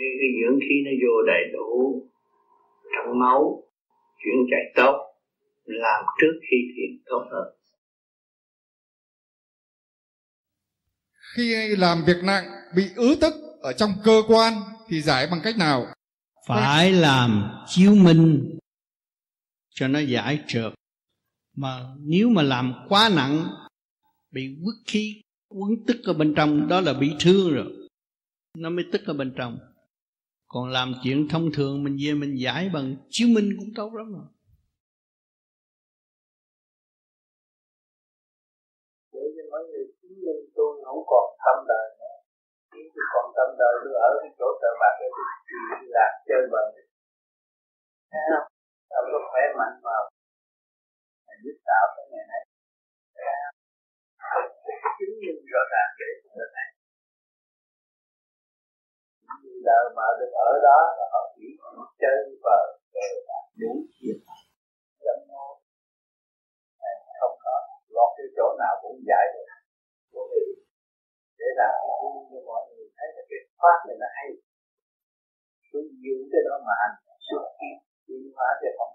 cái, 0.00 0.12
cái 0.20 0.30
dưỡng 0.40 0.58
khí 0.60 0.74
nó 0.84 0.90
vô 1.02 1.22
đầy 1.26 1.42
đủ 1.52 2.02
trong 2.94 3.18
máu 3.18 3.62
chuyển 4.18 4.36
chạy 4.50 4.72
tốt 4.76 5.08
làm 5.64 6.04
trước 6.20 6.40
khi 6.50 6.56
thiền 6.76 7.02
tốt 7.06 7.24
hơn. 7.32 7.54
Khi 11.34 11.76
làm 11.76 12.04
việc 12.06 12.16
nặng 12.24 12.44
bị 12.76 12.82
ứ 12.96 13.16
tức 13.20 13.34
ở 13.60 13.72
trong 13.72 13.90
cơ 14.04 14.22
quan 14.28 14.52
thì 14.88 15.00
giải 15.00 15.26
bằng 15.30 15.40
cách 15.44 15.54
nào? 15.58 15.86
Phải 16.46 16.92
làm 16.92 17.50
chiếu 17.66 17.94
minh 17.94 18.58
cho 19.70 19.88
nó 19.88 19.98
giải 19.98 20.38
trượt. 20.46 20.72
Mà 21.56 21.80
nếu 22.00 22.28
mà 22.28 22.42
làm 22.42 22.74
quá 22.88 23.10
nặng 23.16 23.48
bị 24.30 24.56
quất 24.64 24.74
khí 24.86 25.22
quấn 25.48 25.70
tức 25.86 25.96
ở 26.04 26.12
bên 26.12 26.34
trong 26.36 26.68
đó 26.68 26.80
là 26.80 26.92
bị 26.92 27.12
thương 27.20 27.54
rồi 27.54 27.77
nó 28.62 28.70
mới 28.70 28.84
tức 28.92 29.00
ở 29.06 29.14
bên 29.14 29.34
trong. 29.36 29.58
Còn 30.48 30.68
làm 30.68 30.92
chuyện 31.02 31.28
thông 31.30 31.50
thường, 31.54 31.84
mình 31.84 31.96
về 32.02 32.12
mình 32.14 32.34
giải 32.44 32.70
bằng 32.74 32.96
chứng 33.10 33.34
minh 33.34 33.48
cũng 33.58 33.70
tốt 33.76 33.90
lắm 33.94 34.12
rồi. 34.12 34.26
Không 40.84 41.04
còn 41.12 41.26
tâm 41.44 41.56
đời 41.72 41.86
nữa. 42.00 42.16
Khi 42.72 42.82
tôi 42.94 43.04
còn 43.14 43.26
tâm 43.36 43.48
đời, 43.60 43.74
tôi 43.84 43.94
ở 44.08 44.10
cái 44.20 44.30
chỗ 44.38 44.48
trời 44.60 44.74
bạc 44.80 44.94
để 45.00 45.06
tôi 45.16 45.24
đi 45.80 45.86
lạc 45.96 46.12
chơi 46.28 46.42
bời. 46.52 46.66
Thấy 48.10 48.22
không? 48.30 48.46
Không 48.92 49.08
có 49.12 49.18
khỏe 49.30 49.42
mạnh 49.58 49.76
vào. 49.86 50.02
Giúp 51.44 51.56
tạo 51.68 51.86
cái 51.96 52.04
ngày 52.10 52.24
nay 52.32 52.42
chứng 54.98 55.14
minh 55.22 55.40
rõ 55.52 55.62
ràng 55.72 55.90
để 56.00 56.08
chúng 56.22 56.34
ta 56.38 56.46
thấy 56.54 56.67
đời 59.68 59.84
mà 59.96 60.06
được 60.18 60.32
ở 60.48 60.50
đó 60.66 60.78
là 60.98 61.04
họ 61.12 61.22
chỉ 61.34 61.46
chơi 62.00 62.18
và 62.44 62.56
cờ 62.94 63.06
bạc 63.28 63.44
đủ 63.60 63.72
chuyện. 63.94 64.18
Dâm 65.04 65.18
mô 65.28 65.44
không 67.20 67.36
có 67.44 67.54
lọt 67.94 68.10
cái 68.16 68.26
chỗ 68.36 68.46
nào 68.62 68.74
cũng 68.82 68.96
giải 69.08 69.24
được. 69.34 69.48
Để 71.38 71.48
làm 71.60 71.74
cho 72.30 72.40
mọi 72.48 72.62
người 72.68 72.86
thấy 72.96 73.08
là 73.16 73.22
cái 73.30 73.40
pháp 73.60 73.78
này 73.86 73.96
nó 74.02 74.08
hay. 74.16 74.28
Cứ 75.70 75.80
giữ 76.02 76.16
cái 76.32 76.42
đó 76.46 76.54
mà 76.66 76.72
hành 76.80 76.96
xuất 77.28 77.44
hiện 77.60 77.76
chuyển 78.06 78.22
hóa 78.34 78.48
thì 78.60 78.68
không 78.78 78.92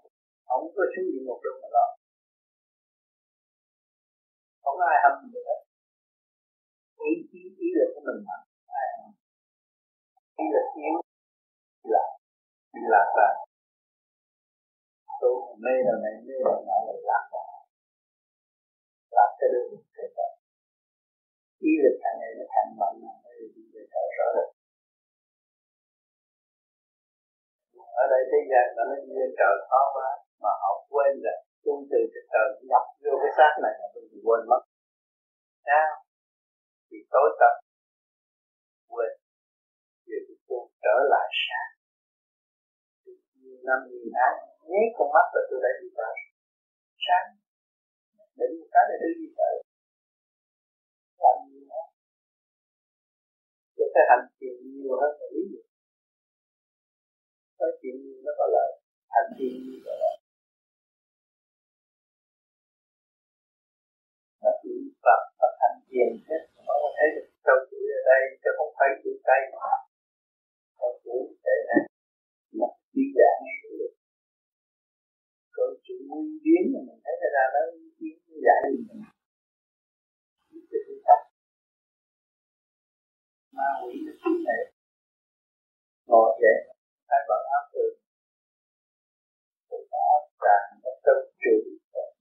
không 0.49 0.64
có 0.76 0.84
xuống 0.93 1.07
địa 1.11 1.24
ngục 1.26 1.39
đâu 1.45 1.55
mà 1.61 1.68
lo. 1.76 1.86
Không 4.64 4.80
ai 4.89 4.97
hâm 5.03 5.16
được 5.34 5.64
ý 7.11 7.14
chí, 7.30 7.41
ý 7.66 7.68
lực 7.78 7.89
của 7.93 8.03
mình 8.07 8.20
mạnh 8.28 8.43
ý 10.42 10.46
lực 10.54 10.68
yếu 10.82 10.96
là 11.94 12.04
lạc 12.94 13.08
là 13.20 13.30
tôi 15.22 15.34
mê 15.64 15.76
là 15.88 15.95
này, 16.03 16.16
mê 16.28 16.36
là 16.45 16.53
nọ 16.68 16.78
là 16.88 16.95
lạc 17.10 17.26
là 17.34 17.44
lạc 19.16 19.30
cái 19.40 19.49
đường 19.53 19.72
thế 19.95 20.06
ý 21.70 21.72
lực 21.84 21.95
thằng 22.03 22.18
ngày 22.20 22.32
nó 22.38 22.88
mê 23.24 23.34
đi 23.56 23.64
về 23.74 23.84
thở 23.91 24.03
rõ 24.18 24.26
rồi 24.36 24.48
ở 28.02 28.03
đây 28.14 28.22
thế 28.32 28.40
gian 28.52 28.66
nó 28.76 28.84
nói 28.90 28.99
duyên 29.07 29.30
trời 29.40 29.56
khó 29.70 29.82
quá, 29.95 30.10
mà 30.44 30.52
họ 30.62 30.72
quên 30.94 31.14
rồi 31.26 31.38
tu 31.64 31.74
từ 31.91 31.99
cái 32.14 32.24
trời 32.34 32.48
nhập 32.70 32.84
vô 33.03 33.14
cái 33.22 33.32
xác 33.38 33.53
này 33.64 33.74
là 33.82 33.88
tôi 33.94 34.03
quên 34.26 34.41
mất. 34.52 34.62
Sao? 35.68 35.90
Thì 36.90 36.98
tối 37.14 37.30
tập 37.40 37.53
trở 40.84 40.95
lại 41.14 41.27
sáng. 41.43 41.72
Nhiều 43.41 43.57
năm 43.68 43.80
nhiều 43.89 44.07
tháng 44.18 44.38
nháy 44.69 44.85
con 44.95 45.07
mắt 45.15 45.27
là 45.35 45.41
tôi 45.49 45.60
đã 45.64 45.72
đi 45.81 45.88
tới 45.97 46.15
sáng, 47.05 47.27
để 48.38 48.45
một 48.57 48.68
cái 48.73 48.84
là 48.89 48.95
đi 49.03 49.11
đi 49.22 49.27
tới 49.38 49.53
làm 51.23 51.38
nhiều 51.47 51.64
nữa? 51.72 51.85
Tôi 53.76 53.88
sẽ 53.93 54.01
hành 54.10 54.26
thiền 54.38 54.55
nhiều 54.73 54.93
hơn 55.01 55.11
là 55.19 55.27
lý 55.35 55.43
luận 55.51 55.65
nói 57.60 57.72
chuyện 57.80 57.95
nhiều 58.03 58.19
nó 58.26 58.31
có 58.39 58.45
lợi? 58.55 58.72
Hành 59.15 59.30
thiền 59.38 59.53
nhiều 59.65 59.80
có 59.85 59.93
lợi? 60.01 60.18
Nó 64.43 64.51
chỉ 64.61 64.73
Phật 65.03 65.22
và 65.39 65.47
hành 65.61 65.77
thiền 65.88 66.10
hết 66.27 66.41
nó 66.65 66.73
có 66.81 66.89
thấy 66.97 67.07
được 67.15 67.27
trong 67.45 67.61
chuỗi 67.69 67.85
ở 67.97 68.01
đây, 68.11 68.22
chứ 68.41 68.49
không 68.57 68.72
phải 68.77 68.89
chuỗi 69.01 69.18
tay 69.27 69.39
mà 69.51 69.57
vũ 71.14 71.23
thể 71.44 71.56
này, 71.69 71.84
mà 72.60 72.68
đi 72.94 73.03
dạng 73.18 73.41
được. 73.64 73.94
Còn 75.56 75.69
chuyện 75.84 75.99
nguyên 76.07 76.27
biến 76.44 76.64
mà 76.73 76.80
mình 76.88 76.99
thấy 77.03 77.15
ra 77.35 77.44
nó 77.53 77.61
biến 77.99 78.18
giải 78.45 78.61
mình. 78.88 79.03
Ma 83.57 83.69
quỷ 83.81 83.94
nó 84.06 84.11
kiếm 84.22 84.35
nệ 84.48 84.60
ngồi 86.07 86.30
dậy 86.41 86.57
hai 87.10 87.19
vợ 87.27 87.40
áo 87.56 87.64
thường 87.72 87.95
tôi 89.69 89.81
có 89.91 90.06
tràn 90.41 90.80
và 90.84 90.91
tâm 91.06 91.18
trừ 91.41 91.56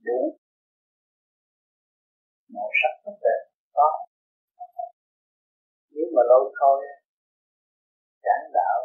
đủ 0.06 0.39
màu 2.55 2.69
sắc 2.78 2.94
rất 3.05 3.16
đẹp, 3.24 3.40
có. 3.73 3.89
Nếu 5.90 6.06
mà 6.14 6.23
lâu 6.31 6.52
thôi 6.60 6.86
giảng 8.24 8.47
đạo 8.59 8.78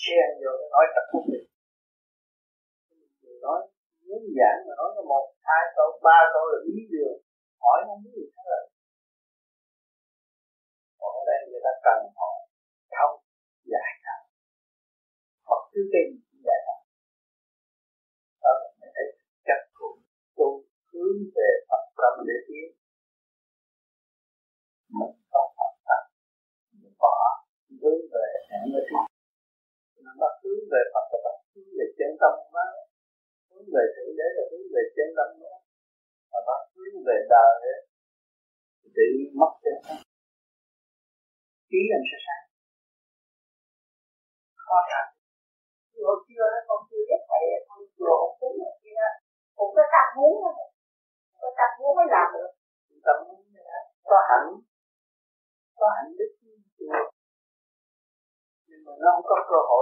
xen 0.00 0.28
vô 0.42 0.52
nói 0.74 0.84
tập 0.94 1.04
không 1.10 1.26
người 3.22 3.38
nói, 3.46 3.60
muốn 4.06 4.22
giảng 4.38 4.58
mà 4.66 4.72
nói 4.80 4.88
nó 4.96 5.02
một, 5.12 5.24
hai 5.48 5.62
câu, 5.76 5.88
ba 6.06 6.18
câu 6.34 6.44
là 6.52 6.58
ý 6.72 6.76
điều, 6.92 7.12
hỏi 7.62 7.78
không 7.86 8.00
biết 8.04 8.14
gì 8.20 8.26
hết. 8.36 8.42
Rồi 8.48 8.62
còn 11.00 11.10
ở 11.20 11.22
đây 11.28 11.38
người 11.48 11.62
ta 11.66 11.72
cần 11.86 11.98
họ 12.18 12.30
không 12.98 13.16
giải 13.72 13.90
đạo 14.06 14.22
hoặc 15.48 15.62
thứ 15.72 15.80
gì 15.92 16.04
giải 16.46 16.60
đạo 16.66 16.80
đó 18.42 18.50
là 18.60 18.68
mình 18.80 18.92
thấy 18.96 19.06
chắc 19.46 19.60
cũng 19.78 19.98
tu 20.36 20.48
hướng 20.90 21.18
về 21.36 21.48
Phật 21.68 21.84
tâm 22.00 22.14
để 22.28 22.36
tiến. 22.46 22.66
Hướng 27.82 28.02
về 28.12 28.26
hẹn 28.48 28.64
với 28.72 28.84
Phật 28.90 29.06
nó 30.04 30.12
bắt 30.22 30.32
hướng 30.42 30.62
về 30.72 30.82
Phật 30.92 31.06
là 31.12 31.18
bắt 31.26 31.36
hướng 31.52 31.70
về 31.78 31.86
chân 31.98 32.10
tâm 32.20 32.34
đó 32.54 32.64
hướng 33.50 33.66
về 33.74 33.84
thượng 33.94 34.12
đế 34.18 34.26
là 34.36 34.44
hướng 34.50 34.66
về 34.74 34.82
chân 34.96 35.08
tâm 35.18 35.28
đó 35.42 35.54
mà 36.32 36.38
bắt 36.48 36.60
hướng 36.74 36.96
về 37.06 37.16
đời 37.34 37.52
ấy, 37.72 37.78
thì 38.78 38.88
tự 38.96 39.06
nhiên 39.14 39.30
mất 39.40 39.52
chân 39.62 39.76
tâm. 39.84 39.96
Trí 41.70 41.80
làm 41.92 42.02
sao 42.08 42.20
sáng. 42.26 42.44
Khó 44.64 44.78
thật 44.90 45.06
chưa 45.92 46.12
chưa 46.28 46.46
thành 46.68 46.84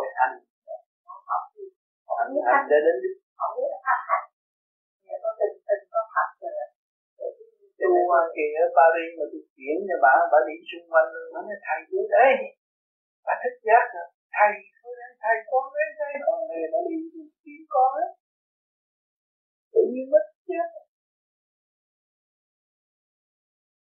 hội 0.00 0.10
hành 0.20 0.36
hành 2.18 2.32
hành 2.48 2.64
để 2.70 2.78
đến 2.86 2.96
đích 3.04 3.18
không 3.38 3.52
biết 3.56 3.68
là 3.72 3.78
pháp 3.86 4.00
hành 4.10 4.26
có 5.24 5.30
tình 5.38 5.56
tình 5.66 5.84
có 5.92 6.00
Phật 6.14 6.28
rồi 6.42 6.52
tu 7.80 7.90
kỳ 8.36 8.46
ở 8.62 8.64
Paris 8.76 9.10
mà 9.18 9.24
tôi 9.32 9.42
chuyển 9.54 9.76
cho 9.88 9.96
bà 10.04 10.14
bà 10.32 10.38
đi 10.48 10.54
xung 10.68 10.86
quanh 10.92 11.08
luôn 11.14 11.26
bà 11.34 11.40
nói 11.46 11.56
thầy 11.66 11.78
tôi 11.90 12.04
đấy 12.14 12.32
bà 13.26 13.34
thích 13.42 13.56
giác 13.66 13.84
rồi 13.94 14.06
thầy 14.36 14.52
thôi 14.78 14.92
đấy 15.00 15.10
thầy 15.22 15.36
con 15.50 15.64
đấy 15.76 15.88
thầy 15.98 16.12
con 16.26 16.38
này 16.48 16.62
bà 16.72 16.78
đi 16.88 16.98
kiếm 17.42 17.62
con 17.74 17.90
ấy 18.02 18.10
tự 19.72 19.82
nhiên 19.92 20.06
mất 20.12 20.24
chết 20.48 20.68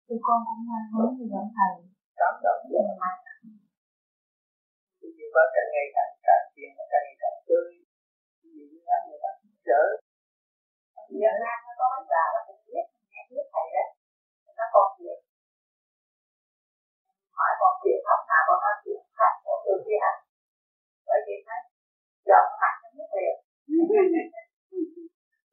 thì 0.06 0.14
con 0.26 0.38
cũng 0.46 0.62
mong 0.68 0.86
muốn 0.94 1.08
như 1.16 1.26
vậy 1.32 1.46
thầy 1.58 1.72
cảm 2.20 2.34
động. 2.44 2.62
Nhưng 2.70 2.86
mà 3.00 3.10
bà 5.36 5.44
càng 5.54 5.68
ngày 5.74 5.86
càng 5.96 6.12
càng 6.26 6.44
tiền 6.54 6.70
càng 6.90 7.02
ngày 7.06 7.16
càng 7.22 7.38
tươi. 7.48 7.68
Gì 8.54 8.64
đó 8.88 8.96
người 9.06 9.20
ta 9.24 9.30
chở. 9.66 9.82
Giờ 11.20 11.32
ra 11.42 11.54
nó 11.64 11.72
có 11.78 11.86
mấy 11.92 12.04
bà 12.12 12.24
là 12.34 12.40
cũng 12.46 12.60
biết 12.66 12.84
nghe 13.10 13.20
biết 13.30 13.46
thầy 13.52 13.66
đấy. 13.74 13.88
Nó 14.58 14.64
còn 14.74 14.86
việc 14.98 15.18
hỏi 17.38 17.52
còn 17.60 17.72
việc 17.84 18.00
học 18.08 18.20
nào 18.30 18.42
còn 18.48 18.58
nói 18.64 18.74
chuyện 18.82 19.00
khác 19.16 19.32
còn 19.46 19.58
được 19.66 19.80
gì 19.86 19.96
hả 20.04 20.14
bởi 21.08 21.20
vì 21.26 21.36
nó 21.48 21.56
giờ 22.28 22.38
nó 22.48 22.54
mặt 22.62 22.74
nó 22.82 22.88
biết 22.96 23.10
liền 23.16 23.34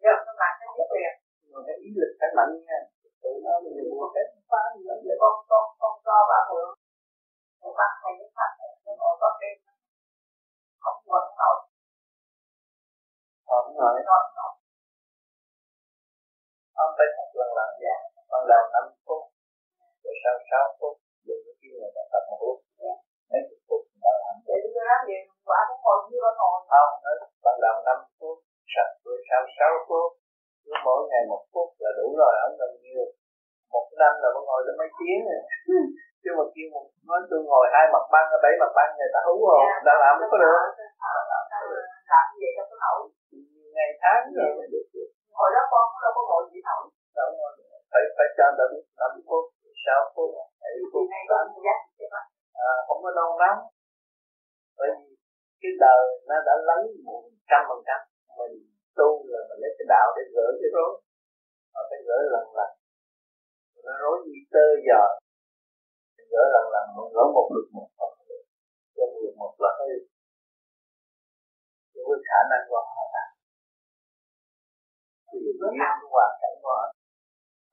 giờ 0.03 0.13
nó 0.25 0.33
mặt 0.41 0.53
nó 0.59 0.65
biết 0.77 0.89
liền 0.95 1.13
rồi 1.51 1.61
cái 1.67 1.75
ý 1.85 1.89
lực 1.99 2.11
phải 2.19 2.29
mạnh 2.37 2.53
nha. 2.67 2.79
Tụi 3.21 3.35
nó 3.45 3.53
mình 3.63 3.77
mua 3.91 4.07
hết 4.15 4.27
phá 4.49 4.63
đó 4.87 4.95
giờ 5.05 5.13
con 5.21 5.33
con 5.49 5.65
con 5.81 5.93
cho 6.05 6.15
bà 6.31 6.39
mượn 6.49 6.67
một 7.61 7.73
bác 7.79 7.91
thầy 8.01 8.13
với 8.19 8.29
Phật 8.37 8.51
nó 8.85 8.91
ngồi 8.99 9.15
có 9.21 9.29
đêm 9.41 9.55
không 10.83 10.99
quên 11.07 11.25
nổi 11.39 11.57
không 13.49 13.67
nổi 13.79 13.95
nổi 14.09 14.23
nổi 14.37 14.53
ông 16.81 16.91
phải 16.97 17.07
thật 17.15 17.27
lần 17.39 17.49
lần 17.57 17.69
dạ 17.83 17.95
lần 18.31 18.43
lần 18.51 18.63
năm 18.73 18.85
phút 19.05 19.23
rồi 20.03 20.15
sau 20.23 20.35
sáu 20.49 20.63
phút 20.79 20.93
có 21.45 21.53
kêu 21.59 21.73
người 21.79 21.91
ta 21.95 22.03
tập 22.11 22.23
một 22.29 22.37
phút 22.41 22.57
mấy 23.29 23.41
chục 23.47 23.61
phút 23.67 23.81
người 24.01 24.15
làm 24.23 24.35
để 24.47 24.55
đưa 24.63 24.83
ra 24.89 24.97
gì 25.07 25.17
quả 25.47 25.59
cũng 25.67 25.81
ngồi 25.83 25.97
như 26.09 26.17
nó 26.25 26.31
ngồi. 26.39 26.57
Không 26.71 26.93
nói 27.03 27.15
ban 27.43 27.55
đầu 27.63 27.75
năm 27.87 27.97
phút 28.17 28.37
sạch 28.73 28.91
rồi 29.03 29.17
sau 29.27 29.41
sáu 29.57 29.71
phút 29.87 30.07
cứ 30.63 30.71
mỗi 30.85 31.01
ngày 31.09 31.23
một 31.31 31.43
phút 31.51 31.67
là 31.83 31.89
đủ 31.97 32.07
rồi. 32.21 32.33
Không 32.41 32.55
cần 32.59 32.71
nhiều. 32.83 33.05
Một 33.73 33.85
năm 34.01 34.13
là 34.21 34.29
phải 34.33 34.43
ngồi 34.47 34.61
tới 34.65 34.75
mấy 34.79 34.89
tiếng 34.97 35.21
rồi 35.27 35.41
chứ 36.21 36.29
mà 36.37 36.45
kêu 36.53 36.67
một 36.73 36.85
nói 37.07 37.19
tôi 37.29 37.39
ngồi 37.49 37.65
hai 37.73 37.85
mặt 37.93 38.05
băng 38.13 38.27
bảy 38.43 38.53
mặt 38.61 38.71
băng 38.77 38.89
người 38.97 39.11
ta 39.15 39.19
hú 39.27 39.35
rồi 39.49 39.59
dạ, 39.69 39.77
đã 39.87 39.93
làm 40.03 40.13
có 40.31 40.37
được 40.43 40.61
làm 42.11 42.25
gì 42.39 42.49
đâu 42.57 42.65
có 42.69 42.75
nổi 42.83 42.99
ngày 43.75 43.89
tháng 44.01 44.21
rồi 44.37 44.49
mới 44.57 44.67
được 44.73 44.85
hồi 45.39 45.49
đó 45.55 45.61
con 45.71 45.83
cũng 45.91 46.01
đâu 46.05 46.11
có 46.17 46.21
ngồi 46.29 46.41
gì 46.51 46.59
nổi 46.67 46.83
đâu 47.17 47.29
phải 47.91 48.03
phải 48.15 48.27
cho 48.37 48.45
người 48.47 48.57
ta 48.59 48.65
biết 48.71 48.83
năm 48.99 49.11
phút 49.27 49.43
sáu 49.85 50.01
phút 50.15 50.29
bảy 50.61 50.73
phút 50.91 51.05
tám 51.31 51.45
à, 52.69 52.71
không 52.87 52.99
có 53.03 53.11
đâu 53.19 53.29
lắm 53.43 53.55
bởi 54.77 54.89
vì 54.97 55.09
cái 55.61 55.71
đời 55.85 56.03
nó 56.27 56.35
đã 56.47 56.55
lắng 56.69 56.83
một 57.07 57.23
trăm 57.49 57.61
phần 57.69 57.79
trăm 57.87 57.99
mình 58.37 58.55
tu 58.97 59.09
là 59.31 59.39
mình 59.49 59.59
lấy 59.61 59.71
cái 59.77 59.85
đạo 59.93 60.07
để 60.15 60.23
gỡ 60.35 60.47
cái 60.61 60.69
rối 60.75 60.91
mà 61.73 61.81
phải 61.89 61.99
gỡ 62.07 62.17
lần 62.33 62.45
lần 62.57 62.71
nó 63.85 63.93
rối 64.01 64.17
như 64.25 64.39
tơ 64.53 64.65
giờ 64.87 65.01
gỡ 66.31 66.43
lần 66.53 66.65
lần 66.73 66.85
mình 66.95 67.09
gỡ 67.15 67.23
một 67.35 67.47
lực 67.55 67.67
một 67.75 67.87
không 67.97 68.13
được 68.97 69.09
người 69.13 69.33
một 69.39 69.53
là 69.63 69.71
hơi 69.79 69.93
với 72.07 72.19
khả 72.29 72.39
năng 72.51 72.63
của 72.69 72.81
họ 72.89 73.01
là 73.15 73.25
tùy 75.27 75.39
duyên 75.57 75.73
hoàn 76.13 76.31
cảnh 76.41 76.55
của 76.61 76.73
họ 76.79 76.87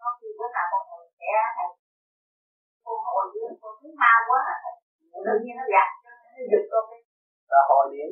có 0.00 0.08
khi 0.18 0.28
bữa 0.38 0.48
nào 0.54 0.66
con 0.72 0.82
ngồi 0.90 1.04
trẻ 1.20 1.32
thầy 1.56 1.70
con 2.84 2.96
ngồi 3.04 3.24
dưới 3.32 3.48
con 3.62 3.72
thấy 3.80 3.92
mau 4.02 4.18
quá 4.28 4.40
à. 4.54 4.56
Tự 5.26 5.34
nhiên 5.42 5.54
nó 5.60 5.64
gạt 5.74 5.90
nó 6.04 6.12
giật 6.50 6.64
con 6.72 6.84
cái. 6.90 7.00
Là 7.52 7.60
hồi 7.70 7.84
điểm 7.92 8.10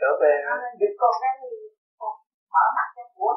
trở 0.00 0.10
về 0.20 0.32
nó 0.46 0.52
giật 0.80 0.92
con 1.00 1.12
cái 1.22 1.32
thì 1.40 1.50
con 2.00 2.12
mở 2.52 2.64
mắt 2.76 2.88
cho 2.96 3.04
của 3.16 3.34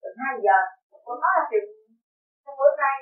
từ 0.00 0.08
hai 0.20 0.34
giờ. 0.44 0.58
Con 1.06 1.16
nói 1.22 1.32
là 1.36 1.44
chừng 1.50 1.68
bữa 2.58 2.72
nay 2.84 2.98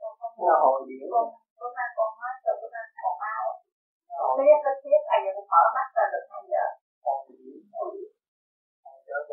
con 0.00 0.12
là 0.48 0.56
hồi 0.64 0.78
điểm 0.88 1.04
con 1.14 1.26
bữa 1.58 1.70
nay 1.78 1.88
con 1.96 2.10
nói 2.20 2.34
từ 2.44 2.52
bữa 2.60 2.70
nay 2.74 2.84
còn 3.02 3.14
mau 3.24 3.44
tiếp 4.38 4.56
cái 4.64 4.74
tiếp 4.82 5.00
ai 5.12 5.18
giờ 5.24 5.30
con 5.36 5.46
mở 5.52 5.62
mắt 5.76 5.86
ra 5.96 6.04
được 6.12 6.24
hai 6.32 6.42
giờ 6.52 6.64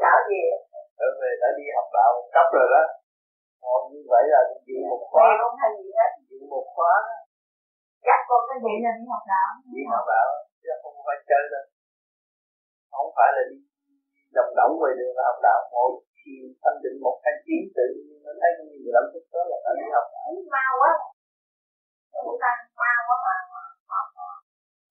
trở 0.01 0.13
về. 0.29 0.43
Trở 0.99 1.07
về. 1.19 1.29
Đã 1.41 1.49
đi 1.57 1.65
học 1.75 1.87
đạo 1.97 2.09
một 2.15 2.27
cấp 2.35 2.47
rồi 2.55 2.67
đó. 2.73 2.83
Ngồi 3.61 3.79
như 3.91 4.01
vậy 4.11 4.23
là 4.33 4.41
dự 4.67 4.77
một 4.89 5.01
khóa. 5.09 5.27
không 5.41 5.55
hay 5.61 5.69
gì 5.79 5.87
hết 5.97 6.09
dự 6.29 6.39
một 6.53 6.65
khóa 6.75 6.93
chắc 8.07 8.19
con 8.29 8.41
cái 8.49 8.57
gì 8.65 8.73
là 8.85 8.91
đi 8.99 9.05
học 9.13 9.23
đạo. 9.33 9.49
Đi 9.75 9.83
học 9.93 10.05
đạo 10.13 10.27
chứ 10.61 10.69
không 10.81 10.97
phải 11.07 11.17
chơi 11.29 11.43
đâu. 11.53 11.65
Không 12.95 13.09
phải 13.17 13.29
là 13.35 13.43
đi 13.51 13.57
đồng 14.37 14.51
động 14.59 14.73
về 14.81 14.91
đường 14.99 15.15
học 15.29 15.39
đạo. 15.47 15.59
Ngồi 15.71 15.89
thiền 16.17 16.43
thanh 16.61 16.79
định 16.83 16.97
một 17.05 17.15
hai 17.23 17.35
tiếng 17.45 17.65
tự 17.77 17.85
nhiên 17.95 18.19
nó 18.25 18.31
thấy 18.41 18.51
nhiều 18.67 18.91
lắm 18.95 19.05
phút 19.11 19.25
đó 19.33 19.41
là 19.51 19.57
đã 19.65 19.71
đi 19.79 19.85
học 19.95 20.07
đạo. 20.13 20.27
Mau 20.55 20.71
quá 20.81 20.91
chúng 22.23 22.37
ta 22.43 22.51
qua 22.77 22.91
quá 23.07 23.17
mà 23.51 23.63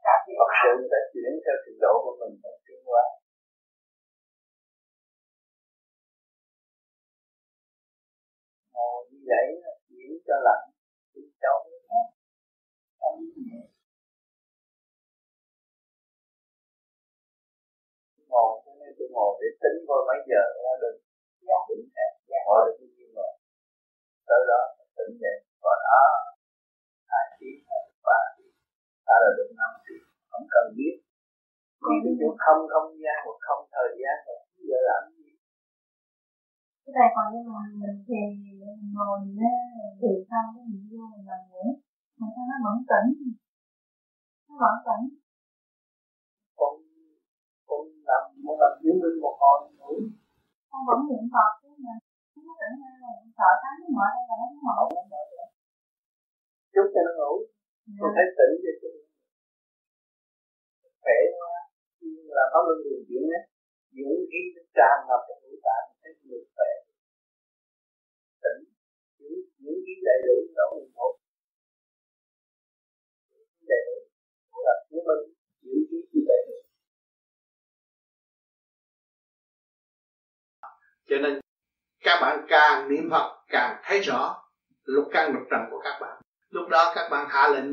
thật 0.05 0.51
sự 0.61 0.71
người 0.79 0.91
ta 0.93 1.01
chuyển 1.13 1.33
theo 1.45 1.57
trình 1.65 1.79
độ 1.85 1.93
của 2.05 2.15
mình 2.21 2.35
để 2.43 2.53
tiến 2.65 2.81
hóa 2.89 3.03
ngồi 8.75 8.99
như 9.11 9.19
vậy 9.31 9.47
chuyển 9.89 10.11
cho 10.27 10.37
lạnh 10.47 10.65
đi 11.15 11.23
cháu 11.43 11.57
hết 11.91 12.07
ngồi 18.35 18.53
cho 18.65 18.73
nên 18.81 18.91
tôi 18.99 19.09
ngồi 19.15 19.31
để 19.41 19.49
tính 19.63 19.79
coi 19.89 20.01
mấy 20.09 20.19
giờ 20.31 20.43
ra 20.65 20.73
được. 20.83 20.97
Dạ. 21.49 21.59
tỉnh 21.69 21.85
hẹn 21.97 22.13
ngồi 22.47 22.61
được 22.67 22.77
bao 22.81 22.89
nhiêu 22.97 23.09
rồi 23.17 23.33
tới 24.29 24.41
đó, 24.51 24.61
tỉnh 24.97 25.13
dậy. 25.23 25.37
Và 25.65 25.75
đó 25.87 26.34
tiếng 27.45 27.63
ba 28.07 28.21
tiếng 28.37 28.57
đã 29.07 29.15
là 29.23 29.31
được 29.37 29.51
năm 29.61 29.73
tiếng 29.85 30.05
không 30.31 30.47
cần 30.55 30.67
biết. 30.79 30.95
Đi 31.87 31.97
cái 32.05 32.15
chỗ 32.21 32.29
không 32.45 32.61
không 32.73 32.89
gian 33.03 33.17
hoặc 33.25 33.39
không 33.47 33.63
thời 33.75 33.91
gian 34.01 34.17
mà 34.27 34.37
giờ 34.69 34.79
làm 34.89 35.03
gì. 35.17 35.31
Cái 36.85 36.93
này 36.97 37.09
còn 37.15 37.27
như 37.33 37.41
mà 37.55 37.63
mình 37.83 37.99
thì 38.07 38.21
ngồi 38.97 39.19
thì 40.01 40.11
xong 40.29 40.47
cái 40.55 40.65
mình 40.71 40.85
vô 40.91 41.03
mình 41.13 41.25
làm 41.31 41.43
ngủ. 41.51 41.65
Mà 42.19 42.27
sao 42.35 42.45
nó 42.51 42.57
vẫn 42.67 42.77
tỉnh? 42.91 43.11
Nó 44.47 44.55
vẫn 44.63 44.75
tỉnh. 44.87 45.05
Con 46.59 46.73
con 47.69 47.81
làm 48.09 48.23
muốn 48.45 48.57
làm 48.63 48.73
chứng 48.83 48.99
minh 49.03 49.17
một 49.25 49.35
hồi 49.43 49.59
ngủ 49.79 49.93
con 50.71 50.81
vẫn 50.89 51.01
niệm 51.09 51.25
phật 51.35 51.51
chứ 51.63 51.71
mà. 51.85 51.95
Nó 52.47 52.53
tỉnh 52.61 52.75
ra 52.81 52.91
rồi. 53.03 53.17
Sợ 53.39 53.51
sáng 53.63 53.77
nó 53.81 53.87
mở 53.97 54.07
ra 54.15 54.23
là 54.29 54.35
nó 54.41 54.61
mở 54.67 54.79
chút 56.75 56.87
cho 56.95 57.01
nó 57.07 57.13
ngủ. 57.19 57.33
Con 58.01 58.11
thấy 58.17 58.27
tỉnh 58.39 58.55
vậy 58.65 58.75
chứ 58.81 58.91
khỏe 61.05 61.19
quá. 61.39 61.55
Là 62.37 62.45
pháp 62.53 62.63
luân 62.67 62.79
điều 62.85 63.01
chuyển 63.09 63.25
á 63.39 63.41
dưỡng 63.97 64.23
khí 64.31 64.41
tràn 64.77 64.97
ngập 65.07 65.21
trong 65.27 65.41
ngũ 65.43 65.55
tạng 65.67 65.87
thấy 66.01 66.13
người 66.27 66.43
khỏe. 66.55 66.71
Tỉnh. 68.43 68.61
Dưỡng 69.19 69.39
dưỡng 69.63 69.81
khí 69.85 69.95
đầy 70.09 70.19
đủ 70.27 70.37
đâu 70.59 70.69
mình 70.77 70.93
một. 70.99 71.13
Đầy 73.71 73.81
đủ 73.87 73.97
là 74.67 74.75
chứng 74.89 75.05
minh 75.09 75.25
dưỡng 75.65 75.85
khí 75.89 75.99
chi 76.11 76.21
đầy 76.31 76.43
đủ 76.49 76.59
cho 81.09 81.17
nên 81.23 81.41
các 82.05 82.19
bạn 82.23 82.47
càng 82.49 82.89
niệm 82.89 83.11
Phật 83.11 83.45
càng 83.49 83.83
thấy 83.85 84.01
rõ 84.01 84.45
lục 84.85 85.05
căn 85.13 85.33
lục 85.33 85.43
trần 85.51 85.61
của 85.71 85.81
các 85.85 85.99
bạn 86.01 86.24
lúc 86.55 86.69
đó 86.69 86.93
các 86.95 87.09
bạn 87.11 87.27
hạ 87.31 87.49
lệnh. 87.49 87.65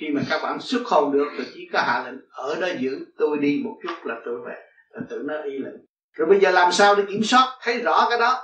Khi 0.00 0.08
mà 0.08 0.20
các 0.30 0.40
bạn 0.42 0.60
xuất 0.60 0.82
hồn 0.86 1.12
được 1.12 1.28
thì 1.38 1.44
chỉ 1.54 1.68
có 1.72 1.80
hạ 1.80 2.04
lệnh, 2.06 2.20
ở 2.30 2.60
đó 2.60 2.66
giữ 2.78 3.06
tôi 3.18 3.38
đi 3.38 3.60
một 3.64 3.78
chút 3.82 3.94
là 4.04 4.14
tôi 4.24 4.40
về. 4.46 4.54
Là 4.90 5.00
tự 5.10 5.22
nó 5.24 5.42
y 5.42 5.58
lệnh. 5.58 5.76
Rồi 6.12 6.28
bây 6.28 6.40
giờ 6.40 6.50
làm 6.50 6.72
sao 6.72 6.94
để 6.94 7.02
kiểm 7.08 7.22
soát, 7.22 7.58
thấy 7.62 7.78
rõ 7.78 8.06
cái 8.10 8.18
đó? 8.18 8.42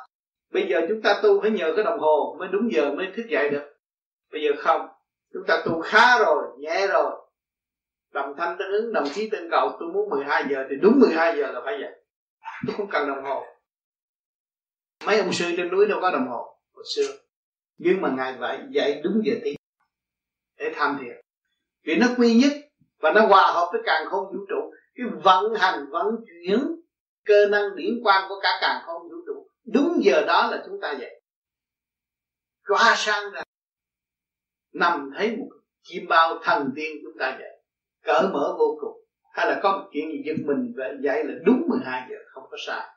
Bây 0.52 0.66
giờ 0.70 0.81
chúng 0.89 1.02
ta 1.02 1.20
tu 1.23 1.40
phải 1.40 1.51
nhờ 1.51 1.73
cái 1.77 1.85
đồng 1.85 1.98
hồ 1.98 2.36
mới 2.39 2.48
đúng 2.52 2.73
giờ 2.73 2.93
mới 2.93 3.06
thức 3.16 3.27
dậy 3.28 3.51
được. 3.51 3.74
Bây 4.32 4.43
giờ 4.43 4.51
không. 4.59 4.89
Chúng 5.32 5.43
ta 5.47 5.62
tu 5.64 5.81
khá 5.81 6.19
rồi, 6.19 6.44
nhẹ 6.59 6.86
rồi. 6.86 7.10
Đồng 8.12 8.35
thanh 8.39 8.56
tương 8.59 8.73
ứng, 8.73 8.93
đồng 8.93 9.09
chí 9.14 9.31
tương 9.31 9.51
cầu, 9.51 9.77
tôi 9.81 9.89
muốn 9.89 10.10
12 10.10 10.44
giờ 10.51 10.64
thì 10.70 10.77
đúng 10.82 11.01
12 11.01 11.36
giờ 11.36 11.52
là 11.52 11.60
phải 11.64 11.78
dậy 11.81 12.02
tôi 12.66 12.77
không 12.77 12.89
cần 12.90 13.09
đồng 13.09 13.24
hồ. 13.24 13.44
Mấy 15.06 15.19
ông 15.19 15.32
sư 15.32 15.55
trên 15.56 15.70
núi 15.70 15.86
đâu 15.86 15.98
có 16.01 16.10
đồng 16.10 16.28
hồ 16.28 16.59
hồi 16.74 16.85
xưa. 16.97 17.19
Nhưng 17.78 18.01
mà 18.01 18.10
ngài 18.16 18.36
vậy 18.39 18.59
dạy 18.70 19.01
đúng 19.05 19.23
giờ 19.24 19.35
tí 19.44 19.55
để 20.63 20.73
tham 20.77 20.99
thiền. 21.01 21.21
Vì 21.85 21.97
nó 21.97 22.07
quy 22.19 22.35
nhất 22.35 22.53
và 23.01 23.13
nó 23.13 23.27
hòa 23.27 23.53
hợp 23.53 23.69
với 23.73 23.83
càng 23.85 24.07
không 24.11 24.25
vũ 24.33 24.39
trụ. 24.49 24.73
Cái 24.95 25.07
vận 25.23 25.55
hành, 25.55 25.87
vận 25.91 26.07
chuyển 26.27 26.59
cơ 27.25 27.47
năng 27.51 27.77
điển 27.77 28.01
quang 28.03 28.29
của 28.29 28.41
cả 28.43 28.59
càng 28.61 28.83
không 28.87 29.03
vũ 29.03 29.17
trụ, 29.27 29.47
đúng 29.73 30.01
giờ 30.05 30.25
đó 30.27 30.49
là 30.51 30.63
chúng 30.67 30.81
ta 30.83 30.93
dậy. 30.93 31.21
Qua 32.69 32.95
sang 32.97 33.33
ra, 33.33 33.43
nằm 34.73 35.11
thấy 35.17 35.37
một 35.37 35.49
chim 35.83 36.07
bao 36.09 36.39
thần 36.43 36.73
tiên 36.77 36.97
chúng 37.03 37.19
ta 37.19 37.37
dậy. 37.39 37.63
Cỡ 38.03 38.31
mở 38.33 38.55
vô 38.59 38.79
cùng. 38.81 39.05
Hay 39.33 39.47
là 39.47 39.61
có 39.63 39.79
một 39.79 39.89
chuyện 39.93 40.13
gì 40.13 40.23
giật 40.27 40.37
mình 40.47 40.73
và 40.77 40.85
dậy 41.01 41.25
là 41.25 41.35
đúng 41.45 41.63
12 41.69 42.07
giờ, 42.11 42.17
không 42.27 42.45
có 42.51 42.57
sai. 42.67 42.89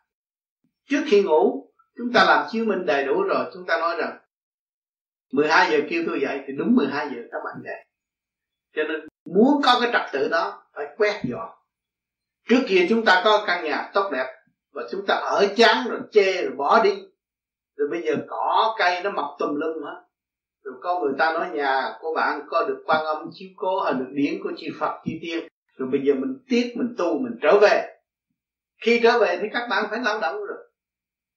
Trước 0.90 1.02
khi 1.06 1.24
ngủ, 1.24 1.72
chúng 1.98 2.14
ta 2.14 2.24
làm 2.24 2.48
chiếu 2.52 2.66
minh 2.66 2.86
đầy 2.86 3.06
đủ 3.06 3.24
rồi, 3.24 3.46
chúng 3.54 3.66
ta 3.68 3.78
nói 3.80 3.96
rằng 4.00 4.18
12 5.36 5.72
giờ 5.72 5.78
kêu 5.90 6.04
tôi 6.08 6.20
dậy 6.22 6.42
thì 6.48 6.54
đúng 6.58 6.76
12 6.76 7.08
giờ 7.10 7.22
các 7.32 7.38
bạn 7.46 7.56
dậy. 7.64 7.86
Cho 8.76 8.84
nên 8.84 9.08
muốn 9.26 9.62
có 9.64 9.80
cái 9.82 9.90
trật 9.94 10.12
tự 10.14 10.30
đó, 10.30 10.64
phải 10.74 10.86
quét 10.98 11.22
dọn. 11.24 11.50
Trước 12.50 12.62
kia 12.68 12.86
chúng 12.90 13.06
ta 13.06 13.22
có 13.26 13.44
căn 13.48 13.64
nhà 13.64 13.92
tốt 13.94 14.10
đẹp 14.14 14.26
và 14.74 14.84
chúng 14.92 15.06
ta 15.08 15.16
ở 15.16 15.48
chán 15.58 15.88
rồi 15.90 16.00
chê 16.12 16.44
rồi 16.44 16.56
bỏ 16.56 16.84
đi. 16.84 17.04
Rồi 17.78 17.88
bây 17.92 18.02
giờ 18.02 18.16
cỏ, 18.28 18.76
cây 18.80 19.04
nó 19.04 19.12
mọc 19.12 19.36
tùm 19.40 19.56
lum 19.56 19.84
hết. 19.84 20.02
Rồi 20.64 20.76
có 20.82 21.00
người 21.00 21.14
ta 21.18 21.34
nói 21.34 21.50
nhà 21.50 21.92
của 22.00 22.14
bạn 22.16 22.42
có 22.48 22.66
được 22.68 22.84
quan 22.86 23.06
âm 23.06 23.30
chiếu 23.34 23.50
cố 23.56 23.82
hay 23.84 23.94
được 23.94 24.10
điển 24.12 24.44
của 24.44 24.52
chư 24.58 24.68
Phật, 24.80 25.02
chư 25.06 25.12
tiên. 25.22 25.48
Rồi 25.78 25.90
bây 25.92 26.02
giờ 26.04 26.14
mình 26.14 26.38
tiếc, 26.50 26.74
mình 26.76 26.96
tu, 26.98 27.20
mình 27.20 27.40
trở 27.42 27.60
về. 27.62 27.98
Khi 28.82 29.00
trở 29.04 29.20
về 29.20 29.40
thì 29.42 29.48
các 29.54 29.68
bạn 29.70 29.86
phải 29.90 30.00
lao 30.00 30.20
động 30.20 30.46
rồi 30.46 30.58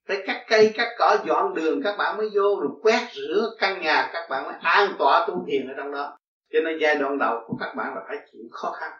phải 0.08 0.16
cắt 0.26 0.44
cây 0.48 0.72
cắt 0.74 0.88
cỏ, 0.98 1.16
dọn 1.26 1.54
đường, 1.54 1.82
các 1.84 1.96
bạn 1.98 2.16
mới 2.16 2.28
vô 2.34 2.60
rồi 2.60 2.70
quét 2.82 3.08
rửa 3.14 3.50
căn 3.58 3.82
nhà, 3.82 4.10
các 4.12 4.26
bạn 4.30 4.44
mới 4.44 4.54
an 4.60 4.94
tọa 4.98 5.26
tu 5.28 5.44
thiền 5.46 5.68
ở 5.68 5.74
trong 5.76 5.92
đó. 5.92 6.16
Cho 6.52 6.58
nên 6.64 6.78
giai 6.80 6.94
đoạn 6.94 7.18
đầu 7.18 7.40
của 7.46 7.56
các 7.60 7.74
bạn 7.76 7.94
là 7.94 8.00
phải 8.08 8.16
chịu 8.32 8.42
khó 8.50 8.70
khăn. 8.70 8.90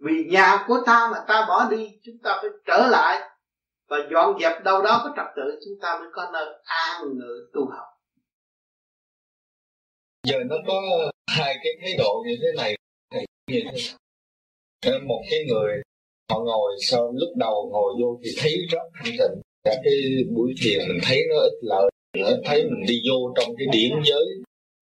Vì 0.00 0.24
nhà 0.30 0.64
của 0.68 0.78
ta 0.86 1.08
mà 1.12 1.18
ta 1.28 1.46
bỏ 1.48 1.68
đi, 1.70 1.90
chúng 2.02 2.18
ta 2.22 2.38
phải 2.42 2.50
trở 2.66 2.86
lại. 2.90 3.30
Và 3.88 3.96
dọn 4.12 4.38
dẹp 4.40 4.64
đâu 4.64 4.82
đó 4.82 5.00
có 5.04 5.12
trật 5.16 5.26
tự, 5.36 5.60
chúng 5.64 5.74
ta 5.82 5.98
mới 5.98 6.08
có 6.12 6.30
nơi 6.32 6.46
an 6.64 7.02
ngự 7.18 7.50
tu 7.54 7.70
học. 7.70 7.86
Giờ 10.26 10.36
nó 10.48 10.56
có 10.66 10.80
hai 11.26 11.54
cái 11.64 11.72
thái 11.82 11.94
độ 11.98 12.22
như 12.26 12.36
thế 12.42 12.48
này 12.62 12.76
như 13.46 13.60
thế 14.82 14.98
một 14.98 15.22
cái 15.30 15.40
người, 15.48 15.82
họ 16.30 16.40
ngồi 16.40 16.72
sau, 16.80 17.12
lúc 17.14 17.28
đầu 17.36 17.68
ngồi 17.72 17.94
vô 18.02 18.20
thì 18.24 18.30
thấy 18.38 18.52
rất 18.70 18.78
thanh 18.94 19.14
tịnh 19.18 19.40
cả 19.64 19.74
cái 19.84 19.94
buổi 20.34 20.54
thiền 20.62 20.78
mình 20.88 21.00
thấy 21.02 21.18
nó 21.30 21.36
ít 21.40 21.52
lợi 21.62 21.90
nó 22.18 22.30
thấy 22.44 22.62
mình 22.62 22.84
đi 22.88 23.00
vô 23.08 23.32
trong 23.36 23.56
cái 23.58 23.66
điển 23.72 23.90
giới 24.04 24.24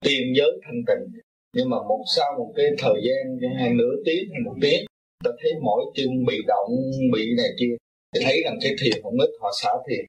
tiên 0.05 0.33
giới 0.37 0.53
thanh 0.65 0.83
tịnh. 0.87 1.21
Nhưng 1.57 1.71
mà 1.71 1.77
một 1.89 2.05
sau 2.17 2.35
một 2.39 2.53
cái 2.57 2.67
thời 2.79 3.01
gian 3.07 3.51
hai 3.59 3.71
nửa 3.75 3.95
tiếng 4.05 4.25
hay 4.33 4.41
một 4.45 4.55
tiếng 4.63 4.85
ta 5.25 5.31
thấy 5.43 5.53
mỗi 5.63 5.83
chân 5.95 6.09
bị 6.27 6.37
động 6.47 6.71
bị 7.13 7.23
này 7.37 7.51
kia 7.61 7.75
thì 8.15 8.21
thấy 8.25 8.43
rằng 8.45 8.59
cái 8.63 8.73
thiền 8.81 9.03
không 9.03 9.19
ít 9.19 9.31
họ 9.41 9.51
xả 9.63 9.71
thiền. 9.89 10.05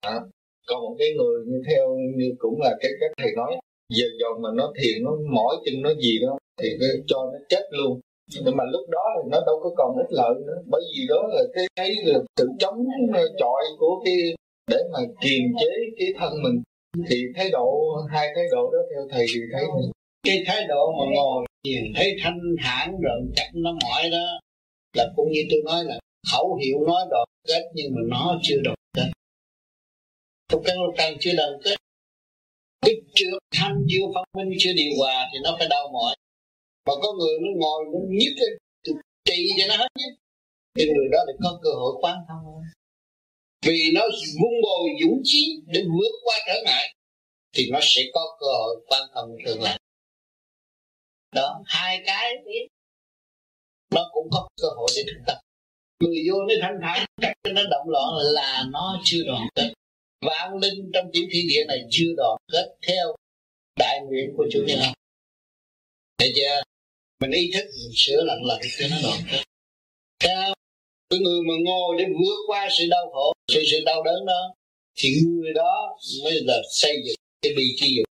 À, 0.00 0.16
còn 0.66 0.82
một 0.82 0.96
cái 0.98 1.08
người 1.16 1.44
như 1.46 1.62
theo 1.68 1.96
như 2.16 2.34
cũng 2.38 2.60
là 2.60 2.76
cái 2.80 2.90
các 3.00 3.10
thầy 3.16 3.32
nói 3.36 3.56
giờ 3.88 4.06
dần 4.20 4.42
mà 4.42 4.48
nó 4.54 4.72
thiền 4.78 5.04
nó 5.04 5.10
mỏi 5.34 5.56
chân 5.64 5.82
nó 5.82 5.94
gì 5.94 6.18
đó 6.22 6.38
thì 6.62 6.68
cho 7.06 7.16
nó 7.32 7.38
chết 7.48 7.68
luôn 7.70 8.00
nhưng 8.32 8.56
mà 8.56 8.64
lúc 8.72 8.88
đó 8.90 9.04
thì 9.16 9.28
nó 9.32 9.40
đâu 9.46 9.60
có 9.62 9.70
còn 9.76 9.96
ích 9.96 10.10
lợi 10.10 10.34
nữa. 10.46 10.58
Bởi 10.66 10.82
vì 10.92 11.06
đó 11.08 11.22
là 11.28 11.42
cái 11.54 11.64
thấy 11.76 11.94
là 12.04 12.18
sự 12.36 12.48
chống 12.58 12.84
ờ, 13.14 13.22
chọi 13.38 13.62
của 13.78 14.02
cái, 14.04 14.14
để 14.70 14.78
mà 14.92 14.98
kiềm 15.20 15.42
chế 15.60 15.70
cái 15.98 16.08
thân 16.18 16.32
mình. 16.42 16.62
Thì 17.08 17.16
thái 17.36 17.50
độ, 17.50 17.96
hai 18.10 18.28
thái 18.34 18.44
độ 18.52 18.70
đó 18.72 18.78
theo 18.90 19.06
thầy 19.10 19.26
thì 19.34 19.40
thấy 19.52 19.64
cái 20.22 20.44
thái 20.46 20.64
độ 20.68 20.92
mà 20.98 21.04
ngồi 21.14 21.44
nhìn 21.64 21.84
thấy 21.96 22.16
thanh 22.22 22.40
thản 22.64 22.90
rồi 23.02 23.20
chặt 23.36 23.50
nó 23.54 23.72
mỏi 23.72 24.10
đó, 24.10 24.40
là 24.96 25.04
cũng 25.16 25.32
như 25.32 25.40
tôi 25.50 25.60
nói 25.64 25.84
là 25.84 25.98
khẩu 26.32 26.54
hiệu 26.54 26.76
nói 26.86 27.06
đoàn 27.10 27.26
kết 27.48 27.62
nhưng 27.74 27.86
mà 27.94 28.00
nó 28.10 28.38
chưa 28.42 28.56
đoàn 28.64 28.76
kết. 28.96 29.10
Trong 30.48 30.62
cái 30.64 30.76
lục 30.76 30.94
trần 30.98 31.16
chưa 31.20 31.32
đoàn 31.36 31.52
kết, 31.64 31.76
cái 32.80 32.94
chưa 33.14 33.38
thanh 33.54 33.86
chưa 33.88 34.06
phân 34.14 34.24
minh 34.36 34.56
chưa 34.58 34.72
điều 34.76 34.90
hòa 34.98 35.28
thì 35.32 35.38
nó 35.44 35.56
phải 35.58 35.68
đau 35.70 35.88
mỏi 35.92 36.14
mà 36.86 36.92
có 37.02 37.12
người 37.18 37.34
nó 37.42 37.48
ngồi 37.56 37.84
nó 37.92 37.98
nhức 38.08 38.32
cái 38.40 38.48
trị 39.24 39.48
cho 39.58 39.64
nó 39.68 39.76
hết 39.76 39.88
nhức 39.98 40.12
thì 40.74 40.84
người 40.84 41.08
đó 41.12 41.18
thì 41.26 41.32
có 41.44 41.60
cơ 41.62 41.70
hội 41.70 41.92
quan 42.00 42.16
thông 42.28 42.62
vì 43.66 43.90
nó 43.94 44.02
vun 44.40 44.54
bồi 44.62 44.88
dũng 45.02 45.20
chí 45.24 45.62
để 45.66 45.80
vượt 45.80 46.12
qua 46.24 46.36
trở 46.46 46.62
ngại, 46.64 46.94
thì 47.52 47.70
nó 47.72 47.78
sẽ 47.82 48.02
có 48.12 48.36
cơ 48.40 48.46
hội 48.46 48.84
quan 48.86 49.02
thông 49.14 49.36
tương 49.46 49.62
lai. 49.62 49.80
Đó, 51.32 51.62
hai 51.66 52.02
cái 52.06 52.34
nó 53.94 54.10
cũng 54.12 54.28
có 54.32 54.48
cơ 54.62 54.68
hội 54.76 54.88
để 54.96 55.02
thực 55.06 55.22
tập. 55.26 55.40
Người 56.00 56.16
vô 56.28 56.34
nó 56.48 56.54
thanh 56.62 56.78
thản 56.82 57.06
chắc 57.22 57.32
nó 57.54 57.62
động 57.70 57.88
loạn 57.88 58.08
là 58.34 58.64
nó 58.70 59.00
chưa 59.04 59.22
đoàn 59.26 59.48
kết. 59.54 59.72
Vạn 60.26 60.58
linh 60.62 60.90
trong 60.94 61.04
tiểu 61.12 61.24
thiên 61.32 61.46
địa 61.48 61.64
này 61.68 61.78
chưa 61.90 62.12
đoàn 62.16 62.36
kết 62.52 62.76
theo 62.88 63.16
đại 63.76 64.00
nguyện 64.08 64.34
của 64.36 64.46
chủ 64.52 64.64
nhân 64.66 64.78
thấy 66.18 66.32
chưa? 66.36 66.62
Mình 67.20 67.30
ý 67.30 67.50
thức 67.54 67.64
mình 67.64 67.92
sửa 67.96 68.24
lần 68.24 68.38
lần 68.44 68.60
cho 68.78 68.86
nó 68.90 68.96
đoạn 69.02 69.20
kết 70.18 70.54
cái 71.10 71.20
người 71.20 71.40
mà 71.48 71.54
ngồi 71.64 71.96
để 71.98 72.04
vượt 72.04 72.40
qua 72.46 72.68
sự 72.78 72.84
đau 72.90 73.10
khổ, 73.12 73.32
sự 73.52 73.62
sự 73.70 73.82
đau 73.86 74.02
đớn 74.02 74.26
đó, 74.26 74.54
thì 74.96 75.08
người 75.26 75.52
đó 75.54 75.96
mới 76.24 76.32
là 76.44 76.58
xây 76.72 76.96
dựng 77.06 77.16
cái 77.42 77.52
bi 77.56 77.64
chi 77.76 77.96
dụng 77.96 78.06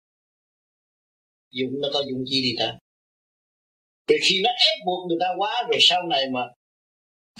dụng 1.52 1.80
nó 1.80 1.88
có 1.92 2.02
dụng 2.10 2.24
chi 2.26 2.42
đi 2.42 2.54
ta. 2.58 2.78
Vì 4.06 4.16
khi 4.22 4.40
nó 4.42 4.50
ép 4.50 4.86
buộc 4.86 5.08
người 5.08 5.18
ta 5.20 5.26
quá 5.38 5.62
rồi 5.70 5.78
sau 5.80 6.02
này 6.02 6.24
mà 6.30 6.40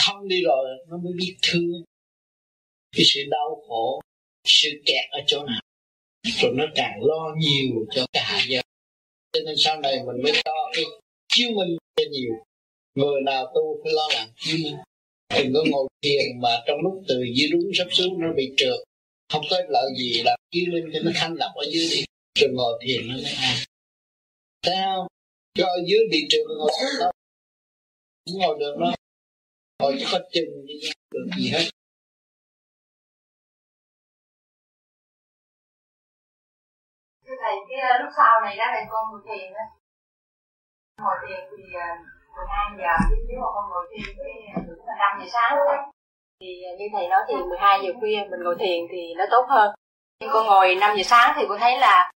không 0.07 0.28
đi 0.28 0.43
rồi, 0.43 0.69
nó 0.89 0.97
mới 0.97 1.12
biết 1.19 1.36
thương. 1.43 1.82
Cái 2.97 3.05
sự 3.15 3.20
đau 3.31 3.65
khổ, 3.69 4.01
sự 4.45 4.69
kẹt 4.86 5.11
ở 5.11 5.20
chỗ 5.27 5.45
nào, 5.45 5.61
rồi 6.43 6.53
nó 6.55 6.65
càng 6.74 7.01
lo 7.03 7.35
nhiều 7.39 7.86
cho 7.95 8.07
cả 8.12 8.23
hạ 8.24 8.62
cho 9.32 9.41
nên 9.47 9.55
sau 9.59 9.81
này 9.81 9.97
mình 10.07 10.23
mới 10.23 10.32
cho 10.45 10.53
cái 10.73 10.85
chiếu 11.36 11.48
minh 11.56 11.77
cho 11.97 12.05
nhiều. 12.11 12.32
Người 12.94 13.20
nào 13.27 13.52
tu 13.55 13.81
phải 13.82 13.93
lo 13.93 14.09
làm 14.15 14.28
chiếu 14.36 14.56
minh 14.65 14.77
đừng 15.39 15.52
có 15.55 15.61
ngồi 15.70 15.89
thiền 16.02 16.40
mà 16.43 16.48
trong 16.66 16.78
lúc 16.82 17.02
từ 17.09 17.24
dưới 17.36 17.48
đúng 17.52 17.70
sắp 17.74 17.86
xuống 17.90 18.20
nó 18.20 18.28
bị 18.36 18.55
trượt. 18.56 18.78
Không 19.32 19.43
có 19.51 19.56
lợi 19.69 19.90
gì 19.98 20.23
là 20.24 20.36
chiếu 20.51 20.65
minh 20.73 20.85
cho 20.93 20.98
nó 21.05 21.11
thanh 21.15 21.35
lọc 21.35 21.51
ở 21.55 21.65
dưới 21.73 21.86
đi, 21.90 22.05
rồi 22.40 22.51
ngồi 22.55 22.81
thiền 22.82 23.09
nó 23.09 23.15
mới 23.15 23.32
an. 23.32 23.56
Sao? 24.66 25.09
Cho 25.55 25.66
ở 25.66 25.78
dưới 25.86 26.01
bị 26.11 26.27
trượt 26.31 26.47
ngồi 26.59 26.70
xuống 26.81 27.01
đó. 27.01 27.11
Không 28.27 28.40
ngồi 28.40 28.56
được 28.59 28.77
đâu. 28.81 28.93
Ngồi 29.78 29.97
chỉ 29.98 30.06
có 30.12 30.19
chừng 30.32 30.66
đi 30.66 30.74
được 31.11 31.27
gì 31.39 31.51
hết. 31.51 31.65
Thầy, 37.27 37.56
cái 37.69 37.78
à, 37.81 37.98
lúc 38.02 38.12
sau 38.16 38.40
này 38.44 38.56
đó 38.56 38.65
thầy 38.74 38.85
con 38.90 39.05
ngồi 39.11 39.20
thiền 39.27 39.52
đó 39.52 39.84
ngồi 41.02 41.16
thiền 41.22 41.40
thì 41.50 41.64
uh, 41.64 41.98
12 42.36 42.70
giờ 42.78 43.16
nếu 43.28 43.38
mà 43.40 43.46
con 43.54 43.64
ngồi 43.70 43.84
thiền 43.90 44.16
với 44.18 44.32
cũng 44.76 44.86
là 44.86 44.94
5 44.98 45.20
giờ 45.20 45.26
sáng 45.32 45.52
thì 46.40 46.62
uh, 46.72 46.78
như 46.78 46.86
thầy 46.92 47.08
nói 47.08 47.20
thì 47.28 47.34
12 47.34 47.80
giờ 47.82 47.92
khuya 48.00 48.18
mình 48.30 48.42
ngồi 48.42 48.56
thiền 48.58 48.78
thì 48.90 49.14
nó 49.18 49.24
tốt 49.30 49.46
hơn. 49.48 49.74
Nhưng 50.20 50.30
con 50.32 50.46
ngồi 50.46 50.74
5 50.74 50.96
giờ 50.96 51.02
sáng 51.02 51.32
thì 51.36 51.46
con 51.48 51.58
thấy 51.60 51.78
là 51.78 52.10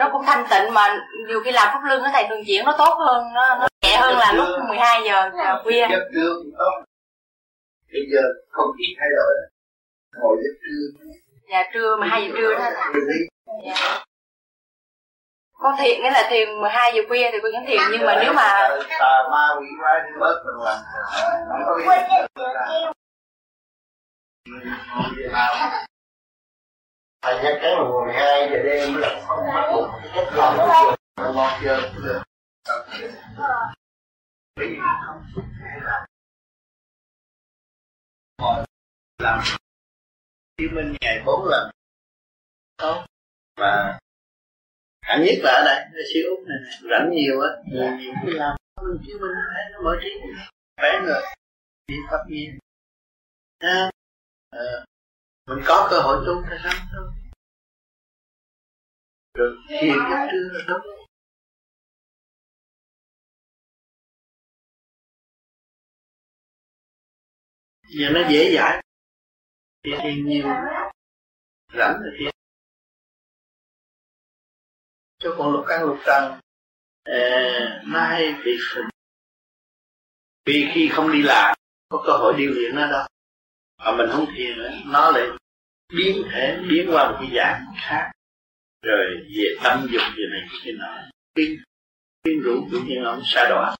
nó 0.00 0.08
cũng 0.12 0.22
thanh 0.26 0.44
tịnh 0.50 0.74
mà 0.74 0.96
nhiều 1.28 1.40
khi 1.44 1.52
làm 1.52 1.68
pháp 1.72 1.80
lưng 1.88 2.02
nó 2.02 2.08
thầy 2.12 2.26
thường 2.28 2.44
chuyển 2.46 2.64
nó 2.64 2.74
tốt 2.78 2.94
hơn 2.98 3.24
nó, 3.34 3.54
nó 3.60 3.68
nhẹ 3.82 3.96
hơn 3.96 4.14
là 4.18 4.32
lúc 4.32 4.46
12 4.68 5.02
giờ 5.04 5.30
khuya. 5.64 5.86
Giấc 5.90 6.08
trưa 6.14 6.34
cũng 6.42 6.52
tốt 6.58 6.84
bây 7.92 8.02
giờ 8.12 8.22
không 8.48 8.70
khí 8.78 8.84
thay 8.98 9.08
đổi. 9.16 9.34
Ngồi 10.20 10.36
giấc 10.42 10.54
trưa. 10.62 11.04
Dạ 11.50 11.70
trưa 11.74 11.96
12 11.96 12.22
giờ 12.22 12.34
trưa 12.36 12.54
đó 12.54 12.70
dạ 13.64 14.04
con 15.60 15.74
thiền 15.78 16.02
nghĩa 16.02 16.10
là 16.10 16.26
thiền 16.30 16.60
12 16.60 16.92
giờ 16.94 17.02
khuya 17.08 17.30
thì 17.32 17.38
con 17.42 17.52
vẫn 17.52 17.64
thiền, 17.66 17.80
nhưng 17.92 18.06
mà 18.06 18.18
nếu 18.22 18.32
mà 18.32 18.68
tà 18.98 19.28
ma 19.30 19.48
quỷ 19.60 19.66
quái 19.80 20.00
thì 20.04 20.20
bớt 20.20 20.42
mình 20.44 20.64
làm 20.64 20.78
không 21.48 21.62
có 21.66 21.82
thầy 27.22 27.34
nhắc 27.42 27.58
cái 27.62 27.76
mà 27.76 27.82
12 28.04 28.48
giờ 28.50 28.58
đêm 28.64 28.92
mới 28.92 29.02
là 29.02 29.22
không 29.26 29.46
bắt 29.54 29.70
buộc 29.72 29.88
cách 30.14 30.28
làm 30.32 30.56
cái 30.58 30.66
chuyện 30.82 30.94
ngon 31.34 31.50
chưa 31.62 31.76
làm 39.18 39.40
Chí 40.56 40.68
minh 40.68 40.96
ngày 41.00 41.22
bốn 41.26 41.48
lần. 41.48 41.70
Tốt 42.76 43.04
và 43.56 43.98
hạng 45.10 45.24
nhất 45.24 45.38
là 45.42 45.52
ở 45.52 45.64
đây 45.64 46.04
siêu 46.14 46.24
úc 46.30 46.48
này, 46.48 46.58
rảnh 46.90 47.10
nhiều 47.10 47.40
á. 47.40 47.48
Nhiều 47.72 47.96
nhiều 47.98 48.12
khi 48.22 48.32
làm 48.32 48.56
chứng 48.76 49.20
minh 49.20 49.32
thấy 49.54 49.64
nó 49.72 49.82
mở 49.84 49.96
trí 50.02 50.10
khỏe 50.76 50.90
người 51.04 51.22
đi 51.86 51.96
pháp 52.10 52.24
nhiên 52.28 52.58
à, 53.58 53.90
à, 54.50 54.60
mình 55.46 55.58
có 55.66 55.88
cơ 55.90 56.00
hội 56.00 56.24
tu 56.26 56.42
thì 56.50 56.56
sao 56.64 56.72
thôi. 56.92 57.10
Rồi 59.34 59.56
thiền 59.68 59.94
giấc 60.10 60.28
trưa 60.32 60.48
là 60.52 60.64
đúng 60.68 60.80
giờ 67.98 68.08
nó 68.14 68.20
dễ 68.30 68.54
dãi. 68.56 68.82
Thì, 69.84 69.90
thì 70.02 70.22
nhiều. 70.22 70.46
Rảnh 71.78 72.00
rồi 72.02 72.12
thì 72.18 72.29
cho 75.20 75.34
con 75.38 75.52
lục 75.52 75.64
căn 75.68 75.84
lục 75.84 75.98
trần 76.06 76.40
ờ, 77.04 77.12
à, 77.12 77.82
nó 77.86 78.00
hay 78.00 78.34
bị 78.44 78.58
phình 78.74 78.88
vì 80.46 80.70
khi 80.74 80.88
không 80.92 81.12
đi 81.12 81.22
làm 81.22 81.56
có 81.88 82.02
cơ 82.06 82.12
hội 82.12 82.34
điều 82.38 82.50
luyện 82.50 82.74
nó 82.74 82.86
đâu. 82.90 83.06
Mà 83.78 83.92
mình 83.96 84.10
không 84.12 84.26
thiền 84.36 84.58
nữa 84.58 84.70
nó 84.86 85.10
lại 85.10 85.28
biến 85.96 86.22
thể 86.32 86.58
biến 86.68 86.88
qua 86.92 87.10
một 87.10 87.16
cái 87.20 87.30
dạng 87.34 87.64
khác. 87.76 88.10
Rồi 88.82 89.06
về 89.36 89.56
tâm 89.62 89.86
dụng 89.90 90.02
về 90.16 90.24
này 90.30 90.40
cái 90.64 90.72
nọ. 90.72 90.98
Biến 91.34 91.62
biến 92.24 92.40
rủ 92.42 92.68
cũng 92.70 92.88
như 92.88 93.04
ông 93.04 93.22
sa 93.24 93.48
đọa. 93.48 93.76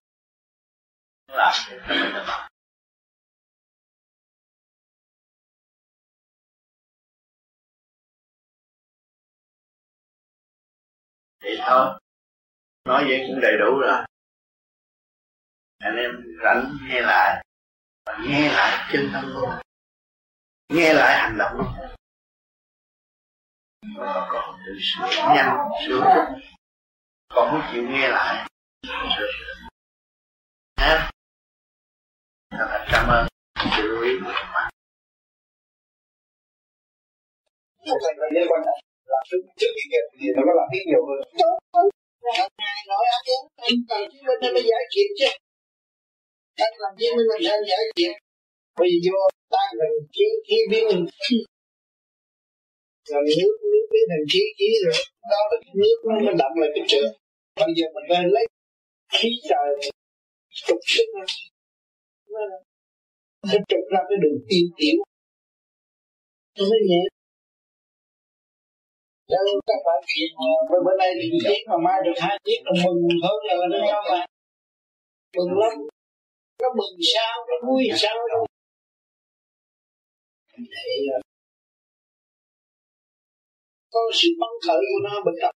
Làm 1.33 1.55
cái 1.69 1.79
là 1.99 2.25
mình 2.27 2.49
thì 11.43 11.51
thôi, 11.67 12.01
nói 12.85 13.05
vậy 13.09 13.25
cũng 13.29 13.41
đầy 13.41 13.53
đủ 13.59 13.79
rồi. 13.81 14.05
Anh 15.79 15.97
em 15.97 16.11
rảnh, 16.45 16.77
nghe 16.89 17.01
lại. 17.01 17.45
Và 18.07 18.19
nghe 18.27 18.53
lại 18.53 18.89
chân 18.93 19.11
tâm 19.12 19.25
luôn 19.35 19.51
nghe 20.71 20.95
lại 20.95 21.19
hành 21.19 21.39
động 21.39 21.53
luôn 21.57 21.67
và 23.97 24.29
còn 24.33 24.61
tự 24.67 24.73
sửa 24.81 25.35
nhanh, 25.35 25.59
sửa 25.87 26.01
chút 26.15 26.41
còn 27.29 27.51
không 27.51 27.62
chịu 27.73 27.89
nghe 27.89 28.09
lại, 28.09 28.49
sửa 29.17 29.27
ha 30.77 31.11
rất 32.51 32.85
cảm 32.93 33.09
ơn 33.09 33.29
sự 33.77 33.83
lưu 33.83 34.03
ý 34.03 34.11
của 34.25 34.33
các 34.35 34.51
bạn 34.55 34.73
liên 39.11 39.16
là 39.16 39.20
trước 39.28 39.43
trước 39.61 39.73
khi 39.77 39.85
nghiệp 39.91 40.07
thì 40.19 40.27
nó 40.37 40.43
có 40.47 40.53
làm 40.59 40.66
biết 40.73 40.85
nhiều 40.91 41.03
hơn 41.09 41.20
ngài 42.62 42.81
nói 42.91 43.05
anh 43.16 43.27
em 43.35 43.43
anh 43.66 43.77
chứng 44.11 44.24
minh 44.27 44.41
nó 44.43 44.49
mới 44.55 44.65
giải 44.70 44.85
quyết 44.93 45.09
chứ 45.19 45.28
anh 46.66 46.74
làm 46.82 46.93
chứng 46.99 47.16
minh 47.16 47.28
mình 47.31 47.51
anh 47.55 47.65
giải 47.70 47.82
quyết 47.97 48.12
vì 48.81 48.91
vô 49.05 49.20
ta 49.55 49.62
mình 49.78 49.95
khí 50.15 50.27
khí 50.47 50.57
biến 50.70 50.85
mình 50.91 51.05
làm 53.12 53.23
nước 53.39 53.55
nước 53.73 53.85
biến 53.93 54.05
thành 54.11 54.24
khí 54.32 54.43
khí 54.59 54.69
rồi 54.85 54.97
đó 55.32 55.41
là 55.51 55.57
nước 55.82 55.97
nó 56.09 56.15
nó 56.27 56.32
đậm 56.41 56.53
lại 56.61 56.70
cái 56.74 56.85
trường 56.91 57.12
bây 57.57 57.73
giờ 57.77 57.87
mình 57.95 58.07
phải 58.09 58.24
lấy 58.35 58.47
khí 59.16 59.31
trời 59.51 59.69
trục 60.66 60.81
sức 60.93 61.07
nó 61.15 61.24
nó 63.49 63.55
trục 63.69 63.85
ra 63.93 64.01
cái 64.09 64.19
đường 64.23 64.39
tiêu 64.49 64.66
tiểu 64.78 64.99
nó 66.59 66.65
mới 66.70 66.81
nhẹ 66.89 67.03
cho 69.31 69.39
nên 69.47 69.57
các 69.66 69.81
bạn 69.86 70.01
thiền 70.09 70.28
mà 70.70 70.78
bữa 70.85 70.97
nay 70.98 71.11
thì 71.19 71.39
chiếc 71.43 71.62
mà 71.70 71.77
mai 71.86 71.98
được 72.05 72.16
hai 72.20 72.39
chiếc 72.44 72.61
là 72.65 72.73
mừng 72.85 73.09
hơn 73.23 73.39
là 73.48 73.55
nó 73.70 73.78
sao 73.90 74.02
mà. 74.11 74.27
Mừng 75.36 75.59
lắm. 75.59 75.73
Nó 76.62 76.69
mừng 76.78 76.97
sao 77.15 77.47
nó 77.48 77.69
vui 77.69 77.85
sao 77.97 78.16
đâu. 78.28 78.47
Để 80.59 80.90
có 83.90 84.01
sự 84.15 84.28
băng 84.40 84.57
khởi 84.66 84.81
của 84.90 85.09
nó 85.09 85.23
bệnh 85.24 85.35
tật 85.43 85.51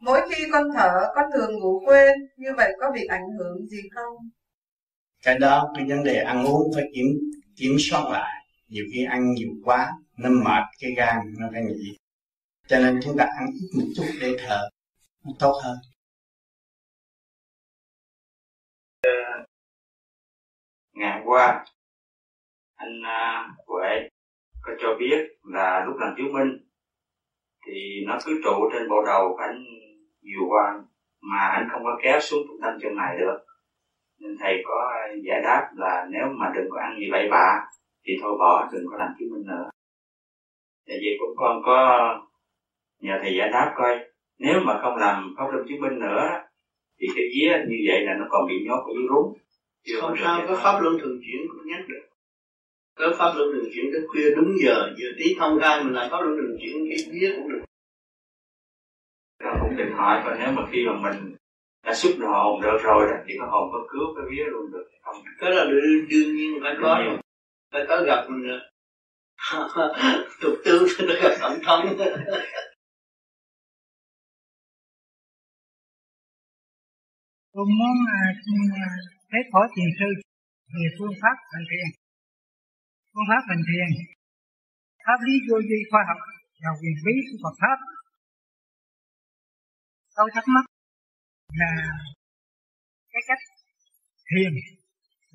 Mỗi 0.00 0.20
khi 0.30 0.44
con 0.52 0.64
thở, 0.76 0.90
con 1.14 1.24
thường 1.34 1.60
ngủ 1.60 1.82
quên, 1.86 2.18
như 2.36 2.48
vậy 2.56 2.72
có 2.80 2.90
bị 2.94 3.04
ảnh 3.08 3.26
hưởng 3.38 3.66
gì 3.66 3.78
không? 3.94 4.14
Cái 5.22 5.38
đó, 5.38 5.72
cái 5.74 5.84
vấn 5.88 6.04
đề 6.04 6.16
ăn 6.16 6.44
uống 6.44 6.72
phải 6.74 6.84
kiểm 6.94 7.06
kiểm 7.56 7.76
soát 7.78 8.10
lại 8.12 8.39
nhiều 8.70 8.84
khi 8.92 9.04
ăn 9.04 9.32
nhiều 9.32 9.50
quá, 9.64 9.90
nó 10.18 10.30
mệt 10.30 10.62
cái 10.80 10.90
gan, 10.96 11.16
nó 11.38 11.48
phải 11.52 11.62
nghỉ. 11.62 11.96
Cho 12.66 12.78
nên 12.78 13.00
chúng 13.04 13.16
ta 13.18 13.24
ăn 13.24 13.46
ít 13.60 13.70
một 13.78 13.86
chút 13.96 14.06
để 14.20 14.36
thở, 14.38 14.68
nó 15.24 15.32
tốt 15.38 15.60
hơn. 15.64 15.76
Ngày 20.92 21.22
qua, 21.24 21.64
anh 22.74 23.02
à, 23.04 23.48
Huệ 23.66 24.08
có 24.62 24.72
cho 24.80 24.88
biết 24.98 25.28
là 25.42 25.84
lúc 25.86 25.96
làm 26.00 26.14
chứng 26.16 26.32
minh 26.32 26.68
thì 27.66 28.04
nó 28.06 28.18
cứ 28.24 28.40
trụ 28.44 28.70
trên 28.72 28.88
bộ 28.88 29.02
đầu 29.06 29.28
của 29.28 29.42
anh 29.42 29.64
nhiều 30.22 30.40
quá 30.48 30.82
mà 31.20 31.38
anh 31.38 31.68
không 31.72 31.82
có 31.84 31.98
kéo 32.02 32.20
xuống 32.20 32.40
trung 32.48 32.60
tâm 32.62 32.78
chân 32.82 32.96
này 32.96 33.16
được. 33.18 33.38
Nên 34.18 34.36
thầy 34.40 34.62
có 34.64 34.92
giải 35.24 35.40
đáp 35.42 35.70
là 35.76 36.06
nếu 36.10 36.26
mà 36.38 36.52
đừng 36.54 36.66
có 36.70 36.80
ăn 36.80 36.96
gì 36.98 37.06
bậy 37.12 37.28
bạ 37.30 37.66
thì 38.04 38.12
thôi 38.22 38.32
bỏ 38.38 38.68
đừng 38.72 38.84
có 38.90 38.96
làm 38.98 39.08
chứng 39.18 39.30
minh 39.32 39.46
nữa. 39.46 39.70
Tại 40.86 40.96
vì 41.02 41.16
cũng 41.20 41.36
con 41.36 41.62
có 41.64 41.78
nhờ 43.00 43.18
thầy 43.22 43.34
giải 43.38 43.48
đáp 43.52 43.74
coi. 43.76 43.98
Nếu 44.38 44.60
mà 44.64 44.80
không 44.82 44.96
làm 44.96 45.34
pháp 45.36 45.44
luân 45.52 45.66
chứng 45.68 45.80
minh 45.80 45.98
nữa 45.98 46.28
thì 47.00 47.06
cái 47.16 47.24
vía 47.34 47.52
như 47.68 47.76
vậy 47.88 48.00
là 48.04 48.14
nó 48.18 48.26
còn 48.30 48.48
bị 48.48 48.54
nhốt 48.66 48.82
ở 48.86 48.92
dưới 48.94 49.06
rúng. 49.08 49.38
Không 50.00 50.14
sao 50.20 50.44
có 50.48 50.60
pháp 50.62 50.80
luân 50.82 50.98
thường 51.00 51.20
chuyển 51.24 51.48
cũng 51.48 51.66
nhắc 51.66 51.80
được. 51.88 52.06
Có 52.94 53.12
pháp 53.18 53.32
luân 53.36 53.48
thường 53.52 53.70
chuyển 53.74 53.84
tới 53.92 54.02
khuya 54.08 54.34
đúng 54.36 54.56
giờ 54.64 54.94
giờ 54.96 55.08
tí 55.18 55.34
thông 55.38 55.60
khai 55.60 55.84
mình 55.84 55.92
làm 55.92 56.10
pháp 56.10 56.20
luân 56.20 56.36
thường 56.36 56.56
chuyển 56.60 56.88
cái 56.88 56.98
vía 57.12 57.34
cũng 57.36 57.52
được. 57.52 57.62
Nó 59.44 59.50
cũng 59.60 59.76
định 59.76 59.92
hỏi 59.92 60.22
coi 60.24 60.36
nếu 60.38 60.52
mà 60.52 60.62
khi 60.72 60.86
mà 60.86 60.92
mình 61.02 61.34
đã 61.84 61.94
xuất 61.94 62.10
hồn 62.20 62.60
được 62.62 62.78
rồi 62.82 63.08
thì 63.26 63.34
có 63.40 63.46
hồn 63.46 63.70
có 63.72 63.86
cứu 63.88 64.14
cái 64.16 64.24
vía 64.30 64.44
luôn 64.44 64.72
được 64.72 64.90
không? 65.02 65.16
Cái 65.38 65.50
là 65.50 65.64
đương, 65.64 66.08
đương 66.08 66.36
nhiên 66.36 66.58
phải 66.62 66.76
có 66.82 67.02
rồi 67.04 67.18
phải 67.72 67.82
có 67.88 68.02
gặp 68.06 68.22
tục 70.40 70.54
tư 70.64 70.86
nó 71.08 71.14
gặp 71.22 71.34
tổng 71.40 71.58
thống. 71.66 71.82
Tôi 77.52 77.64
muốn 77.78 77.96
à, 78.08 78.22
thấy 79.30 79.40
à, 79.46 79.50
khỏi 79.52 79.66
thiền 79.76 79.90
sư 79.98 80.08
về 80.74 80.86
phương 80.98 81.14
pháp 81.22 81.36
hành 81.52 81.66
thiền. 81.70 81.88
Phương 83.12 83.28
pháp 83.30 83.42
hành 83.48 83.62
thiền. 83.68 83.88
Pháp 85.06 85.18
lý 85.26 85.34
vô 85.48 85.56
vi 85.68 85.78
khoa 85.90 86.02
học 86.08 86.20
và 86.62 86.70
quyền 86.80 86.96
bí 87.04 87.14
của 87.28 87.38
Phật 87.42 87.56
pháp. 87.62 87.78
Tôi 90.16 90.30
thắc 90.34 90.44
mắc 90.54 90.64
là 91.60 91.72
cái 93.12 93.22
cách 93.28 93.42
thiền 94.30 94.52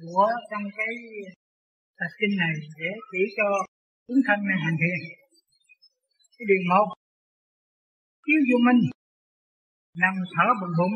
của 0.02 0.28
trong 0.52 0.64
cái 0.78 0.94
tập 2.00 2.12
kinh 2.20 2.34
này 2.44 2.54
để 2.80 2.90
chỉ 3.12 3.22
cho 3.38 3.48
chúng 4.08 4.22
thân 4.28 4.40
này 4.50 4.58
hành 4.66 4.78
thiền. 4.82 5.00
Cái 6.36 6.46
điều 6.50 6.62
một 6.72 6.88
chiếu 8.26 8.40
vô 8.50 8.58
minh, 8.68 8.82
nằm 10.02 10.14
thở 10.34 10.48
bằng 10.62 10.74
bụng, 10.80 10.96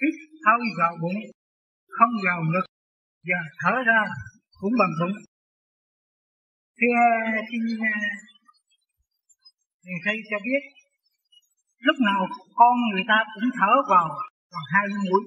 hít 0.00 0.14
hơi 0.44 0.60
vào 0.80 0.92
bụng, 1.02 1.18
không 1.96 2.12
vào 2.26 2.38
ngực, 2.50 2.66
và 3.28 3.40
thở 3.60 3.74
ra 3.88 4.00
cũng 4.60 4.74
bằng 4.80 4.94
bụng. 5.00 5.16
Thưa 6.78 6.98
xin 7.48 7.62
thầy 9.84 9.96
thầy 10.04 10.16
cho 10.30 10.38
biết, 10.46 10.62
lúc 11.86 11.96
nào 12.08 12.20
con 12.58 12.74
người 12.92 13.04
ta 13.10 13.18
cũng 13.34 13.48
thở 13.58 13.72
vào 13.92 14.08
bằng 14.52 14.66
hai 14.72 14.84
mũi, 15.04 15.20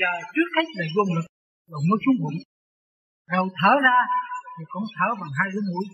và 0.00 0.12
trước 0.34 0.48
hết 0.56 0.66
là 0.78 0.84
vô 0.94 1.02
ngực, 1.12 1.26
rồi 1.70 1.80
mới 1.88 1.98
xuống 2.04 2.18
bụng 2.22 2.38
rồi 3.32 3.46
thở 3.60 3.72
ra, 3.86 3.98
thì 4.54 4.64
cũng 4.72 4.86
thở 4.96 5.08
bằng 5.20 5.32
hai 5.38 5.48
lỗ 5.54 5.60
mũi. 5.70 5.86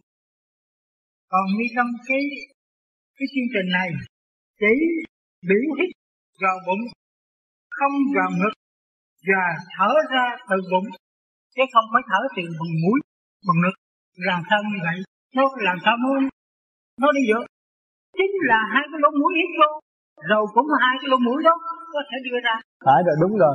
Còn 1.33 1.45
như 1.57 1.67
trong 1.77 1.91
cái 2.09 2.23
cái 3.17 3.27
chương 3.33 3.51
trình 3.55 3.69
này, 3.79 3.89
chỉ 4.61 4.73
biểu 5.49 5.65
hít 5.79 5.91
vào 6.43 6.57
bụng, 6.67 6.83
không 7.79 7.95
vào 8.17 8.31
ngực, 8.39 8.55
và 9.29 9.45
thở 9.75 9.91
ra 10.13 10.27
từ 10.51 10.57
bụng, 10.73 10.89
chứ 11.55 11.63
không 11.73 11.87
phải 11.93 12.03
thở 12.11 12.21
từ 12.37 12.43
bằng 12.61 12.75
mũi, 12.83 12.99
bằng 13.47 13.59
ngực. 13.63 13.77
Làm 14.29 14.41
sao 14.49 14.61
như 14.71 14.79
vậy? 14.87 14.97
Nó 15.37 15.45
làm 15.69 15.79
sao 15.85 15.95
muốn 16.05 16.19
nó 17.03 17.09
đi 17.17 17.23
được? 17.31 17.45
Chính 18.19 18.33
là 18.51 18.61
hai 18.73 18.85
cái 18.91 18.99
lỗ 19.03 19.11
mũi 19.21 19.33
hít 19.39 19.51
vô, 19.61 19.71
rồi 20.31 20.45
cũng 20.55 20.69
hai 20.85 20.95
cái 21.01 21.09
lỗ 21.13 21.19
mũi 21.27 21.41
đó 21.49 21.55
có 21.95 22.01
thể 22.09 22.17
đưa 22.27 22.39
ra. 22.47 22.55
Phải 22.87 23.01
rồi, 23.07 23.17
đúng 23.23 23.35
rồi. 23.43 23.55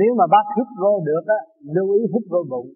Nếu 0.00 0.12
mà 0.18 0.24
bác 0.34 0.44
hít 0.56 0.68
vô 0.82 0.92
được 1.08 1.24
á, 1.38 1.40
lưu 1.74 1.86
ý 1.98 2.00
hít 2.12 2.24
vô 2.32 2.40
bụng 2.52 2.68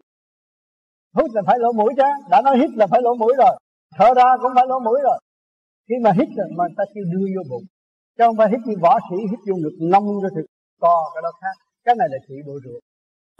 hút 1.16 1.30
là 1.34 1.42
phải 1.46 1.58
lỗ 1.58 1.72
mũi 1.72 1.92
chứ. 1.96 2.08
Đã 2.30 2.42
nói 2.44 2.58
hít 2.58 2.70
là 2.80 2.86
phải 2.86 3.00
lỗ 3.02 3.14
mũi 3.14 3.34
rồi. 3.38 3.54
Thở 3.96 4.14
ra 4.16 4.28
cũng 4.42 4.52
phải 4.54 4.66
lỗ 4.66 4.78
mũi 4.80 4.98
rồi. 5.02 5.18
Khi 5.88 5.94
mà 6.04 6.10
hít 6.18 6.28
rồi 6.36 6.48
mà 6.58 6.64
ta 6.76 6.84
kêu 6.94 7.04
đưa 7.12 7.26
vô 7.34 7.42
bụng. 7.50 7.64
Chứ 8.18 8.24
không 8.26 8.36
phải 8.36 8.48
hít 8.50 8.60
như 8.66 8.74
võ 8.80 8.98
sĩ, 9.10 9.16
hít 9.30 9.40
vô 9.48 9.54
ngực 9.56 9.76
nông 9.92 10.06
cho 10.22 10.28
thực 10.36 10.46
to 10.80 10.96
cái 11.14 11.22
đó 11.22 11.30
khác. 11.40 11.56
Cái 11.84 11.94
này 11.98 12.08
là 12.10 12.18
trị 12.28 12.34
bộ 12.46 12.52
ruột. 12.64 12.82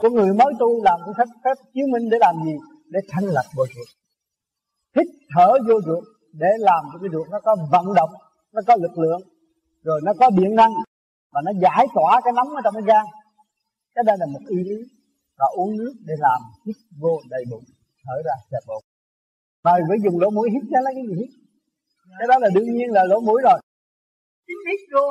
Của 0.01 0.09
người 0.09 0.33
mới 0.33 0.53
tu 0.59 0.83
làm 0.83 0.99
cái 1.05 1.13
phép 1.17 1.29
phép 1.43 1.57
chứng 1.73 1.91
minh 1.91 2.09
để 2.11 2.17
làm 2.19 2.35
gì? 2.45 2.55
Để 2.93 2.99
thanh 3.09 3.25
lọc 3.25 3.45
bộ 3.57 3.65
ruột. 3.75 3.87
Hít 4.95 5.07
thở 5.35 5.49
vô 5.67 5.75
ruột 5.85 6.03
để 6.33 6.47
làm 6.59 6.83
cho 6.93 6.99
cái 7.01 7.09
ruột 7.13 7.27
nó 7.29 7.39
có 7.39 7.55
vận 7.71 7.93
động, 7.93 8.09
nó 8.53 8.61
có 8.67 8.75
lực 8.75 8.97
lượng, 8.97 9.21
rồi 9.83 10.01
nó 10.03 10.13
có 10.19 10.29
điện 10.29 10.55
năng, 10.55 10.71
và 11.33 11.41
nó 11.45 11.51
giải 11.61 11.87
tỏa 11.95 12.21
cái 12.23 12.33
nóng 12.33 12.49
ở 12.55 12.61
trong 12.63 12.73
cái 12.73 12.83
gan. 12.85 13.05
Cái 13.95 14.03
đây 14.07 14.17
là 14.19 14.25
một 14.25 14.39
ý 14.47 14.57
lý 14.57 14.96
và 15.39 15.45
uống 15.55 15.77
nước 15.77 15.93
để 16.07 16.15
làm 16.25 16.41
hít 16.65 16.75
vô 17.01 17.13
đầy 17.29 17.43
bụng 17.51 17.63
thở 18.05 18.15
ra 18.25 18.35
xẹp 18.51 18.63
bụng. 18.67 18.83
Mà 19.63 19.71
phải 19.89 19.97
dùng 20.03 20.19
lỗ 20.21 20.29
mũi 20.29 20.47
hít 20.53 20.63
ra 20.73 20.79
lấy 20.85 20.93
cái 20.97 21.05
gì 21.09 21.15
hít? 21.21 21.31
Cái 22.19 22.27
đó 22.31 22.35
là 22.43 22.49
đương 22.55 22.71
nhiên 22.75 22.89
là 22.97 23.03
lỗ 23.11 23.19
mũi 23.19 23.39
rồi. 23.47 23.59
Hít 24.47 24.59
hít 24.67 24.81
vô 24.93 25.05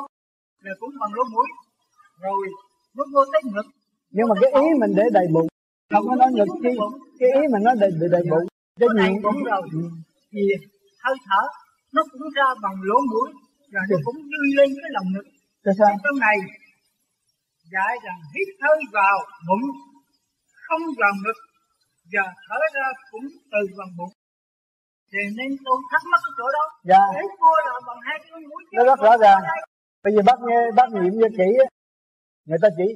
là 0.65 0.73
cũng 0.81 0.91
bằng 1.01 1.13
lỗ 1.17 1.25
mũi. 1.35 1.49
Rồi 2.23 2.47
nuốt 2.97 3.09
vô 3.15 3.23
tới 3.33 3.43
ngực. 3.53 3.67
Nhưng 4.11 4.29
mà 4.29 4.35
cái 4.41 4.51
ý 4.63 4.67
mình 4.81 4.93
để 4.97 5.05
đầy 5.13 5.27
bụng 5.35 5.49
không 5.93 6.05
có 6.09 6.15
nói 6.17 6.31
ngực 6.33 6.51
chi. 6.63 6.73
Cái 7.19 7.29
ý 7.41 7.43
mình 7.53 7.63
nói 7.67 7.75
đầy 7.81 7.91
đầy, 8.01 8.09
đầy 8.13 8.23
bụng 8.31 8.47
cái 8.81 8.89
này 9.01 9.11
cũng 9.23 9.45
rồi. 9.51 9.63
Thì 10.33 10.43
hơi 11.05 11.17
thở 11.27 11.43
nó 11.95 12.03
cũng 12.13 12.23
ra 12.37 12.49
bằng 12.63 12.77
lỗ 12.89 12.99
mũi 13.13 13.29
rồi 13.73 13.85
nó 13.91 13.97
cũng 14.05 14.17
đưa 14.31 14.45
lên 14.57 14.69
cái 14.83 14.91
lòng 14.97 15.09
ngực. 15.13 15.27
Tại 15.65 15.75
sao? 15.79 15.91
trong 16.05 16.19
này 16.27 16.37
dạy 17.73 17.95
rằng 18.05 18.21
hít 18.35 18.49
hơi 18.63 18.81
vào 18.93 19.17
bụng 19.49 19.67
không 20.67 20.83
vào 21.01 21.13
ngực 21.23 21.39
và 22.13 22.25
thở 22.47 22.59
ra 22.75 22.87
cũng 23.11 23.27
từ 23.53 23.61
bằng 23.79 23.93
bụng. 23.99 24.13
Thì 25.13 25.21
nên 25.37 25.51
tôi 25.65 25.77
thắc 25.91 26.03
mắc 26.11 26.21
cái 26.25 26.33
chỗ 26.39 26.47
đó. 26.57 26.65
Dạ. 26.91 27.03
để 27.15 27.23
cô 27.41 27.51
là 27.67 27.73
bằng 27.87 28.01
hai 28.07 28.17
cái 28.23 28.41
mũi 28.51 28.63
nó 28.73 28.85
rất 28.85 28.99
rõ 29.07 29.17
ràng. 29.25 29.41
bây 30.05 30.13
giờ 30.15 30.23
bác 30.27 30.39
nghe 30.47 30.59
bác 30.79 30.89
nghiệm 30.93 31.15
cho 31.21 31.29
kỹ 31.39 31.51
người 32.47 32.59
ta 32.63 32.69
chỉ 32.77 32.87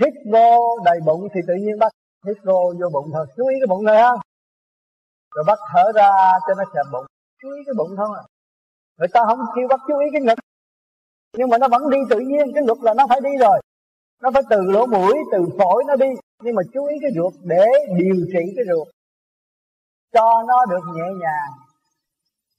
hít 0.00 0.14
vô 0.32 0.76
đầy 0.84 0.98
bụng 1.06 1.22
thì 1.34 1.40
tự 1.48 1.54
nhiên 1.54 1.78
bác 1.78 1.92
hít 2.26 2.36
vô 2.44 2.58
vô 2.80 2.88
bụng 2.92 3.08
thôi. 3.14 3.26
Chú 3.36 3.44
ý 3.52 3.56
cái 3.60 3.68
bụng 3.72 3.82
thôi 3.86 3.96
ha. 3.96 4.12
Rồi 5.34 5.44
bác 5.46 5.58
thở 5.72 5.84
ra 5.94 6.10
cho 6.46 6.52
nó 6.58 6.64
xẹp 6.72 6.86
bụng. 6.92 7.06
Chú 7.42 7.48
ý 7.56 7.60
cái 7.66 7.74
bụng 7.78 7.92
thôi 7.96 8.10
à 8.22 8.24
người 9.00 9.08
ta 9.12 9.20
không 9.26 9.38
kêu 9.56 9.66
bác 9.68 9.80
chú 9.88 9.98
ý 9.98 10.06
cái 10.12 10.22
ngực. 10.22 10.38
Nhưng 11.36 11.48
mà 11.48 11.58
nó 11.58 11.68
vẫn 11.68 11.82
đi 11.90 11.98
tự 12.10 12.18
nhiên 12.18 12.52
cái 12.54 12.62
luật 12.66 12.78
là 12.82 12.94
nó 12.94 13.06
phải 13.08 13.20
đi 13.20 13.30
rồi 13.40 13.60
nó 14.22 14.30
phải 14.34 14.42
từ 14.50 14.60
lỗ 14.60 14.86
mũi, 14.86 15.14
từ 15.32 15.38
phổi 15.58 15.84
nó 15.86 15.96
đi. 15.96 16.06
Nhưng 16.42 16.54
mà 16.54 16.62
chú 16.74 16.86
ý 16.86 16.96
cái 17.00 17.10
ruột, 17.14 17.34
để 17.42 17.66
điều 17.98 18.16
trị 18.32 18.52
cái 18.56 18.64
ruột, 18.70 18.88
cho 20.12 20.42
nó 20.48 20.64
được 20.70 20.84
nhẹ 20.94 21.08
nhàng, 21.20 21.52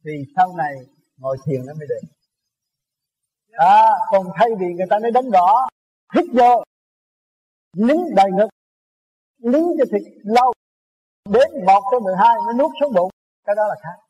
thì 0.05 0.11
sau 0.35 0.53
này 0.57 0.73
ngồi 1.17 1.37
thiền 1.45 1.65
nó 1.65 1.73
mới 1.73 1.87
được. 1.89 2.07
À 3.51 3.89
còn 4.11 4.27
thay 4.35 4.49
vì 4.59 4.65
người 4.73 4.87
ta 4.89 4.99
nói 4.99 5.11
đánh 5.11 5.31
đỏ 5.31 5.69
hít 6.15 6.25
vô, 6.33 6.63
nín 7.77 7.97
đầy 8.15 8.31
ngực, 8.37 8.49
nín 9.39 9.63
cho 9.77 9.85
thịt 9.91 10.03
lâu, 10.23 10.53
đến 11.29 11.65
một 11.65 11.81
tới 11.91 11.99
mười 11.99 12.15
hai 12.17 12.35
nó 12.47 12.53
nuốt 12.53 12.71
xuống 12.79 12.93
bụng, 12.93 13.09
cái 13.45 13.55
đó 13.55 13.63
là 13.67 13.75
khác. 13.83 14.03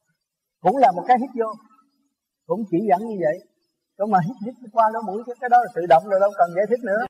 Cũng 0.61 0.78
là 0.78 0.91
một 0.91 1.03
cái 1.07 1.18
hít 1.19 1.30
vô, 1.40 1.53
cũng 2.48 2.64
chỉ 2.72 2.78
dẫn 2.90 2.99
như 2.99 3.18
vậy. 3.19 3.40
Còn 3.98 4.11
mà, 4.11 4.19
hít 4.26 4.36
hít 4.45 4.72
qua 4.73 4.90
lỗ 4.94 5.02
mũi, 5.02 5.23
cái 5.40 5.49
đó 5.49 5.57
là 5.57 5.68
tự 5.76 5.82
động 5.90 6.03
rồi, 6.06 6.19
đâu 6.19 6.32
cần 6.38 6.49
giải 6.56 6.65
thích 6.69 6.80
nữa 6.84 7.06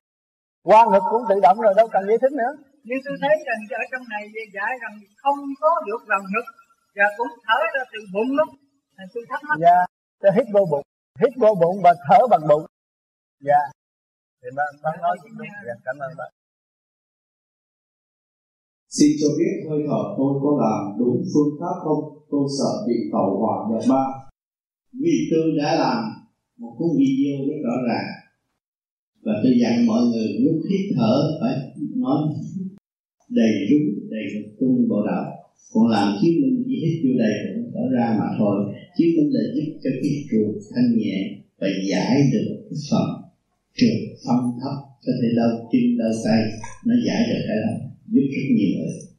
qua 0.69 0.81
ngực 0.91 1.03
cũng 1.11 1.23
tự 1.29 1.35
động 1.45 1.57
rồi 1.65 1.73
đâu 1.79 1.87
cần 1.93 2.03
giải 2.07 2.17
thích 2.21 2.33
nữa. 2.41 2.53
Nhưng 2.87 3.01
tôi 3.05 3.15
thấy 3.21 3.33
rằng 3.47 3.61
ở 3.81 3.83
trong 3.91 4.05
này 4.13 4.23
dạy 4.55 4.71
rằng 4.83 4.95
không 5.23 5.39
có 5.61 5.71
được 5.87 6.01
vào 6.11 6.21
ngực 6.31 6.47
và 6.97 7.07
cũng 7.17 7.31
thở 7.45 7.59
ra 7.73 7.83
từ 7.93 7.99
bụng 8.13 8.31
thì 8.97 9.03
tôi 9.13 9.23
thắc 9.29 9.41
mắc. 9.47 9.57
Dạ 9.65 9.79
tôi 10.21 10.31
hít 10.37 10.47
vô 10.53 10.63
bụng 10.71 10.85
hít 11.21 11.33
vô 11.43 11.51
bụng 11.61 11.77
và 11.83 11.93
thở 12.07 12.19
bằng 12.31 12.43
bụng. 12.49 12.65
Dạ. 13.47 13.61
Thì 14.41 14.49
bác, 14.57 14.69
bác 14.83 14.95
nói 15.01 15.17
đúng 15.23 15.47
dạ, 15.67 15.73
cảm 15.85 15.95
ơn 16.05 16.11
bác 16.17 16.29
Xin 18.97 19.09
cho 19.21 19.27
biết 19.37 19.53
hơi 19.69 19.81
thở 19.87 20.01
tôi 20.17 20.31
có 20.43 20.49
làm 20.63 20.79
đúng 20.99 21.23
phương 21.33 21.53
pháp 21.59 21.75
không? 21.83 22.01
Tôi 22.31 22.45
sợ 22.57 22.71
bị 22.87 22.97
tẩu 23.13 23.29
hỏa 23.41 23.55
nhập 23.69 23.83
ba. 23.89 24.03
Vì 25.01 25.15
tôi 25.31 25.45
đã 25.59 25.75
làm 25.75 25.99
một 26.59 26.73
cuốn 26.77 26.89
video 26.99 27.35
rất 27.47 27.59
rõ 27.65 27.75
ràng 27.87 28.07
và 29.25 29.33
tôi 29.43 29.53
dặn 29.61 29.87
mọi 29.87 30.01
người 30.09 30.27
lúc 30.45 30.57
hít 30.69 30.83
thở 30.95 31.15
phải 31.41 31.55
nói 31.95 32.17
đầy 33.29 33.53
đúng 33.71 34.09
đầy 34.11 34.25
lực 34.33 34.47
tung 34.59 34.89
bộ 34.89 34.99
đạo. 35.07 35.25
Còn 35.73 35.87
làm 35.87 36.17
chứng 36.21 36.41
minh 36.41 36.63
chỉ 36.67 36.75
hít 36.83 36.95
vô 37.03 37.11
đầy 37.23 37.33
cũng 37.43 37.71
thở 37.73 37.83
ra 37.95 38.07
mà 38.19 38.27
thôi. 38.39 38.55
Chứng 38.97 39.11
minh 39.17 39.29
là 39.35 39.43
giúp 39.55 39.67
cho 39.83 39.89
cái 40.01 40.13
ruột 40.29 40.55
thanh 40.75 40.89
nhẹ 40.97 41.17
và 41.59 41.67
giải 41.89 42.15
được 42.33 42.47
cái 42.69 42.77
phần 42.89 43.07
trượt 43.77 43.97
phân 44.25 44.39
thấp. 44.61 44.75
Có 45.05 45.11
thể 45.21 45.29
đau 45.37 45.49
chân, 45.71 45.85
đau 45.99 46.11
tay, 46.25 46.41
nó 46.85 46.93
giải 47.07 47.21
được 47.29 47.41
cái 47.47 47.57
đó, 47.63 47.73
giúp 48.13 48.25
rất 48.33 48.45
nhiều 48.57 48.71
rồi 48.79 49.11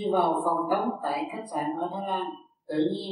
khi 0.00 0.04
vào 0.12 0.42
phòng 0.44 0.62
tắm 0.70 0.88
tại 1.02 1.18
khách 1.32 1.46
sạn 1.52 1.64
ở 1.80 1.88
Thái 1.92 2.08
Lan, 2.08 2.26
tự 2.68 2.78
nhiên 2.92 3.10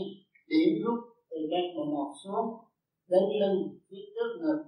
điểm 0.49 0.83
rút 0.85 0.99
từ 1.31 1.37
trên 1.51 1.77
bộ 1.77 1.85
một 1.85 2.13
xuống 2.25 2.68
đến 3.09 3.23
lưng 3.41 3.79
phía 3.91 4.05
trước 4.15 4.31
ngực 4.41 4.61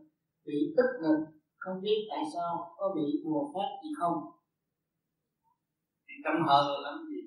bị 0.46 0.74
tức 0.76 0.88
ngực 1.02 1.18
không 1.58 1.80
biết 1.82 1.98
tại 2.10 2.22
sao 2.34 2.74
có 2.76 2.92
bị 2.96 3.02
bùa 3.24 3.52
phép 3.54 3.68
gì 3.82 3.90
không? 4.00 4.14
Thì 6.08 6.14
tâm 6.24 6.46
hờ 6.46 6.62
lắm 6.84 6.94
gì. 7.10 7.20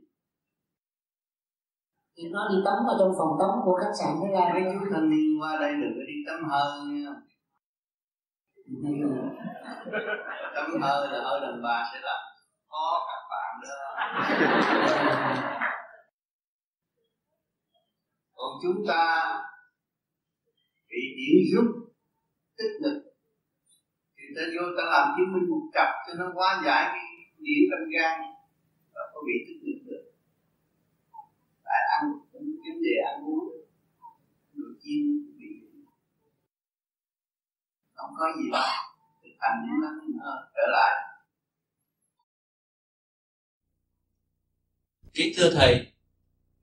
Thì 2.18 2.24
nó 2.32 2.50
đi 2.52 2.58
tắm 2.66 2.78
ở 2.88 2.96
trong 3.00 3.14
phòng 3.18 3.38
tắm 3.40 3.50
của 3.66 3.80
khách 3.82 3.94
sạn 4.00 4.16
Thái 4.22 4.32
Lan 4.32 4.54
mấy 4.54 4.64
chú 4.74 4.80
thanh 4.94 5.10
niên 5.10 5.42
qua 5.42 5.58
đây 5.62 5.72
đừng 5.82 5.94
có 5.96 6.04
đi 6.08 6.14
tắm 6.28 6.50
hờ 6.50 6.66
nha. 6.88 7.14
Tắm 10.56 10.82
hờ 10.82 11.08
là 11.12 11.20
ở 11.20 11.40
đàn 11.40 11.62
bà 11.64 11.84
sẽ 11.94 12.00
làm 12.04 12.22
có 12.68 13.08
các 13.08 13.22
bạn 13.32 13.62
đó. 13.64 13.80
Còn 18.36 18.52
chúng 18.62 18.88
ta 18.88 19.04
bị 20.94 21.04
điểm 21.18 21.38
rút 21.52 21.68
tích 22.58 22.76
lực. 22.84 22.98
Thì 24.16 24.24
ta 24.36 24.42
vô 24.56 24.64
ta 24.78 24.84
làm 24.94 25.06
chứng 25.16 25.34
minh 25.34 25.50
một 25.50 25.64
cặp 25.74 25.90
cho 26.08 26.14
nó 26.20 26.26
hóa 26.36 26.62
giải 26.66 26.84
cái 26.94 27.06
điểm 27.38 27.62
tâm 27.72 27.90
gan 27.94 28.22
và 28.94 29.02
có 29.14 29.22
bị 29.28 29.34
tích 29.48 29.62
lực 29.64 29.80
được. 29.86 30.04
Tại 31.64 31.82
ăn 31.96 32.04
cũng 32.32 32.46
vấn 32.64 32.78
đề 32.86 32.96
ăn 33.12 33.26
uống 33.26 33.48
đồ 34.54 34.68
chiên 34.82 35.04
bị 35.38 35.48
không 37.94 38.12
có 38.18 38.26
gì 38.38 38.50
đâu 38.52 38.70
thực 39.24 39.36
hành 39.40 39.68
nữa 39.68 40.50
trở 40.56 40.68
lại. 40.72 40.94
Kính 45.14 45.34
thưa 45.38 45.50
Thầy, 45.56 45.88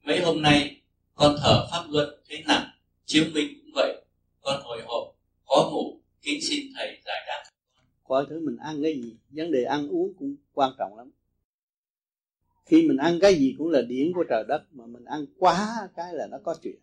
mấy 0.03 0.21
hôm 0.25 0.43
nay 0.43 0.83
con 1.15 1.37
thở 1.43 1.69
pháp 1.73 1.85
luân 1.91 2.09
thấy 2.29 2.45
nặng, 2.49 2.71
chiếu 3.05 3.25
minh 3.35 3.61
cũng 3.63 3.71
vậy. 3.75 4.00
Con 4.51 4.63
hồi 4.63 4.83
hộp, 4.87 5.17
khó 5.47 5.71
ngủ, 5.73 6.01
kính 6.23 6.41
xin 6.43 6.67
Thầy 6.77 7.01
giải 7.07 7.25
đáp. 7.27 7.51
Coi 8.05 8.27
thứ 8.29 8.41
mình 8.47 8.57
ăn 8.57 8.83
cái 8.83 8.95
gì, 8.95 9.17
vấn 9.31 9.53
đề 9.53 9.65
ăn 9.65 9.89
uống 9.89 10.15
cũng 10.19 10.37
quan 10.53 10.73
trọng 10.79 10.97
lắm. 10.97 11.11
Khi 12.67 12.89
mình 12.89 12.97
ăn 12.97 13.19
cái 13.21 13.35
gì 13.35 13.55
cũng 13.59 13.69
là 13.69 13.83
điển 13.83 14.13
của 14.13 14.25
trời 14.29 14.45
đất, 14.49 14.65
mà 14.73 14.87
mình 14.87 15.05
ăn 15.05 15.25
quá 15.39 15.89
cái 15.97 16.15
là 16.15 16.27
nó 16.27 16.39
có 16.45 16.57
chuyện. 16.63 16.79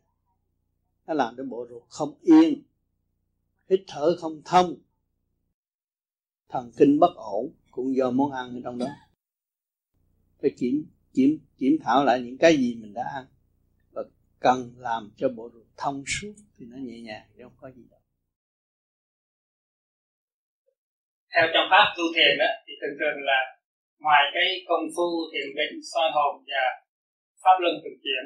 Nó 1.07 1.14
làm 1.14 1.35
cho 1.38 1.44
bộ 1.44 1.68
ruột 1.69 1.84
không 1.89 2.14
yên, 2.22 2.64
hít 3.69 3.80
thở 3.88 4.15
không 4.19 4.41
thông, 4.45 4.76
thần 6.49 6.72
kinh 6.77 6.99
bất 6.99 7.15
ổn 7.15 7.52
cũng 7.72 7.95
do 7.95 8.11
món 8.11 8.31
ăn 8.31 8.56
ở 8.56 8.61
trong 8.64 8.77
đó. 8.77 8.88
Phải 10.41 10.52
kiểm 10.57 10.85
kiểm 11.14 11.39
kiểm 11.57 11.77
thảo 11.84 12.06
lại 12.06 12.22
những 12.22 12.38
cái 12.38 12.57
gì 12.57 12.76
mình 12.76 12.94
đã 12.94 13.03
ăn 13.15 13.26
cần 14.39 14.57
làm 14.77 15.03
cho 15.18 15.27
bộ 15.38 15.49
ruột 15.53 15.68
thông 15.77 16.03
suốt 16.07 16.34
thì 16.55 16.65
nó 16.72 16.77
nhẹ 16.88 16.97
nhàng 17.07 17.26
chứ 17.34 17.43
không 17.43 17.57
có 17.61 17.68
gì 17.76 17.84
đâu. 17.91 17.99
Theo 21.34 21.45
trong 21.53 21.68
pháp 21.72 21.85
tu 21.97 22.05
thiền 22.15 22.34
đó, 22.41 22.49
thì 22.65 22.73
thường 22.81 22.97
thường 22.99 23.18
là 23.30 23.39
ngoài 24.03 24.23
cái 24.35 24.47
công 24.69 24.85
phu 24.95 25.07
thiền 25.31 25.47
định, 25.59 25.76
soi 25.91 26.07
hồn 26.15 26.34
và 26.49 26.64
pháp 27.43 27.55
luân 27.61 27.76
thực 27.84 27.95
chuyển 28.03 28.23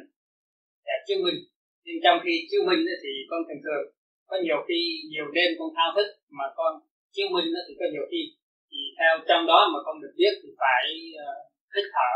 để 0.86 0.96
chứng 1.08 1.24
minh. 1.26 1.40
Nhưng 1.86 1.98
trong 2.04 2.18
khi 2.24 2.34
chứng 2.50 2.66
minh 2.70 2.82
thì 3.04 3.12
con 3.30 3.40
thường 3.48 3.64
thường 3.66 3.86
có 4.30 4.36
nhiều 4.46 4.60
khi 4.68 4.80
nhiều 5.12 5.28
đêm 5.38 5.50
con 5.60 5.70
thao 5.78 5.90
thức 5.96 6.08
mà 6.38 6.46
con 6.60 6.72
chứng 7.16 7.30
minh 7.36 7.48
thì 7.68 7.74
có 7.80 7.86
nhiều 7.94 8.06
khi 8.12 8.22
thì 8.70 8.80
theo 8.98 9.14
trong 9.28 9.44
đó 9.52 9.60
mà 9.74 9.80
con 9.86 9.96
được 10.02 10.14
biết 10.20 10.34
thì 10.42 10.50
phải 10.62 10.84
ờ, 11.26 11.30
hít 11.74 11.86
thở 11.96 12.12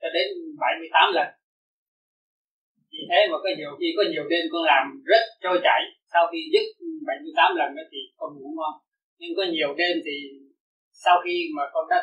cho 0.00 0.08
đến 0.16 0.26
78 0.60 1.14
lần 1.16 1.28
vì 2.94 3.02
thế 3.10 3.20
mà 3.30 3.36
có 3.44 3.50
nhiều 3.58 3.72
khi 3.78 3.88
có 3.96 4.02
nhiều 4.10 4.24
đêm 4.32 4.44
con 4.52 4.64
làm 4.72 4.84
rất 5.10 5.22
trôi 5.42 5.56
chảy. 5.66 5.80
Sau 6.12 6.24
khi 6.30 6.40
dứt 6.52 6.66
78 7.06 7.56
lần 7.60 7.70
đó 7.76 7.82
thì 7.92 8.00
con 8.18 8.30
ngủ 8.34 8.48
ngon. 8.58 8.74
Nhưng 9.20 9.32
có 9.38 9.44
nhiều 9.54 9.70
đêm 9.80 9.94
thì 10.06 10.16
sau 11.04 11.16
khi 11.24 11.36
mà 11.56 11.62
con 11.72 11.84
đã 11.90 11.98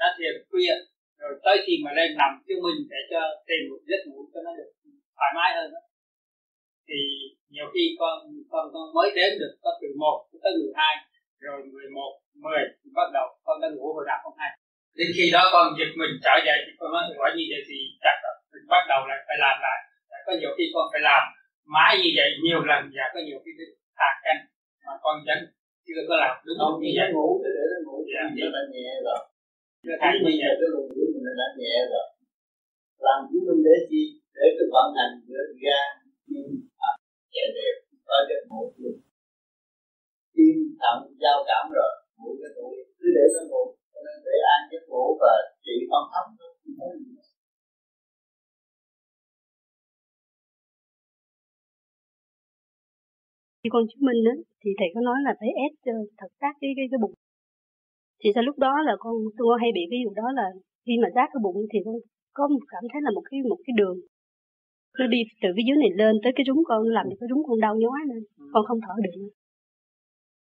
đã 0.00 0.08
thiền 0.18 0.34
khuya, 0.50 0.74
rồi 1.20 1.32
tới 1.44 1.56
khi 1.64 1.74
mà 1.84 1.90
lên 1.98 2.10
nằm 2.20 2.32
chứng 2.46 2.62
minh 2.64 2.80
để 2.92 3.00
cho 3.10 3.20
tìm 3.48 3.62
một 3.70 3.80
giấc 3.88 4.00
ngủ 4.06 4.20
cho 4.32 4.40
nó 4.46 4.50
được 4.58 4.70
thoải 5.16 5.32
mái 5.36 5.50
hơn 5.56 5.68
đó. 5.74 5.80
thì 6.88 7.00
nhiều 7.54 7.68
khi 7.74 7.84
con 8.00 8.16
con 8.52 8.64
con 8.72 8.84
mới 8.96 9.08
đến 9.18 9.30
được 9.40 9.52
có 9.62 9.70
từ 9.80 9.88
một 10.02 10.18
tới 10.42 10.52
mười 10.60 10.72
hai, 10.80 10.94
rồi 11.44 11.58
mười 11.72 11.88
một, 11.96 12.12
mười 12.44 12.62
bắt 12.98 13.08
đầu 13.16 13.26
con 13.46 13.56
đã 13.62 13.68
ngủ 13.70 13.86
hồi 13.94 14.04
nào 14.10 14.18
không 14.22 14.36
hay. 14.40 14.50
Đến 14.98 15.08
khi 15.16 15.24
đó 15.36 15.42
con 15.54 15.66
giật 15.78 15.90
mình 16.00 16.12
trở 16.24 16.34
dậy 16.46 16.58
thì 16.64 16.72
con 16.78 16.88
nói 16.92 17.02
hỏi 17.18 17.30
như 17.36 17.44
vậy 17.52 17.62
thì 17.68 17.76
chắc 18.04 18.16
là 18.24 18.30
mình 18.52 18.64
bắt 18.72 18.82
đầu 18.90 19.00
lại 19.08 19.18
phải 19.26 19.36
làm 19.44 19.56
lại 19.66 19.78
có 20.26 20.32
nhiều 20.40 20.52
khi 20.56 20.64
con 20.74 20.84
phải 20.92 21.02
làm 21.10 21.22
mãi 21.74 21.92
như 22.02 22.10
vậy 22.18 22.28
nhiều 22.44 22.60
lần 22.70 22.80
và 22.94 23.04
có 23.14 23.20
nhiều 23.26 23.38
khi 23.44 23.50
đến 23.58 23.68
tàn 23.98 24.14
canh 24.24 24.40
mà 24.86 24.94
con 25.04 25.16
chứ 25.84 25.92
đừng 25.96 26.08
có 26.10 26.16
làm 26.24 26.34
đứng 26.46 26.58
không 26.60 26.76
như 26.82 26.92
vậy. 26.98 27.08
ngủ 27.14 27.28
để 27.42 27.50
để 27.56 27.64
nó 27.72 27.78
ngủ 27.84 27.96
Dạ. 28.12 28.22
nó 28.40 28.48
đã 28.56 28.62
nhẹ 28.74 28.88
rồi. 29.06 29.20
Nó 29.86 29.94
cái 30.00 30.12
mình 30.24 30.36
như 30.38 30.44
vậy. 30.46 30.54
cái 30.60 30.68
luồng 30.72 30.88
điển 30.94 31.08
mình 31.14 31.36
đã 31.40 31.48
nhẹ 31.60 31.74
rồi. 31.92 32.06
Làm 33.06 33.18
chứng 33.28 33.44
minh 33.46 33.60
để 33.66 33.76
chi? 33.90 34.02
Để 34.36 34.46
cái 34.56 34.66
vận 34.74 34.88
hành 34.98 35.14
giữa 35.26 35.42
gan 35.64 35.90
tim 36.26 36.46
thận 36.78 36.96
nhẹ 37.32 37.44
đều 37.56 37.74
có 38.08 38.16
cái 38.28 38.38
một 38.50 38.68
luôn 38.80 38.96
tim 40.34 40.56
thận 40.80 40.98
giao 41.22 41.38
cảm 41.48 41.64
rồi 41.76 41.92
ngủ 42.18 42.30
cái 42.40 42.50
ngủ 42.56 42.68
cứ 42.98 43.06
để 43.16 43.24
nó 43.34 43.42
ngủ 43.50 43.62
cho 43.92 44.00
nên 44.06 44.16
để 44.26 44.36
an 44.54 44.60
giấc 44.70 44.84
ngủ 44.90 45.04
và 45.22 45.32
trị 45.64 45.74
tâm 45.90 46.02
thầm 46.12 46.26
rồi 46.38 46.52
khi 53.64 53.68
con 53.74 53.84
chứng 53.90 54.06
minh 54.08 54.20
á 54.32 54.34
thì 54.60 54.70
thầy 54.78 54.88
có 54.94 55.00
nói 55.08 55.18
là 55.26 55.32
phải 55.40 55.50
ép 55.64 55.72
cho 55.84 55.94
thật 56.20 56.30
sát 56.40 56.52
cái 56.60 56.70
cái 56.76 56.86
cái 56.90 56.98
bụng. 57.02 57.14
Thì 58.20 58.28
sau 58.34 58.42
lúc 58.48 58.56
đó 58.64 58.72
là 58.88 58.94
con 59.04 59.14
tôi 59.38 59.52
hay 59.62 59.70
bị 59.76 59.82
cái 59.90 60.00
vụ 60.04 60.12
đó 60.20 60.26
là 60.38 60.46
khi 60.84 60.94
mà 61.02 61.08
giác 61.16 61.28
cái 61.32 61.40
bụng 61.44 61.58
thì 61.70 61.78
con 61.86 61.96
có 62.38 62.44
một 62.54 62.64
cảm 62.72 62.84
thấy 62.90 63.00
là 63.06 63.10
một 63.16 63.24
cái 63.30 63.38
một 63.52 63.60
cái 63.64 63.74
đường. 63.80 63.98
Nó 64.98 65.06
đi 65.14 65.20
từ 65.42 65.48
cái 65.56 65.64
dưới 65.66 65.76
này 65.82 65.92
lên 66.00 66.14
tới 66.22 66.32
cái 66.36 66.44
rúng 66.48 66.62
con 66.70 66.82
làm 66.96 67.04
cho 67.10 67.16
cái 67.20 67.28
rúng 67.30 67.42
con 67.46 67.56
đau 67.64 67.74
nhói 67.82 68.00
lên 68.10 68.22
con 68.52 68.62
không 68.68 68.80
thở 68.86 68.94
được. 69.04 69.14
Nữa 69.20 69.32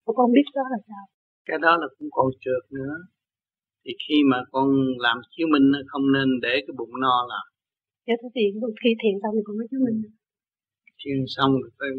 Mà 0.06 0.12
con 0.18 0.28
biết 0.36 0.48
đó 0.58 0.66
là 0.74 0.80
sao. 0.88 1.04
Cái 1.48 1.58
đó 1.66 1.72
là 1.82 1.88
cũng 1.98 2.10
còn 2.18 2.28
trượt 2.44 2.64
nữa. 2.78 2.94
Thì 3.84 3.92
khi 4.04 4.18
mà 4.32 4.38
con 4.54 4.68
làm 5.06 5.18
chiếu 5.34 5.48
minh 5.54 5.68
không 5.92 6.06
nên 6.16 6.28
để 6.46 6.54
cái 6.66 6.74
bụng 6.80 6.94
no 7.04 7.18
là 7.32 7.42
cho 8.08 8.14
thế 8.22 8.28
thì 8.36 8.44
khi 8.84 8.92
thiền 9.02 9.16
xong 9.22 9.34
thì 9.36 9.44
con 9.48 9.58
mới 9.60 9.68
chứng 9.72 9.84
minh. 9.86 9.98
Thiền 11.00 11.20
xong 11.36 11.52
rồi 11.62 11.70
phải 11.80 11.92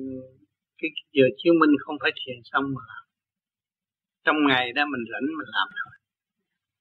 cái 0.79 0.91
giờ 1.13 1.25
chiếu 1.37 1.53
minh 1.61 1.71
không 1.85 1.97
phải 2.03 2.13
thiền 2.21 2.37
xong 2.45 2.65
mà 2.75 2.83
làm. 2.91 3.05
Trong 4.25 4.37
ngày 4.49 4.73
đó 4.77 4.83
mình 4.93 5.05
rảnh 5.13 5.27
mình 5.39 5.51
làm 5.57 5.69
thôi. 5.81 5.95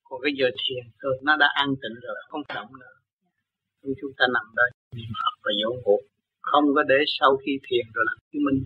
Còn 0.08 0.22
cái 0.24 0.34
giờ 0.40 0.48
thiền 0.62 0.84
thôi 1.02 1.14
nó 1.24 1.34
đã 1.38 1.48
an 1.64 1.70
tịnh 1.82 1.98
rồi, 2.06 2.18
không 2.30 2.42
động 2.56 2.72
nữa. 2.80 2.96
Nhưng 3.82 3.94
chúng 4.02 4.12
ta 4.18 4.26
nằm 4.36 4.46
đây 4.56 4.70
niệm 4.96 5.12
Phật 5.22 5.36
và 5.44 5.52
dỗ 5.62 5.70
ngủ. 5.84 5.98
Không 6.42 6.66
có 6.76 6.84
để 6.84 7.00
sau 7.20 7.38
khi 7.46 7.52
thiền 7.68 7.86
rồi 7.94 8.04
làm 8.08 8.18
chứng 8.32 8.44
minh. 8.46 8.60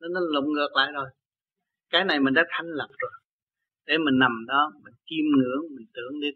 Nó 0.00 0.08
nó 0.14 0.20
lộn 0.32 0.44
ngược 0.52 0.72
lại 0.76 0.92
rồi. 0.92 1.08
Cái 1.90 2.04
này 2.04 2.20
mình 2.20 2.34
đã 2.34 2.42
thanh 2.50 2.66
lập 2.66 2.90
rồi. 2.98 3.14
Để 3.86 3.98
mình 3.98 4.18
nằm 4.18 4.44
đó, 4.48 4.72
mình 4.84 4.94
chiêm 5.06 5.24
ngưỡng, 5.36 5.62
mình 5.76 5.86
tưởng 5.94 6.20
đến 6.20 6.34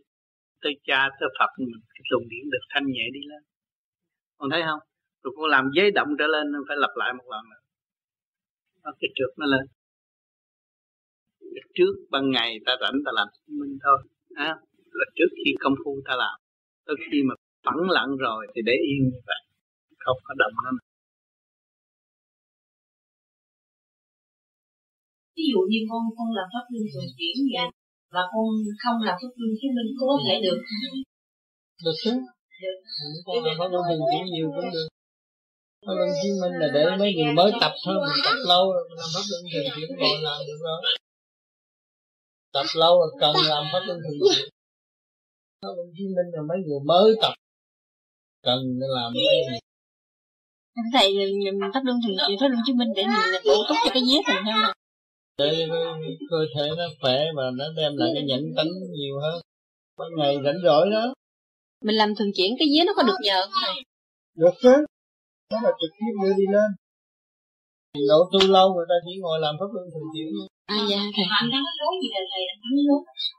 tới 0.63 0.73
cha, 0.85 1.09
tới 1.21 1.29
Phật, 1.39 1.51
mình 1.59 1.81
cái 1.95 2.03
luồng 2.11 2.29
điển 2.29 2.51
được 2.51 2.65
thanh 2.71 2.87
nhẹ 2.87 3.05
đi 3.13 3.21
lên. 3.31 3.43
Con 4.39 4.51
thấy 4.51 4.63
không? 4.67 4.81
Rồi 5.23 5.33
con 5.37 5.51
làm 5.51 5.71
giấy 5.75 5.91
động 5.91 6.09
trở 6.19 6.27
lên, 6.27 6.47
phải 6.69 6.77
lặp 6.77 6.91
lại 6.97 7.13
một 7.13 7.25
lần 7.31 7.43
nữa 7.51 7.58
nó 8.89 8.95
cái 9.01 9.11
trượt 9.17 9.33
nó 9.41 9.47
lên. 9.55 9.65
Trước 11.77 11.93
ban 12.13 12.25
ngày 12.35 12.51
ta 12.67 12.73
rảnh 12.83 12.97
ta 13.05 13.11
làm 13.19 13.29
chứng 13.35 13.59
minh 13.61 13.75
thôi 13.85 13.99
à, 14.49 14.51
là 14.99 15.07
trước 15.17 15.31
khi 15.39 15.51
công 15.63 15.77
phu 15.85 15.93
ta 16.07 16.15
làm 16.23 16.37
tới 16.87 16.97
khi 17.05 17.19
mà 17.29 17.35
phẳng 17.67 17.83
lặng 17.97 18.13
rồi 18.25 18.41
thì 18.53 18.61
để 18.69 18.77
yên 18.89 19.01
như 19.13 19.21
vậy 19.31 19.41
không 20.05 20.19
có 20.27 20.35
động 20.39 20.55
nó 20.65 20.71
ví 25.37 25.45
dụ 25.53 25.61
như 25.71 25.81
con 25.91 26.03
con 26.17 26.29
làm 26.39 26.47
pháp 26.53 26.65
luân 26.73 26.85
thường 26.93 27.11
chuyển 27.19 27.37
vậy 27.55 27.69
và 28.15 28.23
con 28.33 28.47
không 28.83 28.99
làm 29.07 29.17
pháp 29.23 29.33
luân 29.41 29.53
chứng 29.61 29.75
minh 29.77 29.91
có 30.01 30.09
thể 30.25 30.35
được 30.47 30.59
được 31.85 31.97
chứ. 32.05 32.13
Được. 32.63 32.77
Con 33.27 33.45
làm 33.47 33.55
pháp 33.59 33.69
luân 33.73 33.83
thường 33.89 34.03
chuyển 34.11 34.25
nhiều 34.35 34.49
cũng 34.57 34.71
được 34.75 34.89
pháp 35.87 35.95
luân 35.99 36.11
chứng 36.23 36.41
minh 36.43 36.55
là 36.61 36.69
để 36.75 36.97
mấy 36.99 37.15
người 37.15 37.33
mới 37.35 37.51
tập 37.61 37.73
thôi 37.85 37.95
mình 38.01 38.21
tập 38.25 38.37
lâu 38.49 38.73
rồi 38.73 38.83
mình 38.89 38.99
làm 38.99 39.09
pháp 39.15 39.25
luân 39.31 39.43
thường 39.53 39.67
chuyển 39.75 39.89
ngồi 39.99 40.17
làm 40.23 40.39
được 40.47 40.59
rồi. 40.67 40.81
Tập 42.53 42.67
lâu 42.75 42.99
rồi 43.01 43.11
cần 43.21 43.35
làm 43.49 43.65
pháp 43.73 43.83
luân 43.87 43.99
thường 44.05 44.19
chuyển 44.25 44.49
pháp 45.63 45.73
luân 45.77 45.89
chứng 45.97 46.11
minh 46.17 46.29
là 46.33 46.43
mấy 46.49 46.59
người 46.67 46.81
mới 46.87 47.15
tập 47.23 47.33
cần 48.43 48.59
làm 48.97 49.13
cái 49.15 49.23
gì? 49.51 49.59
Thầy 50.93 51.15
pháp 51.75 51.83
luân 51.85 51.99
thường 52.07 52.17
chuyển 52.27 52.39
pháp 52.41 52.49
luân 52.49 52.63
chứng 52.67 52.77
minh 52.77 52.89
để 52.97 53.03
mình 53.07 53.43
bổ 53.45 53.59
túc 53.69 53.77
cho 53.85 53.91
cái 53.95 54.03
vết 54.09 54.23
mình 54.35 54.55
hơn 54.55 54.73
để 55.39 55.69
cơ 56.31 56.37
thể 56.55 56.69
nó 56.77 56.85
khỏe 57.01 57.25
và 57.37 57.43
nó 57.59 57.65
đem 57.77 57.97
lại 57.97 58.11
cái 58.15 58.23
nhẫn 58.23 58.43
tánh 58.57 58.69
nhiều 58.91 59.21
hơn. 59.21 59.41
Ban 59.99 60.09
ngày 60.19 60.37
rảnh 60.45 60.59
rỗi 60.65 60.91
đó. 60.91 61.15
Mình 61.85 61.97
làm 61.97 62.15
thường 62.15 62.31
chuyển 62.37 62.51
cái 62.59 62.69
vết 62.75 62.85
nó 62.87 62.93
có 62.97 63.03
được 63.03 63.17
nhờ 63.21 63.43
không 63.43 63.53
thầy? 63.65 63.75
Được 64.35 64.55
chứ 64.63 64.85
đó 65.53 65.59
là 65.65 65.73
trực 65.81 65.93
tiếp 65.99 66.13
đưa 66.23 66.33
đi 66.41 66.47
lên. 66.55 66.71
Độ 68.11 68.21
tu 68.33 68.41
lâu 68.57 68.67
người 68.75 68.89
ta 68.91 68.97
chỉ 69.05 69.13
ngồi 69.23 69.39
làm 69.45 69.55
pháp 69.59 69.71
luân 69.75 69.87
thường 69.93 70.09
chuyển 70.15 70.29
à 70.77 70.79
dạ 70.91 71.01
thầy. 71.15 71.27
anh 71.41 71.49
thắng 71.53 71.65
nói 71.81 71.95
gì 72.03 72.09
là 72.15 72.23
thầy 72.31 72.43
anh 72.53 72.61
nói 72.65 72.73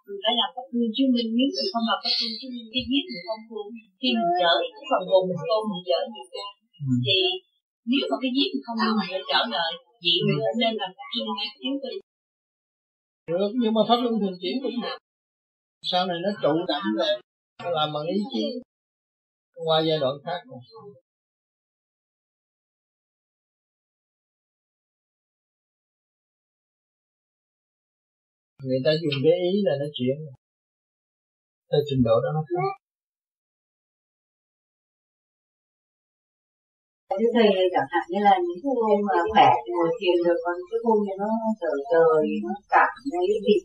mình 0.06 0.20
phải 0.24 0.34
làm 0.40 0.50
pháp 0.56 0.66
luân 0.74 0.90
chứng 0.96 1.10
minh 1.16 1.30
nếu 1.38 1.50
mình 1.56 1.70
không 1.74 1.86
làm 1.90 2.00
pháp 2.04 2.14
luân 2.20 2.32
chứng 2.40 2.52
minh 2.56 2.68
cái 2.74 2.84
vết 2.90 3.04
mình 3.10 3.24
không 3.28 3.42
luôn 3.54 3.68
khi 4.00 4.10
mình 4.18 4.32
chở 4.42 4.52
cái 4.62 4.84
phần 4.92 5.04
hồn 5.10 5.24
mình 5.28 5.52
ôm 5.56 5.64
mình 5.72 5.84
chở 5.90 6.00
nhiều 6.12 6.28
ra. 6.36 6.48
Thì 7.06 7.18
nếu 7.90 8.04
mà 8.10 8.16
cái 8.22 8.32
vết 8.36 8.48
mình 8.54 8.64
không 8.66 8.78
luôn 8.84 8.94
mình 9.00 9.24
trở 9.32 9.42
lại 9.56 9.72
vậy 10.04 10.18
mình 10.26 10.40
nên 10.62 10.74
làm 10.82 10.92
pháp 10.98 11.10
luân 11.16 11.28
ngay 11.38 11.50
chiếu 11.60 11.74
mình 11.84 11.98
được 13.32 13.52
nhưng 13.62 13.74
mà 13.78 13.82
pháp 13.90 14.00
luân 14.04 14.16
thường 14.22 14.38
chuyển 14.42 14.56
cũng 14.64 14.78
được. 14.84 14.98
Sau 15.90 16.02
này 16.10 16.18
nó 16.24 16.32
trụ 16.42 16.54
đẳng 16.72 16.88
rồi 17.00 17.14
nó 17.64 17.70
làm 17.78 17.88
bằng 17.94 18.06
ý 18.16 18.18
chí. 18.32 18.44
Qua 19.66 19.78
giai 19.88 19.98
đoạn 20.04 20.16
khác 20.26 20.40
rồi 20.50 20.60
người 28.68 28.82
ta 28.86 28.92
dùng 29.02 29.18
cái 29.24 29.38
ý 29.50 29.54
là 29.68 29.74
nó 29.82 29.88
chuyển. 29.98 30.18
Tới 31.70 31.82
trình 31.88 32.02
độ 32.08 32.16
đó 32.24 32.30
nó 32.38 32.44
khác. 32.52 32.72
Chứ 37.20 37.28
thầy 37.36 37.50
chẳng 37.74 37.90
hạn 37.94 38.06
như 38.12 38.20
là 38.28 38.34
những 38.46 38.60
cái 38.64 38.74
hôm 38.82 39.00
mà 39.10 39.20
khỏe 39.34 39.50
ngồi 39.72 39.90
thiền 39.98 40.18
được 40.26 40.40
còn 40.46 40.58
cái 40.70 40.80
hôm 40.86 40.98
này 41.08 41.16
nó 41.24 41.32
trời 41.62 41.78
trời 41.92 42.20
nó 42.46 42.54
cảm 42.74 42.92
cái 43.12 43.40
gì 43.46 43.58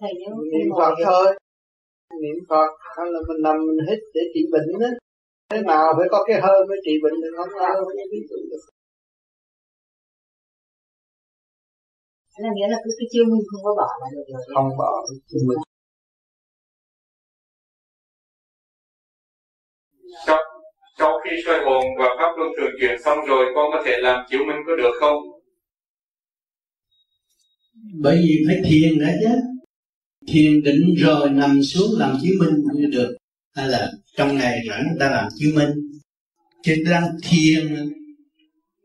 thầy 0.00 0.12
nếu 0.20 0.34
niệm 0.52 0.68
Phật 0.78 0.94
thôi. 1.08 1.26
Niệm 2.22 2.38
Phật 2.48 2.70
hay 2.96 3.06
là 3.14 3.20
mình 3.28 3.40
nằm 3.46 3.56
mình 3.66 3.80
hít 3.88 4.00
để 4.14 4.22
trị 4.32 4.40
bệnh 4.52 4.68
đó 4.82 4.88
thế 5.50 5.60
nào 5.70 5.84
phải 5.96 6.08
có 6.12 6.18
cái 6.26 6.40
hơi 6.44 6.58
mới 6.68 6.78
trị 6.84 6.94
bệnh 7.02 7.16
được 7.22 7.32
không 7.36 7.48
có 7.54 7.60
hơi 7.74 7.82
mới 7.86 8.06
trị 8.12 8.20
bệnh 8.30 8.44
được 8.50 8.62
là 12.44 12.50
nghĩa 12.54 12.68
là 12.68 12.78
cứ 12.84 12.90
cái 12.98 13.06
chiêu 13.10 13.24
mình 13.24 13.42
không 13.48 13.62
có 13.64 13.74
bỏ 13.80 13.88
là 14.00 14.08
được 14.14 14.26
rồi. 14.32 14.42
Không 14.54 14.68
bỏ 14.78 14.90
trị 15.30 15.38
bệnh 15.48 15.58
sau, 20.26 20.38
sau 20.98 21.12
khi 21.24 21.30
soi 21.46 21.64
hồn 21.64 21.84
và 21.98 22.08
pháp 22.18 22.30
luân 22.38 22.50
thường 22.56 22.74
chuyển 22.80 23.02
xong 23.04 23.18
rồi 23.28 23.44
con 23.54 23.66
có 23.72 23.82
thể 23.86 23.96
làm 24.00 24.26
chiếu 24.30 24.40
minh 24.46 24.56
có 24.66 24.76
được 24.76 24.92
không? 25.00 25.16
Bởi 27.94 28.16
vì 28.16 28.34
phải 28.46 28.60
thiền 28.64 28.98
đã 29.00 29.14
chứ. 29.22 29.34
Thiền 30.28 30.62
định 30.62 30.94
rồi 30.98 31.30
nằm 31.30 31.62
xuống 31.62 31.90
làm 31.98 32.16
chiếu 32.22 32.32
minh 32.40 32.54
cũng 32.72 32.90
được. 32.90 33.16
Hay 33.54 33.68
là 33.68 33.92
trong 34.16 34.36
ngày 34.36 34.58
rảnh 34.68 34.84
ta 35.00 35.10
làm 35.10 35.28
chiếu 35.34 35.52
minh 35.54 35.70
chứ 36.62 36.74
đang 36.90 37.04
thiền 37.30 37.76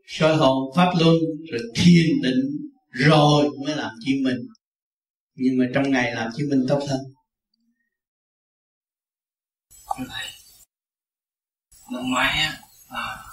soi 0.06 0.36
hồn 0.36 0.72
pháp 0.76 0.92
luân 1.00 1.16
rồi 1.50 1.60
thiền 1.74 2.06
định 2.22 2.63
rồi 2.94 3.50
mới 3.64 3.76
làm 3.76 3.90
chiếu 4.04 4.16
minh 4.24 4.38
nhưng 5.34 5.58
mà 5.58 5.64
trong 5.74 5.90
ngày 5.90 6.14
làm 6.14 6.30
chiếu 6.36 6.46
minh 6.50 6.66
tốt 6.68 6.80
hơn. 6.88 7.00
Năm 11.92 12.10
ngoái 12.10 12.38
á 12.38 12.60
à, 12.88 13.24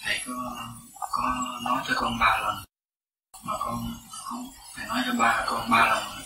thầy 0.00 0.20
có 0.26 0.32
có 1.12 1.44
nói 1.64 1.82
cho 1.88 1.94
con 1.96 2.18
ba 2.18 2.38
lần 2.42 2.64
mà 3.44 3.52
con 3.58 3.94
không 4.10 4.46
thầy 4.74 4.86
nói 4.86 5.02
cho 5.06 5.14
ba 5.18 5.44
con 5.48 5.70
ba 5.70 5.86
lần. 5.88 6.22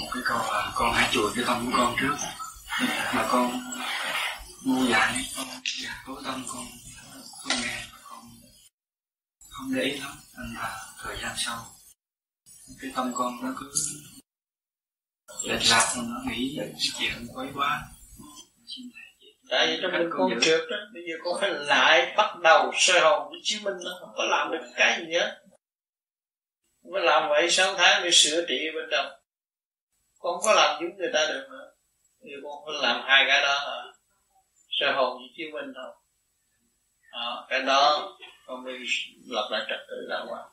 Một 0.00 0.08
cái 0.12 0.22
câu 0.26 0.38
là 0.38 0.72
con 0.74 0.94
hãy 0.94 1.08
chùi 1.12 1.32
cái 1.34 1.44
tâm 1.46 1.66
của 1.66 1.76
con 1.76 1.96
trước. 2.00 2.16
Mà 3.14 3.28
con 3.30 3.60
ngu 4.64 4.86
dại 4.86 5.32
con 5.36 5.46
dạ 5.82 6.02
cố 6.06 6.22
tâm 6.24 6.44
con 6.48 6.66
con 7.48 7.60
nghe 7.60 7.87
không 9.58 9.74
để 9.74 9.82
ý 9.82 9.98
lắm 9.98 10.12
nên 10.38 10.54
là 10.54 10.86
thời 10.98 11.16
gian 11.22 11.32
sau 11.36 11.66
cái 12.80 12.90
tâm 12.94 13.12
con 13.14 13.32
nó 13.42 13.48
cứ 13.58 13.72
lệch 15.44 15.70
lạc 15.70 15.94
nó 15.96 16.20
nghĩ 16.30 16.58
chuyện 16.98 17.26
quấy 17.34 17.48
quá. 17.54 17.82
Tại 19.50 19.78
trong 19.82 19.92
mình 19.92 20.10
con 20.10 20.30
trượt 20.42 20.60
đó 20.70 20.76
bây 20.94 21.02
giờ 21.08 21.14
con 21.24 21.40
phải 21.40 21.50
lại 21.50 22.14
bắt 22.16 22.38
đầu 22.42 22.72
soi 22.74 23.00
hồn 23.00 23.32
để 23.32 23.38
chứng 23.44 23.62
minh 23.62 23.74
nó 23.84 23.90
không 24.00 24.14
có 24.16 24.24
làm 24.24 24.50
được 24.50 24.70
cái 24.76 25.06
gì 25.06 25.18
không 26.82 26.92
có 26.92 26.98
làm 26.98 27.28
vậy 27.28 27.50
sáu 27.50 27.74
tháng 27.74 28.04
để 28.04 28.10
sửa 28.12 28.44
trị 28.48 28.58
bên 28.74 28.84
trong. 28.90 29.06
Con 30.18 30.34
không 30.34 30.44
có 30.44 30.52
làm 30.52 30.82
giống 30.82 30.96
người 30.96 31.10
ta 31.14 31.26
được 31.26 31.46
nữa. 31.50 31.72
Bây 32.20 32.30
giờ 32.30 32.36
con 32.42 32.64
phải 32.66 32.74
làm 32.82 33.02
hai 33.04 33.24
cái 33.28 33.42
đó 33.42 33.58
hả 33.58 33.92
soi 34.70 34.92
hồn 34.92 35.18
với 35.18 35.28
chứng 35.36 35.52
minh 35.52 35.72
thôi. 35.74 35.94
Đó, 37.12 37.46
cái 37.48 37.62
đó 37.62 38.08
con 38.48 38.64
mới 38.64 38.78
lập 39.26 39.48
lại 39.50 39.66
trật 39.68 39.80
tự 39.88 40.06
đàng 40.08 40.26
hoàng 40.26 40.48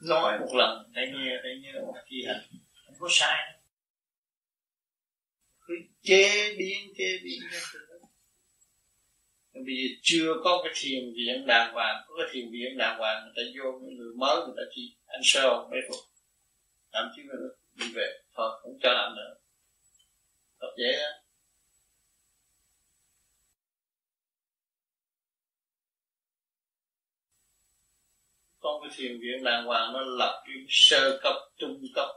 nói 0.00 0.38
một 0.38 0.54
lần 0.54 0.92
để 0.92 1.02
nghe 1.14 1.36
để 1.44 1.50
nhớ 1.62 1.80
một 1.86 1.94
chi 2.08 2.24
hành 2.26 2.40
không 2.86 2.94
có 2.98 3.08
sai. 3.10 3.58
Cứ 5.60 5.74
chế 6.02 6.54
biến 6.58 6.92
chế 6.96 7.18
biến 7.24 7.40
bây 9.54 9.74
giờ 9.76 9.94
chưa 10.02 10.34
có 10.44 10.60
cái 10.64 10.72
thiền 10.76 11.12
viện 11.14 11.46
đàng 11.46 11.72
hoàng, 11.74 12.04
có 12.08 12.14
cái 12.18 12.26
thiền 12.32 12.50
viện 12.52 12.78
đàng 12.78 12.98
hoàng, 12.98 13.24
người 13.24 13.32
ta 13.36 13.42
vô 13.58 13.78
người 13.78 14.14
mới, 14.16 14.36
người 14.36 14.54
ta 14.56 14.62
chỉ 14.74 14.96
ăn 15.06 15.20
sơ 15.24 15.66
mấy 15.70 15.80
phục. 15.88 16.00
Thậm 16.92 17.10
chí 17.16 17.22
là 17.26 17.34
đi 17.74 17.92
về 17.94 18.18
thôi 18.34 18.58
không 18.62 18.78
cho 18.82 18.92
làm 18.92 19.16
nữa. 19.16 19.34
Thật 20.60 20.74
dễ 20.78 20.92
đó 20.92 21.25
con 28.66 28.82
cái 28.82 28.90
thiền 28.96 29.20
viện 29.20 29.44
đàng 29.44 29.64
hoàng 29.66 29.92
nó 29.92 30.00
lập 30.00 30.42
cái 30.46 30.54
sơ 30.68 31.18
cấp 31.22 31.34
trung 31.56 31.80
cấp 31.94 32.08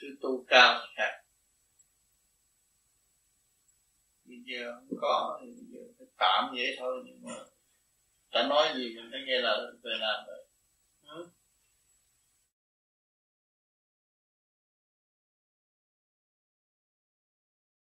thứ 0.00 0.08
tu 0.20 0.44
cao 0.48 0.80
khác 0.96 1.12
bây 4.24 4.38
giờ 4.46 4.72
không 4.74 4.98
có 5.00 5.40
thì 5.42 5.46
bây 5.46 5.64
giờ 5.72 5.80
phải 5.98 6.06
tạm 6.18 6.54
vậy 6.54 6.76
thôi 6.78 7.02
nhưng 7.04 7.22
mà 7.22 7.34
đã 8.32 8.46
nói 8.48 8.68
gì 8.76 8.96
mình 8.96 9.08
phải 9.12 9.20
nghe 9.26 9.40
là 9.40 9.56
về 9.82 9.90
làm 10.00 10.24
rồi. 10.26 10.46
Ừ? 11.02 11.30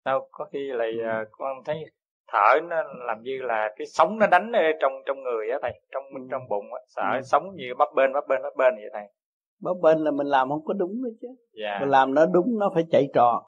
đâu 0.05 0.29
có 0.33 0.49
khi 0.53 0.59
lại 0.73 0.93
à, 1.05 1.25
con 1.31 1.65
thấy 1.65 1.85
thở 2.29 2.61
nó 2.69 2.77
làm 3.07 3.23
như 3.23 3.39
là 3.43 3.69
cái 3.77 3.87
sống 3.87 4.19
nó 4.19 4.27
đánh 4.27 4.53
ở 4.53 4.63
trong 4.81 4.93
trong 5.07 5.23
người 5.23 5.51
á 5.51 5.59
thầy 5.63 5.81
trong 5.93 6.05
ừ. 6.15 6.21
trong 6.31 6.43
bụng 6.49 6.65
á 6.75 6.81
sợ 6.87 7.03
ừ. 7.15 7.21
sống 7.23 7.43
như 7.55 7.75
bắp 7.79 7.89
bên 7.97 8.13
bắp 8.13 8.25
bên 8.29 8.43
bắp 8.43 8.57
bên 8.57 8.75
vậy 8.75 8.91
thầy 8.93 9.07
bắp 9.61 9.77
bên 9.83 9.99
là 9.99 10.11
mình 10.11 10.27
làm 10.27 10.49
không 10.49 10.65
có 10.65 10.75
đúng 10.75 11.03
đấy 11.03 11.13
chứ 11.21 11.29
dạ. 11.53 11.79
mình 11.81 11.89
làm 11.89 12.15
nó 12.15 12.27
đúng 12.27 12.59
nó 12.59 12.71
phải 12.75 12.85
chạy 12.91 13.09
tròn 13.15 13.43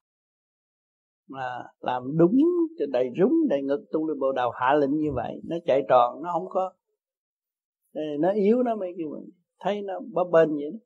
mà 1.28 1.62
làm 1.80 2.02
đúng 2.18 2.36
cho 2.78 2.84
đầy 2.92 3.10
rúng 3.18 3.32
đầy 3.48 3.62
ngực 3.62 3.84
tung 3.92 4.06
lên 4.06 4.18
bộ 4.18 4.32
đầu 4.32 4.50
hạ 4.50 4.74
lệnh 4.74 4.96
như 4.96 5.12
vậy 5.14 5.40
nó 5.44 5.56
chạy 5.66 5.82
tròn 5.88 6.22
nó 6.22 6.30
không 6.32 6.48
có 6.48 6.72
nó 8.18 8.32
yếu 8.32 8.62
nó 8.62 8.76
mới 8.76 8.94
kêu 8.98 9.08
mình 9.08 9.30
thấy 9.60 9.82
nó 9.82 10.00
bắp 10.14 10.26
bên 10.30 10.48
vậy 10.48 10.70
đó. 10.72 10.78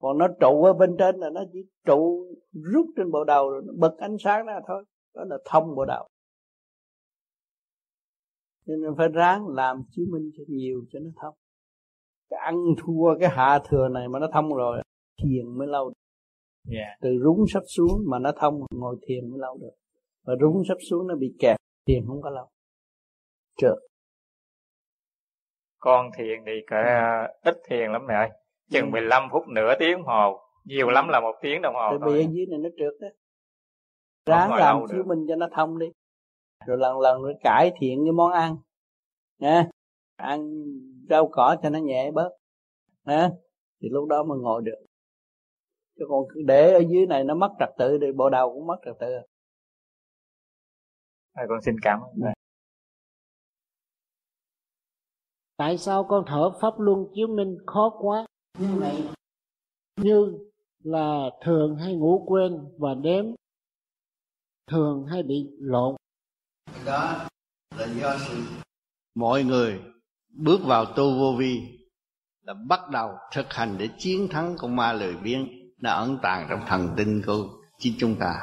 còn 0.00 0.18
nó 0.18 0.28
trụ 0.40 0.64
ở 0.64 0.72
bên 0.72 0.96
trên 0.98 1.16
là 1.16 1.30
nó 1.30 1.40
chỉ 1.52 1.58
trụ 1.86 2.26
rút 2.72 2.86
trên 2.96 3.10
bộ 3.10 3.24
đầu 3.24 3.50
rồi 3.50 3.62
nó 3.66 3.72
bật 3.76 3.96
ánh 3.98 4.16
sáng 4.18 4.46
ra 4.46 4.60
thôi 4.66 4.84
đó 5.14 5.22
là 5.28 5.38
thông 5.44 5.74
bộ 5.74 5.84
đầu 5.84 6.08
nên 8.66 8.80
phải 8.98 9.08
ráng 9.08 9.48
làm 9.48 9.82
chứng 9.90 10.04
minh 10.12 10.30
cho 10.36 10.44
nhiều 10.48 10.84
cho 10.92 10.98
nó 11.02 11.10
thông. 11.22 11.34
Cái 12.30 12.40
ăn 12.40 12.54
thua 12.78 13.18
cái 13.20 13.28
hạ 13.28 13.60
thừa 13.68 13.88
này 13.88 14.08
mà 14.08 14.18
nó 14.18 14.28
thông 14.32 14.54
rồi 14.54 14.82
thiền 15.22 15.58
mới 15.58 15.68
lâu 15.68 15.84
yeah. 15.84 16.86
Dạ. 16.86 16.96
từ 17.00 17.10
rúng 17.24 17.44
sắp 17.52 17.62
xuống 17.76 18.02
mà 18.06 18.18
nó 18.18 18.32
thông 18.40 18.60
ngồi 18.70 18.96
thiền 19.06 19.30
mới 19.30 19.38
lâu 19.38 19.58
được. 19.60 19.72
Và 20.26 20.34
rúng 20.40 20.62
sắp 20.68 20.78
xuống 20.90 21.06
nó 21.06 21.14
bị 21.16 21.34
kẹt 21.38 21.56
thiền 21.86 22.06
không 22.06 22.22
có 22.22 22.30
lâu. 22.30 22.48
Trượt 23.56 23.78
con 25.78 26.10
thiền 26.18 26.38
thì 26.46 26.52
cỡ 26.66 26.76
ít 27.42 27.56
thiền 27.68 27.92
lắm 27.92 28.02
mẹ 28.08 28.14
ơi. 28.14 28.28
Chừng 28.70 28.86
ừ. 28.86 28.90
15 28.90 29.28
phút 29.32 29.42
nửa 29.48 29.74
tiếng 29.78 30.02
hồ. 30.02 30.40
Nhiều 30.64 30.90
lắm 30.90 31.08
là 31.08 31.20
một 31.20 31.34
tiếng 31.42 31.62
đồng 31.62 31.74
hồ 31.74 31.98
Tại 32.00 32.12
vì 32.12 32.24
ở 32.24 32.28
dưới 32.30 32.46
này 32.46 32.58
nó 32.58 32.68
trượt 32.78 33.00
đó 33.00 33.08
ráng 34.26 34.52
làm 34.52 34.80
chứng 34.88 35.08
minh 35.08 35.26
cho 35.28 35.36
nó 35.36 35.48
thông 35.56 35.78
đi 35.78 35.86
rồi 36.66 36.78
lần 36.78 37.00
lần 37.00 37.22
rồi 37.22 37.34
cải 37.40 37.72
thiện 37.80 38.04
cái 38.04 38.12
món 38.12 38.32
ăn. 38.32 38.56
Nha 39.38 39.68
ăn 40.16 40.64
rau 41.08 41.28
cỏ 41.32 41.56
cho 41.62 41.70
nó 41.70 41.78
nhẹ 41.78 42.10
bớt. 42.10 42.30
Nha 43.04 43.30
thì 43.80 43.88
lúc 43.88 44.08
đó 44.08 44.22
mới 44.22 44.38
ngồi 44.38 44.62
được. 44.62 44.86
Chứ 45.98 46.04
còn 46.08 46.24
để 46.46 46.72
ở 46.72 46.82
dưới 46.88 47.06
này 47.06 47.24
nó 47.24 47.34
mất 47.34 47.50
trật 47.60 47.68
tự 47.78 47.98
thì 48.00 48.06
bộ 48.12 48.30
đầu 48.30 48.52
cũng 48.54 48.66
mất 48.66 48.76
trật 48.84 48.94
tự. 49.00 49.14
À, 51.32 51.42
con 51.48 51.60
xin 51.62 51.74
cảm 51.82 52.00
ơn. 52.00 52.10
Ừ. 52.22 52.28
tại 55.56 55.78
sao 55.78 56.04
con 56.04 56.24
thở 56.26 56.50
pháp 56.60 56.74
luân 56.78 57.06
chiếu 57.14 57.26
minh 57.26 57.58
khó 57.66 57.90
quá. 58.00 58.26
Như 58.58 58.68
vậy 58.80 59.08
như 59.96 60.38
là 60.82 61.30
thường 61.44 61.76
hay 61.76 61.94
ngủ 61.94 62.24
quên 62.26 62.58
và 62.78 62.94
đếm 62.94 63.24
thường 64.70 65.06
hay 65.06 65.22
bị 65.22 65.50
lộn 65.58 65.96
đó 66.84 67.26
là 67.76 67.86
do 67.86 68.18
sự 68.18 68.42
mọi 69.14 69.44
người 69.44 69.80
bước 70.28 70.60
vào 70.64 70.84
tu 70.84 71.18
vô 71.18 71.36
vi 71.38 71.60
là 72.42 72.54
bắt 72.68 72.80
đầu 72.90 73.10
thực 73.32 73.52
hành 73.52 73.78
để 73.78 73.88
chiến 73.98 74.28
thắng 74.28 74.56
con 74.58 74.76
ma 74.76 74.92
lười 74.92 75.16
biếng 75.16 75.48
nó 75.78 75.90
ẩn 75.90 76.18
tàng 76.22 76.46
trong 76.50 76.60
thần 76.66 76.88
tinh 76.96 77.22
của 77.26 77.48
chính 77.78 77.94
chúng 77.98 78.16
ta. 78.20 78.34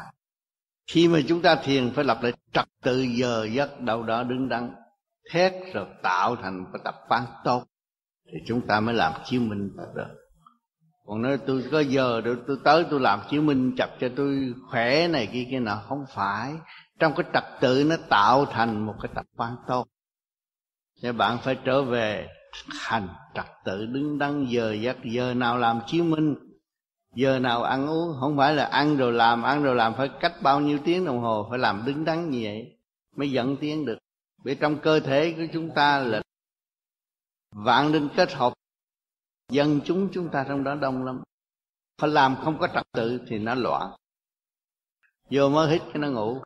Khi 0.87 1.07
mà 1.07 1.19
chúng 1.27 1.41
ta 1.41 1.55
thiền 1.55 1.91
phải 1.95 2.03
lập 2.03 2.17
lại 2.21 2.33
trật 2.53 2.65
tự 2.83 3.01
giờ 3.01 3.47
giấc, 3.51 3.81
đâu 3.81 4.03
đó 4.03 4.23
đứng 4.23 4.49
đắn, 4.49 4.75
thét 5.31 5.53
rồi 5.73 5.85
tạo 6.03 6.35
thành 6.35 6.65
cái 6.73 6.81
tập 6.83 6.95
quán 7.07 7.25
tốt, 7.43 7.63
thì 8.25 8.39
chúng 8.47 8.67
ta 8.67 8.79
mới 8.79 8.95
làm 8.95 9.13
chiếu 9.25 9.41
minh 9.41 9.69
được 9.95 10.21
còn 11.05 11.21
nói 11.21 11.37
tôi 11.47 11.63
có 11.71 11.79
giờ 11.79 12.21
để 12.25 12.31
tôi 12.47 12.57
tới 12.63 12.85
tôi 12.89 12.99
làm 12.99 13.19
chiếu 13.29 13.41
minh 13.41 13.75
chặt 13.77 13.89
cho 13.99 14.09
tôi 14.15 14.53
khỏe 14.69 15.07
này 15.07 15.29
kia 15.33 15.47
kia 15.51 15.59
nào 15.59 15.83
không 15.89 16.05
phải 16.13 16.53
trong 17.01 17.13
cái 17.15 17.25
trật 17.33 17.43
tự 17.61 17.83
nó 17.87 17.95
tạo 18.09 18.45
thành 18.45 18.85
một 18.85 18.95
cái 19.01 19.11
tập 19.15 19.25
quán 19.37 19.55
tốt. 19.67 19.87
Thì 21.01 21.11
bạn 21.11 21.37
phải 21.43 21.57
trở 21.65 21.83
về 21.83 22.27
hành 22.67 23.07
trật 23.33 23.45
tự, 23.65 23.85
đứng 23.85 24.17
đắn, 24.17 24.45
giờ 24.49 24.73
giấc, 24.73 24.97
giờ 25.03 25.33
nào 25.33 25.57
làm 25.57 25.79
chiếu 25.87 26.03
minh, 26.03 26.35
giờ 27.15 27.39
nào 27.39 27.63
ăn 27.63 27.87
uống. 27.87 28.15
Không 28.19 28.37
phải 28.37 28.53
là 28.53 28.65
ăn 28.65 28.97
rồi 28.97 29.13
làm, 29.13 29.43
ăn 29.43 29.63
rồi 29.63 29.75
làm 29.75 29.93
phải 29.97 30.09
cách 30.19 30.33
bao 30.41 30.59
nhiêu 30.59 30.79
tiếng 30.85 31.05
đồng 31.05 31.19
hồ, 31.19 31.47
phải 31.49 31.59
làm 31.59 31.83
đứng 31.85 32.05
đắn 32.05 32.29
như 32.29 32.39
vậy 32.43 32.77
mới 33.15 33.31
dẫn 33.31 33.57
tiến 33.57 33.85
được. 33.85 33.97
Vì 34.43 34.55
trong 34.55 34.79
cơ 34.79 34.99
thể 34.99 35.33
của 35.37 35.45
chúng 35.53 35.69
ta 35.75 35.99
là 35.99 36.21
vạn 37.55 37.91
linh 37.91 38.09
kết 38.15 38.33
hợp, 38.33 38.53
dân 39.51 39.81
chúng 39.85 40.09
chúng 40.13 40.29
ta 40.29 40.45
trong 40.47 40.63
đó 40.63 40.75
đông 40.75 41.05
lắm. 41.05 41.23
Phải 42.01 42.09
làm 42.09 42.35
không 42.43 42.57
có 42.59 42.67
trật 42.67 42.85
tự 42.91 43.19
thì 43.27 43.39
nó 43.39 43.55
loạn. 43.55 43.91
Vô 45.29 45.49
mới 45.49 45.71
hít 45.71 45.81
cái 45.85 45.97
nó 45.97 46.09
ngủ 46.09 46.41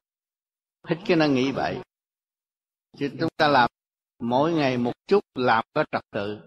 hít 0.90 0.98
cái 1.06 1.18
nó 1.18 1.26
nghĩ 1.26 1.52
vậy. 1.52 1.78
Chứ 2.98 3.12
chúng 3.20 3.30
ta 3.38 3.48
làm 3.48 3.70
mỗi 4.20 4.54
ngày 4.54 4.78
một 4.78 4.94
chút 5.08 5.24
làm 5.36 5.66
có 5.74 5.86
trật 5.92 6.02
tự 6.12 6.40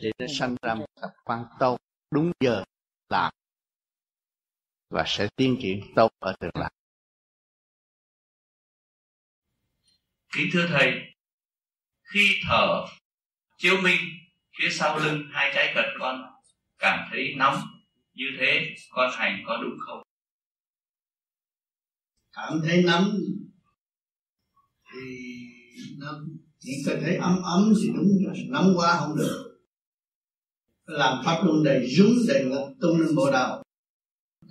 thì 0.00 0.10
nó 0.18 0.26
sanh 0.38 0.56
ra 0.62 0.74
một 0.74 0.86
tập 1.00 1.10
quan 1.24 1.44
tốt 1.58 1.78
đúng 2.10 2.32
giờ 2.40 2.64
làm. 3.08 3.32
Và 4.90 5.04
sẽ 5.06 5.28
tiến 5.36 5.58
triển 5.62 5.80
tốt 5.96 6.10
ở 6.18 6.34
tương 6.40 6.50
lai. 6.54 6.72
Kính 10.34 10.48
thưa 10.52 10.66
thầy 10.68 10.92
khi 12.02 12.40
thở 12.48 12.86
chiếu 13.56 13.74
minh 13.82 14.00
phía 14.58 14.68
sau 14.70 14.98
lưng 14.98 15.22
hai 15.32 15.50
trái 15.54 15.72
cật 15.74 15.84
con 16.00 16.22
cảm 16.78 17.08
thấy 17.10 17.34
nóng 17.36 17.62
như 18.12 18.26
thế 18.40 18.74
con 18.90 19.10
hành 19.14 19.42
có 19.46 19.58
đúng 19.62 19.78
không? 19.86 20.02
Cảm 22.32 22.60
thấy 22.64 22.82
nóng 22.86 23.10
thì 24.96 25.36
nó 25.98 26.20
chỉ 26.58 26.82
cần 26.86 27.00
thấy 27.02 27.16
ấm 27.16 27.42
ấm 27.42 27.72
thì 27.82 27.88
đúng 27.96 28.08
là 28.26 28.32
nóng 28.48 28.74
quá 28.76 28.96
không 29.00 29.16
được. 29.16 29.58
Làm 30.86 31.22
pháp 31.24 31.42
luân 31.44 31.64
đầy 31.64 31.86
rúng 31.96 32.14
đầy 32.28 32.44
ngực 32.44 32.74
tung 32.80 33.00
lên 33.00 33.14
bộ 33.16 33.30
đầu 33.30 33.62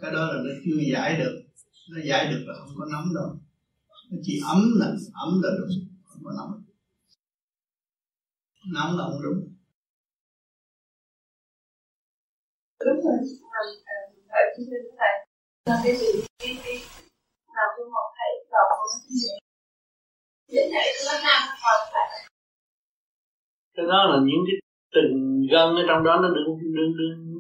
cái 0.02 0.12
đó 0.12 0.26
là 0.26 0.42
nó 0.44 0.52
chưa 0.66 0.78
giải 0.94 1.18
được, 1.18 1.44
nó 1.90 1.98
giải 2.06 2.28
được 2.32 2.44
là 2.48 2.54
không 2.60 2.76
có 2.78 2.86
nóng 2.92 3.06
đâu. 3.16 3.40
Nó 4.12 4.18
chỉ 4.24 4.42
ấm 4.46 4.74
là 4.76 4.86
ấm 5.14 5.42
là 5.44 5.50
đúng 5.60 5.70
không 6.04 6.22
có 6.24 6.32
nóng. 6.38 6.64
Nóng 8.74 8.98
là 8.98 9.04
không 9.04 9.22
đúng. 9.24 9.54
Đúng 12.86 13.06
rồi 13.06 13.18
à, 13.86 13.98
ở 14.28 14.42
trên 14.58 14.66
thầy 15.00 15.14
là 15.66 15.82
cái 15.84 15.98
gì? 15.98 16.08
Cái 16.40 16.58
cái, 16.64 16.76
làm 17.48 17.70
cho 17.78 17.84
một 17.84 18.08
thầy 18.18 18.32
đọc 18.52 18.68
của 18.70 18.88
nó 18.92 19.00
vậy 19.10 19.40
nhảy 19.40 19.40
nó 19.40 19.42
nam 19.42 19.42
còn 19.42 19.42
lại 19.42 19.44
cái 23.76 23.86
đó 23.86 24.06
là 24.10 24.18
những 24.24 24.44
cái 24.48 24.56
tình 24.96 25.48
gân 25.52 25.76
ở 25.76 25.84
trong 25.88 26.04
đó, 26.04 26.20
nó 26.22 26.30
đừng 26.30 26.74
đừng 26.76 26.94
đừng 26.98 27.36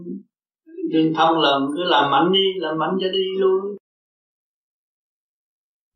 đừng 0.94 1.14
thông 1.14 1.40
lần 1.40 1.68
cứ 1.76 1.84
làm 1.84 2.12
mạnh 2.12 2.32
đi, 2.34 2.54
làm 2.58 2.78
mạnh 2.78 2.98
cho 3.02 3.08
đi 3.08 3.26
luôn. 3.40 3.78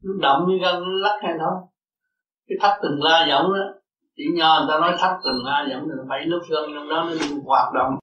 Nó 0.03 0.13
động 0.21 0.45
như 0.47 0.57
gân, 0.61 0.75
nó 0.83 0.89
lắc 0.89 1.19
hay 1.23 1.33
thôi 1.39 1.53
cái 2.47 2.57
thắt 2.61 2.79
từng 2.81 3.03
la 3.03 3.25
giọng 3.29 3.53
đó, 3.53 3.65
chỉ 4.17 4.23
nho 4.33 4.59
người 4.59 4.67
ta 4.69 4.79
nói 4.79 4.95
thắt 4.99 5.11
từng 5.25 5.45
la 5.45 5.67
giọng 5.69 5.89
là 5.89 5.95
phải 6.09 6.25
lớp 6.25 6.39
gân 6.49 6.63
trong 6.73 6.89
đó, 6.89 7.09
nó 7.09 7.25
hoạt 7.45 7.73
động. 7.73 7.99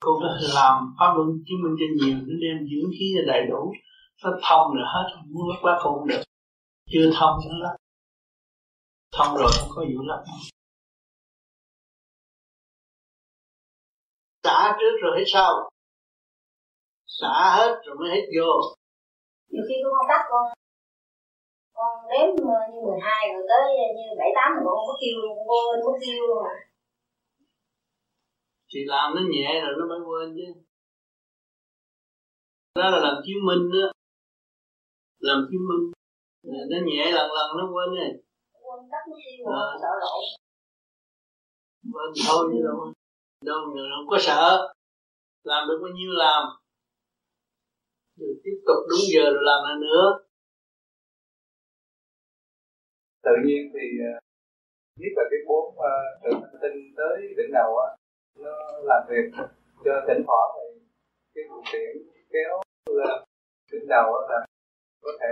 Cô 0.00 0.20
có 0.20 0.28
làm 0.54 0.94
pháp 0.98 1.14
luân 1.16 1.28
chứng 1.46 1.62
minh 1.62 1.76
cho 1.80 1.86
nhiều, 2.06 2.18
nó 2.26 2.34
đem 2.42 2.68
dưỡng 2.70 2.90
khí 2.98 3.06
ra 3.16 3.22
đầy 3.26 3.46
đủ. 3.50 3.72
Nó 4.24 4.30
thông 4.42 4.74
rồi 4.74 4.84
hết 4.94 5.16
muốn 5.30 5.42
lắc 5.48 5.64
lắc 5.64 5.78
không 5.82 6.08
được. 6.08 6.22
Chưa 6.90 7.10
thông 7.14 7.34
nữa 7.44 7.56
lắc 7.62 7.76
thông 9.12 9.36
rồi 9.36 9.50
không 9.58 9.68
có 9.74 9.82
vụ 9.94 10.02
lắc 10.02 10.22
xả 14.44 14.76
trước 14.80 14.94
rồi 15.02 15.12
hết 15.18 15.24
sau. 15.26 15.70
Xả 17.06 17.34
hết 17.56 17.72
rồi 17.84 17.96
mới 18.00 18.10
hết 18.14 18.24
vô. 18.36 18.50
Nhiều 19.50 19.64
khi 19.68 19.74
con 19.84 20.06
tắt 20.08 20.22
con. 20.30 20.44
Con 21.72 21.94
đếm 22.10 22.28
như 22.72 22.80
12 22.86 23.28
rồi 23.32 23.44
tới 23.50 23.64
như 23.96 24.06
7 24.18 24.28
8 24.34 24.52
rồi 24.54 24.62
con 24.66 24.74
không 24.76 24.88
có 24.90 24.96
kêu 25.00 25.14
luôn 25.22 25.32
con 25.38 25.46
quên 25.50 25.80
có 25.86 25.92
kêu 26.02 26.20
luôn 26.28 26.44
à. 26.54 26.56
Thì 28.70 28.80
làm 28.86 29.14
nó 29.14 29.22
nhẹ 29.32 29.60
rồi 29.62 29.72
nó 29.78 29.84
mới 29.90 30.00
quên 30.08 30.36
chứ. 30.36 30.48
Đó 32.74 32.90
là 32.90 32.98
làm 33.06 33.14
chứng 33.24 33.42
minh 33.48 33.62
đó. 33.74 33.86
Làm 35.18 35.38
chứng 35.50 35.64
minh. 35.68 35.84
Nó 36.70 36.78
nhẹ 36.88 37.12
lần 37.12 37.26
lần 37.36 37.48
nó 37.58 37.64
quên 37.72 37.88
này 37.94 38.10
tắt 38.92 39.02
nó 39.10 39.16
kêu 39.24 39.46
à. 39.52 39.64
sợ 39.82 39.92
lộn 40.02 40.22
quên 41.92 42.10
thôi 42.26 42.62
đâu. 42.64 42.92
Đâu 43.44 43.58
người 43.74 43.88
không 43.96 44.08
có 44.10 44.18
sợ. 44.20 44.74
Làm 45.42 45.68
được 45.68 45.78
bao 45.82 45.92
nhiêu 45.94 46.10
làm? 46.12 46.42
Rồi 48.16 48.34
tiếp 48.44 48.56
tục 48.66 48.78
đúng 48.90 49.04
giờ 49.14 49.24
rồi 49.34 49.42
làm 49.42 49.60
lại 49.64 49.76
nữa. 49.80 50.18
Tự 53.22 53.32
nhiên 53.44 53.72
thì 53.74 53.86
nhất 55.00 55.12
là 55.16 55.24
cái 55.30 55.40
bốn 55.48 55.64
uh, 55.68 55.82
tự 56.22 56.30
tinh 56.62 56.94
tới 56.96 57.34
đỉnh 57.36 57.52
đầu 57.52 57.78
á 57.78 57.88
nó 58.36 58.50
làm 58.82 59.02
việc 59.10 59.26
cho 59.84 59.92
thỉnh 60.08 60.22
thoảng 60.26 60.50
thì 60.56 60.80
cái 61.34 61.44
phương 61.48 61.64
tiện 61.72 61.90
kéo 62.32 62.60
lên 62.86 63.22
đỉnh 63.72 63.88
đầu 63.88 64.06
là 64.28 64.46
có 65.02 65.10
thể 65.20 65.26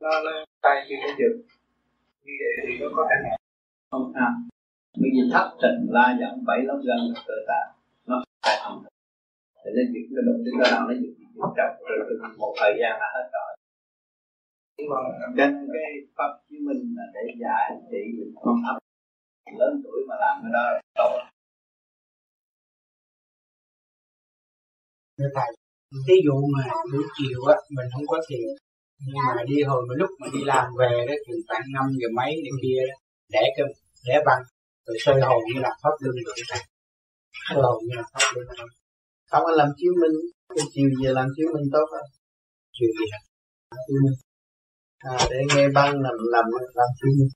nó, 0.00 0.10
nó 0.24 0.44
tay 0.62 0.84
khi 0.88 0.94
nó 1.02 1.14
dừng 1.18 1.46
như 2.24 2.34
vậy 2.40 2.52
thì 2.64 2.72
nó 2.80 2.86
có 2.96 3.02
cảnh 3.10 3.22
ngạt 3.24 3.38
không 3.90 4.12
tham 4.16 4.32
bởi 5.00 5.10
vì 5.14 5.22
thất 5.32 5.46
trần 5.62 5.74
la 5.96 6.06
dẫn 6.20 6.44
bảy 6.48 6.58
lớp 6.68 6.78
gân 6.88 7.00
cơ 7.26 7.36
tạng. 7.48 7.70
Nó 8.08 8.16
phải 8.44 8.56
không 8.64 8.84
thì 9.60 9.70
nên 9.76 9.86
việc 9.94 10.04
cái 10.10 10.22
động 10.26 10.40
tính 10.44 10.56
đó 10.60 10.66
nào 10.74 10.82
nó 10.88 10.94
dùng 11.00 11.14
dựng 11.18 11.52
trọng. 11.56 11.74
Rồi 11.88 11.98
từ 12.08 12.14
một 12.42 12.52
thời 12.60 12.72
gian 12.80 12.92
là 13.00 13.08
hết 13.14 13.26
rồi. 13.36 13.50
Nhưng 14.76 14.88
mà 14.90 14.98
trên 15.36 15.50
cái 15.74 15.90
pháp 16.16 16.30
chứng 16.48 16.64
minh 16.66 16.82
là 16.96 17.04
để 17.14 17.22
dạy 17.42 17.66
chỉ 17.90 18.00
con 18.44 18.56
thấp 18.64 18.76
lớn 19.58 19.72
tuổi 19.84 19.98
mà 20.08 20.14
làm 20.20 20.34
cái 20.42 20.50
đó 20.56 20.62
là 20.72 20.80
tốt. 20.98 21.12
Thưa 25.18 25.30
thầy, 25.34 25.50
ví 26.08 26.16
dụ 26.26 26.36
mà 26.54 26.64
buổi 26.92 27.04
chiều 27.16 27.40
á 27.54 27.56
mình 27.76 27.86
không 27.92 28.06
có 28.06 28.18
thiền 28.28 28.48
nhưng 29.00 29.24
mà 29.36 29.42
đi 29.50 29.62
hồi 29.62 29.80
mà 29.88 29.94
lúc 30.00 30.10
mà 30.20 30.26
đi 30.34 30.40
làm 30.44 30.66
về 30.78 30.92
đó 31.08 31.14
thì 31.24 31.32
khoảng 31.48 31.62
năm 31.74 31.84
giờ 32.00 32.08
mấy 32.16 32.30
này 32.44 32.54
kia 32.62 32.80
đó, 32.90 32.96
để 33.34 33.42
cái 33.56 33.66
để 34.06 34.16
băng. 34.26 34.42
Rồi 34.86 34.96
soi 35.04 35.20
hồn 35.20 35.40
như 35.46 35.60
là 35.64 35.70
pháp 35.82 35.94
luân 36.00 36.14
rồi 36.26 36.36
soi 36.48 37.62
hồn 37.62 37.76
như 37.86 37.94
là 37.96 38.04
pháp 38.12 38.26
luân 38.34 38.46
không 39.30 39.42
có 39.46 39.50
làm 39.50 39.68
chiếu 39.76 39.92
minh. 40.00 40.16
Chiều 40.72 40.88
về 41.00 41.10
làm 41.12 41.26
chiếu 41.36 41.46
minh 41.54 41.68
tốt 41.72 41.86
hơn 41.92 42.06
chiều 42.72 42.90
về 42.98 43.06
làm 43.70 43.78
chiếu 43.86 43.98
minh 44.04 44.18
à, 44.98 45.16
để 45.30 45.38
nghe 45.54 45.68
băng 45.68 45.92
làm 46.04 46.16
làm 46.32 46.44
làm 46.74 46.88
chiếu 46.98 47.10
minh. 47.18 47.32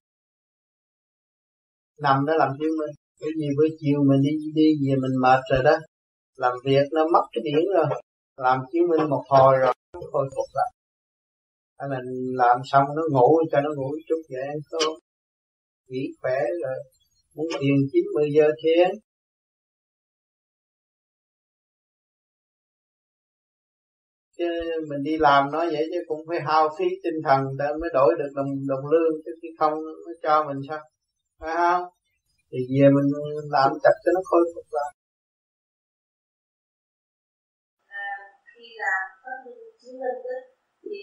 Nằm 2.03 2.27
đó 2.27 2.33
làm 2.37 2.51
chiếu 2.59 2.71
minh. 2.79 2.95
Cái 3.21 3.31
gì 3.39 3.47
buổi 3.57 3.69
chiều 3.81 3.99
mình 4.09 4.21
đi 4.23 4.33
đi 4.55 4.69
về 4.83 4.95
mình 5.03 5.15
mệt 5.23 5.41
rồi 5.51 5.63
đó. 5.65 5.77
Làm 6.37 6.53
việc 6.65 6.87
nó 6.93 7.03
mất 7.13 7.25
cái 7.33 7.43
điển 7.45 7.65
rồi. 7.77 7.87
Làm 8.37 8.59
chiếu 8.73 8.85
minh 8.91 9.11
một 9.11 9.25
hồi 9.29 9.57
rồi 9.61 9.75
khôi 10.13 10.27
phục 10.37 10.49
lại 10.55 10.71
hay 11.79 11.89
là 11.91 11.99
làm 12.43 12.59
xong 12.65 12.85
nó 12.97 13.03
ngủ 13.11 13.31
cho 13.53 13.61
nó 13.61 13.71
ngủ 13.77 13.91
chút 14.09 14.23
vậy 14.31 14.43
ăn 14.49 14.59
cơm 14.71 14.93
nghỉ 15.89 16.05
khỏe 16.21 16.39
rồi 16.63 16.79
muốn 17.35 17.47
thiền 17.61 17.77
chín 17.93 18.05
mười 18.15 18.29
giờ 18.37 18.49
thiền 18.63 18.89
chứ 24.39 24.45
mình 24.89 25.03
đi 25.03 25.17
làm 25.19 25.51
nó 25.53 25.59
vậy 25.59 25.85
chứ 25.93 26.01
cũng 26.09 26.21
phải 26.29 26.41
hao 26.47 26.69
phí 26.79 26.85
tinh 27.05 27.19
thần 27.25 27.41
để 27.59 27.67
mới 27.81 27.91
đổi 27.95 28.15
được 28.19 28.31
đồng 28.37 28.51
đồng 28.69 28.85
lương 28.93 29.13
chứ 29.25 29.33
khi 29.43 29.49
không 29.59 29.73
nó 30.07 30.13
cho 30.23 30.45
mình 30.49 30.61
sao? 30.69 30.81
Phải 31.41 31.55
không? 31.57 31.83
Thì 32.51 32.59
về 32.73 32.89
mình 32.97 33.09
làm 33.51 33.71
chặt 33.83 33.95
cho 34.05 34.11
nó 34.15 34.21
khôi 34.31 34.45
phục 34.55 34.67
lại. 34.77 34.91
À, 37.87 38.09
khi 38.47 38.65
làm 38.83 39.05
pháp 39.23 39.39
minh 39.45 39.63
chứng 39.81 39.97
minh 40.01 40.19
thì 40.83 40.99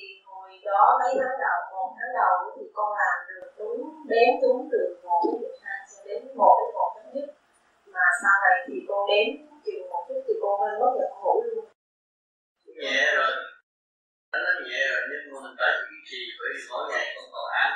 đó 0.69 0.81
mấy 0.99 1.11
tháng 1.19 1.37
đầu, 1.45 1.57
một 1.71 1.89
tháng 1.97 2.11
đầu 2.19 2.35
thì 2.55 2.63
con 2.77 2.89
làm 3.01 3.17
được 3.29 3.47
đúng 3.59 3.79
đếm 4.11 4.29
đúng 4.43 4.59
từ 4.71 4.79
một 5.03 5.19
đến 5.25 5.35
mười 5.41 5.55
hai 5.63 5.79
cho 5.89 5.97
đến 6.07 6.19
một 6.39 6.53
đến 6.59 6.69
một 6.77 6.89
tháng 6.95 7.09
nhất. 7.15 7.27
Mà 7.95 8.05
sau 8.21 8.35
này 8.45 8.57
thì 8.65 8.75
con 8.87 9.01
đếm 9.09 9.25
chừng 9.65 9.83
một 9.89 10.01
chút 10.07 10.19
thì 10.27 10.33
con 10.41 10.53
hơi 10.61 10.73
mất 10.81 10.91
là 10.99 11.05
con 11.11 11.19
ngủ 11.23 11.35
luôn. 11.45 11.65
Nhẹ 12.81 13.01
rồi. 13.17 13.31
Nó 14.45 14.51
nhẹ 14.67 14.81
rồi, 14.91 15.01
nhưng 15.09 15.23
mà 15.31 15.37
mình 15.43 15.55
phải 15.59 15.71
duy 15.87 15.97
trì, 16.09 16.21
bởi 16.39 16.49
vì 16.53 16.61
mỗi 16.69 16.83
ngày 16.91 17.05
con 17.15 17.25
còn 17.33 17.47
ăn 17.65 17.71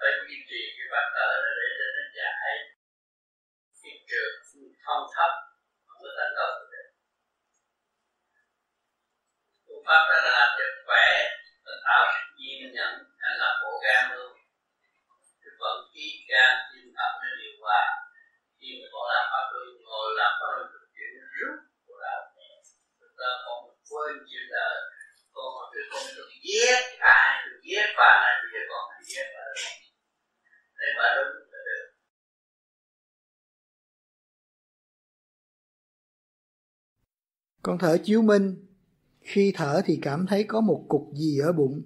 phải 0.00 0.12
duy 0.24 0.36
trì 0.48 0.60
cái 0.76 0.86
bàn 0.92 1.06
thở 1.14 1.28
nó 1.44 1.50
để 1.58 1.68
cho 1.78 1.86
nó 1.96 2.02
giải 2.16 2.54
hiện 3.82 3.98
trường 4.10 4.34
thông 4.84 5.04
thấp 5.14 5.32
không 5.86 6.00
có 6.02 6.10
thành 6.18 6.34
công 6.38 6.54
được. 6.72 6.88
Phương 9.66 9.84
pháp 9.86 10.02
đó 10.10 10.16
là 10.24 10.30
làm 10.38 10.48
cho 10.58 10.64
khỏe 10.86 11.06
và 11.70 11.76
tạo 11.86 12.02
sự 12.14 12.22
kiên 12.36 12.72
nhẫn 12.76 12.92
hay 13.22 13.32
là 13.40 13.48
bộ 13.62 13.72
gan 13.84 14.02
luôn. 14.14 14.32
Cái 15.40 15.52
vận 15.60 15.76
khí 15.92 16.06
gan 16.30 16.52
tim 16.70 16.86
thận 16.96 17.12
nó 17.22 17.28
điều 17.40 17.54
hòa. 17.62 17.84
Khi 18.58 18.68
mà 18.78 18.86
con 18.92 19.04
làm 19.12 19.24
pháp 19.32 19.44
luân 19.52 19.68
ngồi 19.86 20.08
làm 20.20 20.32
pháp 20.38 20.50
luân 20.56 20.68
chuyện 20.94 21.10
rút 21.38 21.58
của 21.86 21.98
đạo 22.04 22.20
chúng 22.98 23.14
ta 23.20 23.28
còn 23.44 23.58
quên 23.88 24.12
chuyện 24.28 24.46
là 24.54 24.66
con 25.34 25.48
mà 25.56 25.64
cái 25.72 25.84
con 25.92 26.02
được 26.16 26.30
giết 26.46 26.82
ai, 27.18 27.30
được 27.46 27.60
giết 27.66 27.86
bà 27.98 28.10
này, 28.24 28.34
bây 28.42 28.48
giờ 28.52 28.60
con 28.70 28.82
phải 28.90 29.00
giết 29.08 29.26
bà 29.34 29.44
để 30.80 30.88
bà 30.98 31.06
đúng 31.16 31.32
là 31.52 31.60
được. 31.68 31.86
Con 37.62 37.78
thở 37.78 37.96
chiếu 38.04 38.22
minh 38.22 38.69
khi 39.32 39.52
thở 39.54 39.82
thì 39.84 39.98
cảm 40.02 40.26
thấy 40.26 40.44
có 40.44 40.60
một 40.60 40.84
cục 40.88 41.10
gì 41.14 41.38
ở 41.38 41.52
bụng. 41.52 41.82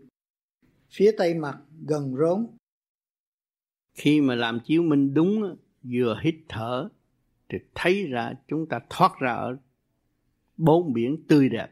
Phía 0.91 1.11
tây 1.19 1.35
mặt 1.35 1.59
gần 1.87 2.15
rốn. 2.17 2.47
Khi 3.95 4.21
mà 4.21 4.35
làm 4.35 4.61
chiếu 4.61 4.83
minh 4.83 5.15
đúng 5.15 5.57
vừa 5.83 6.21
hít 6.23 6.35
thở 6.49 6.89
thì 7.49 7.59
thấy 7.75 8.07
ra 8.07 8.33
chúng 8.49 8.67
ta 8.69 8.81
thoát 8.91 9.13
ra 9.21 9.33
ở 9.33 9.57
bốn 10.57 10.93
biển 10.93 11.25
tươi 11.29 11.49
đẹp. 11.49 11.69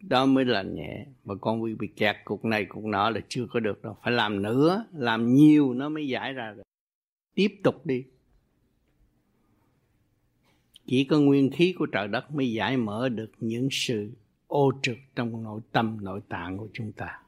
Đó 0.00 0.26
mới 0.26 0.44
là 0.44 0.62
nhẹ, 0.62 1.06
mà 1.24 1.34
con 1.40 1.62
bị 1.62 1.74
bị 1.74 1.88
kẹt 1.96 2.16
cục 2.24 2.44
này 2.44 2.64
cục 2.64 2.84
nọ 2.84 3.10
là 3.10 3.20
chưa 3.28 3.46
có 3.50 3.60
được 3.60 3.82
đâu. 3.82 3.96
Phải 4.02 4.12
làm 4.12 4.42
nữa, 4.42 4.86
làm 4.92 5.34
nhiều 5.34 5.74
nó 5.74 5.88
mới 5.88 6.08
giải 6.08 6.32
ra 6.32 6.54
được. 6.56 6.62
Tiếp 7.34 7.48
tục 7.64 7.86
đi 7.86 8.04
chỉ 10.86 11.06
có 11.10 11.18
nguyên 11.18 11.50
khí 11.50 11.74
của 11.78 11.86
trời 11.86 12.08
đất 12.08 12.24
mới 12.30 12.52
giải 12.52 12.76
mở 12.76 13.08
được 13.08 13.30
những 13.38 13.68
sự 13.70 14.10
ô 14.46 14.72
trực 14.82 14.96
trong 15.16 15.42
nội 15.42 15.60
tâm 15.72 15.98
nội 16.02 16.20
tạng 16.28 16.58
của 16.58 16.68
chúng 16.72 16.92
ta. 16.92 17.22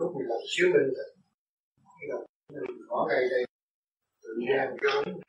Lúc 0.00 0.12
mình 0.16 0.28
làm 0.28 0.38
chiếu 0.46 0.66
minh 0.66 0.92
mình 2.52 2.82
có 2.88 3.06
ngay 3.08 3.20
đây. 3.30 3.44
Tự 4.22 4.28
nhiên 4.38 4.48
cái 4.82 5.02
đúng 5.04 5.20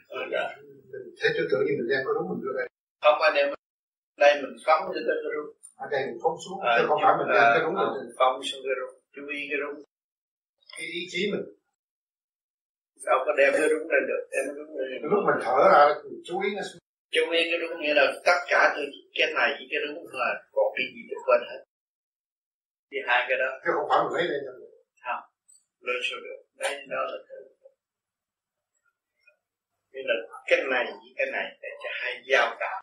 mình 0.92 1.16
thấy 1.20 1.32
tư 1.38 1.48
tưởng 1.52 1.64
như 1.66 1.74
mình 1.78 1.90
đang 1.90 2.04
có 2.06 2.14
đúng 2.14 2.30
mình 2.30 2.42
đưa 2.42 2.54
đây. 2.58 2.68
Không 3.02 3.22
anh 3.22 3.36
em 3.36 3.54
đây 4.18 4.42
mình 4.42 4.56
phóng 4.66 4.82
cho 4.94 5.00
tới 5.08 5.18
cái 5.24 5.32
đúng 5.36 5.50
ở 5.76 5.86
đây 5.92 6.02
mình 6.08 6.20
phóng 6.24 6.38
xuống 6.44 6.60
à, 6.60 6.72
chứ 6.78 6.86
không 6.88 7.00
phải 7.04 7.14
mình 7.20 7.30
đang 7.36 7.48
cái 7.54 7.62
đúng 7.66 7.76
mình. 7.80 8.14
phóng 8.20 8.36
xuống 8.48 8.62
cái 8.66 8.76
đúng 8.82 8.94
chú 9.16 9.24
ý 9.38 9.40
cái 9.50 9.60
đúng 9.64 9.76
cái 10.78 10.86
ý 11.00 11.02
chí 11.12 11.22
mình 11.32 11.46
sao 13.06 13.16
có 13.26 13.32
đem 13.38 13.54
cái 13.54 13.70
đúng 13.70 13.86
lên 13.92 14.04
được? 14.10 14.24
Đem 14.32 14.44
đúng 14.58 14.78
lên 14.78 14.88
được. 14.92 15.08
Lúc 15.12 15.22
mình 15.28 15.40
thở 15.46 15.56
ra 15.72 15.82
chú 16.26 16.36
ý 16.46 16.50
nó 16.58 16.64
chú 17.16 17.24
ý 17.38 17.40
cái 17.50 17.60
đúng 17.62 17.82
nghĩa 17.82 17.94
là 17.94 18.06
tất 18.26 18.40
cả 18.52 18.74
từ 18.76 18.82
cái 19.18 19.28
này 19.38 19.50
với 19.58 19.68
cái 19.72 19.80
đúng 19.88 20.08
là 20.12 20.30
còn 20.56 20.68
cái 20.76 20.86
gì 20.94 21.02
được 21.10 21.22
quên 21.26 21.42
hết. 21.50 21.62
Thì 22.92 22.98
hai 23.08 23.26
cái 23.30 23.38
đó. 23.42 23.50
Chứ 23.64 23.72
không 23.76 23.88
phải 23.90 24.00
lấy 24.14 24.24
lên 24.32 24.42
được 24.46 24.58
không. 25.06 25.24
Lên 25.88 26.00
số 26.08 26.18
được. 26.26 26.40
Đấy 26.60 26.74
đó 26.90 27.02
là 27.12 27.18
cái 29.94 30.04
là 30.10 30.16
cái 30.48 30.60
này 30.72 30.86
với 30.86 31.14
cái 31.18 31.28
này 31.32 31.46
để 31.62 31.70
cho 31.84 31.90
hai 32.02 32.14
giao 32.30 32.56
cảm. 32.60 32.78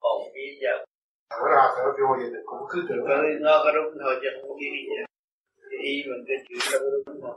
Còn 0.00 0.16
cái 0.34 0.58
giao 0.62 0.78
thở 1.30 1.42
ra 1.54 1.62
thở 1.76 1.84
vô 1.98 2.08
thì 2.20 2.26
cũng 2.44 2.62
cứ 2.70 2.78
tưởng 2.88 3.04
nó 3.08 3.16
nó 3.40 3.54
có 3.64 3.70
đúng 3.72 3.98
thôi 4.02 4.14
chứ 4.22 4.28
không 4.34 4.48
có 4.48 4.54
cái 4.60 4.70
gì 4.74 4.82
hết. 4.98 5.06
Ý 5.82 6.04
mình 6.10 6.24
cái 6.28 6.36
chuyện 6.48 6.60
đâu 6.72 6.80
có 6.84 6.90
đúng 7.06 7.20
thôi 7.22 7.36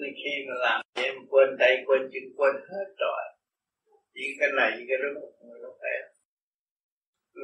nên 0.00 0.12
khi 0.20 0.34
mà 0.48 0.54
làm 0.64 0.78
mình 0.96 1.26
quên 1.30 1.48
tay 1.60 1.72
quên 1.86 2.02
chân 2.12 2.24
quên 2.36 2.54
hết 2.70 2.88
rồi 3.02 3.22
chỉ 4.14 4.24
cái 4.38 4.50
này 4.58 4.70
với 4.76 4.84
cái 4.88 4.98
đúng 5.02 5.18
người 5.46 5.58
nó 5.64 5.70
khỏe 5.80 5.94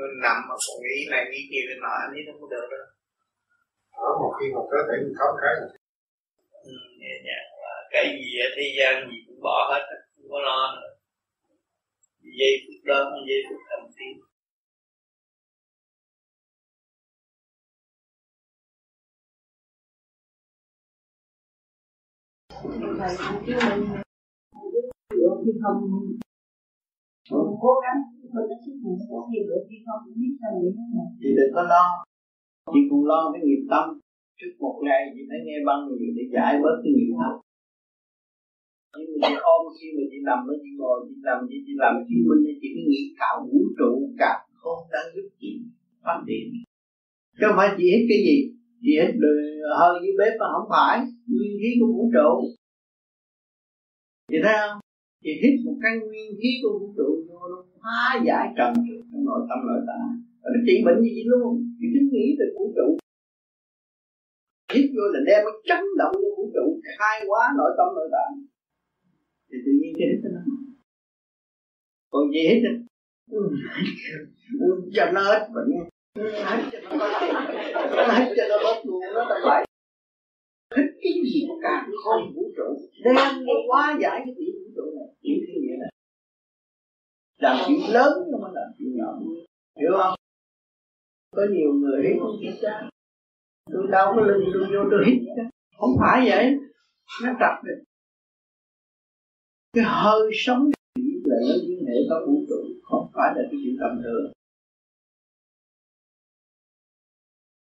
mình 0.01 0.17
nằm 0.25 0.37
mà 0.49 0.55
còn 0.65 0.77
nghĩ 0.83 0.99
này 1.13 1.23
nghĩ 1.31 1.41
kia 1.51 1.65
cái 1.69 1.79
nọ 1.85 1.93
anh 2.05 2.13
ấy 2.19 2.23
không 2.27 2.41
có 2.43 2.49
được 2.55 2.67
đâu. 2.73 2.87
Thở 3.95 4.09
một 4.21 4.33
khi 4.37 4.47
mà 4.55 4.63
cơ 4.73 4.79
thể 4.87 4.95
mình 5.03 5.15
thấm 5.19 5.31
cái 5.43 5.55
ừ, 6.71 6.75
nhẹ 7.01 7.15
nhàng 7.27 7.47
cái 7.95 8.05
gì 8.19 8.31
ở 8.47 8.49
thế 8.57 8.67
gian 8.79 8.93
gì 9.11 9.19
cũng 9.27 9.41
bỏ 9.47 9.59
hết 9.71 9.83
không 10.13 10.29
có 10.33 10.39
lo 10.49 10.61
nữa. 10.77 10.91
Giây 12.39 12.53
phút 12.65 12.81
đó 12.91 12.99
là 13.11 13.19
giây 13.29 13.41
phút 13.49 13.61
thành 13.69 13.87
tiên 13.97 14.15
thầy 22.99 23.13
chứ 23.47 23.55
mình 23.69 23.83
được 25.21 25.35
khi 25.45 25.53
không 25.63 25.79
cố 27.65 27.73
gắng 27.85 27.99
mình 28.35 28.47
đã 28.51 28.57
sức 28.65 28.75
mình 28.85 28.99
có 29.11 29.19
gì 29.33 29.41
được 29.49 29.63
khi 29.69 29.77
không 29.87 30.03
biết 30.21 30.33
sao 30.41 30.51
vậy 30.63 30.73
thì 31.21 31.29
đừng 31.37 31.53
có 31.55 31.63
lo. 31.73 31.85
Chỉ 32.73 32.81
cũng 32.91 33.05
lo 33.11 33.21
cái 33.33 33.43
nghiệp 33.45 33.63
tâm. 33.71 33.85
Trước 34.39 34.53
một 34.59 34.77
ngày 34.85 35.01
chỉ 35.15 35.21
phải 35.29 35.39
nghe 35.45 35.57
băng 35.67 35.81
nhiều 35.89 36.13
để 36.17 36.25
giải 36.35 36.53
bớt 36.63 36.77
cái 36.83 36.93
nghiệp 36.97 37.13
tâm 37.21 37.35
nhưng 38.99 39.21
mà 39.21 39.29
chị 39.29 39.35
ôm 39.55 39.63
khi 39.77 39.87
mà 39.97 40.03
chị 40.11 40.19
nằm 40.29 40.39
nó 40.47 40.55
chỉ 40.63 40.71
ngồi, 40.79 40.97
chị 41.09 41.15
nằm 41.29 41.39
chị 41.49 41.57
chỉ 41.67 41.73
làm 41.83 41.95
khi 42.07 42.17
mình 42.29 42.41
chỉ 42.61 42.69
cái 42.75 42.85
nghĩ 42.89 43.03
cả 43.21 43.29
vũ 43.49 43.59
trụ 43.79 43.93
cả 44.21 44.33
không 44.61 44.83
đang 44.93 45.07
giúp 45.15 45.27
chị 45.41 45.51
phát 46.05 46.19
triển. 46.27 46.45
Chứ 47.37 47.45
không 47.47 47.57
phải 47.59 47.69
chị 47.77 47.85
hết 47.95 48.03
cái 48.11 48.21
gì 48.27 48.37
chị 48.83 48.93
hít 49.01 49.15
hơi 49.79 49.93
dưới 50.03 50.15
bếp 50.21 50.33
mà 50.41 50.47
không 50.55 50.69
phải, 50.75 50.97
nguyên 51.31 51.53
khí 51.61 51.71
của 51.81 51.91
vũ 51.97 52.05
trụ. 52.15 52.33
Chị 54.31 54.39
thấy 54.45 54.55
không? 54.61 54.79
Chị 55.25 55.33
hít 55.43 55.55
một 55.67 55.77
cái 55.83 55.93
nguyên 56.07 56.31
khí 56.41 56.51
của 56.63 56.73
vũ 56.79 56.89
trụ 56.99 57.09
vô 57.29 57.41
luôn 57.51 57.65
hóa 57.83 58.03
giải 58.27 58.47
trần 58.57 58.73
trong 59.11 59.25
nội 59.29 59.41
tâm 59.49 59.59
nội 59.69 59.83
tạng. 59.89 60.11
Và 60.43 60.49
nó 60.55 60.61
trị 60.67 60.75
bệnh 60.87 60.99
như 61.03 61.11
vậy 61.17 61.27
luôn. 61.33 61.51
Chị 61.79 61.87
cứ 61.95 62.01
nghĩ 62.13 62.27
về 62.39 62.47
vũ 62.55 62.65
trụ. 62.77 62.89
Hít 64.73 64.87
vô 64.95 65.05
là 65.15 65.21
đem 65.29 65.41
cái 65.47 65.57
chấn 65.69 65.83
động 66.01 66.15
của 66.21 66.33
vũ 66.37 66.45
trụ 66.55 66.67
khai 66.99 67.17
hóa 67.29 67.43
nội 67.59 67.71
tâm 67.79 67.89
nội 67.97 68.09
tạng. 68.15 68.33
Thì 69.49 69.57
tự 69.65 69.73
nhiên 69.81 69.93
cái 69.99 70.07
hít 70.11 70.21
nó. 70.37 70.43
Còn 72.13 72.25
gì 72.35 72.43
hết 72.49 72.61
cho 74.95 75.05
nó 75.15 75.23
hết 75.31 75.43
bệnh 75.55 75.71
hãy 76.15 76.65
cho 76.73 76.79
nó 76.91 76.99
cho 78.37 78.45
nó 78.49 78.57
bớt 78.65 78.83
luôn 78.85 79.01
nó 79.15 79.25
là 79.25 79.41
vậy 79.45 79.65
Thích 80.77 80.91
cái 81.03 81.13
gì 81.25 81.47
mà 81.49 81.55
càng 81.63 81.91
không 82.05 82.33
vũ 82.35 82.53
trụ 82.57 82.89
đem 83.05 83.15
nó 83.47 83.53
quá 83.69 83.99
giải 84.03 84.23
cái 84.25 84.35
tiểu 84.39 84.53
vũ 84.59 84.71
trụ 84.77 84.99
này 84.99 85.09
chuyện 85.23 85.39
cái 85.47 85.57
nghĩa 85.61 85.77
này 85.81 85.91
làm 87.39 87.57
chuyện 87.67 87.81
lớn 87.93 88.13
nó 88.33 88.39
mới 88.39 88.51
làm 88.55 88.73
chuyện 88.79 88.97
nhỏ 88.97 89.19
hiểu 89.81 89.91
không 90.03 90.15
có 91.37 91.43
nhiều 91.51 91.73
người 91.73 92.03
hít 92.05 92.17
không 92.21 92.37
chịu 92.41 92.53
ra 92.63 92.89
tôi 93.73 93.87
đau 93.91 94.13
cái 94.17 94.25
lưng 94.29 94.45
tôi 94.55 94.65
vô 94.73 94.89
tôi 94.91 95.05
hít 95.07 95.19
không 95.79 95.97
phải 96.01 96.31
vậy 96.31 96.57
nó 97.23 97.33
tập 97.41 97.55
được 97.65 97.83
cái 99.73 99.85
hơi 99.85 100.31
sống 100.35 100.71
là 101.25 101.37
nó 101.49 101.55
liên 101.69 101.87
hệ 101.87 101.95
có 102.11 102.27
vũ 102.27 102.45
trụ, 102.49 102.61
không 102.83 103.11
phải 103.15 103.33
là 103.37 103.43
cái 103.51 103.61
chuyện 103.65 103.77
tầm 103.81 104.03
thường. 104.03 104.33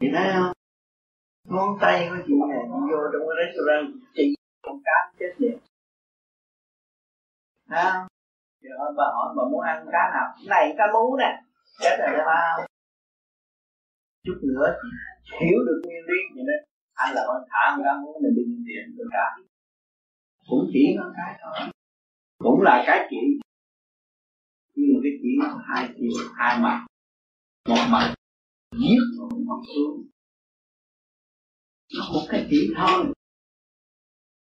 Chị 0.02 0.08
thấy 0.14 0.26
không? 0.34 0.52
Ngón 1.48 1.78
tay 1.80 2.08
của 2.10 2.16
chị 2.26 2.34
này 2.50 2.62
đi 2.72 2.80
vô 2.90 3.00
trong 3.12 3.22
cái 3.28 3.36
restaurant, 3.40 3.86
chị 4.14 4.34
con 4.62 4.76
cá 4.84 4.96
chết 5.18 5.32
liền. 5.38 5.58
Thấy 7.68 7.84
không? 7.92 8.06
Giờ 8.62 8.74
bà, 8.96 9.04
hỏi 9.14 9.34
bà 9.36 9.42
muốn 9.50 9.60
ăn 9.60 9.86
cá 9.92 10.02
nào? 10.14 10.26
Này 10.48 10.74
cá 10.78 10.84
mú 10.92 11.16
nè. 11.16 11.42
Chết 11.80 11.96
rồi 11.98 12.16
đó 12.18 12.24
không 12.56 12.66
chút 14.24 14.38
nữa 14.42 14.66
chị 15.24 15.36
hiểu 15.40 15.58
được 15.66 15.78
nguyên 15.84 16.02
lý 16.08 16.18
vậy 16.34 16.44
đó. 16.48 16.56
Anh 16.94 17.14
là 17.14 17.22
con 17.26 17.42
thả 17.50 17.62
con 17.70 17.82
cá 17.84 17.92
mú 18.02 18.20
mình 18.22 18.34
đi 18.36 18.42
tiền 18.66 18.96
được 18.96 19.08
cả 19.12 19.26
cũng 20.48 20.70
chỉ 20.72 20.96
có 20.98 21.12
cái 21.16 21.40
thôi. 21.42 21.68
Cũng 22.38 22.62
là 22.62 22.84
cái 22.86 23.06
chỉ 23.10 23.16
nhưng 24.74 24.94
mà 24.94 25.00
cái 25.02 25.12
chỉ 25.22 25.28
hai 25.66 25.88
chiều 25.96 26.10
hai 26.36 26.58
mặt. 26.60 26.86
Một 27.68 27.84
mặt 27.90 28.14
giết 28.72 29.00
một 29.18 29.28
mặt 29.46 29.60
xuống 29.74 30.06
nó 31.98 32.04
một 32.12 32.26
cái 32.28 32.46
chỉ 32.50 32.72
thôi. 32.76 33.04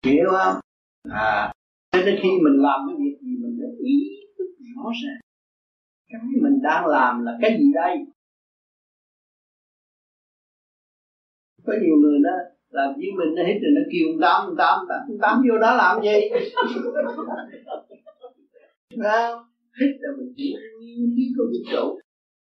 Hiểu 0.06 0.26
không? 0.32 0.56
À 1.10 1.54
cho 1.92 2.00
nên 2.06 2.16
khi 2.24 2.30
mình 2.30 2.58
làm 2.68 2.80
cái 2.88 2.96
việc 3.00 3.18
gì 3.22 3.34
mình 3.42 3.58
phải 3.60 3.72
ý 3.86 3.96
thức 4.38 4.50
rõ 4.76 4.92
ràng 5.04 5.22
cái 6.10 6.22
mình 6.42 6.62
đang 6.64 6.86
làm 6.86 7.26
là 7.26 7.38
cái 7.42 7.58
gì 7.60 7.66
đây? 7.74 7.98
Có 11.66 11.74
nhiều 11.82 11.96
người 12.02 12.20
đó 12.24 12.32
làm 12.70 12.94
với 12.96 13.12
mình 13.18 13.36
nó 13.36 13.44
hết 13.44 13.60
rồi, 13.62 13.72
nó 13.76 13.82
kêu 13.92 14.08
ông 14.12 14.20
tám 14.22 14.46
ông 14.48 14.56
tám 14.58 14.80
ông 15.08 15.18
tám 15.22 15.42
vô 15.50 15.58
đó 15.58 15.76
làm 15.76 16.02
gì? 16.04 16.30
Không? 19.04 19.44
Hết 19.80 19.92
là 20.00 20.10
mình 20.18 20.34
chỉ 20.38 20.56
nguyên 20.80 21.16
lý 21.16 21.24
của 21.38 21.44
vũ 21.52 21.60
trụ 21.72 22.00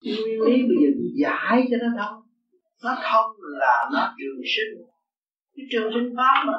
nguyên 0.03 0.41
lý 0.47 0.55
bây 0.69 0.77
giờ 0.83 0.89
tôi 0.99 1.09
giải 1.23 1.67
cho 1.71 1.77
nó 1.83 1.89
thông. 1.99 2.23
Nó 2.85 2.93
thông 3.11 3.31
là 3.61 3.91
nó 3.93 4.15
trường 4.19 4.41
sinh. 4.55 4.73
Cái 5.57 5.67
trường 5.71 5.91
sinh 5.95 6.15
pháp 6.17 6.45
mà. 6.47 6.59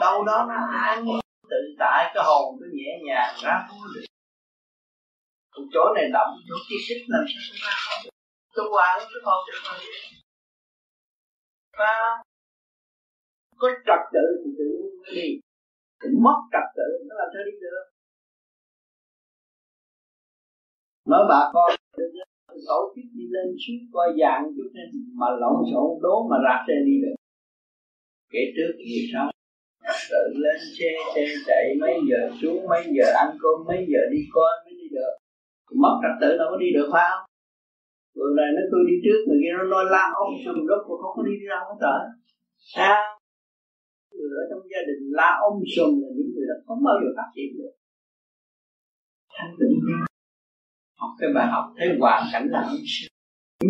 Đâu 0.00 0.24
đó 0.24 0.46
nó 0.48 0.54
an 0.78 1.04
tự 1.50 1.60
tại, 1.78 2.10
cái 2.14 2.24
hồn 2.26 2.58
nó 2.60 2.66
nhẹ 2.72 2.92
nhàng 3.06 3.34
ra 3.42 3.66
thôi. 3.68 3.88
Được 3.94 4.04
còn 5.52 5.64
chỗ 5.72 5.84
này 5.94 6.04
động 6.12 6.30
chỗ 6.48 6.54
kia 6.68 6.80
xích 6.88 7.02
làm 7.08 7.24
sao 7.28 7.42
không 7.48 7.58
ra 7.64 7.74
không 7.84 8.00
được. 8.04 8.10
Tôi 8.54 8.66
qua 8.72 8.98
cái 8.98 9.20
hồn 9.24 9.40
được 9.46 9.58
rồi 9.64 9.78
và 11.78 12.22
có 13.56 13.68
trật 13.86 14.00
tự 14.12 14.26
thì 14.42 14.50
tự 14.58 14.68
nhiên 15.14 15.40
cũng 16.00 16.22
mất 16.22 16.38
trật 16.52 16.66
tự, 16.76 16.88
nó 17.08 17.14
làm 17.20 17.28
sao 17.32 17.42
đi 17.46 17.52
được? 17.60 17.84
Nói 21.10 21.22
bà 21.32 21.40
con 21.54 21.68
tổ 22.68 22.80
chức 22.94 23.04
đi 23.16 23.24
lên 23.34 23.48
suốt 23.62 23.80
coi 23.92 24.08
dạng 24.20 24.42
chút 24.56 24.68
nên 24.76 24.88
mà 25.20 25.26
lộn 25.40 25.58
xộn 25.70 25.88
đố 26.04 26.14
mà 26.30 26.36
rạc 26.46 26.60
xe 26.66 26.76
đi 26.88 26.94
được. 27.02 27.16
Kể 28.32 28.42
trước 28.56 28.72
gì 28.88 28.98
sao? 29.12 29.26
Tự 30.10 30.24
lên 30.44 30.58
xe 30.76 30.90
xe 31.14 31.24
chạy 31.46 31.64
mấy 31.80 31.94
giờ 32.08 32.20
xuống, 32.38 32.60
mấy 32.70 32.82
giờ 32.96 33.06
ăn 33.22 33.28
cơm, 33.42 33.56
mấy 33.68 33.80
giờ 33.92 34.00
đi 34.12 34.20
coi 34.34 34.52
mới 34.64 34.74
đi 34.80 34.86
được. 34.96 35.12
Mất 35.82 35.94
trật 36.02 36.14
tự 36.20 36.30
đâu 36.38 36.48
có 36.50 36.56
đi 36.64 36.68
được, 36.76 36.88
phải 36.92 37.04
không? 37.10 37.24
Rồi 38.18 38.30
này 38.38 38.48
nó 38.56 38.62
tôi 38.72 38.82
đi 38.90 38.96
trước, 39.04 39.18
người 39.26 39.38
kia 39.42 39.52
nó 39.58 39.64
nói 39.74 39.84
la 39.94 40.04
ông 40.22 40.32
sùm 40.44 40.56
đốt 40.70 40.82
mà 40.88 40.94
không 41.02 41.14
có 41.16 41.22
đi 41.28 41.34
ra 41.48 41.58
không 41.66 41.78
tới 41.84 42.00
sao? 42.74 43.00
Người 44.16 44.30
ở 44.40 44.42
trong 44.50 44.62
gia 44.72 44.82
đình 44.88 45.02
la 45.18 45.30
ông 45.48 45.56
sùm 45.74 45.90
là 46.02 46.08
những 46.16 46.30
người 46.34 46.46
đó 46.50 46.56
không 46.66 46.80
bao 46.86 46.96
giờ 47.00 47.08
phát 47.16 47.28
triển 47.34 47.50
được. 47.58 47.72
Thanh 49.36 49.54
tịnh 49.58 50.09
học 51.00 51.12
cái 51.18 51.30
bài 51.36 51.46
học 51.54 51.64
thấy 51.76 51.88
hoàn 52.00 52.22
cảnh 52.32 52.46
là 52.54 52.60
ứng 52.74 52.86
sinh 52.94 53.12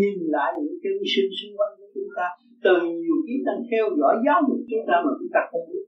nhìn 0.00 0.18
lại 0.34 0.50
những 0.56 0.78
chân 0.82 0.96
sinh 1.12 1.30
xung 1.38 1.54
quanh 1.58 1.72
của 1.78 1.88
chúng 1.94 2.10
ta. 2.16 2.26
Từ 2.64 2.74
nhiều 3.02 3.18
kiếp 3.26 3.40
đang 3.48 3.60
theo 3.70 3.84
dõi 4.00 4.14
giáo 4.26 4.38
dục 4.48 4.60
chúng 4.70 4.84
ta 4.88 4.96
mà 5.04 5.10
chúng 5.18 5.32
ta 5.34 5.40
không 5.50 5.64
biết. 5.70 5.84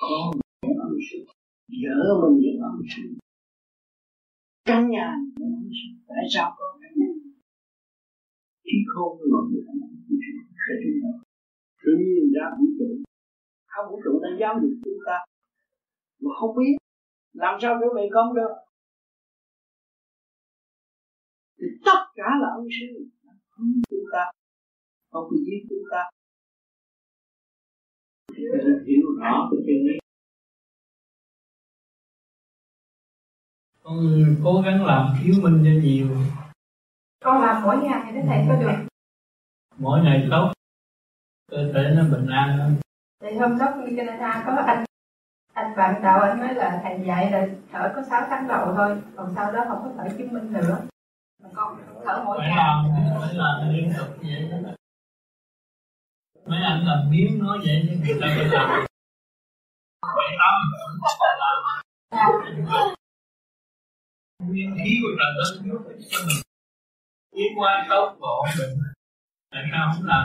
Con 0.00 0.22
những 0.62 0.78
ứng 0.88 0.98
sinh 1.08 1.24
vợ 1.82 1.98
mình 2.20 2.36
những 2.42 2.60
ông 2.70 2.82
sinh 2.92 3.10
căn 4.68 4.90
nhà 4.94 5.08
những 5.38 5.54
ứng 5.62 5.72
sinh 5.78 5.94
tại 6.08 6.24
sao 6.34 6.48
có 6.58 6.66
căn 6.80 6.92
nhà. 7.00 7.12
Khi 8.64 8.78
không 8.92 9.12
với 9.18 9.28
mọi 9.34 9.44
người 9.48 9.62
anh 9.70 9.80
em 9.86 9.92
sẽ 10.64 10.74
chúng 10.82 10.98
ta 11.02 11.12
tự 11.82 11.92
nhiên 12.04 12.24
ra 12.34 12.44
vũ 12.56 12.66
trụ. 12.78 12.88
Cả 13.70 13.78
vũ 13.88 14.00
trụ 14.04 14.12
đang 14.24 14.36
giáo 14.40 14.54
dục 14.62 14.74
chúng 14.84 15.00
ta 15.06 15.18
mà 16.22 16.30
không 16.40 16.56
biết. 16.58 16.74
Làm 17.42 17.54
sao 17.62 17.72
để 17.80 17.86
mày 17.96 18.08
công 18.14 18.34
được? 18.34 18.52
Thì 21.62 21.68
tất 21.84 22.00
cả 22.14 22.28
là 22.40 22.48
ông 22.56 22.66
sư. 22.80 23.04
Chúng 23.90 24.04
ta 24.12 24.30
không 25.12 25.24
có 25.30 25.36
giết 25.46 25.66
chúng 25.68 25.84
ta. 25.90 26.10
Hiểu 28.86 29.06
rõ 29.20 29.48
cái 29.50 29.60
chân 29.66 29.86
lý 29.86 29.98
con 33.82 33.96
cố 34.44 34.62
gắng 34.64 34.84
làm 34.86 35.14
thiếu 35.22 35.34
minh 35.42 35.62
cho 35.64 35.70
nhiều. 35.82 36.08
Con 37.24 37.42
làm 37.42 37.62
mỗi 37.62 37.76
ngày 37.76 38.12
thì 38.12 38.18
thầy 38.26 38.44
có 38.48 38.56
được. 38.60 38.86
Mỗi 39.78 40.00
ngày 40.04 40.28
tốt 40.30 40.52
cơ 41.50 41.72
thể 41.74 41.94
nó 41.96 42.02
bình 42.12 42.26
an 42.26 42.58
hơn 42.58 42.76
thì 43.20 43.36
hôm 43.36 43.58
đó 43.58 43.66
đi 43.86 43.96
Canada 43.96 44.42
có 44.46 44.52
anh 44.66 44.84
anh 45.54 45.76
bạn 45.76 46.02
đạo 46.02 46.20
anh 46.20 46.40
nói 46.40 46.54
là 46.54 46.80
thầy 46.82 47.06
dạy 47.06 47.30
là 47.30 47.48
thở 47.72 47.92
có 47.96 48.02
6 48.10 48.26
tháng 48.30 48.48
đầu 48.48 48.74
thôi 48.76 49.02
còn 49.16 49.32
sau 49.34 49.52
đó 49.52 49.64
không 49.68 49.78
có 49.82 49.90
thở 49.96 50.16
chứng 50.18 50.32
minh 50.32 50.52
nữa 50.52 50.86
con 51.42 51.78
thở 52.04 52.22
mỗi 52.24 52.38
phải 52.38 52.48
ngày. 52.48 52.56
làm 52.56 52.76
phải 53.20 53.34
làm 53.34 53.72
liên 53.72 53.92
tục 53.98 54.08
vậy. 54.22 54.48
Đó 54.50 54.72
mấy 56.46 56.62
anh 56.62 56.86
làm 56.86 57.10
biến 57.10 57.38
nói 57.38 57.58
vậy 57.64 57.82
chứ 57.88 57.96
người 58.04 58.18
ta 58.20 58.26
phải 58.36 58.44
làm. 58.44 58.86
Bảy 60.16 60.36
tám 60.40 60.54
làm. 60.70 61.82
Nguyên 64.48 64.74
khí 64.78 64.90
của 65.02 65.08
trời 65.18 65.32
đất 65.38 65.50
cho 66.10 66.18
mình. 66.26 66.42
Tiến 67.32 67.52
qua 67.56 67.86
tốt 67.90 68.16
ổn 68.20 68.46
định 68.58 68.78
tại 69.50 69.62
sao 69.72 69.92
không 69.94 70.06
làm? 70.06 70.24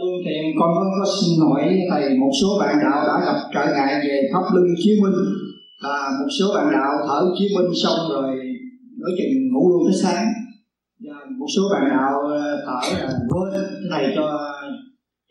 Lương 0.00 0.20
Thiện 0.24 0.42
con 0.60 0.70
có, 0.74 0.84
có 0.98 1.12
xin 1.20 1.40
hỏi 1.40 1.62
thầy 1.90 2.18
một 2.18 2.30
số 2.40 2.48
bạn 2.60 2.78
đạo 2.82 3.06
đã 3.06 3.26
gặp 3.26 3.38
trở 3.54 3.72
ngại 3.74 3.94
về 4.04 4.30
pháp 4.32 4.42
luân 4.52 4.66
chiếu 4.82 4.96
minh 5.02 5.49
và 5.82 6.10
một 6.20 6.28
số 6.40 6.46
bạn 6.54 6.66
đạo 6.72 6.92
thở 7.08 7.20
chí 7.38 7.48
minh 7.56 7.70
xong 7.82 7.98
rồi 8.12 8.36
nói 9.00 9.10
chuyện 9.16 9.52
ngủ 9.52 9.70
luôn 9.72 9.82
tới 9.86 10.00
sáng. 10.02 10.26
Và 11.04 11.14
một 11.38 11.46
số 11.56 11.62
bạn 11.72 11.90
đạo 11.90 12.20
ờ, 12.20 12.62
thở 12.66 12.98
là 12.98 13.12
quên 13.28 13.64
thầy 13.90 14.12
cho 14.16 14.38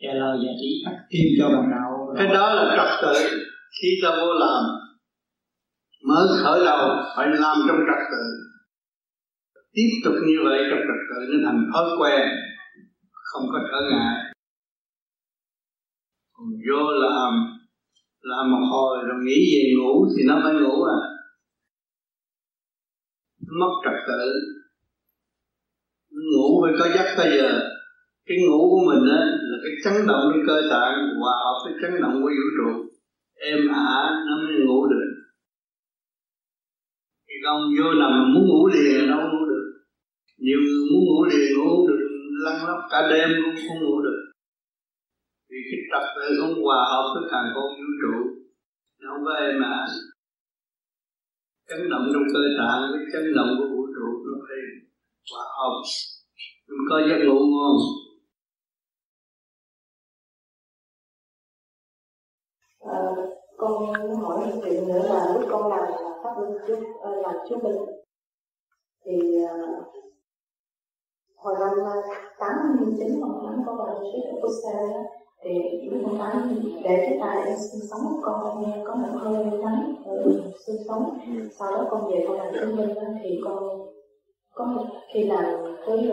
trả 0.02 0.12
lời 0.12 0.38
và 0.38 0.52
chỉ 0.60 0.82
cắt 0.84 0.96
thêm 1.10 1.26
cho 1.38 1.48
bạn 1.48 1.70
đạo. 1.70 1.90
Cái 2.16 2.34
đó 2.34 2.54
là 2.54 2.76
trật 2.76 2.90
tự 3.02 3.28
khi 3.82 3.88
ta 4.02 4.10
vô 4.10 4.32
làm. 4.34 4.64
Mới 6.08 6.28
khởi 6.42 6.64
đầu 6.64 6.88
phải 7.16 7.26
làm 7.28 7.56
trong 7.68 7.76
trật 7.76 8.02
tự. 8.10 8.24
Tiếp 9.72 9.88
tục 10.04 10.14
như 10.26 10.36
vậy 10.44 10.58
trong 10.70 10.78
trật 10.78 11.00
tự 11.10 11.20
nó 11.32 11.38
thành 11.50 11.70
thói 11.72 11.84
quen, 12.00 12.28
không 13.12 13.42
có 13.52 13.58
trở 13.70 13.78
ngại. 13.90 14.16
Còn 16.32 16.46
vô 16.68 16.90
làm 16.90 17.59
làm 18.20 18.50
một 18.50 18.66
hồi 18.70 19.04
rồi 19.06 19.18
nghĩ 19.24 19.38
về 19.54 19.74
ngủ 19.76 20.06
thì 20.16 20.22
nó 20.26 20.40
mới 20.44 20.54
ngủ 20.54 20.84
à. 20.84 20.98
Mất 23.60 23.72
trật 23.84 23.98
tự. 24.08 24.32
Ngủ 26.10 26.62
phải 26.62 26.72
có 26.78 26.96
giấc 26.96 27.14
có 27.16 27.24
giờ. 27.36 27.60
Cái 28.26 28.38
ngủ 28.46 28.58
của 28.70 28.82
mình 28.90 29.10
á, 29.10 29.20
là 29.50 29.58
cái 29.62 29.72
chấn 29.84 30.06
động 30.06 30.24
cái 30.32 30.42
cơ 30.46 30.60
tạng, 30.70 30.96
hòa 31.20 31.32
hợp 31.44 31.58
với 31.64 31.72
chấn 31.82 32.02
động 32.02 32.14
của 32.22 32.30
vũ 32.38 32.48
trụ. 32.56 32.70
Êm 33.34 33.68
ả, 33.68 34.10
nó 34.26 34.36
mới 34.36 34.56
ngủ 34.66 34.86
được. 34.86 35.10
Thì 37.28 37.34
không 37.44 37.62
vô 37.78 37.94
nằm 37.94 38.34
muốn 38.34 38.48
ngủ 38.48 38.66
liền 38.66 39.08
đâu 39.08 39.20
ngủ 39.20 39.44
được. 39.48 39.66
Nhiều 40.38 40.58
người 40.58 40.84
muốn 40.92 41.04
ngủ 41.08 41.24
liền 41.24 41.58
ngủ 41.58 41.88
được, 41.88 42.08
lăn 42.44 42.66
lóc 42.66 42.78
cả 42.90 43.08
đêm 43.10 43.28
cũng 43.44 43.54
không 43.68 43.84
ngủ 43.84 44.00
được 44.02 44.29
tập 45.92 46.04
tự 46.14 46.26
không 46.40 46.64
hòa 46.64 46.80
hợp 46.90 47.04
với 47.14 47.24
càng 47.30 47.48
con 47.54 47.68
vũ 47.78 47.90
trụ. 48.02 48.14
Nó 49.00 49.08
không 49.12 49.24
có 49.24 49.32
êm 49.46 49.62
ả 49.62 49.86
chấn 51.70 51.90
động 51.90 52.06
trong 52.12 52.26
cơ 52.34 52.42
tạng 52.58 52.82
với 52.92 53.00
chấn 53.12 53.34
động 53.36 53.50
của 53.58 53.68
vũ 53.72 53.82
trụ 53.94 54.06
nó 54.26 54.36
phải 54.46 54.60
hòa 55.30 55.44
hợp. 55.58 55.74
Mình 56.68 56.86
có 56.90 56.96
giấc 57.08 57.20
ngủ 57.26 57.38
ngon. 57.52 57.76
À, 62.80 62.98
con 63.56 63.94
hỏi 64.22 64.46
một 64.46 64.60
chuyện 64.64 64.88
nữa 64.88 65.02
là 65.08 65.34
lúc 65.34 65.48
con 65.50 65.72
làm 65.72 65.92
pháp 66.22 66.30
luân 66.38 66.52
trước 66.66 66.78
ờ, 67.02 67.10
làm 67.22 67.34
chú 67.48 67.56
minh 67.62 67.82
thì 69.04 69.18
uh, 69.44 69.86
hồi 71.36 71.54
năm 71.60 71.86
tám 72.38 72.56
chín 72.98 73.20
con 73.20 73.46
tám 73.46 73.62
con 73.66 73.76
vào 73.78 74.02
sứ 74.12 74.18
của 74.42 74.48
thì 75.44 75.50
lúc 75.90 76.00
con 76.06 76.18
tám 76.18 76.60
để 76.84 76.96
cái 76.96 77.18
tài 77.20 77.46
em 77.46 77.56
sinh 77.72 77.80
sống 77.90 78.20
con 78.22 78.62
nghe 78.62 78.82
có 78.84 78.94
một 78.94 79.18
hơi 79.18 79.44
nắng 79.44 79.94
ở 80.06 80.32
sinh 80.66 80.76
sống. 80.88 81.18
Sau 81.58 81.70
đó 81.70 81.86
con 81.90 82.10
về 82.10 82.24
con 82.28 82.36
làm 82.36 82.54
chú 82.60 82.76
minh 82.76 82.94
thì 83.22 83.40
con 83.44 83.80
có 84.54 84.84
khi 85.14 85.24
làm 85.24 85.44
tới 85.86 86.12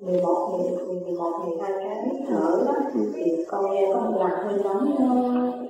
11, 0.00 0.58
11, 1.04 1.32
12 1.46 1.72
cái 1.72 2.24
thở 2.28 2.64
đó 2.66 2.74
thì 3.14 3.44
con 3.48 3.70
nghe 3.70 3.90
có 3.94 4.00
một 4.00 4.18
làn 4.18 4.46
hơi 4.46 4.58
nóng 4.64 4.94
nó, 4.98 5.14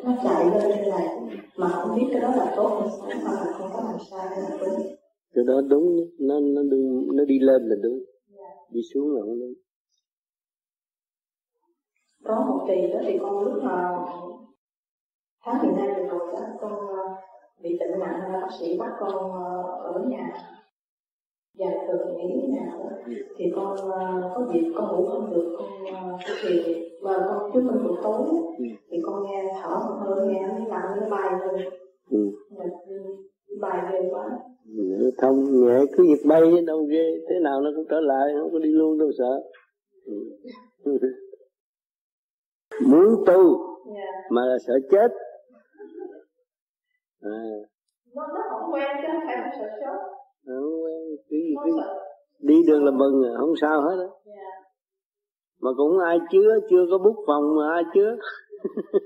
nó 0.04 0.12
chạy 0.24 0.44
lên 0.44 0.62
trên 0.62 0.90
này. 0.90 1.08
Mà 1.56 1.68
không 1.68 1.96
biết 1.96 2.06
cái 2.12 2.20
đó 2.20 2.28
là 2.36 2.52
tốt 2.56 2.80
hay 2.80 2.90
xấu 2.90 3.08
mà 3.24 3.32
là 3.32 3.52
không 3.58 3.70
có 3.72 3.82
làm 3.84 3.98
sai 4.10 4.28
hay 4.28 4.40
là 4.40 4.56
đúng. 4.60 4.86
Cái 5.34 5.44
đó 5.46 5.60
đúng 5.68 5.96
nó 6.18 6.40
nó 6.40 6.62
đừng 6.70 7.16
nó 7.16 7.24
đi 7.24 7.38
lên 7.38 7.68
là 7.68 7.76
đúng. 7.82 7.98
Đi 8.70 8.80
xuống 8.94 9.14
là 9.14 9.20
không 9.20 9.40
đúng 9.40 9.54
có 12.28 12.44
một 12.48 12.64
kỳ 12.68 12.86
đó 12.92 12.98
thì 13.06 13.18
con 13.22 13.44
lúc 13.44 13.62
mà 13.62 13.98
tháng 15.44 15.66
12 15.66 15.88
vừa 15.88 16.08
rồi 16.08 16.32
đó 16.32 16.40
con 16.60 16.72
bị 17.62 17.78
bệnh 17.80 18.00
nặng 18.00 18.32
bác 18.32 18.48
sĩ 18.60 18.78
bắt 18.78 18.92
con 19.00 19.32
ở 19.82 20.04
nhà. 20.08 20.32
Và 21.58 21.66
thường 21.86 22.16
nghĩ 22.16 22.48
nào 22.58 22.90
thì 23.36 23.52
con 23.56 23.72
uh, 23.72 24.34
có 24.34 24.46
dịp 24.52 24.72
con 24.76 24.96
ngủ 24.96 25.06
không 25.06 25.30
được 25.34 25.56
con 25.58 26.18
thì 26.42 26.74
mà 27.02 27.26
con 27.28 27.50
trước 27.54 27.60
mình 27.60 27.84
buổi 27.84 27.96
tối 28.02 28.22
thì 28.90 28.98
con 29.02 29.22
nghe 29.22 29.44
thở 29.62 29.70
một 29.70 29.96
hơi 29.98 30.26
nghe 30.26 30.42
nó 30.46 30.58
nặng 30.68 30.96
nó 31.00 31.08
bay 31.10 31.32
lên. 31.40 31.68
Ừ. 32.10 32.30
bay 33.60 33.80
ghê 33.92 34.10
quá. 34.10 34.38
Nó 34.66 35.10
thông 35.18 35.44
nhẹ 35.44 35.80
cứ 35.96 36.04
việc 36.04 36.26
bay 36.26 36.62
đâu 36.66 36.84
ghê 36.84 37.20
thế 37.28 37.34
nào 37.42 37.60
nó 37.60 37.70
cũng 37.76 37.84
trở 37.90 38.00
lại 38.00 38.34
không 38.40 38.52
có 38.52 38.58
đi 38.58 38.72
luôn 38.72 38.98
đâu 38.98 39.10
sợ. 39.18 39.42
Ừ. 40.84 40.98
muốn 42.86 43.24
tu 43.26 43.40
yeah. 43.96 44.14
mà 44.30 44.42
là 44.44 44.56
sợ 44.66 44.74
chết. 44.90 45.10
À. 47.20 47.30
nó 48.14 48.26
nó 48.26 48.40
không 48.50 48.72
quen 48.72 48.88
chứ 49.02 49.08
không 49.12 49.22
phải 49.26 49.36
là 49.36 49.50
sợ 49.58 49.66
chết 49.80 49.98
không 50.46 50.84
quen. 50.84 51.00
Cái 51.30 51.40
gì 51.40 51.54
cái 51.64 51.72
đi 52.38 52.54
đường 52.66 52.84
là 52.84 52.90
mừng 52.90 53.22
à, 53.24 53.32
không 53.40 53.54
sao 53.60 53.80
hết 53.80 53.96
á. 54.00 54.08
Mà 55.60 55.70
cũng 55.76 55.98
ai 55.98 56.18
chứa 56.30 56.58
chưa 56.70 56.86
có 56.90 56.98
bút 56.98 57.24
phòng 57.26 57.56
mà 57.56 57.72
ai 57.74 57.82
chứa. 57.94 58.16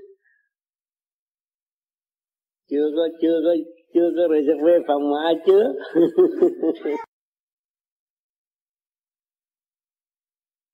Chưa 2.69 2.89
có 2.95 3.07
chưa 3.21 3.41
có 3.45 3.53
chưa 3.93 4.09
có 4.17 4.27
reserve 4.33 4.79
phòng 4.87 5.11
mà 5.11 5.17
ai 5.23 5.35
chứa. 5.45 5.73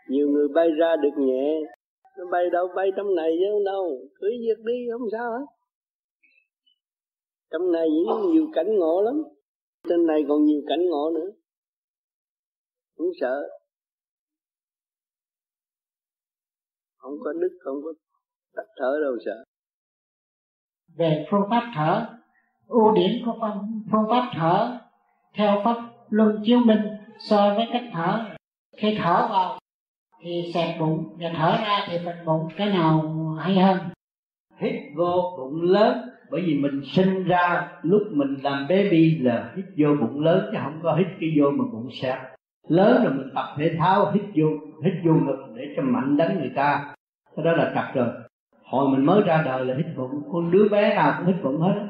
Nhiều 0.09 0.27
người 0.27 0.47
bay 0.55 0.69
ra 0.79 0.95
được 0.95 1.09
nhẹ 1.17 1.59
nó 2.19 2.25
bay 2.31 2.49
đâu, 2.51 2.67
bay 2.75 2.91
trong 2.97 3.15
này 3.15 3.31
chứ 3.39 3.63
đâu. 3.65 3.99
Cứ 4.15 4.27
việc 4.39 4.63
đi, 4.65 4.73
không 4.91 5.07
sao 5.11 5.31
hết. 5.31 5.45
Trong 7.51 7.71
này 7.71 7.87
nhiều 8.31 8.47
cảnh 8.53 8.79
ngộ 8.79 9.01
lắm. 9.01 9.23
Trên 9.89 10.05
này 10.05 10.21
còn 10.27 10.45
nhiều 10.45 10.61
cảnh 10.67 10.89
ngộ 10.89 11.11
nữa. 11.15 11.31
Không 12.97 13.07
sợ. 13.21 13.49
Không 16.97 17.13
có 17.23 17.33
đức, 17.33 17.57
không 17.59 17.75
có 17.83 17.93
tắt 18.55 18.65
thở 18.77 18.99
đâu 19.03 19.17
sợ. 19.25 19.43
Về 20.97 21.25
phương 21.31 21.43
pháp 21.49 21.71
thở, 21.75 22.05
ưu 22.67 22.91
điểm 22.95 23.11
của 23.25 23.39
phương 23.91 24.05
pháp 24.09 24.31
thở, 24.33 24.79
theo 25.33 25.61
pháp 25.65 25.77
luân 26.09 26.41
chiếu 26.45 26.59
minh 26.59 26.81
so 27.19 27.53
với 27.55 27.65
cách 27.73 27.89
thở. 27.93 28.35
Khi 28.77 28.97
thở 29.03 29.27
vào 29.29 29.58
thì 30.21 30.51
xẹp 30.53 30.79
bụng 30.79 31.15
và 31.19 31.29
thở 31.35 31.57
ra 31.61 31.79
thì 31.87 31.97
phình 31.97 32.25
bụng 32.25 32.47
cái 32.57 32.69
nào 32.69 33.15
hay 33.39 33.55
hơn. 33.55 33.77
Hít 34.57 34.75
vô 34.95 35.35
bụng 35.37 35.61
lớn, 35.61 35.97
bởi 36.31 36.41
vì 36.41 36.57
mình 36.57 36.81
sinh 36.85 37.23
ra 37.23 37.71
lúc 37.81 38.01
mình 38.11 38.35
làm 38.43 38.67
baby 38.69 39.17
là 39.19 39.53
hít 39.55 39.65
vô 39.77 39.87
bụng 40.01 40.19
lớn, 40.19 40.49
chứ 40.51 40.57
không 40.63 40.79
có 40.83 40.95
hít 40.95 41.07
cái 41.19 41.29
vô 41.37 41.51
mà 41.51 41.65
bụng 41.71 41.89
xẹp. 42.01 42.17
Lớn 42.67 43.03
rồi 43.03 43.13
mình 43.13 43.29
tập 43.35 43.45
thể 43.57 43.75
thao, 43.79 44.11
hít 44.11 44.23
vô 44.35 44.47
hít 44.83 44.93
vô 45.05 45.13
ngực 45.13 45.53
để 45.55 45.73
cho 45.75 45.81
mạnh 45.81 46.17
đánh 46.17 46.39
người 46.39 46.51
ta. 46.55 46.95
Cái 47.35 47.45
đó 47.45 47.51
là 47.51 47.71
trật 47.75 47.95
rồi. 47.95 48.13
Hồi 48.63 48.89
mình 48.89 49.05
mới 49.05 49.21
ra 49.21 49.41
đời 49.45 49.65
là 49.65 49.75
hít 49.77 49.97
bụng, 49.97 50.21
con 50.31 50.51
đứa 50.51 50.69
bé 50.69 50.95
nào 50.95 51.13
cũng 51.17 51.33
hít 51.33 51.43
bụng 51.43 51.61
hết 51.61 51.89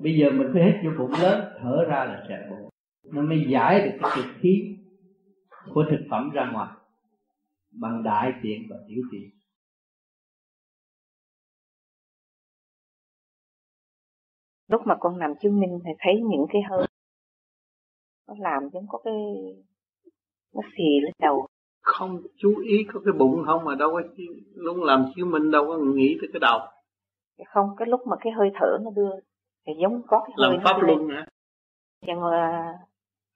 bây 0.00 0.14
giờ 0.14 0.30
mình 0.30 0.50
phải 0.52 0.62
hít 0.62 0.74
vô 0.84 0.90
bụng 0.98 1.12
lớn, 1.22 1.44
thở 1.60 1.84
ra 1.88 2.04
là 2.04 2.24
xẹp 2.28 2.50
bụng. 2.50 2.68
Nó 3.12 3.22
mới 3.22 3.44
giải 3.48 3.80
được 3.80 3.98
cái 4.00 4.10
trực 4.16 4.26
khí 4.40 4.76
của 5.74 5.84
thực 5.90 6.00
phẩm 6.10 6.30
ra 6.30 6.50
ngoài 6.52 6.68
bằng 7.70 8.02
đại 8.02 8.32
tiện 8.42 8.62
và 8.70 8.76
tiểu 8.88 9.02
tiện. 9.12 9.30
Lúc 14.68 14.82
mà 14.86 14.96
con 15.00 15.18
nằm 15.18 15.34
chứng 15.42 15.60
minh 15.60 15.78
thì 15.84 15.90
thấy 15.98 16.14
những 16.30 16.46
cái 16.52 16.62
hơi 16.70 16.86
nó 18.28 18.34
làm 18.38 18.68
giống 18.72 18.86
có 18.88 18.98
cái 19.04 19.14
nó 20.54 20.62
xì 20.76 21.00
lên 21.02 21.12
đầu. 21.18 21.46
Không 21.82 22.22
chú 22.36 22.56
ý 22.56 22.86
có 22.92 23.00
cái 23.04 23.12
bụng 23.18 23.42
không 23.46 23.64
mà 23.64 23.74
đâu 23.74 23.90
có 23.92 24.02
lúc 24.54 24.76
làm 24.80 25.04
chứng 25.16 25.30
minh 25.30 25.50
đâu 25.50 25.64
có 25.66 25.78
nghĩ 25.78 26.16
tới 26.20 26.30
cái 26.32 26.40
đầu. 26.40 26.60
Không 27.46 27.76
cái 27.76 27.88
lúc 27.88 28.00
mà 28.06 28.16
cái 28.20 28.32
hơi 28.32 28.50
thở 28.54 28.78
nó 28.84 28.90
đưa 28.90 29.10
thì 29.66 29.72
giống 29.82 30.02
có 30.06 30.24
cái 30.26 30.34
hơi 30.36 30.52
làm 30.52 30.64
pháp 30.64 30.78
luân 30.82 31.08
hả? 31.08 31.26
Chẳng 32.06 32.24
là 32.24 32.74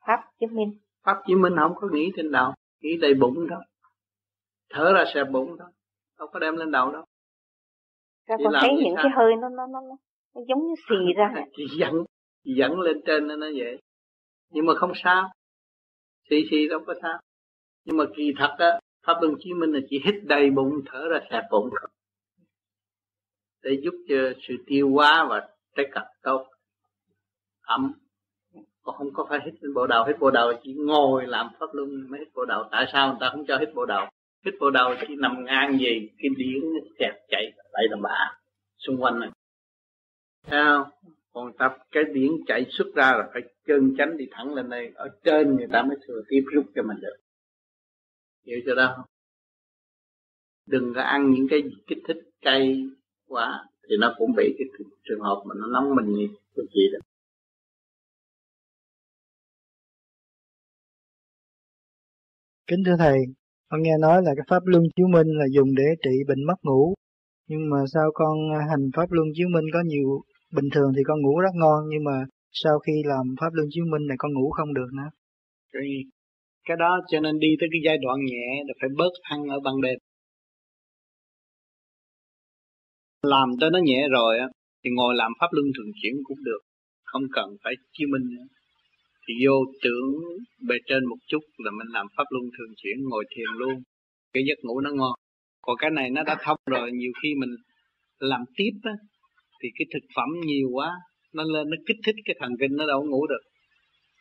pháp 0.07 0.31
chứng 0.41 0.55
minh. 0.55 0.79
Pháp 1.03 1.23
chứng 1.27 1.43
minh 1.43 1.53
không 1.57 1.73
có 1.75 1.89
nghĩ 1.93 2.13
trên 2.17 2.33
đầu 2.33 2.53
nghĩ 2.81 2.97
đầy 3.01 3.15
bụng 3.15 3.35
thôi 3.51 3.59
thở 4.73 4.93
ra 4.93 5.05
xẹp 5.15 5.27
bụng 5.31 5.57
thôi. 5.59 5.69
Đâu 6.19 6.29
có 6.33 6.39
đem 6.39 6.57
lên 6.57 6.71
đầu 6.71 6.93
đâu. 6.93 7.05
Ra 8.27 8.37
con 8.45 8.53
thấy 8.61 8.71
những 8.85 8.95
cái 8.97 9.11
hơi 9.17 9.33
nó 9.41 9.49
nó 9.49 9.67
nó 9.67 9.81
nó 9.81 9.97
giống 10.49 10.67
như 10.69 10.75
xì 10.89 11.13
ra 11.17 11.35
chị 11.57 11.65
dẫn 11.79 11.93
chị 12.45 12.55
dẫn 12.57 12.81
lên 12.81 13.01
trên 13.07 13.27
nó 13.27 13.47
vậy. 13.59 13.79
Nhưng 14.51 14.67
mà 14.67 14.75
không 14.75 14.93
sao. 14.95 15.33
Xì 16.31 16.37
xì 16.51 16.69
đâu 16.69 16.81
có 16.87 16.95
sao. 17.03 17.19
Nhưng 17.85 17.97
mà 17.97 18.05
kỳ 18.17 18.33
thật 18.39 18.55
á 18.59 18.81
pháp 19.07 19.15
luân 19.21 19.35
chí 19.39 19.55
minh 19.55 19.73
là 19.73 19.81
chỉ 19.91 20.01
hít 20.05 20.15
đầy 20.25 20.51
bụng 20.51 20.81
thở 20.87 21.09
ra 21.09 21.19
xẹp 21.31 21.45
bụng. 21.51 21.69
Thôi 21.81 21.89
để 23.63 23.81
giúp 23.83 23.95
cho 24.09 24.17
sự 24.49 24.55
tiêu 24.67 24.91
hóa 24.93 25.27
và 25.31 25.49
trái 25.77 25.87
cật 25.93 26.03
tốt. 26.23 26.47
Ẩm. 27.63 27.93
Còn 28.83 28.97
không 28.97 29.13
có 29.15 29.27
phải 29.29 29.39
hít 29.45 29.55
bộ 29.75 29.87
đầu. 29.87 30.05
Hít 30.07 30.17
bộ 30.19 30.31
đầu 30.31 30.53
chỉ 30.63 30.75
ngồi 30.75 31.27
làm 31.27 31.49
pháp 31.61 31.67
luân 31.73 32.11
mới 32.11 32.21
hít 32.21 32.29
bộ 32.35 32.45
đầu. 32.45 32.65
Tại 32.71 32.87
sao 32.93 33.09
người 33.09 33.17
ta 33.21 33.29
không 33.33 33.45
cho 33.47 33.59
hít 33.59 33.69
bộ 33.75 33.85
đầu 33.85 34.07
hít 34.45 34.55
vào 34.61 34.71
đầu 34.71 34.95
chỉ 35.01 35.15
nằm 35.19 35.45
ngang 35.45 35.79
gì 35.79 36.09
cái 36.19 36.29
điển 36.37 36.63
kẹt 36.99 37.15
chạy 37.29 37.53
lại 37.73 37.85
làm 37.91 38.03
bả 38.03 38.39
xung 38.79 39.03
quanh 39.03 39.21
này. 39.21 39.31
Sao 40.51 40.91
còn 41.33 41.53
tập 41.59 41.77
cái 41.91 42.03
điển 42.15 42.31
chạy 42.47 42.67
xuất 42.71 42.95
ra 42.95 43.13
là 43.13 43.31
phải 43.33 43.43
chân 43.67 43.95
chánh 43.99 44.17
đi 44.17 44.25
thẳng 44.31 44.55
lên 44.55 44.71
đây. 44.71 44.93
Ở 44.95 45.09
trên 45.25 45.57
người 45.57 45.67
ta 45.73 45.83
mới 45.83 45.97
thừa 46.07 46.23
tiếp 46.29 46.43
rút 46.53 46.67
cho 46.75 46.83
mình 46.83 47.01
được. 47.01 47.17
Hiểu 48.47 48.61
chưa 48.67 48.75
đó? 48.75 48.93
Không 48.97 49.07
đừng 50.67 50.93
có 50.95 51.03
ăn 51.03 51.31
những 51.31 51.47
cái 51.51 51.63
kích 51.87 51.99
thích 52.09 52.17
cay 52.41 52.85
quá 53.27 53.65
thì 53.89 53.97
nó 54.01 54.15
cũng 54.19 54.33
bị 54.37 54.55
cái 54.59 54.69
trường 55.05 55.21
hợp 55.21 55.43
mà 55.47 55.55
nó 55.59 55.67
nóng 55.67 55.95
mình 55.95 56.15
như 56.15 56.29
cái 56.57 56.67
gì 56.75 56.83
đó. 56.93 56.99
Kính 62.67 62.83
thưa 62.87 62.97
thầy 62.99 63.19
con 63.73 63.83
nghe 63.83 63.97
nói 64.01 64.23
là 64.23 64.33
cái 64.37 64.45
pháp 64.51 64.63
luân 64.65 64.83
chiếu 64.97 65.07
minh 65.15 65.27
là 65.41 65.47
dùng 65.57 65.75
để 65.75 65.89
trị 66.05 66.15
bệnh 66.29 66.45
mất 66.45 66.59
ngủ. 66.63 66.95
Nhưng 67.49 67.71
mà 67.71 67.79
sao 67.93 68.11
con 68.15 68.35
hành 68.71 68.85
pháp 68.97 69.09
luân 69.11 69.29
chiếu 69.35 69.49
minh 69.55 69.65
có 69.73 69.81
nhiều 69.87 70.09
bình 70.57 70.69
thường 70.75 70.91
thì 70.97 71.03
con 71.05 71.23
ngủ 71.23 71.41
rất 71.41 71.55
ngon 71.55 71.81
nhưng 71.89 72.05
mà 72.05 72.17
sau 72.51 72.79
khi 72.79 72.93
làm 73.05 73.27
pháp 73.41 73.53
luân 73.53 73.69
chiếu 73.71 73.85
minh 73.93 74.07
này 74.07 74.17
con 74.19 74.33
ngủ 74.35 74.51
không 74.51 74.75
được 74.75 74.91
nữa. 74.99 75.11
Cái, 75.73 75.89
cái 76.69 76.77
đó 76.77 77.01
cho 77.11 77.21
nên 77.21 77.39
đi 77.39 77.49
tới 77.61 77.69
cái 77.73 77.81
giai 77.85 77.99
đoạn 78.05 78.19
nhẹ 78.25 78.63
là 78.67 78.75
phải 78.81 78.91
bớt 78.99 79.13
ăn 79.23 79.41
ở 79.49 79.61
ban 79.65 79.81
đêm. 79.81 79.99
Làm 83.23 83.49
tới 83.61 83.71
nó 83.73 83.79
nhẹ 83.85 84.09
rồi 84.11 84.39
á 84.39 84.49
thì 84.85 84.91
ngồi 84.91 85.15
làm 85.15 85.33
pháp 85.41 85.49
luân 85.51 85.67
thường 85.77 85.93
chuyển 86.03 86.15
cũng 86.25 86.39
được 86.45 86.61
không 87.05 87.23
cần 87.33 87.49
phải 87.65 87.73
chiếu 87.93 88.09
minh 88.13 88.37
nữa 88.37 88.47
thì 89.29 89.35
vô 89.47 89.65
tưởng 89.83 90.11
bề 90.69 90.77
trên 90.87 91.05
một 91.05 91.17
chút 91.27 91.43
là 91.59 91.71
mình 91.71 91.89
làm 91.93 92.07
pháp 92.17 92.25
luân 92.31 92.45
thường 92.59 92.75
chuyển, 92.77 92.97
ngồi 93.03 93.25
thiền 93.37 93.49
luôn. 93.59 93.83
Cái 94.33 94.43
giấc 94.49 94.59
ngủ 94.63 94.81
nó 94.81 94.91
ngon. 94.91 95.13
Còn 95.63 95.77
cái 95.79 95.91
này 95.91 96.11
nó 96.11 96.23
đã 96.23 96.37
thông 96.45 96.59
rồi, 96.67 96.93
nhiều 96.93 97.13
khi 97.23 97.35
mình 97.35 97.51
làm 98.19 98.41
tiếp 98.57 98.73
á, 98.83 98.93
thì 99.63 99.69
cái 99.79 99.87
thực 99.95 100.07
phẩm 100.17 100.29
nhiều 100.47 100.69
quá, 100.73 100.91
nó 101.35 101.43
lên, 101.43 101.71
nó 101.71 101.77
kích 101.87 101.97
thích 102.07 102.17
cái 102.25 102.37
thần 102.41 102.53
kinh, 102.61 102.77
nó 102.77 102.87
đâu 102.87 103.05
ngủ 103.05 103.27
được. 103.27 103.43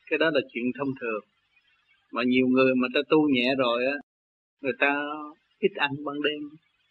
Cái 0.10 0.18
đó 0.20 0.30
là 0.34 0.42
chuyện 0.54 0.66
thông 0.78 0.90
thường. 1.02 1.24
Mà 2.14 2.24
nhiều 2.24 2.48
người 2.48 2.76
mà 2.76 2.88
ta 2.94 3.00
tu 3.10 3.30
nhẹ 3.30 3.56
rồi 3.58 3.86
á, 3.86 3.94
người 4.62 4.74
ta 4.80 5.02
ít 5.60 5.72
ăn 5.76 5.92
ban 6.06 6.16
đêm, 6.22 6.42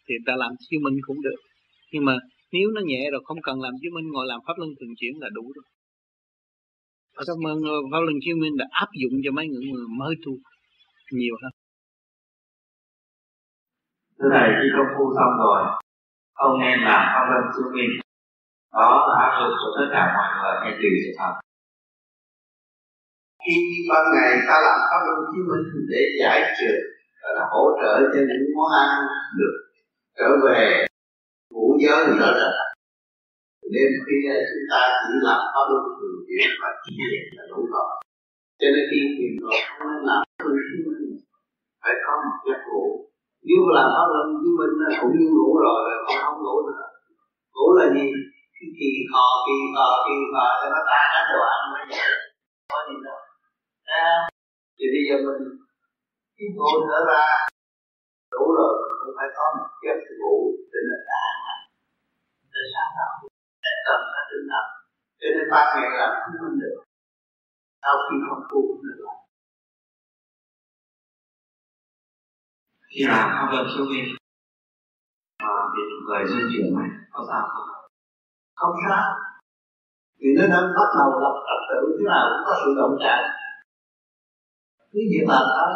thì 0.07 0.13
người 0.15 0.25
ta 0.25 0.35
làm 0.35 0.51
siêu 0.69 0.79
minh 0.83 0.97
cũng 1.07 1.21
được. 1.21 1.39
Nhưng 1.91 2.05
mà 2.05 2.17
nếu 2.51 2.71
nó 2.71 2.81
nhẹ 2.85 3.09
rồi 3.11 3.21
không 3.25 3.41
cần 3.41 3.61
làm 3.61 3.73
chứng 3.81 3.93
minh, 3.93 4.07
ngồi 4.11 4.25
làm 4.27 4.39
pháp 4.47 4.53
luân 4.57 4.69
thường 4.79 4.95
chuyển 4.99 5.13
là 5.19 5.29
đủ 5.33 5.51
rồi. 5.55 5.65
Ờ, 7.19 7.23
cảm 7.27 7.39
ơn 7.51 7.57
ờ, 7.73 7.77
Pháp 7.91 8.01
Luân 8.05 8.17
Chiếu 8.23 8.35
Minh 8.41 8.55
đã 8.61 8.65
áp 8.83 8.89
dụng 9.01 9.15
cho 9.23 9.31
mấy 9.37 9.45
người 9.47 9.85
mới 9.99 10.13
tu 10.25 10.31
nhiều 11.11 11.35
hơn. 11.41 11.51
Thưa 14.17 14.29
Thầy, 14.35 14.47
khi 14.57 14.67
công 14.75 14.91
phu 14.95 15.05
xong 15.17 15.33
rồi, 15.43 15.61
không 16.39 16.53
nên 16.61 16.75
làm 16.87 17.01
Pháp 17.13 17.25
Luân 17.31 17.43
Chiếu 17.53 17.67
Minh. 17.75 17.93
Đó 18.77 18.89
là 19.07 19.15
áp 19.25 19.31
dụng 19.39 19.55
cho 19.61 19.69
tất 19.77 19.87
cả 19.93 20.03
mọi 20.15 20.29
người 20.37 20.55
hay 20.63 20.71
tùy 20.81 20.91
sự 21.03 21.11
thật. 21.19 21.33
Khi 23.43 23.55
ban 23.89 24.03
ngày 24.13 24.31
ta 24.47 24.55
làm 24.65 24.77
Pháp 24.89 25.01
Luân 25.07 25.19
Chiếu 25.31 25.43
Minh 25.49 25.65
để 25.91 26.01
giải 26.21 26.39
trừ 26.59 26.73
là 27.35 27.45
hỗ 27.51 27.63
trợ 27.81 27.93
cho 28.13 28.19
những 28.29 28.45
món 28.57 28.71
ăn 28.83 28.89
được 29.39 29.55
trở 30.17 30.29
về 30.45 30.85
ngũ 31.51 31.77
giới 31.83 32.05
rõ 32.19 32.31
là 32.41 32.70
đêm 33.73 33.89
khuya 34.03 34.23
à, 34.35 34.37
chúng 34.49 34.65
ta 34.71 34.81
chỉ 35.03 35.13
làm 35.27 35.39
pháp 35.53 35.65
luân 35.71 35.83
thường 35.97 36.17
chuyển 36.27 36.49
và 36.61 36.69
chỉ 36.81 36.91
niệm 36.99 37.23
là 37.37 37.43
đủ 37.51 37.59
rồi. 37.73 37.91
Cho 38.59 38.67
nên 38.73 38.83
khi 38.89 38.99
thiền 39.15 39.31
rồi 39.43 39.55
không 39.67 39.87
nên 39.89 40.01
làm 40.09 40.21
thường 40.39 40.57
xuyên 40.65 40.81
phải 41.81 41.95
có 42.05 42.13
một 42.25 42.37
giấc 42.45 42.59
ngủ. 42.67 42.83
Nếu 43.47 43.59
mà 43.65 43.71
làm 43.77 43.87
pháp 43.95 44.07
luân 44.13 44.27
chứng 44.41 44.55
minh 44.59 44.73
nó 44.79 44.87
cũng 44.99 45.13
như 45.17 45.27
ngủ 45.35 45.49
rồi 45.65 45.79
không 46.05 46.19
không 46.23 46.39
ngủ 46.43 46.55
nữa. 46.69 46.85
Ngủ 47.55 47.67
là 47.77 47.85
gì? 47.95 48.07
Khi 48.55 48.65
kỳ 48.79 48.91
khò 49.11 49.25
kỳ 49.45 49.57
khò 49.73 49.87
kỳ 50.05 50.15
khò 50.31 50.45
cho 50.59 50.67
nó 50.73 50.79
tan 50.89 51.05
hết 51.13 51.25
đồ 51.33 51.39
ăn 51.55 51.61
mới 51.73 51.83
vậy 51.91 52.11
có 52.71 52.79
gì 52.87 52.95
đâu. 53.05 53.19
À, 54.03 54.11
thì 54.77 54.85
bây 54.93 55.03
giờ 55.07 55.15
mình 55.25 55.43
khi 56.35 56.45
ngủ 56.55 56.71
nữa 56.87 57.01
ra. 57.09 57.25
Đủ 58.33 58.43
rồi 58.57 58.73
cũng 58.99 59.13
phải 59.17 59.29
có 59.37 59.45
một 59.57 59.69
giấc 59.83 59.99
ngủ 60.19 60.35
để 60.71 60.79
nó 60.89 60.97
tan 61.09 61.33
để 62.53 62.61
sáng 62.73 62.91
tạo 62.97 63.30
cần 63.87 63.99
phải 64.11 64.23
tinh 64.29 64.45
thần 64.51 64.65
cho 65.19 65.27
nên 65.33 65.45
ba 65.53 65.61
ngày 65.71 65.89
làm 65.99 66.11
không 66.21 66.35
minh 66.41 66.59
được. 66.61 66.75
Sau 67.83 67.95
khi 68.05 68.15
không 68.27 68.43
tu 68.49 68.59
cũng 68.69 68.83
được 68.87 68.99
làm 69.05 69.21
khi 72.91 73.01
làm 73.07 73.27
pháp 73.35 73.47
luân 73.51 73.65
siêu 73.73 73.85
vi 73.91 74.01
mà 75.43 75.53
bị 75.73 75.83
người 76.05 76.23
di 76.29 76.39
chuyển 76.51 76.65
này 76.77 76.89
có 77.11 77.25
sao 77.29 77.41
không? 77.53 77.69
Không 78.55 78.75
sao. 78.89 79.03
Vì 80.19 80.29
nó 80.37 80.43
đang 80.53 80.67
bắt 80.77 80.89
đầu 80.97 81.09
lập 81.23 81.35
trật 81.47 81.59
tự 81.69 81.79
thế 81.97 82.03
nào 82.11 82.23
cũng 82.29 82.43
có 82.47 82.53
sự 82.61 82.69
động 82.79 82.95
chạm. 83.03 83.21
Cứ 84.91 84.99
việc 85.11 85.25
làm 85.27 85.43
thôi 85.57 85.73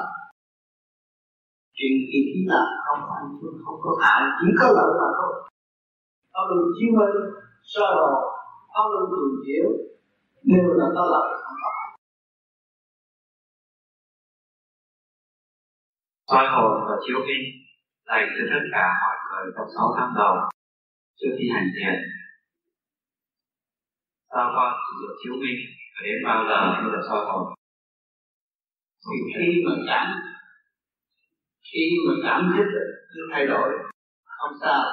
chuyện 1.77 1.93
khi 2.09 2.19
khi 2.31 2.41
làm 2.51 2.67
không 2.85 3.01
ăn 3.17 3.23
không 3.65 3.79
có 3.83 3.91
hại 4.01 4.21
chỉ 4.39 4.47
có 4.59 4.65
lợi 4.77 4.91
mà 5.01 5.07
thôi. 5.17 5.33
Nó 6.33 6.41
đừng 6.49 6.65
chiếu 6.77 6.91
minh 6.99 7.44
sơ 7.71 7.85
hồ 7.97 8.11
pháp 8.73 8.85
luân 8.91 9.05
thường 9.11 9.35
chuyển 9.45 9.65
đều 10.43 10.73
là 10.79 10.85
có 10.95 11.03
lợi 11.13 11.29
không 11.43 11.57
có 11.63 11.71
soi 16.27 16.45
hồn 16.53 16.71
và 16.87 16.95
chiếu 17.07 17.17
vi 17.27 17.37
dành 18.07 18.27
cho 18.35 18.43
tất 18.51 18.63
cả 18.73 18.85
mọi 19.01 19.17
người 19.25 19.53
trong 19.55 19.67
6 19.75 19.93
tháng 19.97 20.13
đầu 20.17 20.33
trước 21.19 21.31
khi 21.37 21.45
hành 21.55 21.69
thiền. 21.75 21.95
Sao 24.29 24.51
con 24.55 24.73
sử 24.85 24.93
dụng 25.01 25.15
chiếu 25.23 25.33
vi 25.41 25.53
và 25.93 26.01
đến 26.05 26.17
bao 26.25 26.39
giờ 26.49 26.81
mới 26.81 26.91
được 26.93 27.03
soi 27.09 27.25
hồn? 27.25 27.43
Thì 29.05 29.17
khi 29.33 29.47
mà 29.65 29.73
cảm 29.87 30.07
khi 31.73 31.83
mà 32.07 32.13
cảm 32.23 32.53
thức 32.57 32.67
nó 33.15 33.23
thay 33.33 33.47
đổi 33.47 33.69
không 34.25 34.57
sao. 34.61 34.83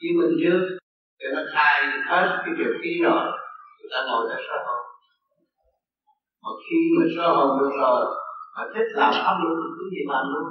Chỉ 0.00 0.08
mình 0.18 0.36
trước 0.40 0.75
cho 1.18 1.28
nó 1.34 1.42
khai 1.54 1.74
hết 2.10 2.26
cái 2.44 2.54
việc 2.58 2.72
khí 2.82 2.92
rồi 3.02 3.24
chúng 3.78 3.90
ta 3.92 3.98
ngồi 4.06 4.22
để 4.28 4.36
sơ 4.48 4.56
hồn. 4.66 4.82
Mà 6.42 6.50
khi 6.64 6.80
mà 6.96 7.04
sơ 7.16 7.26
hồn 7.36 7.48
được 7.60 7.72
rồi, 7.80 8.02
mà 8.56 8.62
thích 8.74 8.88
làm 9.00 9.12
pháp 9.12 9.36
luân 9.42 9.56
cứ 9.76 9.84
gì 9.90 10.02
làm 10.08 10.24
luôn 10.32 10.46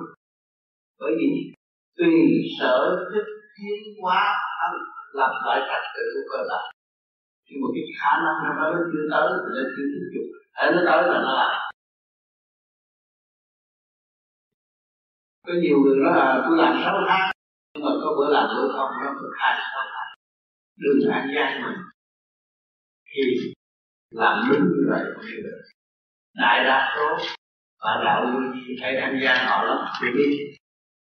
bởi 1.00 1.12
vì 1.20 1.30
tùy 1.98 2.14
sở 2.60 3.06
thích 3.14 3.28
tiến 3.56 3.78
hóa 4.02 4.36
làm 5.14 5.32
lại 5.46 5.60
trật 5.70 5.84
tự 5.96 6.04
của 6.14 6.26
cơ 6.32 6.44
thể. 6.50 6.62
Nhưng 7.48 7.62
mà 7.62 7.68
cái 7.74 7.84
khả 8.02 8.12
năng 8.24 8.38
nó 8.46 8.52
tới 8.60 8.74
chưa 8.92 9.06
tới, 9.12 9.28
thì 9.44 9.50
nó 9.56 9.64
chưa 9.76 9.86
tiếp 9.92 10.06
tục 10.14 10.28
hãy 10.54 10.72
nó 10.72 10.82
tới 10.88 11.02
là 11.10 11.18
nó 11.26 11.32
lại. 11.40 11.72
Có 15.48 15.54
nhiều 15.62 15.78
người 15.80 15.98
nói 16.04 16.14
là 16.20 16.44
tôi 16.46 16.58
làm 16.58 16.82
sáu 16.84 16.96
tháng, 17.08 17.32
nhưng 17.74 17.86
mà 17.86 17.92
có 18.04 18.10
bữa 18.18 18.30
làm 18.34 18.46
bữa 18.56 18.68
không? 18.76 18.92
Nó 19.02 19.14
được 19.14 19.34
hai 19.40 19.60
sáu 19.74 19.84
đừng 20.77 21.11
ăn 21.11 21.27
gian 21.35 21.64
mình 21.64 21.77
thì 23.06 23.22
làm 24.11 24.49
đúng 24.49 24.61
như 24.61 24.88
vậy 24.89 25.03
không 25.15 25.26
được 25.43 25.61
đại 26.34 26.64
đa 26.64 26.93
số 26.95 27.26
bạn 27.84 28.06
đạo 28.06 28.26
như 28.26 28.61
gì 28.68 28.76
thấy 28.81 28.95
ăn 28.95 29.19
gian 29.23 29.38
họ 29.47 29.64
lắm 29.64 29.77
vì 30.02 30.07
đi 30.18 30.38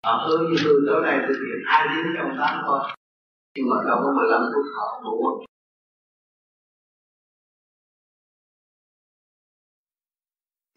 họ 0.03 0.27
hứa 0.27 0.37
như 0.37 0.55
tôi 0.63 0.81
tối 0.87 1.03
nay 1.05 1.17
tôi 1.27 1.35
thiệt 1.35 1.59
hai 1.65 1.87
tiếng 1.95 2.13
trong 2.17 2.37
tháng 2.37 2.63
thôi 2.67 2.79
nhưng 3.55 3.65
mà 3.69 3.75
đâu 3.87 3.97
có 4.03 4.13
15 4.17 4.41
phút 4.53 4.65
họ 4.75 5.01
đủ 5.03 5.45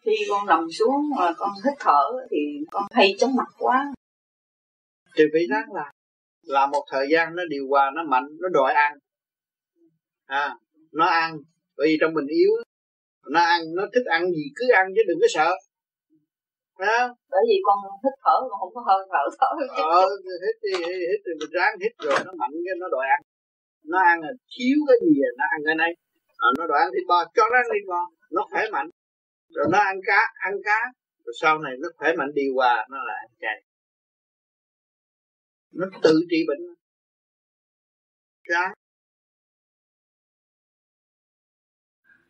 khi 0.08 0.26
con 0.28 0.46
nằm 0.46 0.70
xuống 0.78 1.10
mà 1.18 1.32
con 1.36 1.50
hít 1.64 1.74
thở 1.80 2.02
thì 2.30 2.36
con 2.70 2.84
hay 2.90 3.14
chóng 3.18 3.36
mặt 3.36 3.48
quá. 3.58 3.92
Thì 5.16 5.24
phải 5.32 5.42
ráng 5.50 5.72
làm 6.48 6.70
là 6.70 6.72
một 6.72 6.84
thời 6.92 7.06
gian 7.12 7.36
nó 7.36 7.42
điều 7.48 7.64
hòa 7.68 7.90
nó 7.96 8.02
mạnh 8.12 8.26
nó 8.40 8.48
đòi 8.48 8.72
ăn. 8.72 8.92
À 10.26 10.54
nó 10.92 11.06
ăn 11.06 11.38
bởi 11.76 11.86
vì 11.88 11.96
trong 12.00 12.14
mình 12.14 12.26
yếu 12.26 12.50
nó 13.34 13.40
ăn 13.40 13.60
nó 13.76 13.82
thích 13.94 14.06
ăn 14.06 14.22
gì 14.36 14.44
cứ 14.56 14.64
ăn 14.74 14.86
chứ 14.94 15.02
đừng 15.08 15.18
có 15.20 15.26
sợ. 15.36 15.50
À. 16.76 17.08
bởi 17.30 17.40
vì 17.48 17.56
con 17.66 17.78
thích 18.02 18.18
thở 18.24 18.36
con 18.50 18.60
không 18.60 18.74
có 18.74 18.80
hơi 18.88 19.00
thở 19.12 19.24
thở 19.40 19.50
ờ 19.82 20.08
hít 20.44 20.56
đi 20.62 20.72
hít 21.10 21.20
thì 21.24 21.32
mình 21.40 21.50
ráng 21.52 21.74
hít 21.82 21.92
rồi 21.98 22.18
nó 22.26 22.32
mạnh 22.40 22.54
cái 22.64 22.74
nó 22.80 22.86
đòi 22.88 23.06
ăn. 23.16 23.20
Nó 23.84 23.98
ăn 23.98 24.20
là 24.20 24.32
thiếu 24.52 24.76
cái 24.88 24.96
gì 25.02 25.14
nó 25.38 25.44
ăn 25.54 25.60
cái 25.66 25.74
này. 25.74 25.92
Rồi 26.38 26.52
nó 26.58 26.66
đòi 26.66 26.78
ăn 26.84 26.90
thịt 26.94 27.06
bò 27.08 27.18
cho 27.36 27.42
nó 27.52 27.56
ăn 27.62 27.66
thịt 27.72 27.86
bò 27.88 28.00
nó 28.30 28.42
khỏe 28.50 28.62
mạnh. 28.72 28.90
Rồi 29.54 29.66
nó 29.72 29.78
ăn 29.78 29.96
cá 30.06 30.20
ăn 30.46 30.54
cá 30.64 30.80
rồi 31.24 31.34
sau 31.40 31.58
này 31.58 31.72
nó 31.82 31.88
khỏe 31.96 32.12
mạnh 32.18 32.30
điều 32.34 32.52
hòa 32.54 32.86
nó 32.90 32.98
lại 33.04 33.16
ăn 33.24 33.30
chay 33.40 33.67
nó 35.78 35.86
tự 36.02 36.20
trị 36.30 36.36
bệnh 36.48 36.60
Ráng 38.42 38.72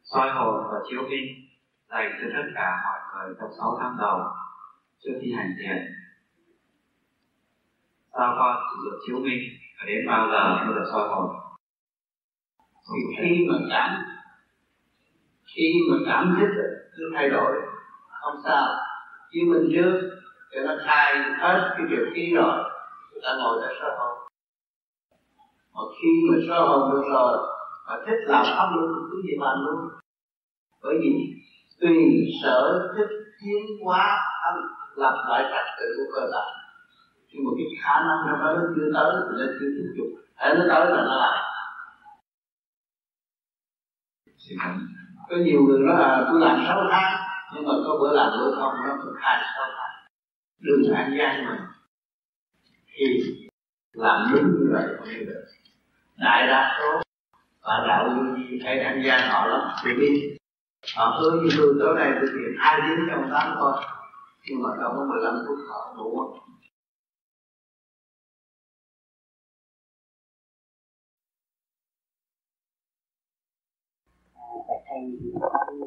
soi 0.03 0.31
hồn 0.31 0.55
và 0.73 0.79
chiếu 0.91 1.03
vi 1.11 1.17
dành 1.91 2.13
cho 2.21 2.27
tất 2.37 2.49
cả 2.55 2.83
mọi 2.85 3.27
người 3.27 3.37
trong 3.41 3.51
6 3.59 3.79
tháng 3.81 3.97
đầu 3.99 4.19
trước 4.99 5.19
khi 5.23 5.33
hành 5.37 5.55
thiền 5.59 5.77
sao 8.13 8.35
con 8.39 8.57
được 8.85 8.99
chiếu 9.07 9.19
minh 9.19 9.41
và 9.79 9.85
đến 9.87 10.07
bao 10.07 10.29
giờ 10.33 10.65
mới 10.67 10.75
được 10.75 10.91
soi 10.93 11.09
hồn? 11.09 11.27
Thì 12.61 13.17
khi 13.17 13.47
mà 13.49 13.59
cảm 13.71 14.05
khi 15.47 15.73
mà 15.91 15.97
cảm 16.07 16.37
thức 16.41 16.49
nó 16.99 17.07
thay 17.15 17.31
đổi. 17.31 17.53
Không 18.09 18.41
sao. 18.45 18.67
Chiếu 19.31 19.45
minh 19.47 19.71
trước 19.73 20.11
cho 20.51 20.61
nó 20.61 20.75
thay 20.87 21.15
hết 21.39 21.75
cái 21.79 21.87
việc 21.91 22.05
khí 22.15 22.33
rồi 22.35 22.68
chúng 23.19 23.25
ta 23.25 23.37
ngồi 23.39 23.59
để 23.63 23.75
sơ 23.81 23.89
hồn 23.99 24.19
mà 25.75 25.83
khi 25.97 26.09
mà 26.31 26.37
sơ 26.49 26.67
hồn 26.67 26.91
được 26.93 27.03
rồi 27.13 27.39
mà 27.87 27.95
thích 28.07 28.21
làm 28.27 28.45
pháp 28.45 28.69
luôn 28.77 29.09
cứ 29.11 29.23
gì 29.23 29.35
làm 29.39 29.57
luôn 29.67 29.89
bởi 30.83 30.95
vì 31.01 31.11
tùy 31.81 31.97
sở 32.43 32.89
thích 32.97 33.11
tiến 33.41 33.85
hóa 33.85 34.19
làm 34.97 35.15
lại 35.29 35.43
trật 35.43 35.67
tự 35.79 35.87
của 35.97 36.13
cơ 36.15 36.27
thể 36.33 36.45
nhưng 37.29 37.45
mà 37.45 37.51
cái 37.57 37.67
khả 37.83 37.95
năng 38.01 38.27
nó 38.27 38.33
đó 38.45 38.53
nó 38.59 38.63
chưa 38.77 38.91
tới 38.95 39.13
thì 39.17 39.35
nó 39.39 39.47
chưa 39.61 39.69
tiếp 39.77 39.89
tục 39.99 40.09
hãy 40.35 40.55
nó 40.55 40.65
tới 40.69 40.91
là 40.91 41.03
nó 41.09 41.17
lại 41.17 41.45
có 45.29 45.37
nhiều 45.37 45.63
người 45.63 45.79
nói 45.81 45.99
là 45.99 46.27
tôi 46.31 46.41
làm 46.41 46.65
sáu 46.67 46.81
tháng 46.91 47.21
nhưng 47.55 47.65
mà 47.69 47.73
có 47.87 47.99
bữa 48.01 48.13
làm 48.13 48.31
bữa 48.39 48.55
không 48.55 48.75
nó 48.85 48.97
cũng 49.03 49.13
hai 49.21 49.43
sáu 49.57 49.67
tháng 49.77 50.07
đừng 50.61 50.95
ăn 50.95 51.15
gian 51.19 51.45
mà 51.47 51.68
thì 52.99 53.23
làm 53.93 54.33
đúng 54.33 54.45
như 54.45 54.71
vậy 54.73 54.85
không 54.99 55.09
được 55.27 55.45
đại 56.17 56.47
đa 56.47 56.79
số 56.79 57.01
và 57.63 57.85
đạo 57.89 58.09
thầy 58.65 58.85
tham 58.85 59.03
gia 59.07 59.29
họ 59.29 59.47
lắm. 59.47 59.61
Thì 59.85 59.91
đi 60.01 60.37
họ 60.97 61.19
hứa 61.21 61.41
như 61.43 61.49
tôi 61.57 61.75
tối 61.81 61.95
nay 61.99 62.11
tôi 62.15 62.31
thiền 62.33 62.57
hai 62.59 62.81
tiếng 62.87 63.07
trong 63.11 63.31
tám 63.33 63.57
thôi. 63.59 63.73
Nhưng 64.49 64.63
mà 64.63 64.69
đâu 64.81 64.93
có 64.97 65.05
15 65.05 65.35
phút 65.47 65.59
họ 65.69 65.95
đủ 65.97 66.39
phải 74.69 74.77
thầy 74.89 75.19
con 75.41 75.81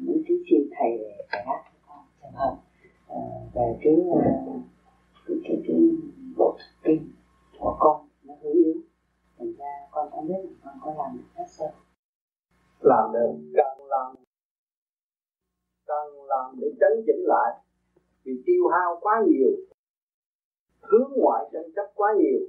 muốn 0.00 0.22
thứ 0.28 0.34
xin 0.50 0.60
thầy 0.78 0.98
về 0.98 1.26
cái 1.30 1.44
hát 1.46 1.72
con 1.86 2.04
trường 2.22 2.32
hợp 2.32 2.56
ờ, 3.08 3.16
về 3.54 3.78
cái 3.82 3.94
ờ, 4.14 4.52
cái 5.32 5.40
cái, 5.44 5.62
cái 5.68 5.76
bộ 6.36 6.56
kinh 6.84 7.12
của 7.58 7.76
con 7.80 8.08
nó 8.22 8.34
hơi 8.42 8.52
yếu. 8.52 8.74
Thành 9.38 9.52
ra 9.58 9.88
con 9.90 10.10
không 10.10 10.28
biết 10.28 10.42
là 10.44 10.50
con 10.64 10.78
có 10.84 11.02
làm 11.02 11.16
được 11.16 11.24
hết 11.34 11.44
sâu 11.48 11.70
làm 12.82 13.12
được 13.12 13.32
càng 13.54 13.86
làm 13.88 14.14
càng 15.86 16.24
làm 16.28 16.56
để 16.60 16.68
chấn 16.80 17.04
chỉnh 17.06 17.24
lại. 17.26 17.58
Vì 18.24 18.42
tiêu 18.46 18.68
hao 18.68 18.98
quá 19.00 19.22
nhiều 19.26 19.50
hướng 20.80 21.12
ngoại 21.16 21.44
tranh 21.52 21.72
chấp 21.76 21.92
quá 21.94 22.14
nhiều 22.18 22.40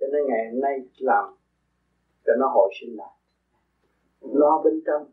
cho 0.00 0.06
nên 0.12 0.22
ngày 0.28 0.50
hôm 0.52 0.60
nay 0.60 0.78
làm 0.98 1.34
cho 2.26 2.32
nó 2.38 2.48
hồi 2.48 2.72
sinh 2.80 2.96
lại. 2.96 3.12
Lo 4.20 4.62
bên 4.64 4.82
trong 4.86 5.10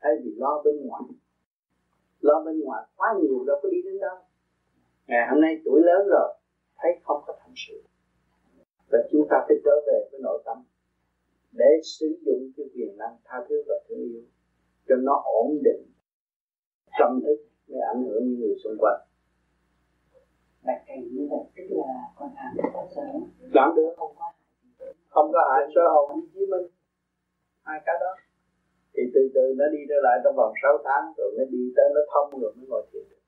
thay 0.00 0.12
vì 0.24 0.34
lo 0.36 0.62
bên 0.64 0.86
ngoài. 0.86 1.02
Lo 2.20 2.42
bên 2.44 2.60
ngoài 2.60 2.86
quá 2.96 3.14
nhiều 3.20 3.44
đâu 3.46 3.56
có 3.62 3.68
đi 3.68 3.82
đến 3.84 3.98
đâu. 4.00 4.16
Ngày 5.06 5.28
hôm 5.30 5.40
nay 5.40 5.60
tuổi 5.64 5.80
lớn 5.84 6.08
rồi 6.10 6.34
thấy 6.80 6.90
không 7.02 7.22
có 7.26 7.32
thành 7.40 7.54
sự. 7.56 7.82
Và 8.90 8.98
chúng 9.10 9.26
ta 9.30 9.36
phải 9.48 9.56
trở 9.64 9.74
về 9.86 10.08
với 10.10 10.20
nội 10.20 10.42
tâm 10.44 10.58
để 11.52 11.70
sử 11.82 12.18
dụng 12.26 12.52
cái 12.56 12.66
quyền 12.74 12.96
năng 12.96 13.16
tha 13.24 13.36
thứ 13.48 13.62
và 13.68 13.74
thương 13.88 13.98
yêu 13.98 14.22
cho 14.88 14.94
nó 14.96 15.22
ổn 15.24 15.58
định 15.64 15.82
tâm 16.98 17.20
thức 17.24 17.38
mới 17.68 17.80
ảnh 17.94 18.02
hưởng 18.04 18.22
những 18.28 18.40
người 18.40 18.54
xung 18.64 18.76
quanh. 18.78 19.00
Bạch 20.66 20.82
cảnh 20.86 21.02
như 21.12 21.28
vậy 21.30 21.44
tức 21.56 21.76
là 21.76 21.92
con 22.16 22.30
làm 22.36 22.50
được 22.56 22.70
giờ 22.96 23.02
làm 23.54 23.74
được. 23.76 23.94
Không 23.96 24.14
có 24.18 24.26
không 25.08 25.32
có 25.32 25.40
hại 25.50 25.62
sơ 25.74 25.80
hồn 25.94 26.20
với 26.34 26.46
mình. 26.46 26.66
Hai 27.62 27.80
cái 27.86 27.96
đó. 28.00 28.12
Thì 28.94 29.02
từ 29.14 29.20
từ 29.34 29.54
nó 29.56 29.64
đi 29.72 29.78
trở 29.88 29.94
lại 30.02 30.16
trong 30.24 30.36
vòng 30.36 30.52
6 30.62 30.78
tháng 30.84 31.04
rồi 31.16 31.30
nó 31.38 31.44
đi 31.50 31.72
tới 31.76 31.86
nó 31.94 32.00
thông 32.12 32.40
rồi 32.40 32.52
mới 32.56 32.66
ngồi 32.68 32.82
thiền. 32.92 33.02
được 33.10 33.19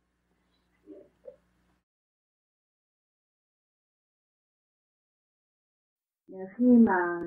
khi 6.57 6.67
mà 6.67 7.23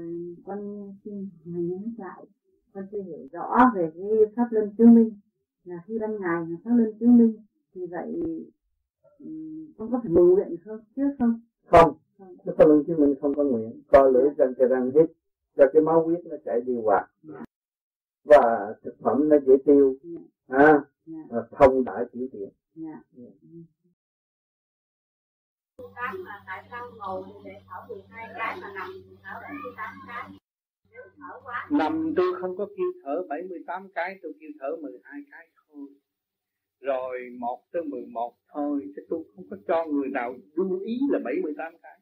con 0.46 0.92
xin 1.04 1.30
mình 1.46 1.70
nhắn 1.70 1.94
lại 1.98 2.26
con 2.74 2.88
chưa 2.92 3.02
hiểu 3.02 3.28
rõ 3.32 3.72
về 3.76 3.92
cái 3.96 4.10
pháp 4.36 4.48
luân 4.52 4.76
chứng 4.78 4.96
minh 4.96 5.12
là 5.64 5.84
khi 5.88 6.00
ban 6.00 6.12
ngày 6.12 6.46
là 6.50 6.58
pháp 6.64 6.72
luân 6.76 6.94
chứng 7.00 7.18
minh 7.18 7.34
thì 7.74 7.86
vậy 7.86 8.22
con 9.78 9.92
có 9.92 10.00
phải 10.04 10.12
mừng 10.12 10.30
nguyện 10.30 10.56
không? 10.66 10.80
Trước 10.96 11.16
không? 11.20 11.40
Không. 11.66 11.94
Cái 12.18 12.56
pháp 12.58 12.68
luân 12.68 12.84
chứng 12.88 13.00
minh 13.00 13.16
không 13.22 13.34
có 13.36 13.44
nguyện. 13.44 13.82
Coi 13.88 14.14
lưỡi 14.14 14.30
răng 14.38 14.54
cho 14.58 14.68
răng 14.68 14.92
hít 14.96 15.12
cho 15.58 15.64
cái 15.74 15.82
máu 15.82 16.04
huyết 16.04 16.26
nó 16.26 16.36
chảy 16.46 16.62
đi 16.62 16.74
qua. 16.84 17.08
Và 18.24 18.76
thực 18.84 19.00
phẩm 19.00 19.30
nó 19.30 19.38
dễ 19.48 19.54
tiêu. 19.66 19.96
À, 20.48 20.86
yeah. 21.08 21.46
thông 21.52 21.84
đại 21.84 22.06
tiểu 22.12 22.28
tiện 22.32 22.50
yeah. 25.78 26.16
mà 26.26 26.44
tại 26.48 26.68
sao 26.72 26.92
ngồi 26.98 27.24
để 27.46 27.62
thở 27.68 27.76
12 27.90 28.28
cái 28.36 28.58
mà 28.62 28.74
nằm 28.76 28.90
thở 29.24 29.40
78 29.42 29.96
cái. 30.08 30.32
Nằm 31.72 32.14
tôi 32.18 32.42
không 32.42 32.58
có 32.58 32.66
kêu 32.78 32.92
thở 33.04 33.24
78 33.30 33.90
cái, 33.96 34.20
tôi 34.22 34.34
kêu 34.40 34.50
thở 34.60 34.76
12 34.82 35.22
cái 35.32 35.50
thôi. 35.56 35.88
Rồi 36.80 37.20
1 37.40 37.64
tới 37.72 37.84
11 37.84 38.36
thôi, 38.54 38.82
chứ 38.96 39.02
tôi 39.10 39.24
không 39.36 39.46
có 39.50 39.58
cho 39.68 39.86
người 39.86 40.10
nào 40.10 40.36
lưu 40.54 40.80
ý 40.80 41.00
là 41.10 41.20
78 41.24 41.74
cái. 41.84 42.00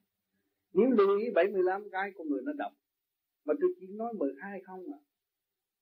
Nếu 0.73 0.89
lưu 0.89 1.17
ý 1.17 1.31
75 1.35 1.89
cái, 1.91 2.11
con 2.17 2.27
người 2.29 2.41
nó 2.45 2.51
đọc. 2.57 2.71
Mà 3.45 3.53
tôi 3.61 3.69
chỉ 3.79 3.87
nói 3.87 4.13
12 4.13 4.61
không 4.65 4.85
à. 4.93 4.99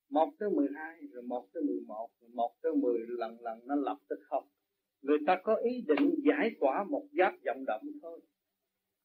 1 0.10 0.30
tới 0.40 0.50
12 0.50 1.00
rồi 1.14 1.24
1 1.24 1.48
tới 1.54 1.64
11 1.64 2.10
rồi 2.22 2.30
1 2.34 2.52
tới 2.62 2.72
10 2.76 3.00
lần 3.08 3.42
lần 3.42 3.60
nó 3.68 3.76
lập 3.76 3.98
tới 4.10 4.20
không 4.30 4.48
người 5.02 5.18
ta 5.28 5.36
có 5.44 5.56
ý 5.56 5.84
định 5.88 6.16
giải 6.24 6.56
tỏa 6.60 6.84
một 6.84 7.04
giáp 7.18 7.34
vọng 7.46 7.66
động 7.66 7.82
thôi. 8.02 8.22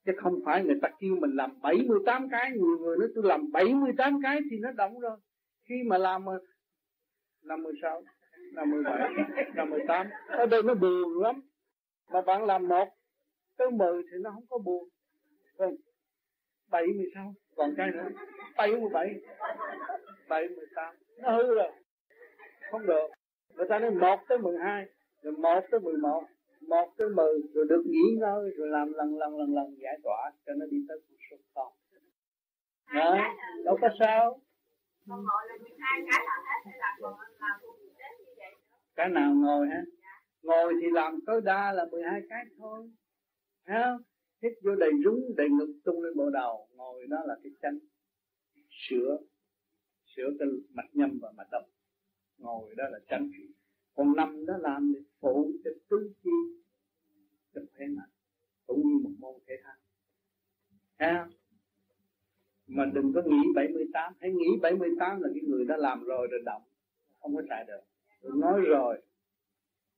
Chứ 0.07 0.13
không 0.17 0.41
phải 0.45 0.65
người 0.65 0.79
ta 0.83 0.89
kêu 1.01 1.17
mình 1.21 1.31
làm 1.35 1.61
78 1.61 2.29
cái 2.31 2.51
nhiều 2.51 2.79
người 2.79 2.99
nói 2.99 3.09
tôi 3.15 3.25
làm 3.25 3.53
78 3.53 4.21
cái 4.23 4.41
thì 4.51 4.59
nó 4.59 4.73
động 4.73 5.01
rồi. 5.01 5.17
Khi 5.69 5.75
mà 5.87 5.99
làm 5.99 6.25
năm 7.43 7.63
16 7.63 8.03
năm 8.53 8.71
17 8.71 9.11
năm 9.55 9.71
18 9.71 10.07
ở 10.29 10.47
đây 10.47 10.63
nó 10.63 10.75
buồn 10.75 11.23
lắm. 11.23 11.41
Mà 12.13 12.21
bạn 12.23 12.45
làm 12.45 12.69
một 12.69 12.89
tới 13.57 13.71
10 13.71 14.03
thì 14.03 14.19
nó 14.23 14.31
không 14.31 14.47
có 14.49 14.59
buồn. 14.59 14.89
Còn 15.59 15.75
7 16.71 16.87
16 16.87 17.35
còn 17.57 17.75
cái 17.77 17.91
nữa 17.91 18.09
7 18.57 18.77
17 18.77 19.15
7 20.29 20.49
18 20.49 20.95
nó 21.19 21.37
hư 21.37 21.55
rồi. 21.55 21.73
Không 22.71 22.87
được. 22.87 23.07
Người 23.55 23.67
ta 23.69 23.79
nói 23.79 23.91
1 23.91 24.19
tới 24.29 24.39
12 24.39 24.87
rồi 25.27 25.35
1 25.37 25.61
tới 25.71 25.81
11 25.81 26.25
1 26.69 26.95
tới 26.97 27.09
10 27.09 27.27
rồi 27.55 27.67
được 27.69 27.83
nghỉ 27.87 28.17
ngơi 28.19 28.51
rồi 28.57 28.69
làm 28.69 28.93
lần 28.93 29.19
lần 29.19 29.39
lần 29.39 29.55
lần 29.55 29.77
giải 29.79 29.99
tỏa 30.03 30.33
cho 30.47 30.53
nó 30.55 30.67
đi 30.67 30.77
tới 30.89 31.01
cuộc 31.09 31.17
sống 31.31 31.41
con 31.55 31.73
đó 32.95 33.17
đâu 33.65 33.79
có 33.81 33.89
sao. 33.99 34.41
Cái 38.95 39.09
nào 39.09 39.35
ngồi 39.35 39.69
ha 39.69 39.83
ngồi 40.43 40.75
thì 40.83 40.87
làm 40.93 41.19
tối 41.27 41.41
đa 41.45 41.73
là 41.73 41.87
12 41.91 42.21
cái 42.29 42.45
thôi. 42.59 42.91
Thấy 43.67 43.77
không? 43.85 44.03
Hít 44.43 44.53
vô 44.63 44.75
đầy 44.75 44.91
rúng 45.05 45.21
đầy 45.37 45.49
ngực 45.51 45.81
tung 45.85 46.03
lên 46.03 46.17
bộ 46.17 46.31
đầu. 46.31 46.69
Ngồi 46.77 47.07
đó 47.07 47.19
là 47.27 47.37
cái 47.43 47.53
chân 47.63 47.81
sửa. 48.71 49.19
Sửa 50.17 50.31
cái 50.39 50.49
mạch 50.71 50.89
nhâm 50.93 51.19
và 51.23 51.33
mạch 51.37 51.51
động 51.51 51.69
ngồi 52.39 52.75
đó 52.77 52.85
là 52.91 52.99
chân 53.09 53.31
còn 53.97 54.17
nằm 54.17 54.47
đó 54.47 54.55
làm 54.61 54.93
để 54.95 55.01
phụ 55.21 55.53
cho 55.65 55.71
tứ 55.89 56.13
chi 56.25 56.31
cho 57.55 57.61
khỏe 57.77 57.87
mạnh, 57.87 58.11
cũng 58.67 58.81
như 58.89 58.99
một 59.05 59.11
môn 59.19 59.35
thể 59.47 59.55
thao. 59.65 59.75
Ha? 60.99 61.29
Mà 62.67 62.85
đừng 62.95 63.13
có 63.15 63.23
nghĩ 63.23 63.39
78 63.55 64.13
hãy 64.21 64.31
nghĩ 64.33 64.47
78 64.63 65.21
là 65.21 65.29
cái 65.35 65.43
người 65.49 65.65
đã 65.65 65.77
làm 65.77 66.05
rồi 66.05 66.29
rồi 66.31 66.41
động, 66.45 66.63
không 67.21 67.37
có 67.37 67.43
xài 67.49 67.65
được. 67.65 67.81
Tôi 68.23 68.33
nói 68.35 68.61
rồi. 68.61 69.03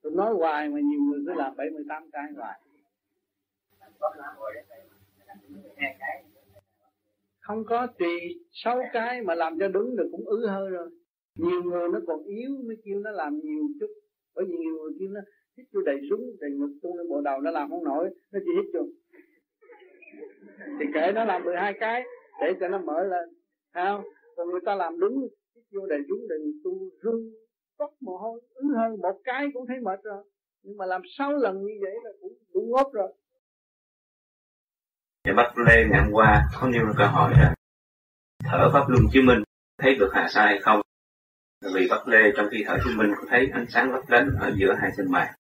Tôi 0.03 0.13
nói 0.13 0.35
hoài 0.35 0.69
mà 0.69 0.81
nhiều 0.81 1.01
người 1.01 1.23
cứ 1.27 1.33
làm 1.35 1.57
78 1.57 2.11
cái 2.11 2.33
hoài. 2.37 2.61
Không 7.41 7.65
có 7.65 7.87
tùy 7.87 8.45
sáu 8.53 8.83
cái 8.93 9.23
mà 9.23 9.35
làm 9.35 9.59
cho 9.59 9.69
đúng 9.69 9.97
được 9.97 10.09
cũng 10.13 10.25
ứ 10.25 10.47
hơi 10.47 10.71
rồi. 10.71 10.91
Nhiều 11.35 11.63
người 11.63 11.89
nó 11.93 12.01
còn 12.07 12.25
yếu 12.25 12.51
mới 12.67 12.77
kêu 12.85 13.01
nó 13.01 13.11
làm 13.11 13.39
nhiều 13.39 13.69
chút 13.81 13.87
bởi 14.39 14.47
vì 14.49 14.57
nhiều 14.57 14.75
người 14.79 14.93
kia 14.99 15.11
nó 15.11 15.21
hít 15.57 15.67
vô 15.73 15.81
đầy 15.81 15.99
súng, 16.11 16.21
đầy 16.41 16.51
ngực 16.51 16.73
tung 16.83 16.97
lên 16.97 17.09
bộ 17.09 17.21
đầu 17.21 17.41
nó 17.41 17.51
làm 17.51 17.71
không 17.71 17.85
nổi, 17.85 18.11
nó 18.33 18.39
chỉ 18.45 18.51
hít 18.57 18.67
vô. 18.75 18.85
Thì 20.79 20.87
kệ 20.95 21.13
nó 21.15 21.25
làm 21.25 21.45
12 21.45 21.75
cái, 21.81 22.03
để 22.41 22.49
cho 22.61 22.69
nó 22.69 22.79
mở 22.79 22.99
lên. 23.13 23.29
Không? 23.75 24.03
Còn 24.37 24.51
người 24.51 24.61
ta 24.67 24.75
làm 24.75 24.99
đúng, 25.01 25.15
hít 25.55 25.65
vô 25.73 25.87
đầy 25.87 25.99
súng, 26.09 26.29
đầy 26.29 26.39
ngực 26.39 26.61
tung 26.65 26.79
rưng, 27.03 27.31
tóc 27.79 27.91
mồ 28.01 28.17
hôi, 28.17 28.41
ứ 28.55 28.65
hơi 28.77 28.97
một 28.97 29.21
cái 29.25 29.47
cũng 29.55 29.67
thấy 29.69 29.77
mệt 29.83 30.01
rồi. 30.03 30.25
Nhưng 30.63 30.77
mà 30.77 30.87
làm 30.87 31.03
sáu 31.19 31.33
lần 31.33 31.55
như 31.57 31.75
vậy 31.83 31.95
là 32.05 32.11
cũng 32.21 32.33
đủ 32.55 32.61
ngốc 32.77 32.93
rồi. 32.93 33.13
Và 35.25 35.33
Bác 35.37 35.59
Lê 35.67 35.85
ngày 35.91 36.03
hôm 36.05 36.13
qua 36.13 36.43
có 36.61 36.69
nêu 36.69 36.87
câu 36.99 37.09
hỏi 37.09 37.33
là 37.33 37.55
thở 38.45 38.71
pháp 38.73 38.85
luân 38.89 39.03
chí 39.13 39.23
minh 39.23 39.43
thấy 39.79 39.95
được 39.95 40.11
hạ 40.13 40.27
sa 40.31 40.43
hay 40.43 40.59
không? 40.63 40.81
Vì 41.61 41.89
Bác 41.91 42.09
Lê 42.09 42.19
trong 42.37 42.47
khi 42.51 42.65
thở 42.67 42.77
chiếu 42.85 42.93
minh 42.97 43.13
có 43.17 43.25
thấy 43.31 43.47
ánh 43.53 43.67
sáng 43.69 43.93
lấp 43.93 44.03
lánh 44.09 44.31
ở 44.41 44.53
giữa 44.57 44.75
hai 44.81 44.91
chân 44.97 45.07
mày. 45.11 45.33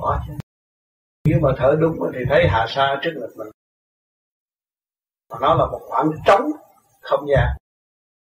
Có 0.00 0.20
chứ. 0.26 0.32
Nếu 1.24 1.38
mà 1.42 1.48
thở 1.58 1.76
đúng 1.80 1.96
thì 2.14 2.20
thấy 2.28 2.48
hạ 2.48 2.66
sa 2.68 3.00
trước 3.02 3.12
ngực 3.14 3.34
mình. 3.36 3.48
Mà 5.30 5.36
nó 5.40 5.54
là 5.54 5.66
một 5.66 5.80
khoảng 5.82 6.10
trống 6.26 6.50
không 7.00 7.26
gian. 7.28 7.48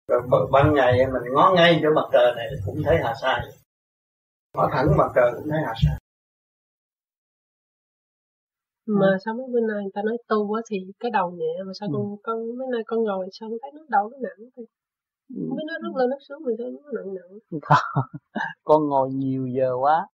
Rồi 0.08 0.22
ban 0.52 0.74
ngày 0.74 1.06
mình 1.06 1.32
ngó 1.34 1.52
ngay 1.56 1.80
chỗ 1.82 1.88
mặt 1.94 2.08
trời 2.12 2.34
này 2.36 2.46
cũng 2.66 2.82
thấy 2.84 2.98
hạ 3.04 3.12
sa. 3.22 3.42
Ngó 4.54 4.68
thẳng 4.72 4.86
mặt 4.98 5.12
trời 5.14 5.32
cũng 5.36 5.48
thấy 5.50 5.60
hạ 5.66 5.72
sa 5.76 5.98
mà 8.86 9.06
ừ. 9.06 9.18
sao 9.24 9.34
mấy 9.34 9.46
bữa 9.52 9.60
nay 9.60 9.82
người 9.82 9.90
ta 9.94 10.02
nói 10.04 10.16
tu 10.28 10.46
quá 10.46 10.62
thì 10.70 10.76
cái 11.00 11.10
đầu 11.10 11.30
nhẹ 11.30 11.62
mà 11.66 11.72
sao 11.80 11.88
ừ. 11.88 11.92
con 11.94 12.16
con 12.22 12.58
mấy 12.58 12.68
nay 12.72 12.82
con 12.86 13.04
ngồi 13.04 13.28
sao 13.32 13.48
con 13.50 13.58
thấy 13.62 13.70
nó 13.74 13.82
đầu 13.88 14.10
nó 14.10 14.16
nặng 14.20 14.50
ừ. 14.56 14.64
Không 15.34 15.56
biết 15.56 15.64
nó 15.66 15.88
rút 15.88 15.96
lên 15.96 16.10
nó 16.10 16.16
xuống 16.28 16.42
mình 16.44 16.56
sao 16.58 16.66
nó 16.70 16.90
nặng 16.92 17.14
nặng. 17.14 17.60
Con 18.64 18.88
ngồi 18.88 19.10
nhiều 19.10 19.46
giờ 19.46 19.74
quá. 19.80 20.06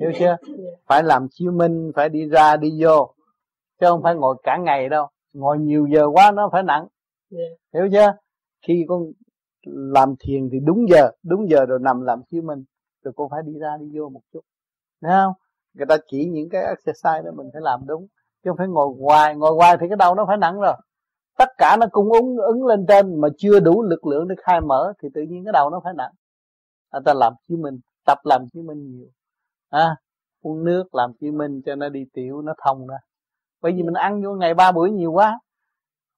Hiểu 0.00 0.10
chưa. 0.18 0.36
Dạ. 0.58 0.70
phải 0.86 1.02
làm 1.02 1.26
chiếu 1.30 1.52
minh 1.52 1.92
phải 1.94 2.08
đi 2.08 2.28
ra 2.28 2.56
đi 2.56 2.82
vô. 2.82 3.14
Chứ 3.80 3.86
không 3.86 4.02
phải 4.02 4.14
ngồi 4.14 4.36
cả 4.42 4.56
ngày 4.56 4.88
đâu. 4.88 5.06
Ngồi 5.32 5.58
nhiều 5.58 5.86
giờ 5.94 6.06
quá 6.12 6.32
nó 6.32 6.48
phải 6.52 6.62
nặng. 6.62 6.86
Dạ. 7.30 7.38
hiểu 7.74 7.88
chưa? 7.92 8.12
Khi 8.66 8.84
con 8.88 9.02
làm 9.66 10.14
thiền 10.20 10.48
thì 10.52 10.58
đúng 10.64 10.88
giờ. 10.90 11.10
Đúng 11.22 11.50
giờ 11.50 11.66
rồi 11.66 11.78
nằm 11.82 12.00
làm 12.00 12.22
chiếu 12.30 12.42
minh. 12.42 12.64
Rồi 13.04 13.12
con 13.16 13.30
phải 13.30 13.40
đi 13.46 13.58
ra 13.58 13.76
đi 13.80 13.98
vô 13.98 14.08
một 14.08 14.20
chút. 14.32 14.40
Thấy 15.02 15.10
không? 15.10 15.32
Người 15.74 15.86
ta 15.86 15.96
chỉ 16.10 16.28
những 16.32 16.48
cái 16.50 16.62
exercise 16.62 17.22
đó 17.24 17.30
mình 17.36 17.46
phải 17.52 17.62
làm 17.62 17.80
đúng. 17.86 18.06
Chứ 18.44 18.50
không 18.50 18.56
phải 18.56 18.68
ngồi 18.68 18.88
hoài. 19.00 19.36
Ngồi 19.36 19.52
hoài 19.54 19.76
thì 19.80 19.88
cái 19.88 19.96
đầu 19.96 20.14
nó 20.14 20.24
phải 20.26 20.36
nặng 20.36 20.60
rồi 20.60 20.74
tất 21.38 21.48
cả 21.58 21.76
nó 21.80 21.86
cung 21.92 22.12
ứng 22.12 22.36
ứng 22.36 22.66
lên 22.66 22.86
trên 22.88 23.20
mà 23.20 23.28
chưa 23.38 23.60
đủ 23.60 23.82
lực 23.82 24.06
lượng 24.06 24.28
để 24.28 24.34
khai 24.38 24.60
mở 24.60 24.92
thì 25.02 25.08
tự 25.14 25.22
nhiên 25.22 25.44
cái 25.44 25.52
đầu 25.52 25.70
nó 25.70 25.80
phải 25.84 25.94
nặng. 25.96 26.12
Người 26.92 27.02
ta 27.04 27.14
làm 27.14 27.32
chiếu 27.48 27.58
minh 27.58 27.78
tập 28.06 28.18
làm 28.24 28.44
chiếu 28.52 28.62
minh 28.62 28.90
nhiều. 28.90 29.08
À, 29.68 29.96
uống 30.42 30.64
nước 30.64 30.94
làm 30.94 31.10
chiếu 31.20 31.32
minh 31.32 31.62
cho 31.66 31.74
nó 31.74 31.88
đi 31.88 32.04
tiểu 32.12 32.42
nó 32.42 32.54
thông 32.64 32.86
ra. 32.86 32.96
Bởi 33.60 33.72
vì 33.72 33.82
mình 33.82 33.94
ăn 33.94 34.22
vô 34.22 34.34
ngày 34.34 34.54
ba 34.54 34.72
buổi 34.72 34.90
nhiều 34.90 35.12
quá. 35.12 35.40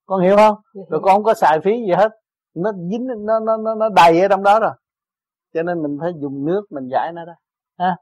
Con 0.06 0.22
hiểu 0.22 0.36
không? 0.36 0.54
Rồi 0.74 1.00
con 1.02 1.14
không 1.14 1.22
có 1.22 1.34
xài 1.34 1.60
phí 1.64 1.70
gì 1.70 1.92
hết. 1.96 2.12
Nó 2.54 2.72
dính 2.72 3.06
nó 3.06 3.40
nó 3.40 3.56
nó, 3.56 3.74
nó 3.74 3.88
đầy 3.88 4.20
ở 4.20 4.28
trong 4.28 4.42
đó 4.42 4.60
rồi. 4.60 4.72
Cho 5.54 5.62
nên 5.62 5.82
mình 5.82 5.98
phải 6.00 6.12
dùng 6.20 6.44
nước 6.44 6.62
mình 6.70 6.88
giải 6.90 7.12
nó 7.12 7.24
ra 7.24 7.34
ha? 7.78 7.96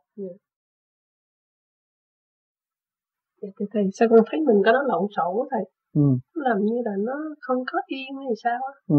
Thì, 3.43 3.49
thì 3.75 3.81
sao 3.95 4.09
con 4.11 4.21
thấy 4.31 4.41
mình 4.41 4.63
có 4.65 4.73
nó 4.73 4.83
lộn 4.83 5.07
xộn 5.17 5.37
quá 5.37 5.47
thầy 5.51 5.65
ừ. 5.95 6.03
làm 6.35 6.59
như 6.65 6.77
là 6.85 6.93
nó 6.99 7.15
không 7.41 7.59
có 7.73 7.79
yên 7.87 8.17
hay 8.17 8.35
sao 8.45 8.61
á 8.73 8.75
ừ. 8.87 8.97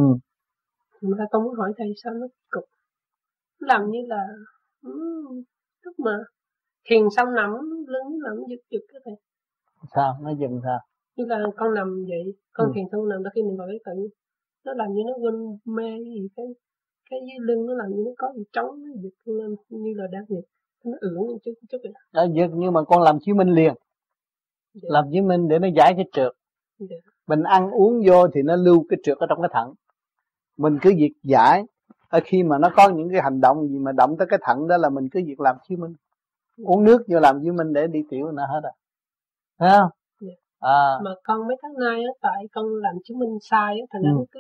mà 1.02 1.26
con 1.32 1.44
muốn 1.44 1.56
hỏi 1.56 1.74
thầy 1.78 1.88
sao 2.04 2.14
nó 2.14 2.28
cục 2.50 2.64
làm 3.60 3.90
như 3.92 4.00
là 4.08 4.28
um, 4.84 5.44
lúc 5.82 5.96
mà 5.98 6.12
thiền 6.90 7.04
xong 7.16 7.34
nằm 7.36 7.52
lưng 7.88 8.20
nằm 8.24 8.34
giật 8.50 8.62
giật 8.70 8.84
cái 8.94 9.02
thầy 9.06 9.14
sao 9.96 10.18
nó 10.22 10.32
dừng 10.40 10.60
sao 10.64 10.80
như 11.16 11.26
là 11.28 11.38
con 11.58 11.74
nằm 11.74 12.06
vậy 12.10 12.36
con 12.54 12.68
ừ. 12.68 12.72
thiền 12.76 12.86
xong 12.92 13.10
nằm 13.10 13.24
đó 13.24 13.30
khi 13.36 13.42
mình 13.42 13.58
vào 13.58 13.68
cái 13.68 13.80
tự 13.86 14.08
nó 14.66 14.74
làm 14.74 14.88
như 14.94 15.02
nó 15.08 15.14
quên 15.22 15.36
mê 15.76 15.98
gì 16.04 16.28
cái 16.36 16.46
cái 17.10 17.20
dưới 17.20 17.48
lưng 17.48 17.66
nó 17.66 17.74
làm 17.74 17.90
như 17.90 18.04
nó 18.06 18.12
có 18.18 18.28
gì 18.38 18.44
trống 18.54 18.84
nó 18.84 18.90
giật 19.04 19.34
lên 19.34 19.56
như 19.70 19.94
là 19.96 20.04
đang 20.12 20.26
giật 20.30 20.46
nó 20.86 20.98
ưỡn 21.02 21.40
chút 21.44 21.54
chút 21.70 21.78
vậy 21.84 21.94
đó 22.14 22.26
giật 22.34 22.50
nhưng 22.54 22.74
mà 22.74 22.84
con 22.84 23.02
làm 23.02 23.18
chiếu 23.22 23.36
minh 23.36 23.50
liền 23.50 23.74
yeah. 24.74 24.92
làm 24.92 25.06
chứng 25.14 25.28
minh 25.28 25.48
để 25.48 25.60
nó 25.60 25.68
giải 25.76 25.94
cái 25.96 26.06
trượt. 26.12 26.32
Mình 27.28 27.44
ăn 27.44 27.72
uống 27.72 28.02
vô 28.06 28.28
thì 28.28 28.42
nó 28.42 28.56
lưu 28.56 28.86
cái 28.90 29.00
trượt 29.04 29.18
ở 29.18 29.26
trong 29.30 29.42
cái 29.42 29.50
thận 29.54 29.74
mình 30.58 30.78
cứ 30.82 30.94
việc 30.98 31.14
giải 31.24 31.64
ở 32.10 32.20
khi 32.24 32.44
mà 32.44 32.58
nó 32.58 32.70
có 32.76 32.90
những 32.90 33.10
cái 33.12 33.22
hành 33.22 33.42
động 33.42 33.68
gì 33.68 33.80
mà 33.80 33.92
động 33.92 34.16
tới 34.18 34.28
cái 34.30 34.40
thận 34.42 34.68
đó 34.68 34.78
là 34.78 34.90
mình 34.90 35.10
cứ 35.12 35.22
việc 35.26 35.40
làm 35.40 35.56
chứng 35.70 35.80
minh 35.80 35.94
uống 36.66 36.84
nước 36.84 37.02
vô 37.08 37.20
làm 37.20 37.44
chứng 37.44 37.56
minh 37.56 37.74
để 37.74 37.88
đi 37.88 38.00
tiểu 38.10 38.32
nó 38.32 38.46
hết 38.46 38.60
rồi 38.64 38.72
thấy 39.60 39.70
không 39.70 39.90
yeah. 40.22 40.38
à. 40.60 41.00
mà 41.04 41.12
con 41.24 41.48
mấy 41.48 41.58
tháng 41.62 41.74
nay 41.80 42.02
á 42.04 42.12
tại 42.22 42.44
con 42.52 42.66
làm 42.76 42.96
chứng 43.04 43.20
minh 43.20 43.38
sai 43.42 43.80
á 43.80 43.86
thành 43.92 44.02
ra 44.02 44.10
ừ. 44.18 44.26
cứ 44.32 44.40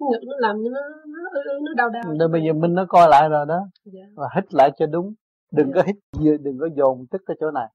cái 0.00 0.08
ngực 0.12 0.26
nó 0.26 0.34
làm 0.38 0.64
nó 0.64 0.80
nó 1.06 1.42
nó 1.44 1.74
đau 1.76 1.88
đau 1.88 2.02
rồi 2.18 2.28
bây 2.28 2.42
giờ 2.46 2.52
minh 2.52 2.74
nó 2.74 2.86
coi 2.88 3.08
lại 3.08 3.28
rồi 3.28 3.46
đó 3.46 3.58
yeah. 3.94 4.08
và 4.14 4.28
hít 4.34 4.54
lại 4.54 4.70
cho 4.76 4.86
đúng 4.86 5.14
đừng 5.52 5.72
yeah. 5.72 5.86
có 5.86 5.92
hít 6.22 6.38
đừng 6.42 6.58
có 6.58 6.68
dồn 6.76 7.06
tức 7.10 7.22
cái 7.26 7.36
chỗ 7.40 7.50
này 7.50 7.68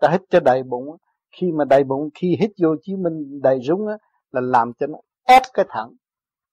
ta 0.00 0.08
hít 0.08 0.20
cho 0.30 0.40
đầy 0.40 0.62
bụng 0.62 0.96
khi 1.40 1.52
mà 1.52 1.64
đầy 1.64 1.84
bụng 1.84 2.08
khi 2.14 2.36
hít 2.40 2.50
vô 2.62 2.76
chí 2.82 2.96
minh 2.96 3.40
đầy 3.42 3.60
rúng 3.62 3.86
á 3.86 3.96
là 4.32 4.40
làm 4.40 4.72
cho 4.78 4.86
nó 4.86 4.98
ép 5.26 5.42
cái 5.54 5.66
thận. 5.68 5.94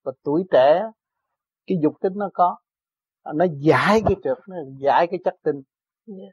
Và 0.03 0.11
tuổi 0.23 0.43
trẻ 0.51 0.91
cái 1.67 1.77
dục 1.83 1.93
tính 2.01 2.13
nó 2.15 2.29
có. 2.33 2.57
Nó 3.35 3.45
giải 3.59 4.01
cái 4.05 4.15
trượt 4.23 4.37
nó 4.47 4.55
giải 4.79 5.07
cái 5.07 5.19
chất 5.25 5.33
tinh. 5.43 5.61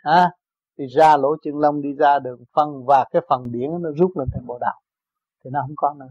À, 0.03 0.31
thì 0.79 0.87
ra 0.87 1.17
lỗ 1.17 1.37
chân 1.43 1.59
lông 1.59 1.83
đi 1.83 1.93
ra 1.99 2.19
đường 2.19 2.45
phân 2.57 2.85
và 2.87 3.05
cái 3.11 3.23
phần 3.29 3.53
điển 3.53 3.71
nó 3.81 3.91
rút 3.97 4.11
lên 4.19 4.29
thành 4.33 4.47
bộ 4.47 4.59
đạo. 4.61 4.81
Thì 5.45 5.51
nó 5.53 5.61
không 5.67 5.77
có 5.77 5.95
nữa. 5.99 6.07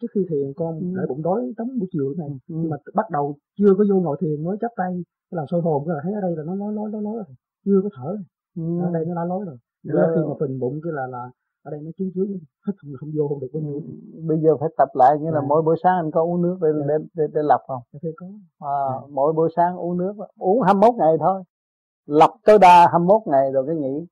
Trước 0.00 0.08
khi 0.14 0.20
thiền 0.30 0.52
con 0.56 0.78
ừ. 0.78 0.86
để 0.96 1.02
bụng 1.08 1.22
đói 1.22 1.52
tắm 1.56 1.66
buổi 1.78 1.88
chiều 1.92 2.14
này. 2.18 2.28
Ừ. 2.48 2.54
mà 2.70 2.76
bắt 2.94 3.10
đầu 3.10 3.36
chưa 3.58 3.74
có 3.78 3.84
vô 3.90 4.00
ngồi 4.00 4.16
thiền 4.20 4.44
mới 4.44 4.56
chắp 4.60 4.70
tay 4.76 5.02
làm 5.30 5.46
soi 5.50 5.60
hồn 5.60 5.88
là 5.88 5.94
thấy 6.02 6.12
ở 6.12 6.20
đây 6.20 6.36
là 6.36 6.42
nó 6.46 6.54
nói 6.54 6.72
nói 6.72 6.90
nói 6.92 7.02
nói 7.02 7.14
rồi. 7.14 7.36
Chưa 7.64 7.80
có 7.82 7.88
thở. 7.96 8.16
Ừ. 8.56 8.80
ở 8.82 8.90
đây 8.92 9.04
nó 9.06 9.14
đã 9.14 9.24
nói 9.28 9.44
rồi 9.46 9.56
Dạ. 9.84 10.02
khi 10.14 10.20
mà 10.28 10.34
phình 10.40 10.60
bụng 10.60 10.80
cái 10.84 10.92
là 10.92 11.06
là 11.06 11.30
ở 11.62 11.70
đây 11.70 11.80
nó 11.80 11.90
chứng 11.98 12.10
trước 12.14 12.26
hết 12.66 12.72
không 12.76 12.90
không 13.00 13.10
vô 13.16 13.38
được 13.40 13.48
bao 13.52 13.62
nhiêu. 13.62 13.80
Bây 14.28 14.38
giờ 14.40 14.56
phải 14.60 14.68
tập 14.76 14.88
lại 14.94 15.18
nghĩa 15.20 15.30
là 15.30 15.40
à. 15.40 15.46
mỗi 15.48 15.62
buổi 15.62 15.76
sáng 15.82 15.96
anh 15.96 16.10
có 16.10 16.22
uống 16.22 16.42
nước 16.42 16.58
để 16.62 16.68
à. 16.68 16.84
để 16.88 16.94
để, 17.14 17.24
để 17.34 17.40
lọc 17.44 17.60
không? 17.66 17.82
Dạ, 17.92 18.10
có. 18.16 18.26
À, 18.58 18.76
à. 18.94 19.00
mỗi 19.10 19.32
buổi 19.32 19.50
sáng 19.56 19.76
uống 19.76 19.98
nước 19.98 20.12
uống 20.38 20.62
21 20.62 20.94
ngày 20.98 21.16
thôi. 21.20 21.42
Lọc 22.06 22.30
tối 22.44 22.58
đa 22.58 22.88
21 22.90 23.22
ngày 23.26 23.52
rồi 23.52 23.64
cái 23.66 23.76
nghỉ. 23.76 24.06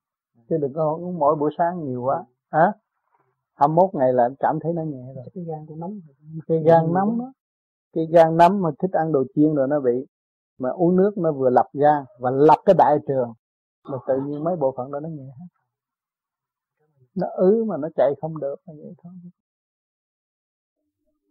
Chứ 0.48 0.56
đừng 0.60 0.72
có 0.72 0.96
uống 1.00 1.18
mỗi 1.18 1.34
buổi 1.36 1.50
sáng 1.58 1.84
nhiều 1.84 2.02
quá. 2.02 2.24
Hả? 2.50 2.60
à? 2.60 2.72
21 3.54 3.90
ngày 3.94 4.12
là 4.12 4.22
anh 4.24 4.34
cảm 4.38 4.58
thấy 4.62 4.72
nó 4.72 4.82
nhẹ 4.82 5.12
rồi. 5.14 5.24
Cái 5.34 5.44
gan 5.44 5.66
cũng 5.68 5.80
nóng 5.80 6.00
cái 6.46 6.58
gan 6.64 6.92
nóng 6.94 7.18
đó. 7.18 7.32
Cái 7.92 8.06
gan 8.06 8.36
nóng 8.36 8.62
mà 8.62 8.70
thích 8.78 8.92
ăn 8.92 9.12
đồ 9.12 9.24
chiên 9.34 9.54
rồi 9.54 9.68
nó 9.68 9.80
bị 9.80 10.06
mà 10.58 10.70
uống 10.70 10.96
nước 10.96 11.18
nó 11.18 11.32
vừa 11.32 11.50
lọc 11.50 11.66
gan 11.72 12.04
và 12.18 12.30
lọc 12.30 12.58
cái 12.64 12.74
đại 12.78 12.98
trường 13.08 13.32
mà 13.90 13.98
tự 14.08 14.20
nhiên 14.26 14.44
mấy 14.44 14.56
bộ 14.56 14.74
phận 14.76 14.92
đó 14.92 15.00
nó 15.00 15.08
nhẹ 15.08 15.24
hết 15.24 15.46
nó 17.14 17.26
ứ 17.36 17.64
mà 17.64 17.76
nó 17.76 17.88
chạy 17.96 18.14
không 18.20 18.40
được 18.40 18.56
là 18.66 18.74
vậy 18.78 18.94
thôi. 19.02 19.12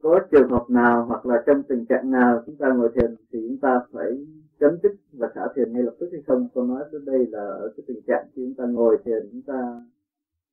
Có 0.02 0.20
trường 0.32 0.50
hợp 0.50 0.66
nào 0.70 1.06
hoặc 1.06 1.26
là 1.26 1.44
trong 1.46 1.64
tình 1.64 1.86
trạng 1.86 2.12
nào 2.12 2.44
chúng 2.46 2.56
ta 2.56 2.74
ngồi 2.74 2.90
thiền 2.96 3.16
thì 3.32 3.48
chúng 3.48 3.58
ta 3.58 3.82
phải 3.92 4.26
chấm 4.60 4.78
dứt 4.84 4.92
và 5.12 5.32
xả 5.36 5.48
thiền 5.56 5.74
ngay 5.74 5.84
lập 5.84 5.96
tức 6.00 6.10
hay 6.12 6.22
không? 6.28 6.48
Tôi 6.54 6.68
nói 6.68 6.84
đến 6.92 7.06
đây 7.06 7.28
là 7.28 7.40
ở 7.40 7.74
cái 7.78 7.84
tình 7.88 8.02
trạng 8.08 8.28
khi 8.34 8.46
chúng 8.46 8.56
ta 8.56 8.66
ngồi 8.66 8.98
thiền 9.06 9.30
chúng 9.32 9.42
ta 9.42 9.82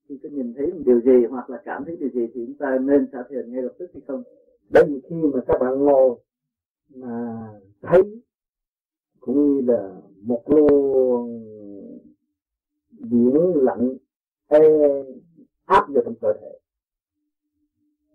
khi 0.09 0.19
có 0.23 0.29
nhìn 0.29 0.55
thấy 0.55 0.73
một 0.73 0.81
điều 0.87 1.01
gì 1.01 1.27
hoặc 1.31 1.51
là 1.51 1.63
cảm 1.65 1.85
thấy 1.85 1.97
điều 1.97 2.09
gì 2.09 2.27
thì 2.35 2.47
chúng 2.47 2.57
ta 2.59 2.79
nên 2.79 3.07
xả 3.13 3.19
thiền 3.31 3.53
ngay 3.53 3.63
lập 3.63 3.73
tức 3.79 3.91
hay 3.95 4.03
không? 4.07 4.23
Bởi 4.71 4.85
vì 4.89 5.01
khi 5.11 5.17
mà 5.35 5.41
các 5.47 5.57
bạn 5.61 5.79
ngồi 5.79 6.19
mà 6.95 7.39
thấy 7.83 8.23
cũng 9.21 9.55
như 9.55 9.61
là 9.73 9.95
một 10.23 10.43
luồng 10.47 11.45
điện 12.91 13.35
lạnh 13.55 13.97
hay 14.49 14.61
áp 15.65 15.87
vào 15.89 16.03
trong 16.05 16.15
cơ 16.21 16.33
thể. 16.41 16.59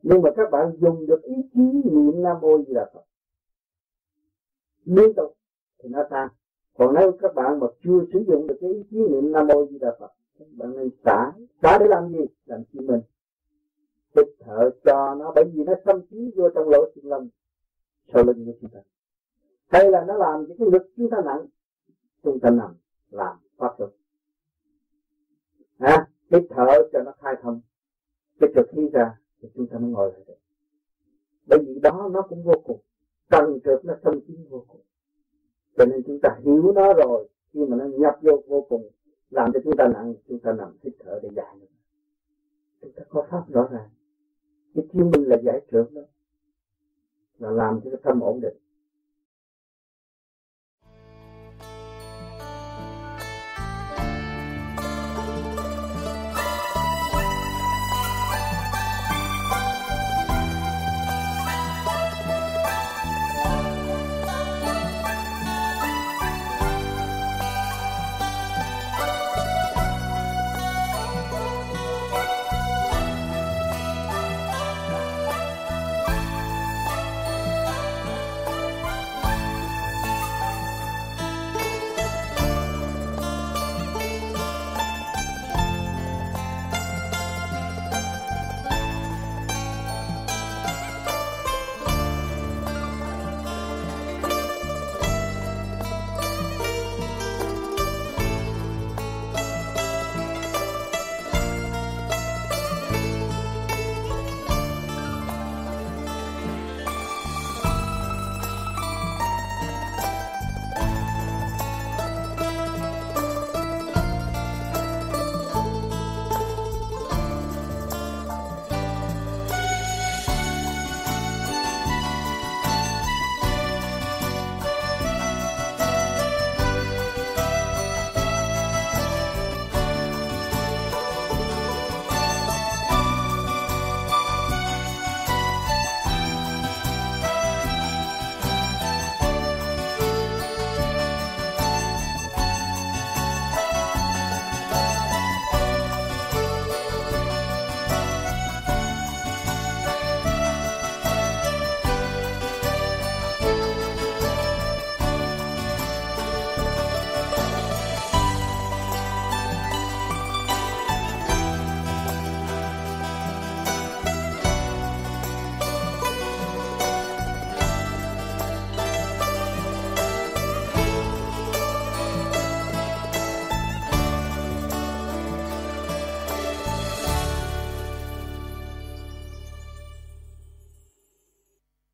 Nhưng 0.03 0.21
mà 0.21 0.29
các 0.35 0.51
bạn 0.51 0.77
dùng 0.81 1.05
được 1.05 1.21
ý 1.23 1.35
chí 1.53 1.61
niệm 1.83 2.23
nam 2.23 2.37
mô 2.41 2.57
di 2.67 2.73
đà 2.73 2.89
phật. 2.93 3.03
Liên 4.83 5.13
tục 5.13 5.37
thì 5.83 5.89
nó 5.89 6.03
tan. 6.09 6.29
Còn 6.77 6.95
nếu 6.99 7.11
các 7.21 7.35
bạn 7.35 7.59
mà 7.59 7.67
chưa 7.83 7.99
sử 8.13 8.23
dụng 8.27 8.47
được 8.47 8.57
cái 8.61 8.69
ý 8.69 8.83
chí 8.91 8.97
niệm 8.97 9.31
nam 9.31 9.47
mô 9.47 9.65
di 9.65 9.77
đà 9.79 9.95
phật 9.99 10.11
các 10.39 10.47
bạn 10.57 10.75
nên 10.75 10.89
xả 11.05 11.31
xả 11.61 11.77
để 11.77 11.85
làm 11.89 12.11
gì? 12.11 12.25
Làm 12.45 12.63
chi 12.73 12.79
mình. 12.79 13.01
Hít 14.15 14.27
thở 14.39 14.71
cho 14.83 15.15
nó 15.15 15.31
bởi 15.35 15.43
vì 15.53 15.63
nó 15.63 15.73
xâm 15.85 16.01
chiếm 16.09 16.29
vô 16.35 16.49
trong 16.49 16.69
lỗ 16.69 16.85
chân 16.95 17.05
lông 17.05 17.29
sau 18.13 18.23
lưng 18.23 18.45
của 18.45 18.53
chúng 18.61 18.69
ta. 18.69 18.79
Hay 19.67 19.91
là 19.91 20.05
nó 20.07 20.17
làm 20.17 20.45
những 20.47 20.57
cái 20.57 20.67
lực 20.71 20.91
chúng 20.97 21.09
ta 21.09 21.17
nặng 21.25 21.45
chúng 22.23 22.39
ta 22.39 22.49
nằm 22.49 22.75
làm 23.09 23.37
pháp 23.57 23.79
luật. 23.79 23.91
À, 25.77 26.07
hít 26.33 26.43
thở 26.49 26.89
cho 26.93 27.03
nó 27.03 27.11
khai 27.21 27.35
thông. 27.41 27.61
Cái 28.39 28.49
trượt 28.55 28.65
khí 28.71 28.89
ra 28.93 29.17
thì 29.41 29.49
chúng 29.55 29.67
ta 29.67 29.77
mới 29.77 29.89
ngồi 29.89 30.11
lại 30.11 30.21
được. 30.27 30.37
Bởi 31.47 31.59
vì 31.67 31.79
đó 31.79 32.09
nó 32.13 32.21
cũng 32.21 32.43
vô 32.43 32.53
cùng. 32.65 32.79
Cần 33.29 33.59
trượt 33.63 33.85
nó 33.85 33.93
xâm 34.03 34.19
chiếm 34.27 34.37
vô 34.49 34.65
cùng. 34.67 34.81
Cho 35.77 35.85
nên 35.85 36.03
chúng 36.07 36.19
ta 36.23 36.39
hiểu 36.43 36.71
nó 36.75 36.93
rồi, 36.93 37.29
khi 37.53 37.65
mà 37.65 37.77
nó 37.77 37.85
nhập 37.85 38.15
vô 38.21 38.43
vô 38.47 38.65
cùng, 38.69 38.89
làm 39.29 39.51
cho 39.53 39.59
chúng 39.63 39.77
ta 39.77 39.87
nặng, 39.87 40.13
chúng 40.27 40.39
ta 40.39 40.53
nằm 40.53 40.77
hít 40.83 40.93
thở 40.99 41.19
để 41.23 41.29
giải 41.35 41.55
nó 41.59 41.65
chúng 42.81 42.91
ta 42.91 43.03
có 43.09 43.27
pháp 43.29 43.49
rõ 43.49 43.67
ràng. 43.71 43.89
Cái 44.75 44.85
chiêu 44.93 45.05
minh 45.05 45.29
là 45.29 45.37
giải 45.43 45.61
trượt 45.71 45.91
đó. 45.91 46.01
Là 47.37 47.51
làm 47.51 47.79
cho 47.83 47.89
cái 47.89 47.99
tâm 48.03 48.19
ổn 48.19 48.41
định. 48.41 48.57